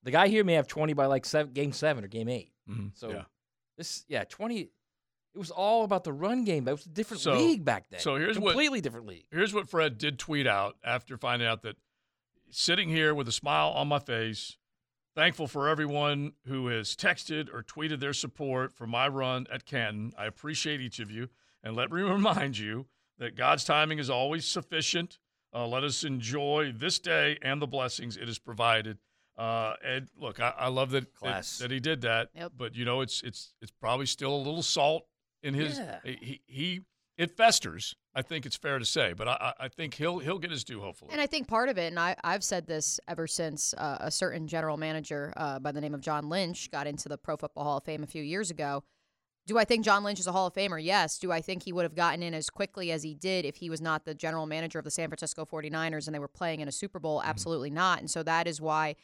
The 0.04 0.12
guy 0.12 0.28
here 0.30 0.44
may 0.44 0.54
have 0.54 0.68
20 0.68 0.94
by 0.94 1.06
like 1.08 1.26
seven, 1.26 1.52
game 1.54 1.74
seven 1.74 2.04
or 2.04 2.08
game 2.08 2.30
8 2.30 2.52
Mhm, 2.70 2.92
So 2.98 3.10
yeah. 3.12 3.24
this, 3.78 4.06
yeah, 4.08 4.24
20. 4.24 4.60
It 4.62 5.38
was 5.38 5.52
all 5.52 5.84
about 5.84 6.04
the 6.04 6.14
run 6.14 6.44
game. 6.44 6.64
but 6.64 6.72
it 6.72 6.74
was 6.76 6.86
a 6.86 6.90
different 6.90 7.22
So- 7.22 7.34
league 7.38 7.64
back 7.66 7.90
then. 7.90 8.00
So 8.00 8.16
here's 8.16 8.40
what 8.40 8.52
completely 8.52 8.82
different 8.82 9.06
league. 9.08 9.26
Here's 9.32 9.54
what 9.54 9.70
Fred 9.70 9.98
did 9.98 10.18
tweet 10.18 10.48
out 10.48 10.78
after 10.84 11.18
finding 11.18 11.48
out 11.48 11.62
that 11.64 11.78
sitting 12.50 12.90
here 12.90 13.14
with 13.14 13.28
a 13.28 13.32
smile 13.32 13.70
on 13.70 13.88
my 13.88 14.00
face, 14.00 14.58
thankful 15.16 15.48
for 15.48 15.68
everyone 15.70 16.34
who 16.46 16.68
has 16.68 16.96
texted 16.96 17.54
or 17.54 17.62
tweeted 17.62 18.00
their 18.00 18.14
support 18.14 18.74
for 18.74 18.88
my 18.88 19.08
run 19.08 19.46
at 19.52 19.66
Canton. 19.66 20.14
I 20.18 20.26
appreciate 20.26 20.82
each 20.82 21.00
of 21.00 21.12
you. 21.12 21.30
And 21.62 21.76
let 21.76 21.92
me 21.92 22.02
remind 22.48 22.58
you 22.58 22.88
that 23.18 23.36
God's 23.36 23.64
timing 23.66 24.00
is 24.00 24.10
always 24.10 24.46
sufficient. 24.46 25.20
Uh, 25.54 25.68
let 25.68 25.84
us 25.84 26.04
enjoy 26.04 26.72
this 26.72 27.00
day 27.00 27.38
and 27.42 27.62
the 27.62 27.68
blessings 27.68 28.16
it 28.18 28.28
has 28.28 28.40
provided. 28.40 28.98
Uh, 29.40 29.74
and 29.86 30.10
look, 30.20 30.42
I, 30.42 30.54
I 30.58 30.68
love 30.68 30.92
that, 30.92 31.06
that 31.06 31.16
Class. 31.16 31.60
that 31.60 31.72
he 31.72 31.80
did 31.80 32.02
that. 32.02 32.30
Yep. 32.36 32.52
But 32.58 32.76
you 32.76 32.84
know, 32.84 33.00
it's 33.00 33.22
it's 33.24 33.54
it's 33.62 33.72
probably 33.72 34.06
still 34.06 34.36
a 34.36 34.38
little 34.38 34.62
salt 34.62 35.06
in 35.42 35.54
his. 35.54 35.78
Yeah. 35.78 36.00
He, 36.04 36.42
he 36.46 36.82
it 37.18 37.38
festers. 37.38 37.96
I 38.14 38.22
think 38.22 38.46
it's 38.46 38.58
fair 38.58 38.80
to 38.80 38.86
say, 38.86 39.14
but 39.14 39.30
I, 39.30 39.54
I 39.60 39.66
I 39.66 39.68
think 39.70 39.94
he'll 39.94 40.20
he'll 40.20 40.40
get 40.40 40.52
his 40.52 40.66
due 40.66 40.82
hopefully. 40.82 41.12
And 41.14 41.22
I 41.22 41.26
think 41.26 41.48
part 41.48 41.70
of 41.70 41.78
it, 41.78 41.88
and 41.88 41.98
I, 41.98 42.18
I've 42.22 42.44
said 42.44 42.68
this 42.68 43.00
ever 43.08 43.28
since 43.28 43.74
uh, 43.78 43.98
a 44.02 44.12
certain 44.12 44.46
general 44.46 44.76
manager 44.76 45.32
uh, 45.38 45.58
by 45.60 45.72
the 45.72 45.80
name 45.80 45.94
of 45.94 46.02
John 46.02 46.28
Lynch 46.28 46.70
got 46.70 46.86
into 46.86 47.08
the 47.08 47.18
Pro 47.18 47.38
Football 47.38 47.64
Hall 47.64 47.78
of 47.78 47.86
Fame 47.86 48.04
a 48.04 48.08
few 48.08 48.24
years 48.24 48.52
ago. 48.52 48.84
Do 49.48 49.58
I 49.58 49.64
think 49.64 49.86
John 49.86 50.04
Lynch 50.04 50.20
is 50.20 50.28
a 50.28 50.34
Hall 50.34 50.48
of 50.48 50.54
Famer? 50.54 50.84
Yes. 50.84 51.18
Do 51.18 51.32
I 51.32 51.42
think 51.42 51.64
he 51.64 51.72
would 51.72 51.84
have 51.84 51.96
gotten 51.96 52.22
in 52.22 52.34
as 52.34 52.50
quickly 52.50 52.92
as 52.92 53.04
he 53.04 53.16
did 53.16 53.46
if 53.46 53.56
he 53.56 53.70
was 53.70 53.82
not 53.82 54.06
the 54.06 54.14
general 54.14 54.46
manager 54.46 54.78
of 54.78 54.86
the 54.86 54.92
San 54.92 55.08
Francisco 55.08 55.46
49ers 55.46 56.08
and 56.08 56.14
they 56.14 56.20
were 56.20 56.28
playing 56.28 56.60
in 56.60 56.68
a 56.68 56.72
Super 56.72 57.00
Bowl? 57.00 57.22
Absolutely 57.24 57.72
not. 57.72 58.00
And 58.00 58.12
so 58.12 58.22
that 58.22 58.48
is 58.48 58.62
why 58.62 58.96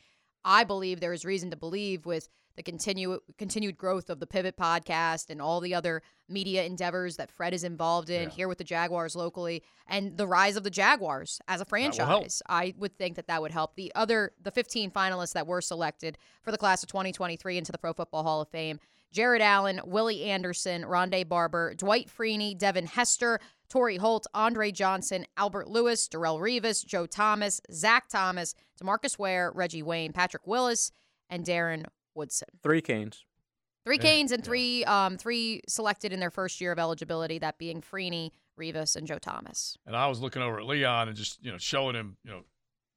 I 0.46 0.64
believe 0.64 1.00
there 1.00 1.12
is 1.12 1.26
reason 1.26 1.50
to 1.50 1.58
believe 1.58 2.06
with 2.06 2.30
the 2.56 2.64
continue, 2.64 3.20
continued 3.38 3.78
growth 3.78 4.10
of 4.10 4.22
the 4.22 4.28
Pivot 4.28 4.56
podcast 4.56 5.30
and 5.30 5.42
all 5.42 5.60
the 5.60 5.74
other 5.74 6.02
media 6.30 6.64
endeavors 6.64 7.18
that 7.18 7.30
Fred 7.32 7.54
is 7.54 7.66
involved 7.66 8.10
in 8.10 8.30
here 8.30 8.48
with 8.48 8.60
the 8.60 8.64
Jaguars 8.64 9.16
locally 9.16 9.62
and 9.88 10.18
the 10.18 10.28
rise 10.28 10.56
of 10.56 10.64
the 10.64 10.70
Jaguars 10.70 11.42
as 11.50 11.60
a 11.60 11.66
franchise. 11.66 12.42
I 12.48 12.74
would 12.78 12.98
think 12.98 13.18
that 13.18 13.28
that 13.28 13.42
would 13.42 13.52
help. 13.52 13.76
The 13.76 13.92
other, 13.94 14.32
the 14.42 14.52
15 14.52 14.92
finalists 14.92 15.34
that 15.34 15.48
were 15.48 15.60
selected 15.62 16.18
for 16.44 16.52
the 16.52 16.58
class 16.58 16.82
of 16.82 16.88
2023 16.88 17.58
into 17.58 17.74
the 17.74 17.78
Pro 17.78 17.92
Football 17.92 18.24
Hall 18.24 18.40
of 18.42 18.48
Fame 18.48 18.80
Jared 19.16 19.42
Allen, 19.42 19.80
Willie 19.86 20.26
Anderson, 20.26 20.82
Rondé 20.82 21.26
Barber, 21.26 21.74
Dwight 21.74 22.10
Freeney, 22.10 22.58
Devin 22.58 22.86
Hester, 22.86 23.40
Torry 23.70 23.96
Holt, 23.96 24.28
Andre 24.34 24.72
Johnson, 24.72 25.26
Albert 25.38 25.70
Lewis, 25.70 26.10
Darrelle 26.10 26.38
Revis, 26.38 26.86
Joe 26.86 27.06
Thomas, 27.06 27.62
Zach 27.72 28.10
Thomas, 28.10 28.56
Demarcus 28.78 29.18
Ware, 29.18 29.54
Reggie 29.56 29.82
Wayne, 29.84 30.12
Patrick 30.12 30.46
Willis, 30.46 30.92
and 31.30 31.46
Darren 31.46 31.86
Woodson. 32.14 32.50
Three 32.62 32.82
canes. 32.82 33.24
Three 33.86 34.00
Canes 34.00 34.32
and 34.32 34.44
three 34.44 34.84
um, 34.86 35.16
three 35.16 35.62
selected 35.68 36.12
in 36.12 36.20
their 36.20 36.32
first 36.32 36.60
year 36.60 36.72
of 36.72 36.80
eligibility, 36.80 37.38
that 37.38 37.60
being 37.60 37.82
Freeney, 37.82 38.32
Revis, 38.60 38.96
and 38.96 39.06
Joe 39.06 39.20
Thomas. 39.20 39.78
And 39.86 39.96
I 39.96 40.08
was 40.08 40.20
looking 40.20 40.42
over 40.42 40.60
at 40.60 40.66
Leon 40.66 41.08
and 41.08 41.16
just 41.16 41.42
you 41.46 41.52
know 41.52 41.60
showing 41.60 41.96
him 41.96 42.18
you 42.24 42.32
know, 42.32 42.42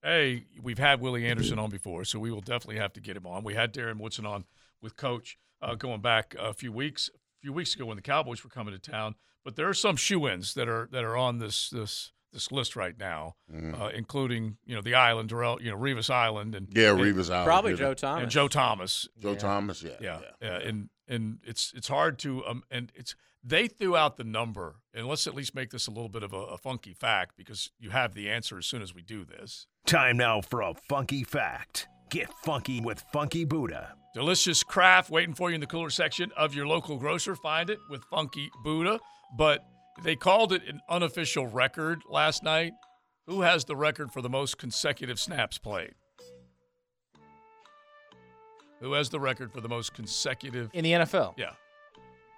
hey, 0.03 0.47
we've 0.63 0.79
had 0.79 1.03
Willie 1.03 1.27
Anderson 1.27 1.59
on 1.59 1.69
before, 1.69 2.07
so 2.07 2.19
we 2.19 2.33
will 2.33 2.41
definitely 2.41 2.81
have 2.81 2.95
to 2.95 3.01
get 3.01 3.19
him 3.19 3.27
on. 3.27 3.45
We 3.45 3.53
had 3.53 3.75
Darren 3.75 4.01
Woodson 4.01 4.25
on 4.25 4.47
with 4.81 4.97
Coach 4.97 5.37
uh, 5.63 5.75
going 5.75 6.01
back 6.01 6.35
a 6.39 6.53
few 6.53 6.73
weeks 6.73 7.11
a 7.15 7.19
few 7.41 7.53
weeks 7.53 7.75
ago 7.75 7.87
when 7.87 7.97
the 7.97 8.03
Cowboys 8.03 8.43
were 8.45 8.51
coming 8.51 8.75
to 8.75 8.81
town. 8.91 9.15
But 9.45 9.57
there 9.57 9.69
are 9.69 9.75
some 9.75 9.97
shoe-ins 9.97 10.55
that 10.55 10.69
are 10.69 10.89
that 10.93 11.05
are 11.05 11.17
on 11.17 11.39
this 11.39 11.71
this 11.71 12.13
this 12.33 12.53
list 12.53 12.77
right 12.77 12.99
now, 12.99 13.37
uh, 13.51 13.89
including 13.95 14.59
you 14.67 14.75
know 14.75 14.83
the 14.83 14.95
Island, 14.95 15.31
Darrelle, 15.31 15.61
you 15.63 15.71
know 15.71 15.77
Revis 15.79 16.11
Island, 16.11 16.55
and 16.55 16.69
Yeah, 16.75 16.91
and- 16.91 17.01
Revis 17.01 17.31
Island. 17.31 17.47
Probably 17.47 17.71
yeah. 17.73 17.77
Joe 17.79 17.95
Thomas. 17.95 18.23
and 18.23 18.31
Joe 18.31 18.49
Thomas. 18.49 19.09
Joe 19.19 19.35
Thomas. 19.35 19.83
Yeah, 19.83 19.93
Yeah, 20.01 20.21
yeah, 20.43 20.59
and 20.59 20.91
and 21.07 21.39
it's 21.45 21.73
it's 21.75 21.89
hard 21.89 22.19
to 22.21 22.45
um 22.47 22.63
and 22.71 22.93
it's 22.95 23.15
they 23.43 23.69
threw 23.69 23.97
out 23.97 24.17
the 24.19 24.25
number 24.25 24.77
and 24.93 25.07
let's 25.07 25.27
at 25.27 25.35
least 25.35 25.55
make 25.55 25.71
this 25.71 25.87
a 25.87 25.91
little 25.91 26.09
bit 26.11 26.23
of 26.25 26.33
a, 26.35 26.37
a 26.37 26.59
funky 26.59 26.93
fact 26.93 27.37
because 27.37 27.71
you 27.79 27.91
have 27.91 28.13
the 28.13 28.29
answer 28.29 28.59
as 28.59 28.67
soon 28.67 28.83
as 28.83 28.93
we 28.95 29.01
do 29.01 29.25
this. 29.25 29.67
Time 29.87 30.17
now 30.19 30.41
for 30.43 30.61
a 30.61 30.75
funky 30.75 31.23
fact. 31.25 31.89
Get 32.11 32.33
funky 32.45 32.81
with 32.81 33.03
Funky 33.13 33.45
Buddha. 33.45 33.95
Delicious 34.19 34.65
craft 34.65 35.11
waiting 35.11 35.33
for 35.33 35.49
you 35.49 35.55
in 35.55 35.61
the 35.61 35.67
cooler 35.69 35.91
section 35.91 36.33
of 36.37 36.53
your 36.53 36.67
local 36.67 36.97
grocer. 36.97 37.37
Find 37.37 37.71
it 37.71 37.79
with 37.89 38.03
Funky 38.11 38.51
Buddha, 38.65 38.99
but 39.37 39.65
they 40.03 40.17
called 40.17 40.53
it 40.53 40.63
an 40.67 40.81
unofficial 40.91 41.47
record 41.47 42.03
last 42.11 42.43
night. 42.43 42.73
Who 43.29 43.43
has 43.43 43.65
the 43.65 43.77
record 43.77 44.11
for 44.11 44.21
the 44.21 44.29
most 44.29 44.59
consecutive 44.59 45.21
snaps 45.21 45.57
played? 45.59 45.93
Who 48.81 48.95
has 48.95 49.09
the 49.09 49.21
record 49.21 49.53
for 49.53 49.61
the 49.61 49.69
most 49.69 49.95
consecutive 49.95 50.69
in 50.73 50.83
the 50.83 50.93
NFL. 50.95 51.35
Yeah. 51.37 51.51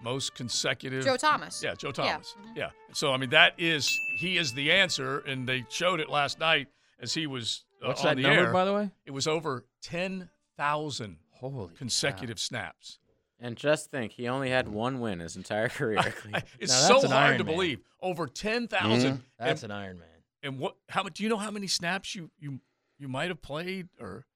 Most 0.02 0.34
consecutive. 0.34 1.02
Joe 1.02 1.16
Thomas. 1.16 1.62
Yeah, 1.64 1.76
Joe 1.76 1.88
Yeah. 1.88 1.92
Thomas. 2.12 2.34
Yeah. 2.54 2.70
So 2.92 3.10
I 3.14 3.16
mean, 3.16 3.30
that 3.30 3.54
is 3.56 3.90
he 4.18 4.36
is 4.36 4.52
the 4.52 4.70
answer, 4.70 5.20
and 5.20 5.48
they 5.48 5.64
showed 5.70 5.98
it 6.00 6.10
last 6.10 6.38
night 6.38 6.68
as 7.00 7.14
he 7.14 7.26
was 7.26 7.64
uh, 7.82 7.86
What's 7.88 8.02
on 8.04 8.08
that 8.08 8.16
the 8.16 8.22
number, 8.24 8.46
air. 8.48 8.52
by 8.52 8.66
the 8.66 8.74
way? 8.74 8.90
It 9.06 9.12
was 9.12 9.26
over 9.26 9.64
ten 9.82 10.28
thousand 10.58 11.16
Holy 11.40 11.74
consecutive 11.76 12.38
snaps. 12.38 12.98
And 13.42 13.56
just 13.56 13.90
think, 13.90 14.12
he 14.12 14.28
only 14.28 14.50
had 14.50 14.68
one 14.68 15.00
win 15.00 15.20
his 15.20 15.34
entire 15.36 15.68
career. 15.78 15.98
It's 16.58 16.72
Now, 16.88 17.00
so 17.00 17.08
hard 17.08 17.12
Iron 17.12 17.38
to 17.38 17.44
Man. 17.44 17.54
believe. 17.54 17.80
Over 18.02 18.26
ten 18.26 18.68
thousand. 18.68 19.22
That's 19.38 19.62
an 19.62 19.70
Iron 19.70 19.98
Man. 19.98 20.08
and 20.42 20.58
what? 20.58 20.76
How 20.88 21.02
much? 21.02 21.14
Do 21.14 21.22
you 21.22 21.28
know 21.28 21.36
how 21.38 21.50
many 21.50 21.66
snaps 21.66 22.14
you 22.14 22.30
you 22.38 22.60
you 22.98 23.08
might 23.08 23.28
have 23.28 23.40
played 23.42 23.88
or? 23.98 24.26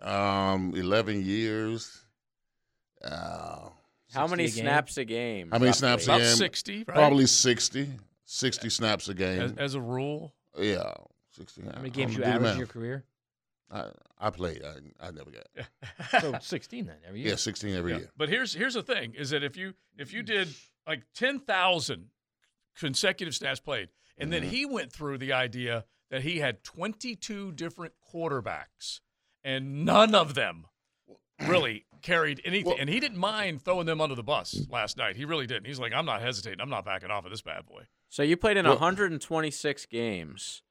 Um, 0.00 0.74
eleven 0.76 1.24
years. 1.24 2.04
Uh, 3.02 3.68
How 4.12 4.26
many 4.26 4.44
a 4.44 4.48
snaps 4.48 4.96
a 4.98 5.04
game? 5.04 5.48
how 5.50 5.58
many 5.58 5.68
roughly? 5.70 5.78
snaps 5.78 6.06
a 6.06 6.10
About 6.10 6.20
game? 6.20 6.36
60, 6.36 6.76
right? 6.78 6.86
Probably 6.86 7.26
60. 7.26 7.88
60 8.26 8.70
snaps 8.70 9.08
a 9.08 9.14
game. 9.14 9.40
As, 9.40 9.52
as 9.56 9.74
a 9.74 9.80
rule, 9.80 10.34
yeah, 10.58 10.92
sixty. 11.30 11.62
How 11.62 11.72
many 11.78 11.90
games 11.90 12.12
you 12.12 12.18
Do 12.18 12.24
average 12.24 12.52
in 12.52 12.58
your 12.58 12.66
career? 12.66 13.04
I, 13.70 13.90
I 14.18 14.30
played. 14.30 14.62
I, 14.64 15.06
I 15.06 15.10
never 15.12 15.30
got. 15.30 16.20
So 16.20 16.34
16 16.40 16.86
then 16.86 16.96
every 17.06 17.20
year. 17.20 17.30
Yeah, 17.30 17.36
sixteen 17.36 17.76
every 17.76 17.92
Yeah. 17.92 17.98
year. 17.98 18.10
But 18.16 18.28
here's 18.28 18.52
here's 18.54 18.74
the 18.74 18.82
thing: 18.82 19.14
is 19.14 19.30
that 19.30 19.42
if 19.44 19.56
you 19.56 19.74
if 19.96 20.12
you 20.12 20.22
did 20.22 20.48
like 20.86 21.02
ten 21.14 21.38
thousand 21.40 22.06
consecutive 22.76 23.34
snaps 23.34 23.60
played, 23.60 23.88
and 24.18 24.32
then 24.32 24.42
Mhm. 24.42 24.48
he 24.48 24.66
went 24.66 24.92
through 24.92 25.18
the 25.18 25.32
idea 25.32 25.84
that 26.10 26.22
he 26.22 26.38
had 26.38 26.64
twenty 26.64 27.14
two 27.14 27.52
different 27.52 27.92
quarterbacks, 28.12 29.00
and 29.44 29.84
none 29.84 30.14
of 30.14 30.34
them 30.34 30.66
really 31.46 31.86
carried 32.02 32.40
anything, 32.44 32.66
Well- 32.66 32.76
and 32.80 32.88
he 32.90 32.98
didn't 33.00 33.18
mind 33.18 33.62
throwing 33.62 33.86
them 33.86 34.00
under 34.00 34.14
the 34.14 34.22
bus 34.22 34.66
last 34.68 34.96
night. 34.96 35.16
He 35.16 35.24
really 35.24 35.46
didn't. 35.46 35.66
He's 35.66 35.78
like, 35.80 35.92
I'm 35.94 36.04
not 36.06 36.20
hesitating. 36.22 36.60
I'm 36.60 36.68
not 36.70 36.84
backing 36.84 37.10
off 37.10 37.24
of 37.24 37.30
this 37.30 37.40
bad 37.42 37.66
boy. 37.66 37.84
So 38.08 38.22
you 38.22 38.36
played 38.36 38.56
in 38.56 38.64
Well- 38.64 38.74
126 38.74 39.86
games, 39.86 40.62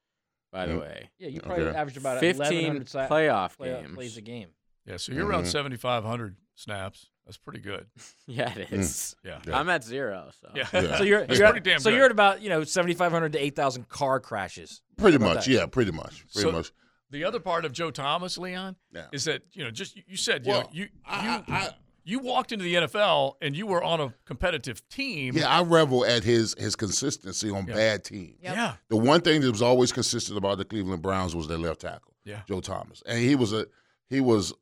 by 0.51 0.65
the 0.65 0.73
Mm. 0.73 0.79
way. 0.81 1.09
Yeah, 1.19 1.29
you 1.29 1.41
probably 1.41 1.65
Okay. 1.65 1.77
averaged 1.77 1.97
about 1.97 2.19
15 2.19 2.37
1100 2.47 2.89
sa- 2.89 3.07
playoff 3.07 3.57
play- 3.57 3.81
games. 3.81 3.95
plays 3.95 4.17
a 4.17 4.21
game. 4.21 4.49
Yeah, 4.85 4.97
so 4.97 5.11
you're 5.13 5.25
around 5.27 5.43
Mhm. 5.43 5.51
seventy 5.51 5.77
five 5.77 6.03
hundred 6.03 6.35
snaps. 6.55 7.09
That's 7.25 7.37
pretty 7.37 7.59
good. 7.59 7.85
Yeah, 8.27 8.57
it 8.57 8.71
is. 8.73 9.15
Yeah. 9.23 9.39
Yeah. 9.45 9.59
I'm 9.59 9.69
at 9.69 9.83
zero. 9.83 10.31
So 10.41 10.51
Yeah. 10.55 10.67
Yeah. 10.73 10.97
So 10.97 11.03
you're, 11.03 11.25
That's 11.27 11.39
you're 11.39 11.49
pretty 11.51 11.69
damn 11.69 11.79
so 11.79 11.89
good. 11.91 11.95
you're 11.97 12.05
at 12.05 12.11
about 12.11 12.41
you 12.41 12.49
know 12.49 12.63
7,500 12.63 13.33
to 13.33 13.39
8,000 13.39 13.87
car 13.89 14.19
crashes. 14.19 14.81
Pretty 14.97 15.17
How 15.17 15.23
about 15.25 15.35
much. 15.35 15.45
that? 15.45 15.51
Yeah, 15.51 15.65
pretty 15.67 15.91
much. 15.91 16.25
Pretty 16.33 16.49
So- 16.49 16.51
much. 16.51 16.71
The 17.11 17.23
other 17.23 17.39
part 17.39 17.65
of 17.65 17.71
Joe 17.71 17.89
Thomas, 17.91 18.37
Leon, 18.37 18.75
Yeah. 18.91 19.07
is 19.11 19.25
that 19.25 19.41
you 19.53 19.63
know 19.63 19.71
just 19.71 19.95
you- 19.95 20.03
you 20.07 20.17
said 20.17 20.45
you 20.45 20.51
Well, 20.51 20.61
know, 20.61 20.69
you 20.71 20.83
you 20.83 20.89
I- 21.05 21.43
I- 21.47 21.53
I- 21.55 21.75
you 22.03 22.19
walked 22.19 22.51
into 22.51 22.63
the 22.63 22.73
NFL 22.75 23.35
and 23.41 23.55
you 23.55 23.67
were 23.67 23.83
on 23.83 23.99
a 24.01 24.13
competitive 24.25 24.87
team. 24.89 25.35
Yeah, 25.37 25.47
I 25.49 25.61
revel 25.63 26.05
at 26.05 26.23
his 26.23 26.55
his 26.57 26.75
consistency 26.75 27.49
on 27.49 27.67
Yeah. 27.67 27.73
bad 27.75 28.03
teams. 28.03 28.37
Yep. 28.41 28.55
yeah, 28.55 28.75
The 28.89 28.97
one 28.97 29.21
thing 29.21 29.41
that 29.41 29.51
was 29.51 29.61
always 29.61 29.91
consistent 29.91 30.37
about 30.37 30.57
the 30.57 30.65
Cleveland 30.65 31.01
Browns 31.01 31.35
was 31.35 31.47
their 31.47 31.57
left 31.57 31.81
tackle, 31.81 32.13
yeah. 32.25 32.41
Joe 32.47 32.61
Thomas, 32.61 33.01
and 33.05 33.19
he 33.19 33.35
was 33.35 33.53
a 33.53 33.65
he 34.09 34.21
was. 34.21 34.53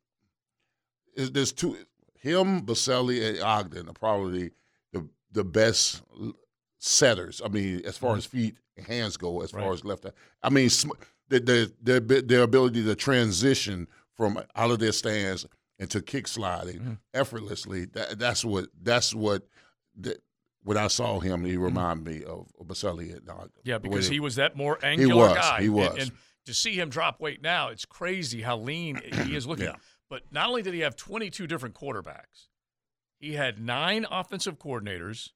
is- 1.16 1.32
There's 1.32 1.52
two 1.52 1.78
him, 2.20 2.62
Boselli, 2.66 3.28
and 3.30 3.40
Ogden 3.42 3.88
are 3.90 3.94
probably 3.94 4.52
the 4.92 5.08
the 5.32 5.44
best 5.44 6.02
setters. 6.80 7.42
I 7.44 7.48
mean, 7.50 7.82
as 7.86 7.98
far 7.98 8.16
as 8.18 8.26
feet 8.26 8.56
and 8.76 8.86
hands 8.86 9.18
go, 9.18 9.42
as 9.42 9.52
far 9.52 9.62
Mm-hmm. 9.62 9.74
As 9.74 9.86
left. 9.86 10.06
I 10.44 10.50
mean, 10.50 10.70
sm- 10.70 10.92
the, 11.30 11.40
the, 11.40 11.74
their 11.82 12.00
their 12.22 12.42
ability 12.44 12.84
to 12.84 12.96
transition 12.96 13.88
from 14.16 14.38
out 14.56 14.72
of 14.72 14.80
their 14.80 14.92
stance 15.80 15.96
into 15.96 16.02
kick 16.06 16.28
sliding 16.28 16.80
Mm-hmm. 16.80 16.94
effortlessly. 17.14 17.86
That, 17.86 18.20
that's 18.20 18.44
what 18.46 18.68
that's 18.82 19.14
what. 19.14 19.44
The, 20.00 20.18
when 20.64 20.78
I 20.78 20.88
saw 20.88 21.20
him, 21.22 21.46
he 21.46 21.56
reminded 21.56 22.06
me 22.06 22.24
of, 22.26 22.52
of 22.60 22.68
Boselli 22.68 23.16
and 23.18 23.28
Ogden. 23.30 23.48
Mm-hmm. 23.48 23.70
Yeah, 23.70 23.78
because 23.78 24.10
they- 24.10 24.16
he 24.16 24.20
was 24.20 24.36
that 24.36 24.58
more 24.58 24.78
angular 24.84 25.30
was, 25.30 25.38
guy. 25.38 25.60
he 25.62 25.66
And- 25.68 25.76
was. 25.76 25.96
And, 26.00 26.12
to 26.46 26.54
see 26.54 26.76
him 26.80 26.88
drop 26.90 27.20
weight 27.20 27.42
now, 27.42 27.68
it's 27.68 27.84
crazy 27.84 28.42
how 28.42 28.56
lean 28.58 29.02
he 29.26 29.36
is 29.36 29.46
looking. 29.46 29.66
Yeah. 29.66 29.76
But 30.10 30.22
not 30.32 30.48
only 30.48 30.62
did 30.62 30.74
he 30.74 30.80
have 30.80 30.96
22 30.96 31.46
different 31.46 31.76
quarterbacks, 31.76 32.48
he 33.20 33.34
had 33.34 33.60
nine 33.60 34.06
offensive 34.10 34.58
coordinators, 34.58 35.32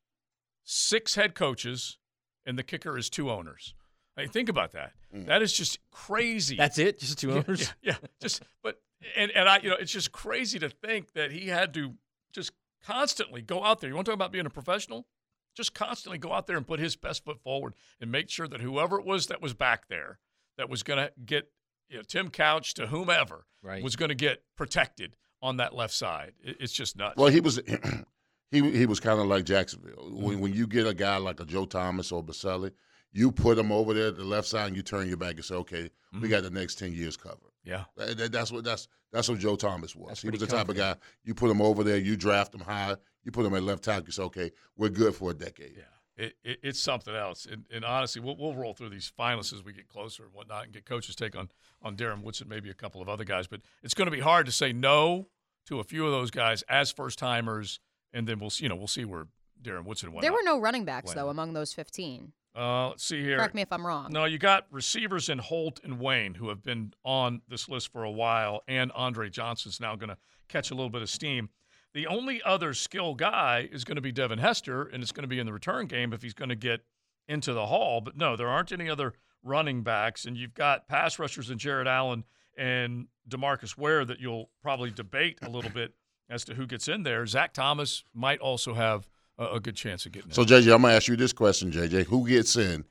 six 0.64 1.16
head 1.16 1.36
coaches, 1.36 1.98
and 2.46 2.58
the 2.58 2.64
kicker 2.64 2.98
is 2.98 3.10
two 3.10 3.30
owners. 3.30 3.74
I 4.16 4.22
mean, 4.22 4.30
think 4.30 4.48
about 4.48 4.72
that. 4.72 4.94
Mm. 5.14 5.26
That 5.26 5.42
is 5.42 5.52
just 5.52 5.80
crazy. 5.92 6.56
That's 6.56 6.78
it. 6.78 7.00
Just 7.00 7.18
two 7.20 7.30
Yeah, 7.30 7.36
owners. 7.36 7.74
Yeah, 7.82 7.96
yeah, 8.02 8.08
just 8.22 8.44
but 8.64 8.80
and 9.16 9.32
and 9.32 9.48
I 9.50 9.60
you 9.62 9.70
know 9.70 9.76
it's 9.76 9.92
just 9.92 10.12
crazy 10.12 10.60
to 10.60 10.70
think 10.70 11.14
that 11.14 11.32
he 11.32 11.48
had 11.48 11.74
to 11.76 11.94
just 12.34 12.52
constantly 12.86 13.42
go 13.42 13.64
out 13.64 13.80
there. 13.82 13.90
You 13.90 13.96
want 13.96 14.06
to 14.06 14.12
talk 14.12 14.16
about 14.18 14.32
being 14.32 14.46
a 14.46 14.50
professional? 14.50 15.08
Just 15.56 15.74
constantly 15.74 16.18
go 16.18 16.32
out 16.32 16.48
there 16.48 16.56
and 16.58 16.66
put 16.66 16.80
his 16.80 16.96
best 16.96 17.26
foot 17.26 17.42
forward 17.44 17.74
and 18.00 18.12
make 18.12 18.30
sure 18.30 18.48
that 18.48 18.62
whoever 18.62 18.98
it 19.00 19.06
was 19.06 19.28
that 19.28 19.42
was 19.42 19.54
back 19.54 19.88
there 19.90 20.20
that 20.58 20.70
was 20.70 20.82
going 20.82 20.98
to 20.98 21.12
get 21.26 21.52
you 21.90 21.98
know, 21.98 22.04
Tim 22.04 22.30
Couch 22.30 22.74
to 22.76 22.88
whomever 22.88 23.46
Right. 23.62 23.84
was 23.84 23.96
going 23.98 24.10
to 24.10 24.16
get 24.16 24.44
protected 24.56 25.18
on 25.42 25.58
that 25.58 25.76
left 25.76 25.94
side. 25.94 26.34
It, 26.42 26.58
it's 26.62 26.72
just 26.74 26.96
nuts. 26.98 27.18
Well, 27.18 27.28
he 27.28 27.42
was 27.42 27.60
he 28.52 28.72
he 28.72 28.86
was 28.86 29.00
kind 29.00 29.20
of 29.20 29.28
like 29.28 29.44
Jacksonville. 29.46 30.10
When 30.12 30.34
Mm-hmm. 30.36 30.40
when 30.42 30.54
you 30.54 30.68
get 30.68 30.88
a 30.88 30.94
guy 30.94 31.18
like 31.18 31.40
a 31.40 31.46
Joe 31.46 31.66
Thomas 31.66 32.12
or 32.12 32.24
Boselli, 32.24 32.72
you 33.12 33.32
put 33.32 33.58
him 33.58 33.72
over 33.72 33.94
there 33.94 34.08
at 34.08 34.18
the 34.18 34.24
left 34.24 34.48
side 34.48 34.68
and 34.68 34.76
you 34.76 34.82
turn 34.82 35.08
your 35.08 35.18
back 35.18 35.36
and 35.36 35.46
say, 35.46 35.56
"Okay, 35.56 35.84
Mm-hmm. 36.14 36.22
we 36.22 36.30
got 36.30 36.44
the 36.44 36.50
next 36.50 36.76
ten 36.80 36.94
years 36.94 37.18
covered." 37.18 37.51
Yeah. 37.64 37.86
That- 37.98 38.18
that- 38.18 38.32
that's 38.32 38.52
what 38.52 38.64
that's 38.64 38.88
that's 39.12 39.28
what 39.30 39.40
Joe 39.40 39.56
Thomas 39.56 39.96
was. 39.96 40.08
That's 40.10 40.22
he 40.22 40.30
was 40.30 40.40
pretty 40.40 40.52
the 40.52 40.58
type 40.58 40.70
of 40.70 40.76
guy 40.78 40.96
you 41.24 41.34
put 41.36 41.50
him 41.52 41.62
over 41.62 41.84
there, 41.84 41.98
you 41.98 42.16
draft 42.16 42.54
him 42.56 42.62
high, 42.62 42.96
you 43.24 43.32
put 43.32 43.46
him 43.46 43.54
at 43.54 43.64
left 43.64 43.84
tackle. 43.84 44.06
You 44.06 44.12
say, 44.12 44.24
"Okay, 44.24 44.52
we're 44.78 44.90
good 44.90 45.14
for 45.16 45.32
a 45.32 45.34
decade." 45.34 45.76
Yeah, 45.78 46.26
it, 46.26 46.34
it, 46.44 46.60
it's 46.64 46.80
something 46.80 47.14
else. 47.16 47.46
And, 47.46 47.66
and 47.74 47.84
honestly, 47.84 48.22
we'll, 48.22 48.38
we'll 48.38 48.56
roll 48.56 48.74
through 48.74 48.90
these 48.90 49.12
finalists 49.20 49.54
as 49.54 49.64
we 49.64 49.74
get 49.74 49.88
closer 49.90 50.24
and 50.24 50.34
whatnot, 50.34 50.64
and 50.66 50.74
get 50.74 50.86
coaches' 50.86 51.16
take 51.16 51.36
on 51.36 51.50
on 51.82 51.96
Darren 51.98 52.24
Woodson, 52.24 52.48
maybe 52.48 52.70
a 52.70 52.74
couple 52.74 53.02
of 53.02 53.10
other 53.10 53.24
guys. 53.26 53.48
But 53.48 53.62
it's 53.84 53.94
going 53.94 54.06
to 54.08 54.12
be 54.16 54.22
hard 54.22 54.46
to 54.46 54.52
say 54.52 54.72
no 54.72 55.28
to 55.68 55.80
a 55.80 55.84
few 55.84 56.06
of 56.06 56.12
those 56.12 56.32
guys 56.32 56.64
as 56.70 56.92
first 56.92 57.20
timers, 57.20 57.80
and 58.14 58.28
then 58.28 58.40
we'll 58.40 58.50
see, 58.50 58.64
you 58.64 58.70
know 58.70 58.76
we'll 58.76 58.88
see 58.88 59.06
where 59.06 59.28
Darren 59.62 59.84
Woodson 59.84 60.10
and 60.10 60.22
There 60.22 60.32
were 60.34 60.44
no 60.44 60.58
running 60.60 60.86
backs 60.86 61.14
though 61.14 61.30
among 61.30 61.54
those 61.54 61.74
15. 61.74 62.34
Uh, 62.56 62.90
let's 62.90 63.06
see 63.06 63.22
here. 63.22 63.38
Correct 63.38 63.56
me 63.56 63.62
if 63.62 63.72
I'm 63.72 63.86
wrong. 63.86 64.12
No, 64.12 64.26
you 64.26 64.38
got 64.38 64.66
receivers 64.72 65.30
in 65.30 65.38
Holt 65.38 65.80
and 65.84 66.00
Wayne 66.00 66.34
who 66.34 66.50
have 66.50 66.62
been 66.64 66.94
on 67.06 67.42
this 67.48 67.70
list 67.70 67.92
for 67.92 68.04
a 68.04 68.12
while, 68.12 68.62
and 68.68 68.92
Andre 68.92 69.30
Johnson's 69.30 69.80
now 69.80 69.96
going 69.96 70.10
to 70.10 70.18
catch 70.50 70.72
a 70.72 70.76
little 70.76 70.90
bit 70.90 71.02
of 71.02 71.10
steam. 71.10 71.50
The 71.94 72.08
only 72.08 72.42
other 72.44 72.74
skill 72.74 73.16
guy 73.16 73.70
is 73.72 73.84
going 73.84 73.96
to 73.96 74.02
be 74.02 74.12
Devin 74.12 74.40
Hester, 74.40 74.84
and 74.84 75.02
it's 75.02 75.12
going 75.12 75.24
to 75.24 75.28
be 75.28 75.40
in 75.40 75.46
the 75.46 75.54
return 75.54 75.88
game 75.88 76.14
if 76.14 76.22
he's 76.22 76.34
going 76.34 76.50
to 76.50 76.56
get 76.56 76.82
into 77.28 77.54
the 77.54 77.66
hall. 77.66 78.02
But 78.02 78.18
no, 78.18 78.36
there 78.36 78.48
aren't 78.48 78.72
any 78.72 78.90
other 78.90 79.14
running 79.44 79.82
backs, 79.84 80.26
and 80.26 80.38
you've 80.38 80.54
got 80.54 80.88
pass 80.88 81.20
rushers 81.20 81.50
in 81.50 81.58
Jared 81.58 81.88
Allen 81.88 82.24
and 82.58 83.08
Demarcus 83.30 83.78
Ware 83.78 84.06
that 84.06 84.20
you'll 84.20 84.50
probably 84.62 84.92
debate 84.92 85.40
a 85.42 85.50
little 85.50 85.72
bit 85.72 85.94
as 86.30 86.44
to 86.46 86.54
who 86.56 86.66
gets 86.66 86.88
in 86.88 87.04
there. 87.04 87.26
Zach 87.26 87.54
Thomas 87.54 88.04
might 88.14 88.40
also 88.40 88.74
have 88.74 89.08
a, 89.42 89.56
a 89.56 89.60
good 89.60 89.76
chance 89.76 90.06
of 90.06 90.12
getting 90.12 90.30
in. 90.30 90.36
So, 90.36 90.44
JJ, 90.44 90.74
I'm 90.74 90.82
gonna 90.82 90.94
ask 90.94 91.08
you 91.08 91.16
this 91.16 91.34
question, 91.34 91.72
JJ: 91.72 92.06
Who 92.06 92.28
gets 92.28 92.56
in 92.56 92.86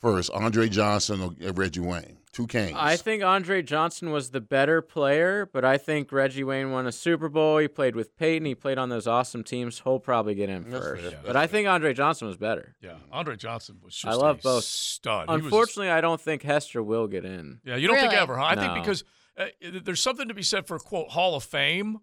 first, 0.00 0.30
Andre 0.32 0.68
Johnson 0.68 1.36
or 1.44 1.52
Reggie 1.52 1.80
Wayne? 1.80 2.18
Two 2.32 2.46
Canes. 2.46 2.74
I 2.78 2.96
think 2.96 3.22
Andre 3.22 3.60
Johnson 3.60 4.10
was 4.10 4.30
the 4.30 4.40
better 4.40 4.80
player, 4.80 5.44
but 5.52 5.66
I 5.66 5.76
think 5.76 6.10
Reggie 6.10 6.44
Wayne 6.44 6.70
won 6.70 6.86
a 6.86 6.92
Super 6.92 7.28
Bowl. 7.28 7.58
He 7.58 7.68
played 7.68 7.94
with 7.94 8.16
Peyton. 8.16 8.46
He 8.46 8.54
played 8.54 8.78
on 8.78 8.88
those 8.88 9.06
awesome 9.06 9.44
teams. 9.44 9.82
He'll 9.84 9.98
probably 9.98 10.34
get 10.34 10.48
in 10.48 10.70
That's 10.70 10.82
first. 10.82 11.02
fair. 11.02 11.20
But 11.26 11.36
I 11.36 11.46
think 11.46 11.68
Andre 11.68 11.92
Johnson 11.92 12.26
was 12.28 12.38
better. 12.38 12.74
yeah, 12.80 12.94
Andre 13.12 13.36
Johnson 13.36 13.80
was 13.84 13.94
just 13.94 14.06
I 14.06 14.14
love 14.16 14.38
a 14.38 14.42
both. 14.42 14.64
stud. 14.64 15.28
He 15.28 15.34
was- 15.36 15.44
Unfortunately, 15.44 15.90
I 15.90 16.00
don't 16.00 16.18
think 16.22 16.42
Hester 16.42 16.82
will 16.82 17.06
get 17.06 17.26
in. 17.26 17.60
Yeah, 17.66 17.76
you 17.76 17.86
don't 17.86 17.98
think 17.98 18.14
ever, 18.14 18.38
huh? 18.38 18.44
I 18.46 18.54
think 18.54 18.82
because 18.82 19.04
uh, 19.36 19.46
there's 19.84 20.02
something 20.02 20.28
to 20.28 20.34
be 20.34 20.42
said 20.42 20.66
for 20.66 20.78
quote 20.78 21.10
Hall 21.10 21.34
of 21.34 21.44
Fame, 21.44 21.98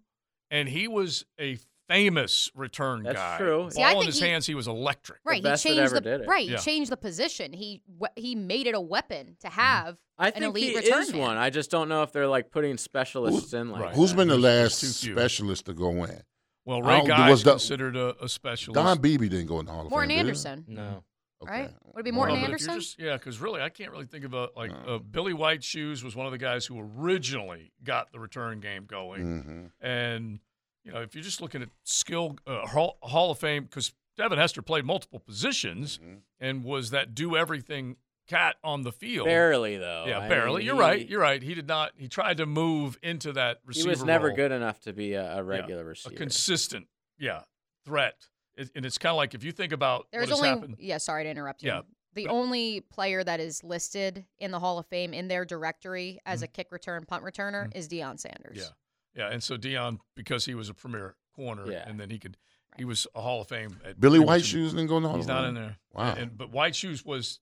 and 0.48 0.68
he 0.68 0.86
was 0.86 1.24
a 1.40 1.58
famous 1.90 2.50
return 2.54 3.02
guy. 3.02 3.12
That's 3.12 3.18
guy. 3.18 3.38
true. 3.38 3.58
Ball 3.62 3.70
See, 3.70 3.82
I 3.82 3.90
in 3.90 3.94
think 3.96 4.06
his 4.06 4.20
he- 4.20 4.26
hands, 4.26 4.46
he 4.46 4.54
was 4.54 4.68
electric. 4.68 5.18
Right, 5.24 5.42
best 5.42 5.62
he 5.64 5.70
that 5.70 5.74
changed 5.76 5.92
ever 5.92 5.94
the 6.00 6.00
did 6.00 6.20
it. 6.22 6.28
right. 6.28 6.46
Yeah. 6.48 6.56
He 6.58 6.62
changed 6.62 6.90
the 6.92 6.96
position. 6.96 7.52
He 7.52 7.82
we- 7.98 8.08
he 8.16 8.34
made 8.34 8.66
it 8.66 8.74
a 8.74 8.80
weapon 8.80 9.36
to 9.40 9.48
have 9.48 9.98
I 10.18 10.28
an 10.28 10.32
think 10.34 10.44
elite 10.46 10.70
he 10.70 10.76
return 10.76 11.02
is 11.02 11.12
man. 11.12 11.20
one. 11.20 11.36
I 11.36 11.50
just 11.50 11.70
don't 11.70 11.88
know 11.88 12.02
if 12.02 12.12
they're 12.12 12.26
like 12.28 12.50
putting 12.50 12.76
specialists 12.78 13.52
in 13.52 13.70
like 13.70 13.82
right. 13.82 13.94
Who's 13.94 14.10
that. 14.10 14.16
been 14.16 14.28
the 14.28 14.38
last 14.38 14.80
there's 14.80 15.00
too 15.00 15.06
few. 15.08 15.14
specialist 15.16 15.66
to 15.66 15.72
go 15.74 16.04
in? 16.04 16.22
Well, 16.64 16.86
I 16.86 16.88
Ray 16.92 16.98
don't- 16.98 17.08
Guy 17.08 17.30
was 17.30 17.42
the- 17.42 17.50
considered 17.52 17.96
a, 17.96 18.14
a 18.22 18.28
specialist. 18.28 18.74
Don 18.74 18.98
Beebe 19.00 19.28
didn't 19.28 19.46
go 19.46 19.60
in 19.60 19.66
the 19.66 19.72
Hall 19.72 19.86
of 19.86 19.90
Morten 19.90 20.10
Fame. 20.10 20.16
did 20.18 20.24
he? 20.24 20.28
Andersen, 20.48 20.64
No. 20.68 21.04
Okay. 21.42 21.52
right? 21.52 21.70
Would 21.94 22.00
it 22.00 22.04
be 22.04 22.10
Well, 22.10 22.16
Morten 22.18 22.34
Well, 22.34 22.40
but 22.42 22.44
if 22.44 22.44
Andersen? 22.68 22.70
you're 22.72 22.80
just- 22.80 22.98
yeah, 23.00 23.12
because 23.14 23.40
really, 23.40 23.62
I 23.62 23.70
can't 23.70 23.90
really 23.90 24.04
think 24.04 24.24
of 24.26 24.34
a 24.34 24.50
like 24.54 24.70
No. 24.70 24.96
uh, 24.96 24.98
Billy 24.98 25.32
White 25.32 25.64
Shoes 25.64 26.04
was 26.04 26.14
one 26.14 26.26
of 26.26 26.32
the 26.32 26.38
guys 26.38 26.66
who 26.66 26.78
originally 26.78 27.72
got 27.82 28.12
the 28.12 28.20
return 28.20 28.60
game 28.60 28.84
going. 28.84 29.22
Mhm. 29.24 29.70
And 29.80 30.40
you 30.84 30.92
know, 30.92 31.00
if 31.00 31.14
you're 31.14 31.24
just 31.24 31.40
looking 31.40 31.62
at 31.62 31.68
skill 31.84 32.36
uh, 32.46 32.66
Hall, 32.66 32.98
Hall 33.02 33.30
of 33.30 33.38
Fame, 33.38 33.64
because 33.64 33.92
Devin 34.16 34.38
Hester 34.38 34.62
played 34.62 34.84
multiple 34.84 35.18
positions 35.20 35.98
Mm-hmm. 35.98 36.14
and 36.40 36.64
was 36.64 36.90
that 36.90 37.14
do 37.14 37.36
everything 37.36 37.96
cat 38.28 38.56
on 38.62 38.82
the 38.82 38.92
field. 38.92 39.26
barely 39.26 39.76
though. 39.76 40.04
Yeah, 40.06 40.20
I 40.20 40.28
barely. 40.28 40.58
mean, 40.58 40.66
You're 40.66 40.74
he- 40.76 40.80
right. 40.80 41.08
You're 41.08 41.20
right. 41.20 41.42
He 41.42 41.54
did 41.54 41.66
not. 41.66 41.92
He 41.96 42.06
tried 42.08 42.36
to 42.38 42.46
move 42.46 42.98
into 43.02 43.32
that 43.32 43.58
receiver. 43.66 43.88
He 43.88 43.90
was 43.90 44.04
never 44.04 44.28
role, 44.28 44.36
good 44.36 44.52
enough 44.52 44.80
to 44.82 44.92
be 44.92 45.14
a, 45.14 45.32
a 45.32 45.36
Yeah, 45.36 45.40
regular 45.40 45.82
a 45.82 45.86
receiver. 45.86 46.14
consistent, 46.16 46.86
yeah, 47.18 47.42
threat. 47.84 48.14
It, 48.56 48.70
and 48.76 48.84
it's 48.86 48.98
kind 48.98 49.10
of 49.10 49.16
like 49.16 49.34
if 49.34 49.42
you 49.42 49.52
think 49.52 49.72
about 49.72 50.06
There's 50.12 50.22
what 50.22 50.30
has 50.30 50.38
only 50.38 50.48
happened. 50.50 50.76
yeah. 50.78 50.98
Sorry 50.98 51.24
to 51.24 51.30
interrupt 51.30 51.62
you. 51.62 51.70
Yeah, 51.70 51.80
The 52.14 52.26
but- 52.26 52.32
only 52.32 52.80
player 52.82 53.24
that 53.24 53.40
is 53.40 53.64
listed 53.64 54.24
in 54.38 54.50
the 54.52 54.60
Hall 54.60 54.78
of 54.78 54.86
Fame 54.86 55.12
in 55.12 55.26
their 55.28 55.44
directory 55.44 56.20
as 56.24 56.42
a 56.42 56.46
kick 56.46 56.68
return 56.70 57.04
punt 57.06 57.24
returner 57.24 57.74
is 57.74 57.88
Deion 57.88 58.18
Sanders. 58.20 58.58
Mm-hmm. 58.58 58.60
Yeah, 58.60 58.68
yeah. 59.14 59.30
And 59.30 59.42
so 59.42 59.56
Deion, 59.56 59.98
because 60.14 60.44
he 60.46 60.54
was 60.54 60.68
a 60.68 60.74
premier 60.74 61.16
corner, 61.34 61.70
Yeah. 61.70 61.88
and 61.88 61.98
then 61.98 62.10
he 62.10 62.18
could, 62.18 62.36
he 62.76 62.84
was 62.84 63.06
a 63.14 63.20
Hall 63.20 63.40
of 63.40 63.48
Fame. 63.48 63.80
At 63.84 64.00
Billy 64.00 64.18
pretty 64.18 64.26
White 64.26 64.44
Shoes 64.44 64.72
didn't 64.72 64.88
go 64.88 64.96
in 64.96 65.02
the 65.02 65.08
Hall 65.08 65.18
He's 65.18 65.26
of 65.26 65.30
Fame. 65.30 65.36
He's 65.36 65.42
not 65.42 65.48
in 65.48 65.54
there. 65.54 65.76
Wow. 65.92 66.14
And 66.16 66.36
but 66.36 66.50
White 66.50 66.74
Shoes 66.74 67.04
was 67.04 67.40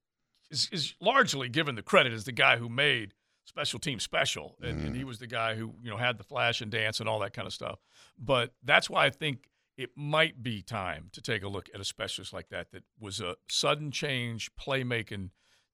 is, 0.51 0.69
is 0.73 0.95
largely 1.01 1.49
given 1.49 1.75
the 1.75 1.83
credit 1.83 2.12
as 2.12 2.25
the 2.25 2.33
guy 2.33 2.57
who 2.57 2.69
made 2.69 3.14
special 3.45 3.79
team 3.79 3.99
special, 3.99 4.57
and, 4.61 4.87
and 4.87 4.95
he 4.95 5.03
mm. 5.03 5.07
was 5.07 5.19
the 5.19 5.27
guy 5.27 5.55
who 5.55 5.75
you 5.83 5.91
know 5.91 5.97
had 5.97 6.19
the 6.19 6.25
flash 6.25 6.61
and 6.61 6.71
dance 6.71 7.01
and 7.01 7.09
all 7.09 7.19
that 7.21 7.33
kind 7.33 7.47
of 7.47 7.53
stuff. 7.53 7.79
But 8.19 8.53
that's 8.62 8.91
why 8.91 9.07
I 9.07 9.11
think 9.11 9.49
it 9.77 9.91
might 9.97 10.43
be 10.43 10.61
time 10.61 11.09
to 11.12 11.23
take 11.23 11.43
a 11.43 11.49
look 11.49 11.69
at 11.73 11.81
a 11.81 11.85
specialist 11.85 12.33
like 12.33 12.49
that 12.51 12.73
that 12.73 12.83
was 13.01 13.21
a 13.21 13.37
sudden 13.49 13.91
change 13.91 14.51
playmaking 14.57 15.31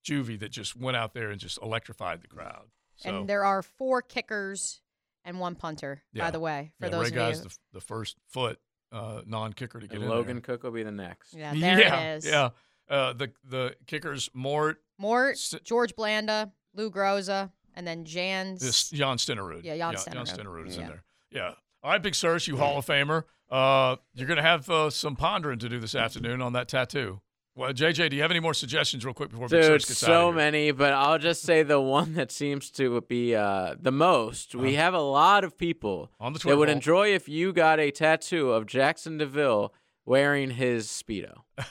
juvie 0.07 0.39
that 0.39 0.51
just 0.51 0.75
went 0.75 0.95
out 0.95 1.13
there 1.13 1.31
and 1.31 1.39
just 1.39 1.59
electrified 1.61 2.21
the 2.21 2.27
crowd. 2.27 2.67
So, 2.97 3.09
And 3.09 3.27
there 3.27 3.43
are 3.43 3.61
four 3.61 4.01
kickers 4.01 4.81
and 5.25 5.39
one 5.39 5.55
punter, 5.55 6.01
yeah. 6.13 6.23
by 6.23 6.31
the 6.31 6.39
way, 6.39 6.71
for 6.79 6.85
yeah, 6.85 6.91
those 6.91 7.01
Ray 7.03 7.07
of 7.09 7.13
Guy's 7.15 7.37
you. 7.39 7.43
the, 7.49 7.57
the 7.73 7.81
first 7.81 8.15
foot 8.29 8.59
uh, 8.91 9.21
non-kicker 9.25 9.79
to 9.81 9.87
get 9.87 9.95
And 9.95 10.03
in 10.05 10.09
Logan 10.09 10.35
there. 10.37 10.41
Cooke 10.41 10.63
will 10.63 10.71
be 10.71 10.83
the 10.83 10.91
next. 10.91 11.33
yeah, 11.33 11.53
there 11.57 11.79
yeah, 11.79 11.99
it 12.13 12.17
is. 12.17 12.25
Yeah, 12.27 12.49
uh, 12.89 13.13
the 13.13 13.31
the 13.43 13.75
kickers 13.87 14.29
Mort, 14.33 14.77
Mort, 14.97 15.33
S- 15.33 15.55
George 15.63 15.95
Blanda, 15.95 16.51
Lou 16.73 16.89
Groza, 16.89 17.51
and 17.73 17.85
then 17.85 18.05
Jan's. 18.05 18.61
this 18.61 18.89
Jan 18.91 19.17
Stenerud. 19.17 19.63
Yeah, 19.63 19.75
Jan 19.77 19.93
Jan 19.93 20.25
Stenerud. 20.25 20.37
Stenerud 20.37 20.67
is 20.67 20.75
Yeah. 20.77 20.81
in 20.83 20.87
there. 20.87 21.03
Yeah. 21.31 21.51
All 21.83 21.91
right, 21.91 22.01
Big 22.01 22.15
Sirs, 22.15 22.47
you 22.47 22.57
Hall 22.57 22.77
of 22.79 22.85
Famer. 22.85 23.23
Uh, 23.49 23.97
you're 24.15 24.25
going 24.27 24.37
to 24.37 24.43
have 24.43 24.67
uh, 24.71 24.89
some 24.89 25.15
pondering 25.15 25.59
to 25.59 25.69
do 25.69 25.79
this 25.79 25.93
afternoon 25.93 26.41
on 26.41 26.53
that 26.53 26.67
tattoo. 26.67 27.21
Well, 27.57 27.71
JJ, 27.71 28.09
do 28.09 28.17
you 28.17 28.21
have 28.21 28.31
any 28.31 28.41
more 28.41 28.53
suggestions, 28.53 29.05
real 29.05 29.13
quick, 29.13 29.29
before 29.29 29.47
Big 29.47 29.61
Dude, 29.61 29.65
Sirs 29.81 29.85
gets 29.85 30.03
out 30.03 30.07
so 30.07 30.29
of 30.29 30.35
many, 30.35 30.71
but 30.71 30.91
I'll 30.91 31.17
just 31.17 31.41
say 31.41 31.63
the 31.63 31.79
one 31.79 32.13
that 32.15 32.29
seems 32.29 32.69
to 32.71 32.99
be 33.01 33.33
uh, 33.33 33.75
the 33.79 33.91
most. 33.93 34.55
We 34.55 34.73
have 34.75 34.93
a 34.93 34.99
lot 34.99 35.45
of 35.45 35.57
people 35.57 36.09
Uh-huh. 36.19 36.25
On 36.27 36.33
the 36.33 36.39
that 36.39 36.47
would 36.47 36.55
Twitter 36.65 36.71
enjoy 36.73 37.13
if 37.13 37.29
you 37.29 37.53
got 37.53 37.79
a 37.79 37.91
tattoo 37.91 38.51
of 38.51 38.65
Jaxson 38.65 39.17
de 39.19 39.25
Ville 39.25 39.73
wearing 40.05 40.49
his 40.51 40.87
speedo. 40.87 41.43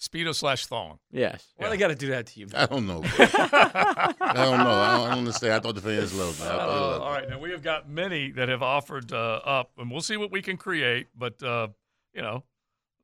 Speedo 0.00 0.32
slash 0.34 0.64
thong. 0.66 0.98
Yes. 1.10 1.52
Why 1.56 1.68
they 1.68 1.76
got 1.76 1.88
to 1.88 1.94
do 1.94 2.08
that 2.10 2.26
to 2.28 2.40
you? 2.40 2.46
I 2.54 2.64
don't 2.66 2.86
know. 2.86 3.02
I 3.18 4.14
don't 4.16 4.18
know. 4.20 4.24
I 4.34 4.34
don't, 4.34 4.60
I 4.66 4.96
don't 5.10 5.18
understand. 5.18 5.52
I 5.54 5.60
thought 5.60 5.74
the 5.74 5.82
fans 5.82 6.14
loved 6.14 6.40
me. 6.40 6.46
I 6.46 6.50
Uh, 6.54 6.66
loved 6.66 7.02
all 7.02 7.28
now 7.30 7.38
we 7.38 7.50
have 7.50 7.62
got 7.62 7.86
many 7.90 8.30
that 8.30 8.48
have 8.48 8.62
offered 8.62 9.12
uh, 9.12 9.40
up, 9.44 9.72
and 9.76 9.90
we'll 9.90 10.00
see 10.00 10.16
what 10.16 10.30
we 10.30 10.40
can 10.40 10.56
create. 10.56 11.08
But 11.14 11.42
uh, 11.42 11.68
you 12.14 12.22
know, 12.22 12.44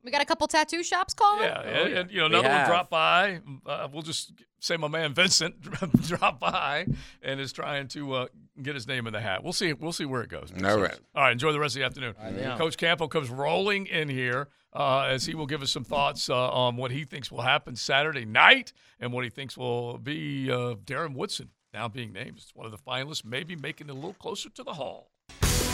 we 0.07 0.12
got 0.12 0.22
a 0.22 0.24
couple 0.24 0.46
tattoo 0.46 0.84
shops 0.84 1.12
calling. 1.12 1.42
yeah, 1.42 1.61
and, 1.61 1.92
and, 1.92 2.11
you 2.11 2.20
know, 2.20 2.26
another 2.26 2.48
one 2.48 2.57
have. 2.57 2.68
dropped 2.68 2.90
by. 2.90 3.40
Uh, 3.66 3.88
we'll 3.92 4.02
just 4.02 4.32
say 4.61 4.76
my 4.76 4.88
man 4.88 5.12
Vincent 5.12 5.61
dropped 6.02 6.40
by 6.40 6.86
and 7.22 7.40
is 7.40 7.52
trying 7.52 7.88
to 7.88 8.14
uh, 8.14 8.26
get 8.62 8.74
his 8.74 8.86
name 8.86 9.07
in 9.09 9.12
the 9.12 9.20
hat. 9.20 9.42
We'll 9.42 9.52
see. 9.52 9.72
We'll 9.72 9.92
see 9.92 10.04
where 10.04 10.22
it 10.22 10.30
goes. 10.30 10.52
All 10.52 10.78
right. 10.78 10.98
All 11.14 11.22
right. 11.24 11.32
Enjoy 11.32 11.52
the 11.52 11.59
rest 11.59 11.74
of 11.74 11.80
the 11.80 11.86
afternoon. 11.86 12.14
yeah. 12.38 12.57
Coach 12.57 12.76
Campo 12.76 13.09
comes 13.09 13.28
rolling 13.28 13.86
in 13.86 14.09
here 14.09 14.48
uh, 14.72 15.00
as 15.00 15.26
he 15.26 15.34
will 15.34 15.46
give 15.46 15.61
us 15.61 15.72
some 15.72 15.84
thoughts 15.84 16.30
uh, 16.30 16.50
on 16.50 16.76
what 16.76 16.92
he 16.92 17.04
thinks 17.04 17.32
will 17.32 17.42
happen 17.42 17.74
Saturday 17.74 18.24
night 18.24 18.72
and 19.00 19.12
what 19.12 19.24
he 19.24 19.30
thinks 19.30 19.57
will 19.57 19.98
be 19.98 20.50
uh, 20.50 20.74
Darren 20.84 21.14
Woodson 21.14 21.50
now 21.74 21.88
being 21.88 22.12
named 22.12 22.38
as 22.38 22.50
one 22.54 22.64
of 22.64 22.72
the 22.72 22.78
finalists, 22.78 23.24
maybe 23.24 23.57
making 23.57 23.88
it 23.88 23.90
a 23.90 23.94
little 23.94 24.14
closer 24.14 24.48
to 24.50 24.62
the 24.62 24.74
hall. 24.74 25.11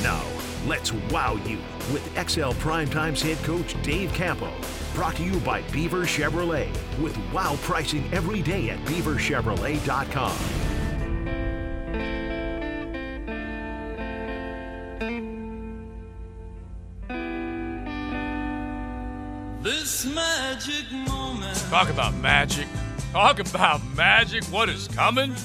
Now, 0.02 0.24
let's 0.66 0.92
wow 0.92 1.34
you 1.46 1.58
with 1.92 2.02
XL 2.28 2.50
Primetime's 2.54 3.22
head 3.22 3.38
coach 3.38 3.80
Dave 3.82 4.12
Campo. 4.12 4.50
Brought 4.94 5.16
to 5.16 5.22
you 5.22 5.38
by 5.40 5.62
Beaver 5.70 6.02
Chevrolet 6.02 6.68
with 7.00 7.16
wow 7.32 7.56
pricing 7.62 8.04
every 8.12 8.42
day 8.42 8.70
at 8.70 8.78
beaverchevrolet.com. 8.80 10.36
This 19.62 20.04
magic 20.06 20.90
moment. 20.90 21.56
Talk 21.70 21.88
about 21.88 22.12
magic. 22.14 22.66
Talk 23.12 23.38
about 23.38 23.80
magic. 23.94 24.42
What 24.46 24.68
is 24.68 24.88
coming? 24.88 25.36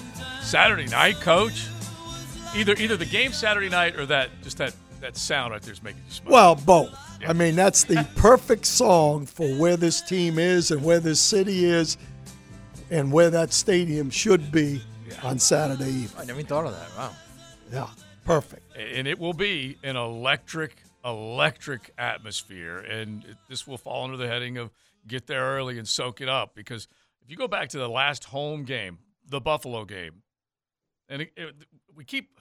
Saturday 0.41 0.87
night, 0.87 1.15
coach. 1.17 1.67
Either 2.57 2.73
either 2.73 2.97
the 2.97 3.05
game 3.05 3.31
Saturday 3.31 3.69
night 3.69 3.95
or 3.95 4.05
that 4.07 4.29
just 4.41 4.57
that 4.57 4.75
that 4.99 5.15
sound 5.15 5.53
right 5.53 5.61
there 5.61 5.73
is 5.73 5.83
making 5.83 6.01
you 6.05 6.11
smile. 6.11 6.33
Well, 6.33 6.55
both. 6.55 6.99
I 7.27 7.33
mean, 7.33 7.55
that's 7.55 7.83
the 7.83 8.07
perfect 8.15 8.65
song 8.65 9.25
for 9.25 9.47
where 9.55 9.77
this 9.77 10.01
team 10.01 10.39
is 10.39 10.71
and 10.71 10.83
where 10.83 10.99
this 10.99 11.19
city 11.19 11.65
is 11.65 11.97
and 12.89 13.11
where 13.11 13.29
that 13.29 13.53
stadium 13.53 14.09
should 14.09 14.51
be 14.51 14.81
on 15.23 15.39
Saturday 15.39 15.89
evening. 15.89 16.09
I 16.17 16.25
never 16.25 16.41
thought 16.41 16.65
of 16.65 16.73
that. 16.73 16.97
Wow. 16.97 17.11
Yeah, 17.71 17.87
perfect. 18.25 18.63
and 18.75 19.07
it 19.07 19.19
will 19.19 19.33
be 19.33 19.77
an 19.83 19.95
electric, 19.95 20.77
electric 21.03 21.91
atmosphere. 21.97 22.79
And 22.79 23.23
it, 23.25 23.37
this 23.49 23.67
will 23.67 23.77
fall 23.77 24.05
under 24.05 24.17
the 24.17 24.27
heading 24.27 24.57
of 24.57 24.71
get 25.07 25.27
there 25.27 25.43
early 25.43 25.77
and 25.77 25.87
soak 25.87 26.21
it 26.21 26.29
up. 26.29 26.55
Because 26.55 26.87
if 27.21 27.29
you 27.29 27.37
go 27.37 27.47
back 27.47 27.69
to 27.69 27.77
the 27.77 27.89
last 27.89 28.25
home 28.25 28.63
game, 28.63 28.99
the 29.27 29.41
Buffalo 29.41 29.85
game, 29.85 30.23
and 31.09 31.23
it, 31.23 31.31
it, 31.35 31.55
we 31.95 32.03
keep, 32.05 32.36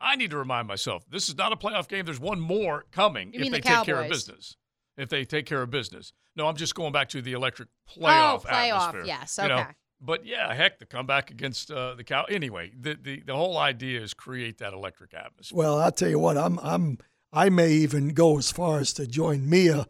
I 0.00 0.16
need 0.16 0.30
to 0.30 0.36
remind 0.38 0.68
myself, 0.68 1.04
this 1.10 1.28
is 1.28 1.36
not 1.36 1.52
a 1.52 1.56
playoff 1.56 1.88
game. 1.88 2.04
There's 2.04 2.20
one 2.20 2.40
more 2.40 2.84
coming 2.92 3.32
You 3.32 3.40
if 3.40 3.44
they 3.52 3.58
the 3.58 3.68
take 3.68 3.84
care 3.84 4.00
of 4.00 4.08
business. 4.08 4.56
If 4.96 5.08
they 5.08 5.24
take 5.24 5.46
care 5.46 5.62
of 5.62 5.70
business. 5.70 6.12
No, 6.36 6.46
I'm 6.46 6.56
just 6.56 6.74
going 6.74 6.92
back 6.92 7.08
to 7.10 7.22
the 7.22 7.32
electric 7.32 7.68
playoff 7.88 8.42
Oh, 8.44 8.48
playoff, 8.48 8.72
atmosphere. 8.88 9.04
yes, 9.06 9.38
You 9.42 9.48
know, 9.48 9.58
okay. 9.58 9.70
but 10.00 10.24
yeah, 10.26 10.52
heck, 10.54 10.78
the 10.78 10.86
comeback 10.86 11.30
against 11.30 11.70
uh, 11.70 11.94
the 11.94 12.04
cow. 12.04 12.24
Anyway, 12.24 12.72
the, 12.78 12.96
the 13.00 13.20
the 13.26 13.34
whole 13.34 13.58
idea 13.58 14.00
is 14.00 14.14
create 14.14 14.58
that 14.58 14.72
electric 14.72 15.14
atmosphere. 15.14 15.56
Well, 15.58 15.78
I'll 15.78 15.90
tell 15.92 16.08
you 16.10 16.18
what, 16.18 16.36
I'm 16.36 16.58
I'm 16.60 16.98
I 17.32 17.48
may 17.48 17.70
even 17.72 18.08
go 18.10 18.38
as 18.38 18.50
far 18.52 18.78
as 18.78 18.92
to 18.94 19.06
join 19.06 19.48
Mia 19.50 19.86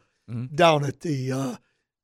down 0.55 0.85
at 0.85 1.01
the 1.01 1.33
uh, 1.33 1.57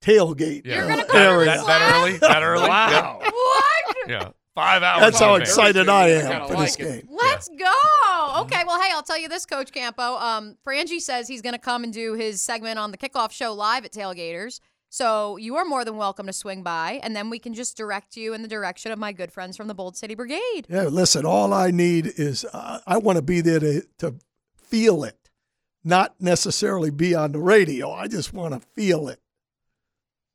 tailgate 0.03 0.67
You're 0.67 0.87
gonna 0.89 1.03
uh, 1.03 1.07
come 1.07 1.17
area. 1.21 1.47
That, 1.47 1.67
that 1.67 1.95
early? 1.95 2.17
That 2.19 2.43
early? 2.43 2.69
Wow. 2.69 3.21
What? 3.23 3.97
Yeah. 4.09 4.29
Yeah. 4.57 4.63
Five 4.63 4.83
hours. 4.83 5.01
That's 5.01 5.19
how 5.19 5.35
excited 5.35 5.89
I 5.89 6.09
am 6.09 6.31
kinda 6.31 6.47
for 6.49 6.57
this 6.57 6.79
like 6.79 6.89
game. 6.89 7.09
Let's 7.11 7.49
go. 7.49 8.43
Okay, 8.43 8.63
well, 8.67 8.81
hey, 8.81 8.91
I'll 8.93 9.03
tell 9.03 9.19
you 9.19 9.29
this, 9.29 9.47
Coach 9.47 9.73
Campo. 9.73 10.17
Um, 10.17 10.57
Frangie 10.67 11.01
says 11.01 11.27
he's 11.29 11.43
going 11.43 11.55
to 11.55 11.59
come 11.59 11.85
and 11.85 11.93
do 11.93 12.15
his 12.15 12.41
segment 12.41 12.79
on 12.79 12.91
the 12.91 12.99
kickoff 12.99 13.33
show 13.33 13.53
live 13.53 13.85
at 13.85 13.93
Tailgaters. 13.93 14.61
So 14.91 15.37
you 15.39 15.57
are 15.57 15.65
more 15.65 15.85
than 15.85 15.97
welcome 15.97 16.27
to 16.27 16.33
swing 16.33 16.63
by, 16.63 17.01
and 17.03 17.17
then 17.17 17.29
we 17.29 17.41
can 17.41 17.53
just 17.53 17.77
direct 17.77 18.17
you 18.17 18.33
in 18.33 18.43
the 18.43 18.49
direction 18.49 18.93
of 18.93 18.99
my 18.99 19.11
good 19.11 19.33
friends 19.33 19.57
from 19.57 19.67
the 19.67 19.75
Bold 19.75 19.97
City 19.97 20.15
Brigade. 20.15 20.67
Yeah, 20.69 20.85
listen, 20.85 21.25
all 21.27 21.53
I 21.53 21.73
need 21.73 22.13
is 22.17 22.45
uh, 22.53 22.79
I 22.87 22.99
want 22.99 23.17
to 23.17 23.23
be 23.23 23.41
there 23.41 23.59
to, 23.59 23.83
to 23.99 24.15
feel 24.57 25.03
it, 25.03 25.31
not 25.83 26.15
necessarily 26.21 26.91
be 26.91 27.13
on 27.13 27.33
the 27.33 27.41
radio. 27.41 27.91
I 27.91 28.07
just 28.07 28.33
want 28.33 28.55
to 28.55 28.61
feel 28.61 29.09
it. 29.09 29.21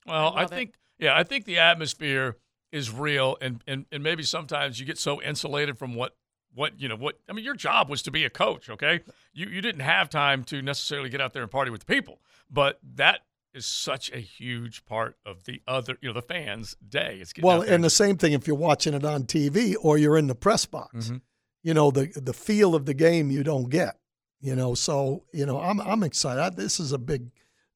Well, 0.05 0.33
I 0.35 0.41
love 0.41 0.51
it. 0.51 0.55
think, 0.55 0.73
yeah, 0.97 1.17
I 1.17 1.23
think 1.23 1.45
the 1.45 1.59
atmosphere 1.59 2.35
is 2.71 2.91
real, 2.91 3.37
and, 3.41 3.63
and 3.67 3.85
and 3.91 4.03
maybe 4.03 4.23
sometimes 4.23 4.79
you 4.79 4.85
get 4.85 4.97
so 4.97 5.21
insulated 5.21 5.77
from 5.77 5.95
what 5.95 6.15
what 6.53 6.79
you 6.79 6.87
know 6.87 6.95
what 6.95 7.19
I 7.29 7.33
mean. 7.33 7.45
Your 7.45 7.55
job 7.55 7.89
was 7.89 8.01
to 8.03 8.11
be 8.11 8.25
a 8.25 8.29
coach, 8.29 8.69
okay? 8.69 9.01
You 9.33 9.47
you 9.47 9.61
didn't 9.61 9.81
have 9.81 10.09
time 10.09 10.43
to 10.45 10.61
necessarily 10.61 11.09
get 11.09 11.21
out 11.21 11.33
there 11.33 11.41
and 11.41 11.51
party 11.51 11.71
with 11.71 11.85
the 11.85 11.93
people, 11.93 12.19
but 12.49 12.79
that 12.95 13.21
is 13.53 13.65
such 13.65 14.11
a 14.11 14.19
huge 14.19 14.85
part 14.85 15.17
of 15.25 15.45
the 15.45 15.61
other, 15.67 15.97
you 16.01 16.09
know, 16.09 16.13
the 16.13 16.21
fans' 16.21 16.75
day. 16.87 17.17
It's 17.19 17.33
getting 17.33 17.47
Well, 17.47 17.61
and 17.61 17.83
the 17.83 17.89
same 17.89 18.15
thing 18.15 18.33
if 18.33 18.45
you're 18.45 18.55
watching 18.55 18.93
it 18.93 19.03
on 19.03 19.23
TV 19.23 19.75
or 19.81 19.97
you're 19.97 20.17
in 20.17 20.27
the 20.27 20.35
press 20.35 20.65
box. 20.65 21.09
Mhm. 21.09 21.21
You 21.63 21.73
know, 21.73 21.91
the 21.91 22.07
the 22.15 22.33
feel 22.33 22.75
of 22.75 22.85
the 22.85 22.93
game 22.93 23.31
you 23.31 23.43
don't 23.43 23.69
get. 23.69 23.97
You 24.39 24.55
know, 24.55 24.73
so 24.75 25.25
you 25.33 25.45
know, 25.45 25.59
I'm 25.59 25.81
I'm 25.81 26.03
excited. 26.03 26.41
I, 26.41 26.49
this 26.49 26.79
is 26.79 26.91
a 26.91 26.97
big 26.99 27.31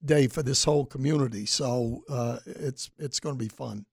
day 0.06 0.28
for 0.28 0.44
this 0.44 0.64
whole 0.64 0.86
community, 0.86 1.46
so 1.46 2.04
uh, 2.10 2.40
it's 2.46 2.90
it's 2.98 3.20
going 3.20 3.36
to 3.36 3.40
be 3.40 3.50
fun. 3.50 3.86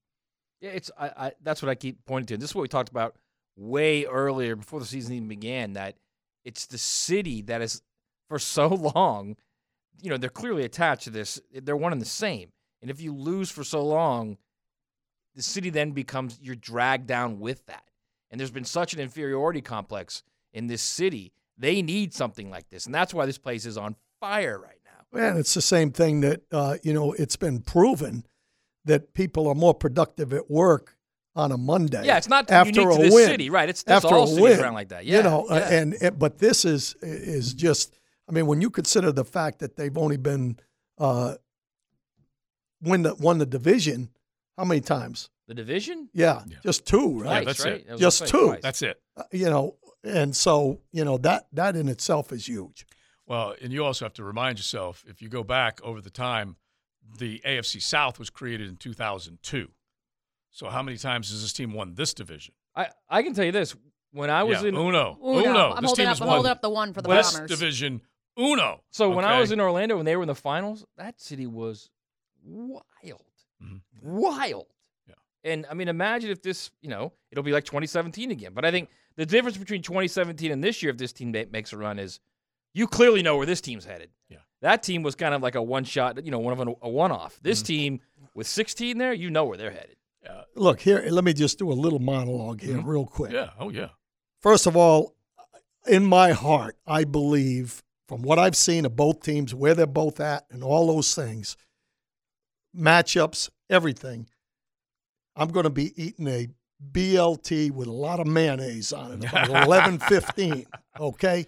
Yeah, 0.60 0.70
it's 0.70 0.90
I, 0.98 1.06
I 1.16 1.32
that's 1.42 1.62
what 1.62 1.68
I 1.68 1.74
keep 1.74 2.04
pointing 2.06 2.26
to. 2.26 2.40
This 2.40 2.50
is 2.50 2.54
what 2.54 2.62
we 2.62 2.68
talked 2.68 2.90
about 2.90 3.16
way 3.56 4.04
earlier 4.04 4.56
before 4.56 4.80
the 4.80 4.86
season 4.86 5.14
even 5.14 5.28
began. 5.28 5.74
That 5.74 5.96
it's 6.44 6.66
the 6.66 6.78
city 6.78 7.42
that 7.42 7.62
is 7.62 7.82
for 8.28 8.38
so 8.38 8.68
long. 8.68 9.36
You 10.02 10.10
know, 10.10 10.16
they're 10.16 10.30
clearly 10.30 10.64
attached 10.64 11.04
to 11.04 11.10
this. 11.10 11.40
They're 11.52 11.76
one 11.76 11.92
and 11.92 12.00
the 12.00 12.06
same. 12.06 12.52
And 12.80 12.90
if 12.90 13.00
you 13.00 13.14
lose 13.14 13.50
for 13.50 13.62
so 13.62 13.84
long, 13.84 14.38
the 15.34 15.42
city 15.42 15.68
then 15.68 15.92
becomes 15.92 16.38
you're 16.42 16.54
dragged 16.54 17.06
down 17.06 17.38
with 17.38 17.66
that. 17.66 17.84
And 18.30 18.40
there's 18.40 18.50
been 18.50 18.64
such 18.64 18.94
an 18.94 19.00
inferiority 19.00 19.60
complex 19.60 20.22
in 20.52 20.66
this 20.66 20.82
city. 20.82 21.32
They 21.58 21.82
need 21.82 22.14
something 22.14 22.50
like 22.50 22.70
this, 22.70 22.86
and 22.86 22.94
that's 22.94 23.12
why 23.12 23.26
this 23.26 23.36
place 23.36 23.66
is 23.66 23.76
on 23.76 23.96
fire 24.18 24.58
right 24.58 24.80
now. 24.84 25.20
And 25.20 25.38
it's 25.38 25.52
the 25.52 25.60
same 25.60 25.90
thing 25.90 26.20
that 26.20 26.42
uh, 26.50 26.76
you 26.82 26.94
know 26.94 27.12
it's 27.12 27.36
been 27.36 27.60
proven 27.60 28.24
that 28.84 29.14
people 29.14 29.46
are 29.48 29.54
more 29.54 29.74
productive 29.74 30.32
at 30.32 30.50
work 30.50 30.96
on 31.36 31.52
a 31.52 31.56
Monday. 31.56 32.04
Yeah, 32.06 32.16
it's 32.16 32.28
not 32.28 32.50
after 32.50 32.80
unique 32.80 32.94
a 32.94 32.96
to 32.96 33.02
this 33.04 33.14
win. 33.14 33.26
city, 33.28 33.50
right? 33.50 33.68
It's- 33.68 33.84
after 33.86 34.14
all 34.14 34.24
a 34.24 34.26
cities 34.28 34.42
win, 34.42 34.60
around 34.60 34.74
like 34.74 34.88
that. 34.88 35.04
Yeah, 35.04 35.18
you 35.18 35.22
know, 35.22 35.46
uh, 35.48 35.54
yeah. 35.54 35.78
and, 35.78 35.94
and 36.00 36.18
but 36.18 36.38
this 36.38 36.64
is 36.64 36.94
is 37.02 37.54
just. 37.54 37.94
I 38.28 38.32
mean, 38.32 38.46
when 38.46 38.60
you 38.60 38.70
consider 38.70 39.10
the 39.10 39.24
fact 39.24 39.58
that 39.58 39.76
they've 39.76 39.96
only 39.98 40.16
been 40.16 40.58
uh, 40.98 41.34
win 42.82 43.02
the 43.02 43.14
won 43.14 43.38
the 43.38 43.46
division, 43.46 44.10
how 44.56 44.64
many 44.64 44.80
times? 44.80 45.30
The 45.48 45.54
division? 45.54 46.08
Yeah, 46.12 46.42
just 46.62 46.86
two, 46.86 47.20
right? 47.20 47.40
Yeah, 47.40 47.44
that's 47.44 47.64
right? 47.64 47.74
it. 47.74 47.88
That 47.88 47.98
Just 47.98 48.26
two. 48.28 48.46
twice. 48.46 48.60
That's 48.62 48.82
it. 48.82 49.00
Uh, 49.16 49.24
you 49.32 49.46
know, 49.50 49.76
and 50.04 50.34
so 50.34 50.80
you 50.92 51.04
know 51.04 51.18
that 51.18 51.46
that 51.52 51.76
in 51.76 51.88
itself 51.88 52.32
is 52.32 52.46
huge. 52.48 52.86
Well, 53.26 53.54
and 53.60 53.72
you 53.72 53.84
also 53.84 54.04
have 54.04 54.14
to 54.14 54.24
remind 54.24 54.58
yourself 54.58 55.04
if 55.08 55.22
you 55.22 55.28
go 55.28 55.42
back 55.44 55.80
over 55.82 56.00
the 56.00 56.10
time, 56.10 56.56
the 57.18 57.40
AFC 57.46 57.80
South 57.82 58.18
was 58.18 58.30
created 58.30 58.68
in 58.68 58.76
2002. 58.76 59.68
So 60.50 60.68
how 60.68 60.82
many 60.82 60.96
times 60.96 61.30
has 61.30 61.42
this 61.42 61.52
team 61.52 61.72
won 61.72 61.94
this 61.94 62.14
division? 62.14 62.54
I, 62.74 62.88
I 63.08 63.22
can 63.22 63.34
tell 63.34 63.44
you 63.44 63.52
this. 63.52 63.76
When 64.12 64.30
I 64.30 64.42
was 64.42 64.62
yeah, 64.62 64.70
in 64.70 64.74
Uno, 64.74 65.18
Uno. 65.22 65.38
Uno. 65.38 65.70
I'm 65.70 65.82
This 65.82 65.90
holding 65.90 66.04
team 66.04 66.12
up- 66.12 66.20
I'm 66.20 66.26
won 66.26 66.36
holding 66.36 66.50
up 66.50 66.62
the 66.62 66.70
one 66.70 66.92
for 66.92 67.00
the 67.00 67.08
West 67.08 67.34
Bombers. 67.34 67.50
Division 67.50 68.00
Uno. 68.38 68.82
So 68.90 69.10
when 69.10 69.24
I 69.24 69.38
was 69.38 69.52
in 69.52 69.60
Orlando 69.60 69.96
when 69.96 70.04
they 70.06 70.16
were 70.16 70.22
in 70.22 70.28
the 70.28 70.34
finals, 70.34 70.84
that 70.96 71.20
city 71.20 71.46
was 71.46 71.90
wild, 72.42 72.82
mm-hmm. 73.62 73.78
wild. 74.02 74.66
Yeah. 75.06 75.14
And 75.44 75.66
I 75.70 75.74
mean, 75.74 75.88
imagine 75.88 76.30
if 76.30 76.42
this, 76.42 76.70
you 76.80 76.88
know, 76.90 77.12
it'll 77.30 77.44
be 77.44 77.52
like 77.52 77.64
2017 77.64 78.30
again. 78.30 78.52
But 78.52 78.64
I 78.64 78.70
think 78.70 78.88
the 79.16 79.26
difference 79.26 79.56
between 79.56 79.82
2017 79.82 80.50
and 80.50 80.62
this 80.64 80.82
year, 80.82 80.90
if 80.90 80.98
this 80.98 81.12
team 81.12 81.30
makes 81.52 81.72
a 81.72 81.76
run, 81.76 81.98
is 81.98 82.18
you 82.72 82.86
clearly 82.86 83.22
know 83.22 83.36
where 83.36 83.46
this 83.46 83.60
team's 83.60 83.84
headed. 83.84 84.10
Yeah. 84.28 84.38
That 84.62 84.82
team 84.82 85.02
was 85.02 85.14
kind 85.14 85.34
of 85.34 85.42
like 85.42 85.54
a 85.54 85.62
one 85.62 85.84
shot, 85.84 86.22
you 86.24 86.30
know, 86.30 86.38
one 86.38 86.58
of 86.58 86.68
a, 86.68 86.74
a 86.82 86.88
one 86.88 87.12
off. 87.12 87.34
Mm-hmm. 87.36 87.48
This 87.48 87.62
team 87.62 88.00
with 88.34 88.46
16 88.46 88.98
there, 88.98 89.12
you 89.12 89.30
know 89.30 89.44
where 89.46 89.56
they're 89.56 89.70
headed. 89.70 89.96
Look 90.54 90.80
here. 90.80 91.04
Let 91.08 91.24
me 91.24 91.32
just 91.32 91.58
do 91.58 91.70
a 91.70 91.74
little 91.74 91.98
monologue 91.98 92.60
here, 92.60 92.80
real 92.80 93.06
quick. 93.06 93.32
Yeah. 93.32 93.50
Oh 93.58 93.70
yeah. 93.70 93.88
First 94.40 94.66
of 94.66 94.76
all, 94.76 95.14
in 95.86 96.04
my 96.04 96.32
heart, 96.32 96.76
I 96.86 97.04
believe 97.04 97.82
from 98.08 98.22
what 98.22 98.38
I've 98.38 98.56
seen 98.56 98.84
of 98.84 98.96
both 98.96 99.22
teams, 99.22 99.54
where 99.54 99.74
they're 99.74 99.86
both 99.86 100.20
at, 100.20 100.44
and 100.50 100.62
all 100.62 100.88
those 100.88 101.14
things, 101.14 101.56
matchups, 102.76 103.50
everything, 103.68 104.26
I'm 105.36 105.48
going 105.48 105.64
to 105.64 105.70
be 105.70 105.92
eating 106.02 106.26
a 106.26 106.48
BLT 106.92 107.70
with 107.70 107.86
a 107.86 107.92
lot 107.92 108.20
of 108.20 108.26
mayonnaise 108.26 108.92
on 108.92 109.12
it, 109.12 109.24
about 109.24 109.50
11, 109.66 110.00
15, 110.00 110.66
okay? 110.98 111.46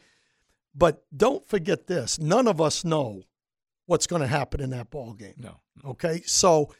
But 0.74 1.04
don't 1.14 1.46
forget 1.46 1.86
this 1.86 2.18
none 2.18 2.48
of 2.48 2.60
us 2.60 2.84
know 2.84 3.22
what's 3.86 4.06
going 4.06 4.22
to 4.22 4.28
happen 4.28 4.60
in 4.60 4.70
that 4.70 4.90
ball 4.90 5.12
game. 5.12 5.34
No. 5.36 5.60
Okay, 5.84 6.22
so 6.24 6.72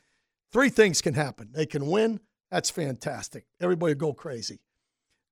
three 0.52 0.70
things 0.70 1.02
can 1.02 1.14
happen. 1.14 1.50
They 1.52 1.66
can 1.66 1.86
win. 1.86 2.20
That's 2.50 2.70
fantastic. 2.70 3.46
Everybody 3.60 3.94
go 3.94 4.12
crazy. 4.12 4.60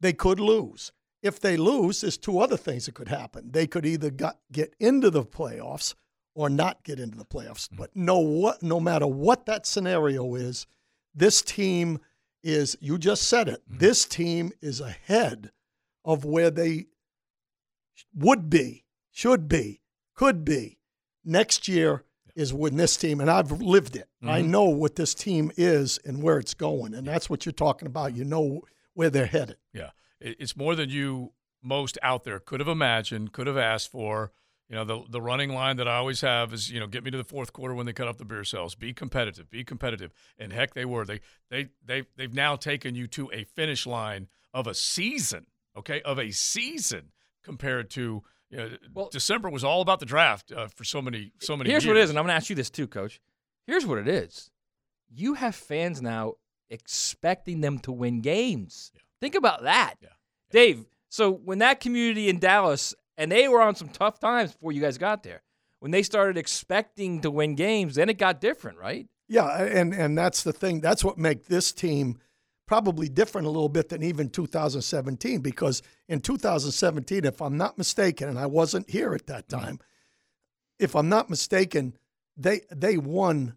They 0.00 0.12
could 0.12 0.40
lose. 0.40 0.92
If 1.22 1.38
they 1.38 1.56
lose, 1.58 2.00
there's 2.00 2.16
two 2.16 2.38
other 2.40 2.56
things 2.56 2.86
that 2.86 2.94
could 2.94 3.08
happen. 3.08 3.50
They 3.52 3.66
could 3.66 3.84
either 3.84 4.10
got, 4.10 4.38
get 4.50 4.74
into 4.80 5.10
the 5.10 5.22
playoffs 5.22 5.94
or 6.34 6.48
not 6.48 6.82
get 6.84 6.98
into 6.98 7.18
the 7.18 7.24
playoffs. 7.24 7.68
Mm. 7.68 7.76
But 7.76 7.90
no 7.94 8.18
what 8.18 8.62
no 8.62 8.80
matter 8.80 9.06
what 9.06 9.46
that 9.46 9.66
scenario 9.66 10.34
is, 10.34 10.66
this 11.14 11.42
team 11.42 11.98
is 12.42 12.76
you 12.80 12.98
just 12.98 13.24
said 13.24 13.48
it. 13.48 13.62
Mm. 13.70 13.78
This 13.78 14.04
team 14.06 14.52
is 14.62 14.80
ahead 14.80 15.50
of 16.04 16.24
where 16.24 16.50
they 16.50 16.86
would 18.14 18.50
be, 18.50 18.84
should 19.10 19.48
be, 19.48 19.80
could 20.14 20.44
be. 20.44 20.78
Next 21.24 21.68
year 21.68 22.04
is 22.34 22.54
when 22.54 22.76
this 22.76 22.96
team, 22.96 23.20
and 23.20 23.30
I've 23.30 23.50
lived 23.50 23.96
it. 23.96 24.08
I 24.22 24.40
Mhm. 24.40 24.48
know 24.48 24.64
what 24.64 24.96
this 24.96 25.14
team 25.14 25.50
is 25.56 25.98
and 26.04 26.22
where 26.22 26.38
it's 26.38 26.54
going, 26.54 26.94
and 26.94 27.06
that's 27.06 27.28
what 27.28 27.44
you're 27.44 27.52
talking 27.52 27.86
about. 27.86 28.14
You 28.14 28.24
know 28.24 28.62
where 28.94 29.10
they're 29.10 29.26
headed. 29.26 29.56
Yeah, 29.72 29.90
it's 30.20 30.56
more 30.56 30.74
than 30.74 30.90
you 30.90 31.32
most 31.62 31.98
out 32.02 32.24
there 32.24 32.40
could 32.40 32.60
have 32.60 32.68
imagined, 32.68 33.32
could 33.32 33.46
have 33.46 33.56
asked 33.58 33.90
for. 33.90 34.32
You 34.68 34.76
know, 34.76 34.84
the 34.84 35.02
the 35.10 35.20
running 35.20 35.52
line 35.52 35.76
that 35.78 35.88
I 35.88 35.96
always 35.96 36.20
have 36.20 36.52
is, 36.54 36.70
you 36.70 36.78
know, 36.78 36.86
get 36.86 37.02
me 37.02 37.10
to 37.10 37.16
the 37.18 37.24
fourth 37.24 37.52
quarter 37.52 37.74
when 37.74 37.86
they 37.86 37.92
cut 37.92 38.06
off 38.06 38.18
the 38.18 38.24
beer 38.24 38.44
sales. 38.44 38.76
Be 38.76 38.92
competitive, 38.94 39.50
be 39.50 39.64
competitive, 39.64 40.12
and 40.38 40.52
heck, 40.52 40.74
they 40.74 40.84
were. 40.84 41.04
They 41.04 41.20
they 41.50 41.70
they 41.84 42.04
they've 42.16 42.32
now 42.32 42.54
taken 42.56 42.94
you 42.94 43.08
to 43.08 43.30
a 43.32 43.42
finish 43.44 43.84
line 43.84 44.28
of 44.54 44.68
a 44.68 44.74
season, 44.74 45.46
okay, 45.76 46.00
of 46.02 46.18
a 46.20 46.30
season 46.30 47.10
compared 47.42 47.90
to. 47.90 48.22
You 48.50 48.56
know, 48.56 48.70
well, 48.92 49.08
December 49.12 49.48
was 49.48 49.62
all 49.62 49.80
about 49.80 50.00
the 50.00 50.06
draft 50.06 50.50
uh, 50.50 50.66
for 50.66 50.82
so 50.82 51.00
many 51.00 51.32
so 51.38 51.56
many. 51.56 51.70
Here's 51.70 51.84
years. 51.84 51.94
what 51.94 51.96
it 51.98 52.02
is, 52.02 52.10
and 52.10 52.18
I'm 52.18 52.24
going 52.24 52.32
to 52.32 52.36
ask 52.36 52.50
you 52.50 52.56
this 52.56 52.70
too, 52.70 52.88
Coach. 52.88 53.20
Here's 53.66 53.86
what 53.86 53.98
it 53.98 54.08
is. 54.08 54.50
You 55.08 55.34
have 55.34 55.54
fans 55.54 56.02
now 56.02 56.34
expecting 56.68 57.60
them 57.60 57.78
to 57.80 57.92
win 57.92 58.20
games. 58.20 58.92
Think 59.20 59.34
about 59.34 59.62
that, 59.62 59.96
Dave. 60.50 60.86
So 61.08 61.30
when 61.30 61.58
that 61.58 61.80
community 61.80 62.28
in 62.28 62.38
Dallas, 62.38 62.94
and 63.16 63.30
they 63.30 63.48
were 63.48 63.60
on 63.60 63.74
some 63.74 63.88
tough 63.88 64.18
times 64.18 64.52
before 64.52 64.72
you 64.72 64.80
guys 64.80 64.98
got 64.98 65.22
there, 65.22 65.42
when 65.80 65.90
they 65.90 66.02
started 66.02 66.36
expecting 66.36 67.20
to 67.20 67.30
win 67.30 67.54
games, 67.54 67.96
then 67.96 68.08
it 68.08 68.18
got 68.18 68.40
different, 68.40 68.78
right? 68.78 69.08
Yeah, 69.28 69.62
and 69.62 69.92
and 69.94 70.16
that's 70.16 70.42
the 70.42 70.52
thing. 70.52 70.80
That's 70.80 71.04
what 71.04 71.18
make 71.18 71.46
this 71.46 71.72
team 71.72 72.18
probably 72.70 73.08
different 73.08 73.48
a 73.48 73.50
little 73.50 73.68
bit 73.68 73.88
than 73.88 74.00
even 74.00 74.28
2017 74.28 75.40
because 75.40 75.82
in 76.08 76.20
2017, 76.20 77.24
if 77.24 77.42
I'm 77.42 77.56
not 77.56 77.76
mistaken, 77.76 78.28
and 78.28 78.38
I 78.38 78.46
wasn't 78.46 78.88
here 78.88 79.12
at 79.12 79.26
that 79.26 79.48
mm-hmm. 79.48 79.60
time, 79.60 79.80
if 80.78 80.94
I'm 80.94 81.08
not 81.08 81.28
mistaken, 81.28 81.96
they 82.36 82.60
they 82.70 82.96
won 82.96 83.56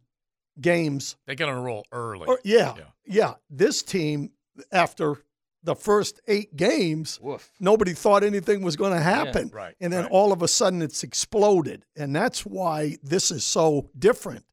games. 0.59 1.15
They 1.27 1.35
got 1.35 1.47
on 1.47 1.59
a 1.59 1.61
roll 1.61 1.85
early. 1.91 2.25
Or, 2.27 2.39
yeah, 2.43 2.73
yeah, 3.05 3.35
This 3.51 3.83
team 3.83 4.31
after 4.71 5.17
the 5.61 5.75
first 5.75 6.19
eight 6.27 6.55
games, 6.55 7.19
nobody 7.59 7.93
thought 7.93 8.23
anything 8.23 8.63
was 8.63 8.75
going 8.75 8.93
to 8.93 8.99
happen, 8.99 9.51
right, 9.53 9.75
And 9.79 9.93
then 9.93 10.05
all 10.07 10.31
of 10.31 10.41
a 10.41 10.47
sudden, 10.47 10.81
it's 10.81 11.03
exploded, 11.03 11.85
and 11.95 12.15
that's 12.15 12.47
why 12.47 12.97
this 13.03 13.29
is 13.29 13.43
so 13.43 13.91
different. 13.97 14.43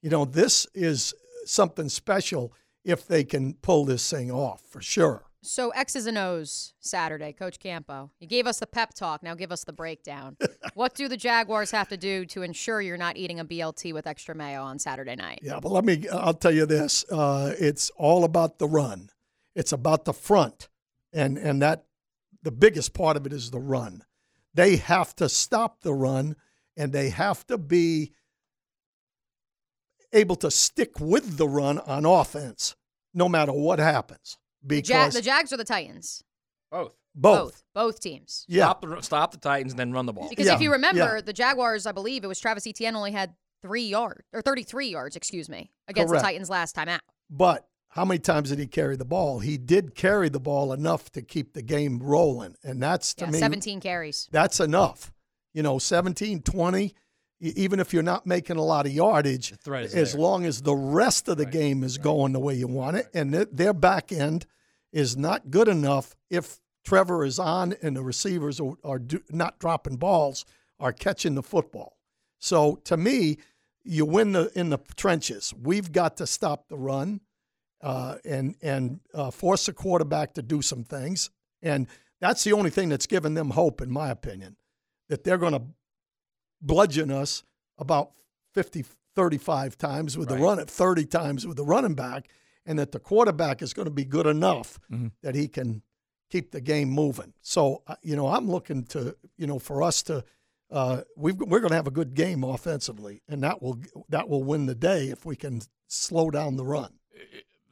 You 0.00 0.08
know, 0.08 0.24
this 0.24 0.66
is 0.74 1.12
something 1.44 1.90
special 1.90 2.54
if 2.86 3.06
they 3.06 3.24
can 3.24 3.54
pull 3.54 3.84
this 3.84 4.08
thing 4.08 4.30
off 4.30 4.62
for 4.70 4.80
sure. 4.80 5.24
So 5.42 5.70
X's 5.70 6.06
and 6.06 6.16
O's 6.16 6.72
Saturday, 6.80 7.32
Coach 7.32 7.58
Campo. 7.58 8.10
You 8.18 8.26
gave 8.26 8.46
us 8.46 8.58
the 8.58 8.66
pep 8.66 8.94
talk. 8.94 9.22
Now 9.22 9.34
give 9.34 9.52
us 9.52 9.64
the 9.64 9.72
breakdown. 9.72 10.36
what 10.74 10.94
do 10.94 11.08
the 11.08 11.16
Jaguars 11.16 11.70
have 11.72 11.88
to 11.88 11.96
do 11.96 12.24
to 12.26 12.42
ensure 12.42 12.80
you're 12.80 12.96
not 12.96 13.16
eating 13.16 13.38
a 13.38 13.44
BLT 13.44 13.92
with 13.92 14.06
extra 14.06 14.34
mayo 14.34 14.62
on 14.62 14.78
Saturday 14.78 15.14
night? 15.14 15.40
Yeah, 15.42 15.60
but 15.60 15.70
let 15.70 15.84
me, 15.84 16.08
I'll 16.08 16.34
tell 16.34 16.52
you 16.52 16.66
this 16.66 17.04
uh, 17.10 17.52
it's 17.58 17.90
all 17.96 18.24
about 18.24 18.58
the 18.58 18.68
run, 18.68 19.10
it's 19.54 19.72
about 19.72 20.04
the 20.04 20.12
front. 20.12 20.68
And, 21.12 21.38
and 21.38 21.62
that, 21.62 21.84
the 22.42 22.52
biggest 22.52 22.94
part 22.94 23.16
of 23.16 23.26
it 23.26 23.32
is 23.32 23.50
the 23.50 23.60
run. 23.60 24.04
They 24.54 24.76
have 24.76 25.14
to 25.16 25.28
stop 25.28 25.82
the 25.82 25.94
run 25.94 26.36
and 26.76 26.92
they 26.92 27.10
have 27.10 27.46
to 27.48 27.58
be 27.58 28.12
able 30.12 30.36
to 30.36 30.50
stick 30.50 30.98
with 31.00 31.36
the 31.36 31.48
run 31.48 31.78
on 31.80 32.04
offense 32.04 32.74
no 33.14 33.28
matter 33.28 33.52
what 33.52 33.78
happens. 33.78 34.36
The, 34.62 34.76
Because 34.76 35.14
Ja- 35.14 35.20
the 35.20 35.22
Jags 35.22 35.52
or 35.52 35.56
the 35.56 35.64
Titans? 35.64 36.22
Both. 36.70 36.94
both. 37.14 37.38
Both. 37.38 37.62
Both 37.74 38.00
teams. 38.00 38.44
Yeah. 38.48 38.64
Stop 38.64 38.80
the 38.82 39.00
stop 39.02 39.30
the 39.32 39.38
Titans 39.38 39.72
and 39.72 39.78
then 39.78 39.92
run 39.92 40.06
the 40.06 40.12
ball. 40.12 40.28
Because 40.28 40.48
if 40.48 40.60
you 40.60 40.72
remember, 40.72 41.20
the 41.22 41.32
Jaguars, 41.32 41.86
I 41.86 41.92
believe 41.92 42.24
it 42.24 42.26
was 42.26 42.38
Travis 42.40 42.66
Etienne 42.66 42.96
only 42.96 43.12
had 43.12 43.34
three 43.62 43.84
yards 43.86 44.22
or 44.32 44.42
33 44.42 44.88
yards, 44.88 45.16
excuse 45.16 45.48
me, 45.48 45.70
against 45.88 46.10
Correct. 46.10 46.22
the 46.24 46.28
Titans 46.28 46.50
last 46.50 46.74
time 46.74 46.88
out. 46.88 47.00
But 47.30 47.66
how 47.88 48.04
many 48.04 48.18
times 48.18 48.50
did 48.50 48.58
he 48.58 48.66
carry 48.66 48.96
the 48.96 49.04
ball? 49.06 49.38
He 49.38 49.56
did 49.56 49.94
carry 49.94 50.28
the 50.28 50.40
ball 50.40 50.72
enough 50.74 51.10
to 51.12 51.22
keep 51.22 51.54
the 51.54 51.62
game 51.62 51.98
rolling. 52.00 52.54
And 52.62 52.82
that's 52.82 53.14
to 53.14 53.24
Yeah, 53.24 53.30
me 53.30 53.38
17 53.38 53.80
carries. 53.80 54.28
that's 54.30 54.60
enough. 54.60 55.12
You 55.54 55.62
know, 55.62 55.78
17, 55.78 56.42
20, 56.42 56.84
e- 56.84 56.94
even 57.40 57.80
if 57.80 57.92
you're 57.92 58.02
not 58.02 58.26
making 58.26 58.56
a 58.56 58.62
lot 58.62 58.86
of 58.86 58.92
yardage, 58.92 59.52
as 59.92 60.12
there. 60.12 60.20
long 60.20 60.44
as 60.46 60.62
the 60.62 60.74
rest 60.74 61.28
of 61.28 61.36
the 61.36 61.46
game 61.46 61.84
is 61.84 61.98
going 61.98 62.32
the 62.32 62.40
way 62.40 62.54
you 62.54 62.66
want 62.66 62.96
it, 62.96 63.08
and 63.12 63.32
their, 63.32 63.44
their 63.46 63.72
back 63.74 64.10
end 64.12 64.46
is 64.92 65.16
not 65.16 65.50
good 65.50 65.68
enough 65.68 66.14
if 66.30 66.58
Trevor 66.84 67.24
is 67.24 67.38
on 67.38 67.74
and 67.82 67.96
the 67.96 68.02
receivers 68.02 68.60
are, 68.60 68.74
are 68.84 68.98
do, 68.98 69.20
not 69.30 69.58
dropping 69.58 69.96
balls, 69.96 70.44
are 70.80 70.92
catching 70.92 71.34
the 71.34 71.42
football. 71.42 71.98
So 72.38 72.76
to 72.84 72.96
me, 72.96 73.38
you 73.82 74.04
win 74.04 74.32
the 74.32 74.50
in 74.58 74.70
the 74.70 74.78
trenches. 74.96 75.52
We've 75.60 75.92
got 75.92 76.16
to 76.18 76.26
stop 76.26 76.68
the 76.68 76.76
run 76.76 77.20
uh, 77.82 78.16
and 78.24 78.56
and 78.62 79.00
uh, 79.14 79.30
force 79.30 79.66
the 79.66 79.72
quarterback 79.72 80.34
to 80.34 80.42
do 80.42 80.62
some 80.62 80.84
things, 80.84 81.30
and 81.62 81.86
that's 82.20 82.44
the 82.44 82.52
only 82.52 82.70
thing 82.70 82.88
that's 82.88 83.06
given 83.06 83.34
them 83.34 83.50
hope, 83.50 83.80
in 83.80 83.90
my 83.90 84.10
opinion, 84.10 84.56
that 85.08 85.24
they're 85.24 85.38
going 85.38 85.52
to 85.52 85.62
bludgeon 86.60 87.10
us 87.10 87.42
about 87.78 88.10
50, 88.54 88.84
35 89.14 89.78
times 89.78 90.16
with 90.18 90.28
the 90.28 90.36
run, 90.36 90.58
at 90.58 90.68
30 90.70 91.06
times 91.06 91.46
with 91.46 91.56
the 91.56 91.64
running 91.64 91.94
back, 91.94 92.28
and 92.64 92.78
that 92.78 92.92
the 92.92 92.98
quarterback 92.98 93.62
is 93.62 93.72
going 93.72 93.86
to 93.86 93.90
be 93.92 94.04
good 94.04 94.26
enough 94.26 94.78
that 95.22 95.34
he 95.34 95.48
can 95.48 95.82
keep 96.30 96.50
the 96.50 96.60
game 96.60 96.88
moving. 96.90 97.32
So, 97.40 97.82
uh, 97.86 97.94
you 98.02 98.16
know, 98.16 98.26
I'm 98.28 98.50
looking 98.50 98.84
to, 98.86 99.16
you 99.36 99.46
know, 99.46 99.58
for 99.58 99.82
us 99.82 100.02
to, 100.04 100.24
uh, 100.70 101.02
we've, 101.16 101.36
we're 101.38 101.60
going 101.60 101.70
to 101.70 101.76
have 101.76 101.86
a 101.86 101.92
good 101.92 102.14
game 102.14 102.42
offensively, 102.42 103.22
and 103.28 103.42
that 103.42 103.62
will 103.62 103.78
that 104.08 104.28
will 104.28 104.42
win 104.42 104.66
the 104.66 104.74
day 104.74 105.08
if 105.08 105.24
we 105.24 105.36
can 105.36 105.60
slow 105.86 106.30
down 106.30 106.56
the 106.56 106.64
run. 106.64 106.94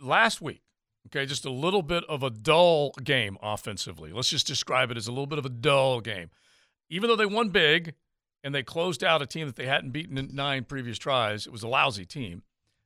last 0.00 0.40
week, 0.40 0.62
okay, 1.08 1.26
just 1.26 1.44
a 1.44 1.50
little 1.50 1.82
bit 1.82 2.04
of 2.08 2.22
a 2.22 2.30
dull 2.30 2.92
game 3.02 3.36
offensively. 3.42 4.12
Let's 4.12 4.30
just 4.30 4.46
describe 4.46 4.90
it 4.92 4.96
as 4.96 5.08
a 5.08 5.10
little 5.10 5.26
bit 5.26 5.38
of 5.38 5.46
a 5.46 5.50
dull 5.50 6.00
game. 6.00 6.30
Even 6.88 7.08
though 7.08 7.16
they 7.16 7.26
won 7.26 7.48
big 7.48 7.94
and 8.44 8.54
they 8.54 8.62
closed 8.62 9.02
out 9.02 9.22
a 9.22 9.26
team 9.26 9.46
that 9.48 9.56
they 9.56 9.66
hadn't 9.66 9.90
beaten 9.90 10.16
in 10.16 10.30
nine 10.32 10.62
previous 10.62 10.98
tries, 10.98 11.46
it 11.46 11.52
was 11.52 11.64
a 11.64 11.68
lousy 11.68 12.04
team. 12.04 12.42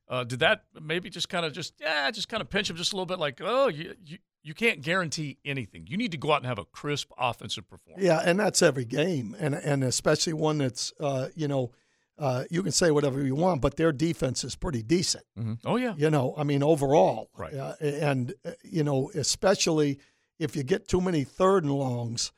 Uh, 0.07 0.23
did 0.23 0.39
that 0.39 0.63
maybe 0.81 1.09
just 1.09 1.29
kind 1.29 1.45
of 1.45 1.53
just 1.53 1.75
yeah, 1.79 2.09
just 2.09 2.29
kind 2.29 2.41
of 2.41 2.49
pinch 2.49 2.67
them 2.67 2.77
just 2.77 2.93
a 2.93 2.95
little 2.95 3.05
bit? 3.05 3.19
Like, 3.19 3.39
oh, 3.43 3.67
you, 3.67 3.93
you 4.03 4.17
you 4.41 4.53
can't 4.55 4.81
guarantee 4.81 5.37
anything. 5.45 5.85
You 5.87 5.97
need 5.97 6.11
to 6.13 6.17
go 6.17 6.31
out 6.31 6.37
and 6.37 6.47
have 6.47 6.57
a 6.57 6.65
crisp 6.65 7.11
offensive 7.17 7.69
performance. 7.69 8.03
Yeah, 8.03 8.19
and 8.23 8.39
that's 8.39 8.63
every 8.63 8.85
game, 8.85 9.35
and 9.37 9.53
and 9.53 9.83
especially 9.83 10.33
one 10.33 10.57
that's 10.57 10.91
uh, 10.99 11.27
you 11.35 11.47
know 11.47 11.71
uh, 12.19 12.43
you 12.49 12.61
can 12.61 12.71
say 12.71 12.91
whatever 12.91 13.23
you 13.23 13.33
want, 13.35 13.61
but 13.61 13.77
their 13.77 13.91
defense 13.91 14.43
is 14.43 14.55
pretty 14.55 14.83
decent. 14.83 15.23
Oh 15.65 15.77
yeah. 15.77 15.93
You 15.97 16.09
know, 16.09 16.33
I 16.37 16.43
mean, 16.43 16.61
overall, 16.61 17.29
Right. 17.37 17.53
Uh, 17.53 17.75
and 17.81 18.33
uh, 18.45 18.51
you 18.63 18.83
know, 18.83 19.09
especially 19.15 19.99
if 20.37 20.55
you 20.55 20.63
get 20.63 20.87
too 20.87 21.01
many 21.01 21.23
third 21.23 21.63
and 21.63 21.73
longs, 21.73 22.31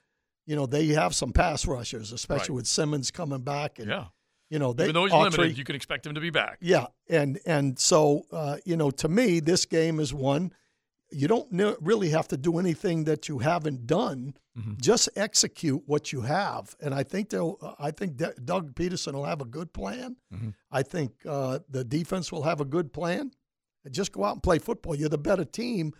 you 0.51 0.55
know, 0.57 0.65
they 0.65 0.87
have 0.87 1.13
some 1.15 1.31
pass 1.31 1.65
rushers, 1.65 2.11
especially 2.11 2.53
Right. 2.53 2.55
with 2.57 2.67
Simmons 2.67 3.09
coming 3.11 3.41
back. 3.41 3.79
And, 3.79 3.87
Yeah. 3.89 4.07
You 4.53 4.59
know, 4.59 4.73
they 4.73 4.83
Even 4.83 4.95
though 4.95 5.05
he's 5.05 5.13
Autry- 5.13 5.31
limited, 5.37 5.57
you 5.57 5.63
can 5.63 5.75
expect 5.77 6.05
him 6.05 6.13
to 6.15 6.19
be 6.27 6.29
back. 6.29 6.57
yeah, 6.59 6.87
and 7.09 7.39
and 7.45 7.79
so 7.79 8.25
uh, 8.33 8.57
you 8.65 8.75
know, 8.75 8.91
to 8.91 9.07
me, 9.07 9.39
this 9.39 9.65
game 9.65 9.97
is 10.05 10.13
one 10.13 10.51
you 11.21 11.27
don't 11.27 11.49
ne- 11.51 11.75
really 11.81 12.09
have 12.09 12.27
to 12.29 12.37
do 12.37 12.57
anything 12.59 13.05
that 13.05 13.27
you 13.29 13.39
haven't 13.39 13.85
done. 13.87 14.33
Mm-hmm. 14.57 14.73
Just 14.81 15.07
execute 15.15 15.81
what 15.85 16.11
you 16.13 16.21
have, 16.21 16.75
and 16.81 16.93
I 16.93 17.03
think 17.03 17.29
they'll. 17.29 17.55
I 17.79 17.91
think 17.91 18.17
D- 18.17 18.25
Doug 18.43 18.75
Pederson 18.75 19.13
will 19.13 19.23
have 19.33 19.39
a 19.41 19.45
good 19.57 19.71
plan. 19.73 20.17
Mhm. 20.33 20.53
I 20.69 20.83
think 20.83 21.11
uh, 21.25 21.59
the 21.69 21.83
defense 21.85 22.29
will 22.33 22.43
have 22.43 22.59
a 22.59 22.65
good 22.65 22.91
plan. 22.91 23.31
Just 23.89 24.11
go 24.11 24.25
out 24.25 24.33
and 24.33 24.43
play 24.43 24.59
football. 24.59 24.95
You're 24.95 25.15
the 25.17 25.17
better 25.31 25.45
team 25.45 25.93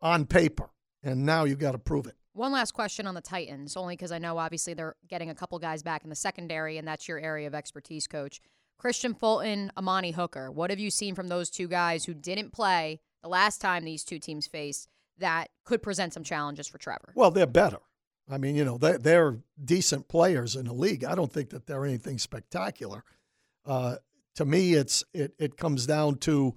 on 0.00 0.26
paper, 0.26 0.70
and 1.02 1.26
now 1.26 1.42
you 1.44 1.56
got 1.56 1.72
to 1.72 1.78
prove 1.78 2.06
it. 2.06 2.16
One 2.36 2.52
last 2.52 2.72
question 2.72 3.06
on 3.06 3.14
the 3.14 3.22
Titans, 3.22 3.78
only 3.78 3.96
because 3.96 4.12
I 4.12 4.18
know 4.18 4.36
obviously 4.36 4.74
they're 4.74 4.94
getting 5.08 5.30
a 5.30 5.34
couple 5.34 5.58
guys 5.58 5.82
back 5.82 6.04
in 6.04 6.10
the 6.10 6.16
secondary, 6.16 6.76
and 6.76 6.86
that's 6.86 7.08
your 7.08 7.18
area 7.18 7.46
of 7.46 7.54
expertise, 7.54 8.06
coach. 8.06 8.42
Kristian 8.78 9.18
Fulton, 9.18 9.72
Amani 9.74 10.10
Hooker. 10.10 10.50
What 10.50 10.68
have 10.68 10.78
you 10.78 10.90
seen 10.90 11.14
from 11.14 11.28
those 11.28 11.48
two 11.48 11.66
guys 11.66 12.04
who 12.04 12.12
didn't 12.12 12.52
play 12.52 13.00
the 13.22 13.30
last 13.30 13.62
time 13.62 13.84
these 13.84 14.04
two 14.04 14.18
teams 14.18 14.46
faced 14.46 14.86
that 15.16 15.48
could 15.64 15.82
present 15.82 16.12
some 16.12 16.24
challenges 16.24 16.68
for 16.68 16.76
Trevor? 16.76 17.10
Well, 17.14 17.30
they're 17.30 17.46
better. 17.46 17.78
I 18.28 18.36
mean, 18.36 18.54
you 18.54 18.66
know, 18.66 18.76
they, 18.76 18.98
they're 18.98 19.38
decent 19.64 20.06
players 20.06 20.56
in 20.56 20.66
the 20.66 20.74
league. 20.74 21.04
I 21.04 21.14
don't 21.14 21.32
think 21.32 21.48
that 21.50 21.66
they're 21.66 21.86
anything 21.86 22.18
spectacular. 22.18 23.02
Uh, 23.64 23.96
to 24.34 24.44
me, 24.44 24.74
it's 24.74 25.02
it 25.14 25.32
it 25.38 25.56
comes 25.56 25.86
down 25.86 26.18
to, 26.18 26.54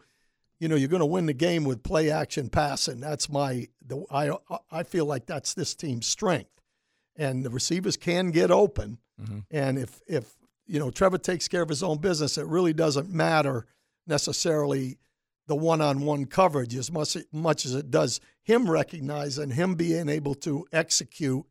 you 0.59 0.67
know, 0.67 0.75
you're 0.75 0.89
going 0.89 0.99
to 0.99 1.05
win 1.05 1.25
the 1.25 1.33
game 1.33 1.63
with 1.63 1.83
play 1.83 2.11
action 2.11 2.49
passing. 2.49 2.99
That's 2.99 3.29
my 3.29 3.67
the 3.85 4.05
I 4.11 4.31
I 4.69 4.83
feel 4.83 5.05
like 5.05 5.25
that's 5.25 5.53
this 5.53 5.73
team's 5.73 6.05
strength, 6.05 6.61
and 7.15 7.43
the 7.43 7.49
receivers 7.49 7.97
can 7.97 8.31
get 8.31 8.51
open. 8.51 8.99
And 9.51 9.77
if 9.77 10.01
if 10.07 10.35
you 10.67 10.79
know 10.79 10.91
Trevor 10.91 11.17
takes 11.17 11.47
care 11.47 11.61
of 11.61 11.69
his 11.69 11.83
own 11.83 11.97
business, 11.97 12.37
it 12.37 12.45
really 12.45 12.73
doesn't 12.73 13.09
matter 13.09 13.65
necessarily 14.07 14.97
the 15.47 15.55
one-on-one 15.55 16.25
coverage 16.25 16.75
as 16.75 16.91
much 16.91 17.17
much 17.31 17.65
as 17.65 17.73
it 17.73 17.89
does 17.89 18.21
him 18.43 18.69
recognizing 18.69 19.51
him 19.51 19.75
being 19.75 20.09
able 20.09 20.35
to 20.35 20.65
execute, 20.71 21.45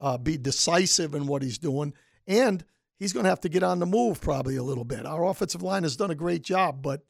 uh, 0.00 0.18
be 0.18 0.36
decisive 0.36 1.14
in 1.14 1.26
what 1.26 1.42
he's 1.42 1.58
doing, 1.58 1.92
and 2.26 2.64
he's 2.98 3.12
going 3.12 3.24
to 3.24 3.30
have 3.30 3.40
to 3.40 3.48
get 3.48 3.62
on 3.62 3.78
the 3.78 3.86
move 3.86 4.20
probably 4.20 4.56
a 4.56 4.62
little 4.62 4.84
bit. 4.84 5.04
Our 5.06 5.24
offensive 5.24 5.62
line 5.62 5.82
has 5.82 5.96
done 5.96 6.10
a 6.10 6.14
great 6.14 6.42
job, 6.42 6.82
but 6.82 7.02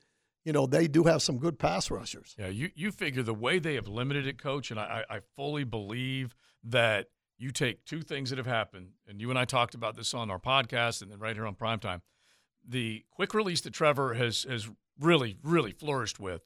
you 0.44 0.52
know 0.52 0.66
they 0.66 0.86
do 0.86 1.04
have 1.04 1.22
some 1.22 1.38
good 1.38 1.58
pass 1.58 1.90
rushers. 1.90 2.34
Yeah, 2.38 2.48
you, 2.48 2.70
you 2.74 2.92
figure 2.92 3.22
the 3.22 3.34
way 3.34 3.58
they 3.58 3.74
have 3.74 3.88
limited 3.88 4.26
it, 4.26 4.38
coach, 4.38 4.70
and 4.70 4.78
I, 4.78 5.04
I 5.08 5.20
fully 5.36 5.64
believe 5.64 6.34
that 6.64 7.08
you 7.38 7.50
take 7.50 7.84
two 7.84 8.02
things 8.02 8.30
that 8.30 8.36
have 8.36 8.46
happened, 8.46 8.90
and 9.08 9.20
you 9.20 9.30
and 9.30 9.38
I 9.38 9.44
talked 9.44 9.74
about 9.74 9.96
this 9.96 10.14
on 10.14 10.30
our 10.30 10.38
podcast 10.38 11.02
and 11.02 11.10
then 11.10 11.18
right 11.18 11.34
here 11.34 11.46
on 11.46 11.54
primetime. 11.54 12.00
The 12.66 13.04
quick 13.10 13.34
release 13.34 13.60
that 13.62 13.72
Trevor 13.72 14.14
has 14.14 14.44
has 14.48 14.68
really, 15.00 15.38
really 15.42 15.72
flourished 15.72 16.20
with, 16.20 16.42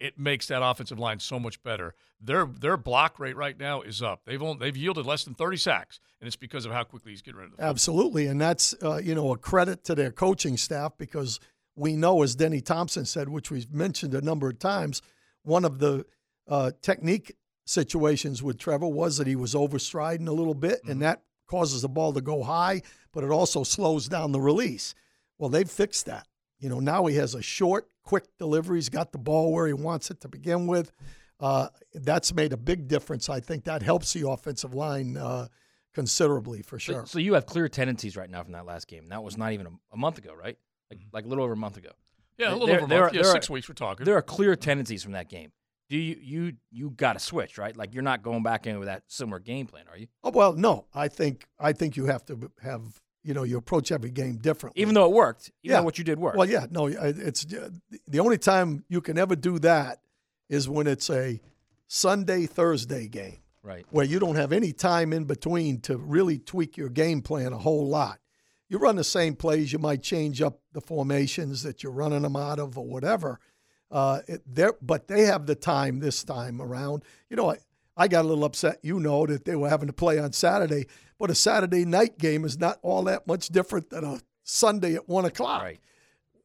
it 0.00 0.18
makes 0.18 0.46
that 0.48 0.62
offensive 0.64 0.98
line 0.98 1.20
so 1.20 1.38
much 1.38 1.62
better. 1.62 1.94
Their 2.20 2.46
their 2.46 2.76
block 2.76 3.18
rate 3.20 3.36
right 3.36 3.58
now 3.58 3.82
is 3.82 4.02
up. 4.02 4.22
They've 4.24 4.42
only, 4.42 4.58
they've 4.58 4.76
yielded 4.76 5.06
less 5.06 5.24
than 5.24 5.34
30 5.34 5.56
sacks, 5.56 6.00
and 6.20 6.26
it's 6.26 6.36
because 6.36 6.66
of 6.66 6.72
how 6.72 6.84
quickly 6.84 7.12
he's 7.12 7.22
getting 7.22 7.40
rid 7.40 7.52
of 7.52 7.56
them. 7.56 7.66
Absolutely, 7.66 8.26
and 8.26 8.40
that's 8.40 8.74
uh, 8.82 9.00
you 9.02 9.14
know 9.14 9.32
a 9.32 9.38
credit 9.38 9.84
to 9.84 9.94
their 9.94 10.10
coaching 10.10 10.56
staff 10.56 10.92
because 10.98 11.38
we 11.76 11.96
know, 11.96 12.22
as 12.22 12.34
Denny 12.34 12.60
Thompson 12.60 13.04
said, 13.04 13.28
which 13.28 13.50
we've 13.50 13.72
mentioned 13.72 14.14
a 14.14 14.20
number 14.20 14.48
of 14.48 14.58
times, 14.58 15.02
one 15.42 15.64
of 15.64 15.78
the 15.78 16.04
uh, 16.48 16.72
technique 16.82 17.36
situations 17.64 18.42
with 18.42 18.58
Trevor 18.58 18.88
was 18.88 19.16
that 19.18 19.26
he 19.26 19.36
was 19.36 19.54
overstriding 19.54 20.28
a 20.28 20.32
little 20.32 20.54
bit, 20.54 20.80
and 20.84 21.00
that 21.02 21.22
causes 21.46 21.82
the 21.82 21.88
ball 21.88 22.12
to 22.12 22.20
go 22.20 22.42
high, 22.42 22.82
but 23.12 23.24
it 23.24 23.30
also 23.30 23.62
slows 23.62 24.08
down 24.08 24.32
the 24.32 24.40
release. 24.40 24.94
Well, 25.38 25.50
they've 25.50 25.68
fixed 25.70 26.06
that. 26.06 26.26
You 26.58 26.68
know, 26.68 26.80
now 26.80 27.06
he 27.06 27.16
has 27.16 27.34
a 27.34 27.42
short, 27.42 27.88
quick 28.04 28.24
delivery. 28.38 28.78
He's 28.78 28.88
got 28.88 29.12
the 29.12 29.18
ball 29.18 29.52
where 29.52 29.66
he 29.66 29.72
wants 29.72 30.10
it 30.10 30.20
to 30.20 30.28
begin 30.28 30.66
with. 30.66 30.92
Uh, 31.40 31.68
that's 31.94 32.32
made 32.32 32.52
a 32.52 32.56
big 32.56 32.86
difference. 32.86 33.28
I 33.28 33.40
think 33.40 33.64
that 33.64 33.82
helps 33.82 34.12
the 34.12 34.28
offensive 34.28 34.74
line 34.74 35.16
uh, 35.16 35.48
considerably 35.92 36.62
for 36.62 36.78
So- 36.78 36.92
sure. 36.92 37.06
So, 37.06 37.18
you 37.18 37.34
have 37.34 37.46
clear 37.46 37.68
tendencies 37.68 38.16
right 38.16 38.30
now 38.30 38.42
from 38.44 38.52
that 38.52 38.64
last 38.64 38.86
game. 38.86 39.08
That 39.08 39.22
was 39.24 39.36
not 39.36 39.52
even 39.52 39.66
a, 39.66 39.70
a 39.92 39.96
month 39.96 40.18
ago, 40.18 40.34
right? 40.34 40.56
Like, 40.92 40.98
mm-hmm. 41.00 41.08
like 41.12 41.24
a 41.24 41.28
little 41.28 41.44
over 41.44 41.54
a 41.54 41.56
month 41.56 41.76
ago. 41.76 41.90
Yeah, 42.38 42.50
a 42.50 42.52
little 42.52 42.66
there- 42.66 42.76
over 42.76 42.84
a 42.84 42.88
month. 42.88 43.14
are- 43.14 43.16
Yeah, 43.16 43.22
six 43.22 43.48
are- 43.48 43.52
weeks 43.54 43.68
we're 43.68 43.74
talking. 43.74 44.04
There 44.04 44.16
are 44.16 44.22
clear 44.22 44.56
tendencies 44.56 45.02
from 45.02 45.12
that 45.12 45.28
game. 45.28 45.52
Do 45.88 45.96
you 45.96 46.16
you 46.22 46.52
you 46.70 46.90
got 46.90 47.14
to 47.14 47.18
switch, 47.18 47.58
right? 47.58 47.76
Like 47.76 47.92
you're 47.92 48.02
not 48.02 48.22
going 48.22 48.42
back 48.42 48.66
in 48.66 48.78
with 48.78 48.86
that 48.88 49.02
similar 49.08 49.38
game 49.38 49.66
plan, 49.66 49.84
are 49.90 49.96
you? 49.96 50.06
Oh, 50.24 50.30
well, 50.30 50.54
no, 50.54 50.86
I 50.94 51.08
think 51.08 51.46
I 51.58 51.72
think 51.72 51.96
you 51.96 52.06
have 52.06 52.24
to 52.26 52.50
have 52.62 52.82
you 53.22 53.34
know 53.34 53.42
you 53.42 53.58
approach 53.58 53.92
every 53.92 54.10
game 54.10 54.36
differently. 54.36 54.80
Even 54.80 54.94
though 54.94 55.04
it 55.04 55.12
worked, 55.12 55.50
even 55.62 55.76
though 55.76 55.82
what 55.82 55.98
you 55.98 56.04
did 56.04 56.18
worked. 56.18 56.38
Well, 56.38 56.48
yeah, 56.48 56.66
no, 56.70 56.86
it's 56.86 57.44
uh, 57.52 57.70
the 58.06 58.20
only 58.20 58.38
time 58.38 58.84
you 58.88 59.00
can 59.02 59.18
ever 59.18 59.36
do 59.36 59.58
that 59.58 60.00
is 60.48 60.68
when 60.68 60.86
it's 60.86 61.10
a 61.10 61.40
Sunday 61.88 62.46
Thursday 62.46 63.06
game, 63.06 63.42
Right. 63.62 63.86
Where 63.90 64.04
you 64.04 64.18
don't 64.18 64.34
have 64.36 64.52
any 64.52 64.72
time 64.72 65.12
in 65.12 65.24
between 65.24 65.80
to 65.82 65.96
really 65.96 66.38
tweak 66.38 66.76
your 66.76 66.88
game 66.88 67.22
plan 67.22 67.52
a 67.52 67.58
whole 67.58 67.86
lot. 67.86 68.18
You 68.72 68.78
run 68.78 68.96
the 68.96 69.04
same 69.04 69.36
plays, 69.36 69.70
you 69.70 69.78
might 69.78 70.02
change 70.02 70.40
up 70.40 70.58
the 70.72 70.80
formations 70.80 71.62
that 71.62 71.82
you're 71.82 71.92
running 71.92 72.22
them 72.22 72.36
out 72.36 72.58
of 72.58 72.78
or 72.78 72.86
whatever. 72.86 73.38
Uh, 73.90 74.20
it, 74.26 74.40
but 74.80 75.08
they 75.08 75.26
have 75.26 75.44
the 75.44 75.54
time 75.54 76.00
this 76.00 76.24
time 76.24 76.58
around. 76.58 77.04
You 77.28 77.36
know, 77.36 77.50
I, 77.50 77.58
I 77.98 78.08
got 78.08 78.24
a 78.24 78.28
little 78.28 78.44
upset, 78.44 78.78
you 78.82 78.98
know, 78.98 79.26
that 79.26 79.44
they 79.44 79.56
were 79.56 79.68
having 79.68 79.88
to 79.88 79.92
play 79.92 80.18
on 80.18 80.32
Saturday, 80.32 80.86
but 81.18 81.28
a 81.28 81.34
Saturday 81.34 81.84
night 81.84 82.16
game 82.16 82.46
is 82.46 82.58
not 82.58 82.78
all 82.80 83.02
that 83.02 83.26
much 83.26 83.48
different 83.48 83.90
than 83.90 84.04
a 84.04 84.20
Sunday 84.42 84.94
at 84.94 85.06
one 85.06 85.26
o'clock. 85.26 85.60
Right. 85.60 85.80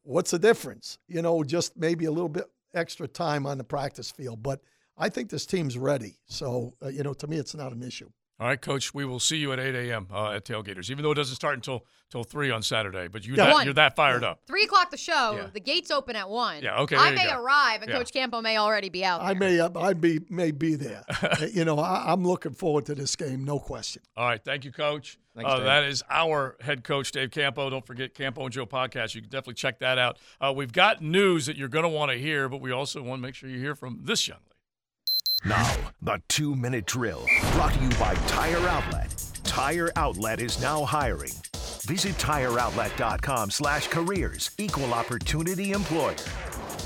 What's 0.02 0.30
the 0.30 0.38
difference? 0.38 0.98
You 1.08 1.22
know, 1.22 1.42
just 1.42 1.78
maybe 1.78 2.04
a 2.04 2.12
little 2.12 2.28
bit 2.28 2.44
extra 2.74 3.08
time 3.08 3.46
on 3.46 3.56
the 3.56 3.64
practice 3.64 4.10
field. 4.10 4.42
But 4.42 4.60
I 4.98 5.08
think 5.08 5.30
this 5.30 5.46
team's 5.46 5.78
ready. 5.78 6.18
So, 6.26 6.74
uh, 6.84 6.88
you 6.88 7.04
know, 7.04 7.14
to 7.14 7.26
me, 7.26 7.38
it's 7.38 7.54
not 7.54 7.72
an 7.72 7.82
issue. 7.82 8.10
All 8.40 8.46
right, 8.46 8.60
Coach. 8.60 8.94
We 8.94 9.04
will 9.04 9.20
see 9.20 9.36
you 9.36 9.52
at 9.52 9.58
8 9.58 9.74
a.m. 9.74 10.06
Uh, 10.12 10.32
at 10.32 10.44
Tailgaters, 10.44 10.90
even 10.90 11.02
though 11.02 11.10
it 11.10 11.16
doesn't 11.16 11.34
start 11.34 11.54
until 11.54 11.84
till 12.10 12.24
three 12.24 12.50
on 12.50 12.62
Saturday. 12.62 13.08
But 13.08 13.26
you 13.26 13.34
yeah. 13.34 13.52
that, 13.52 13.64
you're 13.64 13.74
that 13.74 13.96
fired 13.96 14.24
up. 14.24 14.40
Three 14.46 14.64
o'clock 14.64 14.90
the 14.90 14.96
show. 14.96 15.34
Yeah. 15.36 15.46
The 15.52 15.60
gates 15.60 15.90
open 15.90 16.16
at 16.16 16.28
one. 16.28 16.62
Yeah, 16.62 16.80
okay, 16.80 16.96
I 16.96 17.10
may 17.10 17.26
go. 17.26 17.40
arrive, 17.40 17.82
and 17.82 17.90
Yeah. 17.90 17.98
Coach 17.98 18.12
Campo 18.12 18.40
may 18.40 18.56
already 18.56 18.88
be 18.88 19.04
out. 19.04 19.20
I 19.22 19.34
may, 19.34 19.60
I 19.60 19.92
be, 19.92 20.20
may 20.28 20.50
be 20.50 20.74
there. 20.74 21.04
Uh, 21.20 21.46
you 21.52 21.64
know, 21.64 21.78
I, 21.78 22.12
I'm 22.12 22.24
looking 22.24 22.52
forward 22.52 22.86
to 22.86 22.94
this 22.94 23.14
game, 23.16 23.44
no 23.44 23.58
question. 23.58 24.02
All 24.16 24.26
right, 24.26 24.42
thank 24.42 24.64
you, 24.64 24.70
Coach. 24.70 25.18
Thanks, 25.34 25.50
uh, 25.50 25.60
that 25.60 25.84
is 25.84 26.02
our 26.08 26.56
head 26.60 26.84
coach, 26.84 27.10
Dave 27.12 27.32
Campo. 27.32 27.68
Don't 27.68 27.84
forget 27.84 28.14
Campo 28.14 28.44
and 28.44 28.52
Joe 28.52 28.64
podcast. 28.64 29.14
You 29.14 29.20
can 29.20 29.28
definitely 29.28 29.54
check 29.54 29.80
that 29.80 29.98
out. 29.98 30.18
Uh, 30.40 30.52
we've 30.54 30.72
got 30.72 31.02
news 31.02 31.46
that 31.46 31.56
you're 31.56 31.68
going 31.68 31.82
to 31.82 31.88
want 31.88 32.12
to 32.12 32.18
hear, 32.18 32.48
but 32.48 32.60
we 32.60 32.70
also 32.70 33.02
want 33.02 33.20
to 33.20 33.22
make 33.22 33.34
sure 33.34 33.50
you 33.50 33.58
hear 33.58 33.74
from 33.74 34.00
this 34.04 34.28
young 34.28 34.38
lady. 34.38 34.47
Now, 35.44 35.76
the 36.02 36.20
two 36.28 36.56
minute 36.56 36.86
drill 36.86 37.24
brought 37.52 37.72
to 37.74 37.80
you 37.80 37.88
by 37.90 38.14
Tire 38.26 38.58
Outlet. 38.68 39.14
Tire 39.44 39.90
Outlet 39.96 40.40
is 40.40 40.60
now 40.60 40.84
hiring. 40.84 41.32
Visit 41.86 42.14
tireoutlet.com 42.14 43.50
slash 43.50 43.86
careers. 43.88 44.50
Equal 44.58 44.92
opportunity 44.92 45.72
employer. 45.72 46.16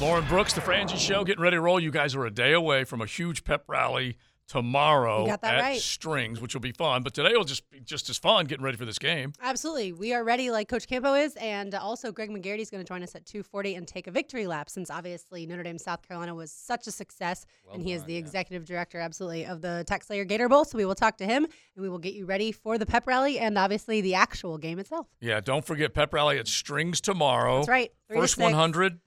Lauren 0.01 0.27
Brooks, 0.27 0.53
the 0.53 0.61
Frangie 0.61 0.99
Show, 0.99 1.25
getting 1.25 1.43
ready 1.43 1.57
to 1.57 1.61
roll. 1.61 1.81
You 1.81 1.91
guys 1.91 2.15
are 2.15 2.27
a 2.27 2.31
day 2.31 2.53
away 2.53 2.85
from 2.85 3.01
a 3.01 3.07
huge 3.07 3.45
pep 3.45 3.65
rally 3.69 4.19
tomorrow 4.49 5.29
at 5.29 5.43
right. 5.43 5.81
Strings, 5.81 6.41
which 6.41 6.55
will 6.55 6.61
be 6.61 6.73
fun. 6.73 7.03
But 7.03 7.15
today 7.15 7.33
will 7.33 7.45
just 7.45 7.69
be 7.71 7.81
just 7.81 8.11
as 8.11 8.19
fun 8.19 8.47
getting 8.47 8.65
ready 8.65 8.77
for 8.77 8.85
this 8.85 8.99
game. 8.99 9.33
Absolutely. 9.43 9.93
We 9.93 10.13
are 10.13 10.25
ready 10.25 10.51
like 10.51 10.69
Coach 10.69 10.87
Campo 10.87 11.15
is. 11.15 11.37
And 11.37 11.75
also, 11.75 12.13
Greg 12.13 12.31
McGarity 12.31 12.61
is 12.61 12.71
going 12.71 12.85
to 12.85 12.89
join 12.89 13.03
us 13.03 13.15
at 13.15 13.25
240 13.27 13.75
and 13.75 13.89
take 13.89 14.07
a 14.07 14.11
victory 14.11 14.47
lap 14.47 14.69
since 14.69 14.91
obviously 14.91 15.47
Notre 15.47 15.63
Dame, 15.63 15.79
South 15.79 16.07
Carolina 16.07 16.35
was 16.35 16.53
such 16.53 16.87
a 16.87 16.91
success. 16.91 17.47
and 17.73 17.83
he 17.83 17.93
is 17.93 18.05
the 18.05 18.17
executive 18.17 18.65
director, 18.67 18.99
absolutely, 18.99 19.47
of 19.47 19.63
the 19.63 19.85
TaxSlayer 19.89 20.27
Gator 20.27 20.49
Bowl. 20.49 20.65
So 20.65 20.77
we 20.79 20.85
will 20.85 20.95
talk 20.95 21.17
to 21.19 21.27
him 21.27 21.45
and 21.45 21.83
we 21.83 21.89
will 21.89 21.99
get 21.99 22.15
you 22.15 22.27
ready 22.27 22.53
for 22.53 22.79
the 22.79 22.87
pep 22.87 23.07
rally 23.07 23.39
and 23.39 23.57
obviously 23.59 24.01
the 24.01 24.15
actual 24.15 24.59
game 24.59 24.79
itself. 24.79 25.07
Yeah, 25.21 25.41
don't 25.41 25.65
forget 25.65 25.95
pep 25.95 26.13
rally 26.13 26.39
at 26.39 26.49
Strings 26.49 27.01
tomorrow. 27.01 27.59
That's 27.59 27.69
right. 27.69 27.91
First 28.09 28.39
100. 28.39 29.01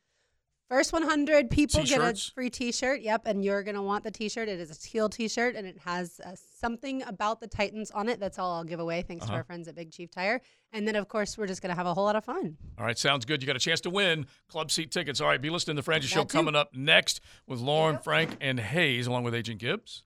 First 0.67 0.91
100 0.93 1.51
people 1.51 1.81
get 1.81 1.89
T-shirts? 1.89 2.29
a 2.29 2.31
free 2.33 2.49
T-shirt. 2.49 3.01
Yep, 3.01 3.27
and 3.27 3.43
you're 3.45 3.61
gonna 3.61 3.83
want 3.83 4.03
the 4.03 4.09
T-shirt. 4.09 4.49
It 4.49 4.59
is 4.59 4.71
a 4.71 4.79
teal 4.79 5.09
T-shirt, 5.09 5.55
and 5.55 5.67
it 5.67 5.77
has 5.85 6.19
uh, 6.25 6.31
something 6.59 7.03
about 7.03 7.39
the 7.39 7.47
Titans 7.47 7.91
on 7.91 8.09
it. 8.09 8.19
That's 8.19 8.39
all 8.39 8.51
I'll 8.51 8.63
give 8.63 8.79
away, 8.79 9.03
thanks 9.03 9.25
to 9.25 9.31
Uh-huh. 9.31 9.37
our 9.37 9.43
friends 9.43 9.67
at 9.67 9.75
Big 9.75 9.91
Chief 9.91 10.09
Tire. 10.09 10.41
And 10.73 10.87
then, 10.87 10.95
of 10.95 11.07
course, 11.07 11.37
we're 11.37 11.45
just 11.45 11.61
gonna 11.61 11.75
have 11.75 11.85
a 11.85 11.93
whole 11.93 12.05
lot 12.05 12.15
of 12.15 12.25
fun. 12.25 12.57
All 12.79 12.85
right, 12.85 12.97
sounds 12.97 13.25
good. 13.25 13.43
You 13.43 13.47
got 13.47 13.55
a 13.55 13.59
chance 13.59 13.79
to 13.81 13.91
win 13.91 14.25
club 14.47 14.71
seat 14.71 14.91
tickets. 14.91 15.21
All 15.21 15.27
right, 15.27 15.39
be 15.39 15.51
listening 15.51 15.75
to 15.75 15.83
the 15.83 15.91
Frangie 15.91 16.03
Show 16.03 16.23
too. 16.23 16.35
coming 16.37 16.55
up 16.55 16.73
next 16.73 17.21
with 17.45 17.59
Lauren, 17.59 17.99
Frank, 17.99 18.35
and 18.41 18.59
Hayes, 18.59 19.05
along 19.05 19.23
with 19.23 19.35
Agent 19.35 19.59
Gibbs. 19.59 20.03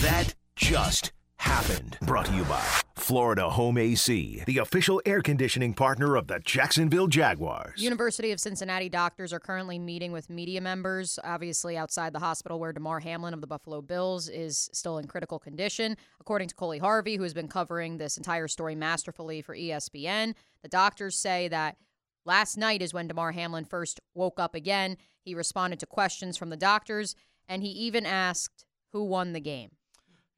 That 0.00 0.34
just 0.56 1.12
happened. 1.42 1.98
Brought 2.02 2.26
to 2.26 2.34
you 2.34 2.44
by 2.44 2.62
Florida 2.94 3.50
Home 3.50 3.76
AC, 3.78 4.42
the 4.46 4.58
official 4.58 5.02
air 5.04 5.20
conditioning 5.20 5.74
partner 5.74 6.14
of 6.14 6.28
the 6.28 6.38
Jacksonville 6.38 7.08
Jaguars. 7.08 7.82
University 7.82 8.30
of 8.30 8.38
Cincinnati 8.38 8.88
doctors 8.88 9.32
are 9.32 9.40
currently 9.40 9.78
meeting 9.78 10.12
with 10.12 10.30
media 10.30 10.60
members, 10.60 11.18
obviously 11.24 11.76
outside 11.76 12.12
the 12.12 12.20
hospital 12.20 12.60
where 12.60 12.72
Damar 12.72 13.00
Hamlin 13.00 13.34
of 13.34 13.40
the 13.40 13.48
Buffalo 13.48 13.82
Bills 13.82 14.28
is 14.28 14.70
still 14.72 14.98
in 14.98 15.08
critical 15.08 15.40
condition. 15.40 15.96
According 16.20 16.48
to 16.48 16.54
Coley 16.54 16.78
Harvey, 16.78 17.16
who 17.16 17.24
has 17.24 17.34
been 17.34 17.48
covering 17.48 17.98
this 17.98 18.16
entire 18.16 18.46
story 18.46 18.76
masterfully 18.76 19.42
for 19.42 19.56
ESPN, 19.56 20.34
the 20.62 20.68
doctors 20.68 21.16
say 21.16 21.48
that 21.48 21.76
last 22.24 22.56
night 22.56 22.82
is 22.82 22.94
when 22.94 23.08
Damar 23.08 23.32
Hamlin 23.32 23.64
first 23.64 24.00
woke 24.14 24.38
up 24.38 24.54
again. 24.54 24.96
He 25.20 25.34
responded 25.34 25.80
to 25.80 25.86
questions 25.86 26.36
from 26.36 26.50
the 26.50 26.56
doctors, 26.56 27.16
and 27.48 27.62
he 27.62 27.68
even 27.70 28.06
asked 28.06 28.64
who 28.92 29.02
won 29.04 29.32
the 29.32 29.40
game. 29.40 29.72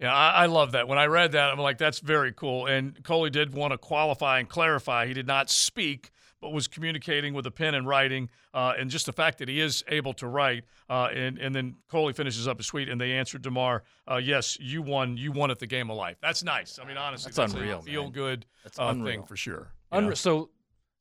Yeah, 0.01 0.13
I, 0.15 0.43
I 0.45 0.47
love 0.47 0.73
that. 0.73 0.89
When 0.89 0.99
I 0.99 1.07
read 1.07 1.33
that, 1.33 1.53
I'm 1.53 1.59
like, 1.59 1.79
that's 1.79 2.01
very 2.01 2.33
cool. 2.33 2.67
And 2.67 3.03
Coley 3.05 3.31
did 3.31 3.55
want 3.55 3.73
to 3.73 3.79
qualify 3.79 4.41
and 4.41 4.49
clarify. 4.49 5.07
He 5.07 5.15
did 5.15 5.27
not 5.27 5.49
speak, 5.51 6.11
but 6.41 6.53
was 6.53 6.67
communicating 6.67 7.33
with 7.33 7.47
a 7.47 7.51
pen 7.51 7.75
and 7.75 7.87
writing. 7.87 8.29
Uh, 8.53 8.75
and 8.77 8.91
just 8.91 9.07
the 9.07 9.13
fact 9.13 9.39
that 9.39 9.49
he 9.49 9.61
is 9.61 9.85
able 9.89 10.13
to 10.15 10.27
write. 10.27 10.65
Uh, 10.91 11.09
and, 11.15 11.39
and 11.39 11.55
then 11.55 11.77
Coley 11.89 12.13
finishes 12.13 12.49
up 12.49 12.59
his 12.59 12.67
tweet, 12.67 12.89
and 12.89 13.01
they 13.01 13.13
answered 13.13 13.43
Damar, 13.43 13.85
uh, 14.11 14.17
yes, 14.17 14.59
you 14.61 14.83
won. 14.83 15.17
You 15.17 15.31
won 15.33 15.51
at 15.53 15.59
the 15.61 15.67
game 15.67 15.91
of 15.91 15.97
life. 15.97 16.17
That's 16.21 16.43
nice. 16.43 16.79
I 16.83 16.87
mean, 16.87 16.97
honestly, 16.97 17.31
That's 17.31 17.37
that's, 17.37 17.55
unreal, 17.55 17.79
a 17.79 17.83
feel 17.83 18.03
man. 18.05 18.13
good 18.13 18.47
That's 18.65 18.79
uh, 18.79 18.87
unreal. 18.87 19.07
thing 19.15 19.23
for 19.25 19.37
sure. 19.37 19.69
Unre- 19.93 20.17
so, 20.17 20.51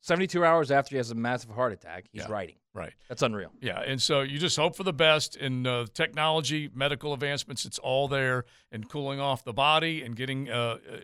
72 0.04 0.44
hours 0.44 0.70
after 0.70 0.90
he 0.90 0.96
has 0.98 1.10
a 1.10 1.14
massive 1.14 1.48
heart 1.50 1.72
attack, 1.72 2.04
he's 2.12 2.22
Yeah. 2.22 2.30
writing. 2.30 2.56
Right. 2.74 2.92
That's 3.08 3.22
unreal. 3.22 3.52
Yeah, 3.62 3.80
and 3.80 4.02
so 4.02 4.20
you 4.20 4.38
just 4.38 4.56
hope 4.56 4.76
for 4.76 4.82
the 4.82 4.92
best 4.92 5.34
in 5.34 5.66
uh, 5.66 5.86
technology, 5.94 6.68
medical 6.74 7.14
advancements. 7.14 7.64
It's 7.64 7.78
all 7.78 8.06
there, 8.06 8.44
and 8.70 8.86
cooling 8.88 9.18
off 9.18 9.44
the 9.44 9.54
body 9.54 10.02
and 10.02 10.14
getting 10.14 10.50
uh, 10.50 10.78
uh, 10.92 10.96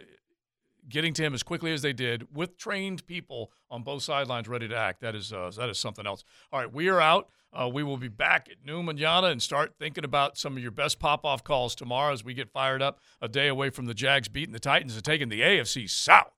getting 0.88 1.14
to 1.14 1.22
him 1.22 1.32
as 1.32 1.42
quickly 1.42 1.72
as 1.72 1.80
they 1.80 1.92
did 1.94 2.26
with 2.34 2.58
trained 2.58 3.06
people 3.06 3.52
on 3.70 3.82
both 3.84 4.02
sidelines 4.02 4.48
ready 4.48 4.68
to 4.68 4.76
act. 4.76 5.00
That 5.00 5.14
is 5.14 5.32
uh, 5.32 5.50
that 5.56 5.70
is 5.70 5.78
something 5.78 6.06
else. 6.06 6.22
All 6.52 6.60
right, 6.60 6.70
we 6.70 6.88
are 6.88 7.00
out. 7.00 7.30
Uh, 7.52 7.68
we 7.72 7.82
will 7.82 7.96
be 7.96 8.08
back 8.08 8.48
at 8.50 8.64
noon 8.66 8.84
manana 8.84 9.28
and 9.28 9.40
start 9.42 9.74
thinking 9.78 10.04
about 10.04 10.36
some 10.36 10.56
of 10.56 10.62
your 10.62 10.70
best 10.72 10.98
pop 10.98 11.24
off 11.24 11.42
calls 11.42 11.74
tomorrow 11.74 12.12
as 12.12 12.22
we 12.22 12.34
get 12.34 12.50
fired 12.50 12.82
up 12.82 13.00
a 13.22 13.28
day 13.28 13.48
away 13.48 13.70
from 13.70 13.86
the 13.86 13.94
Jags 13.94 14.28
beating 14.28 14.52
the 14.52 14.60
Titans 14.60 14.94
and 14.94 15.04
taking 15.04 15.30
the 15.30 15.40
AFC 15.40 15.88
South. 15.88 16.32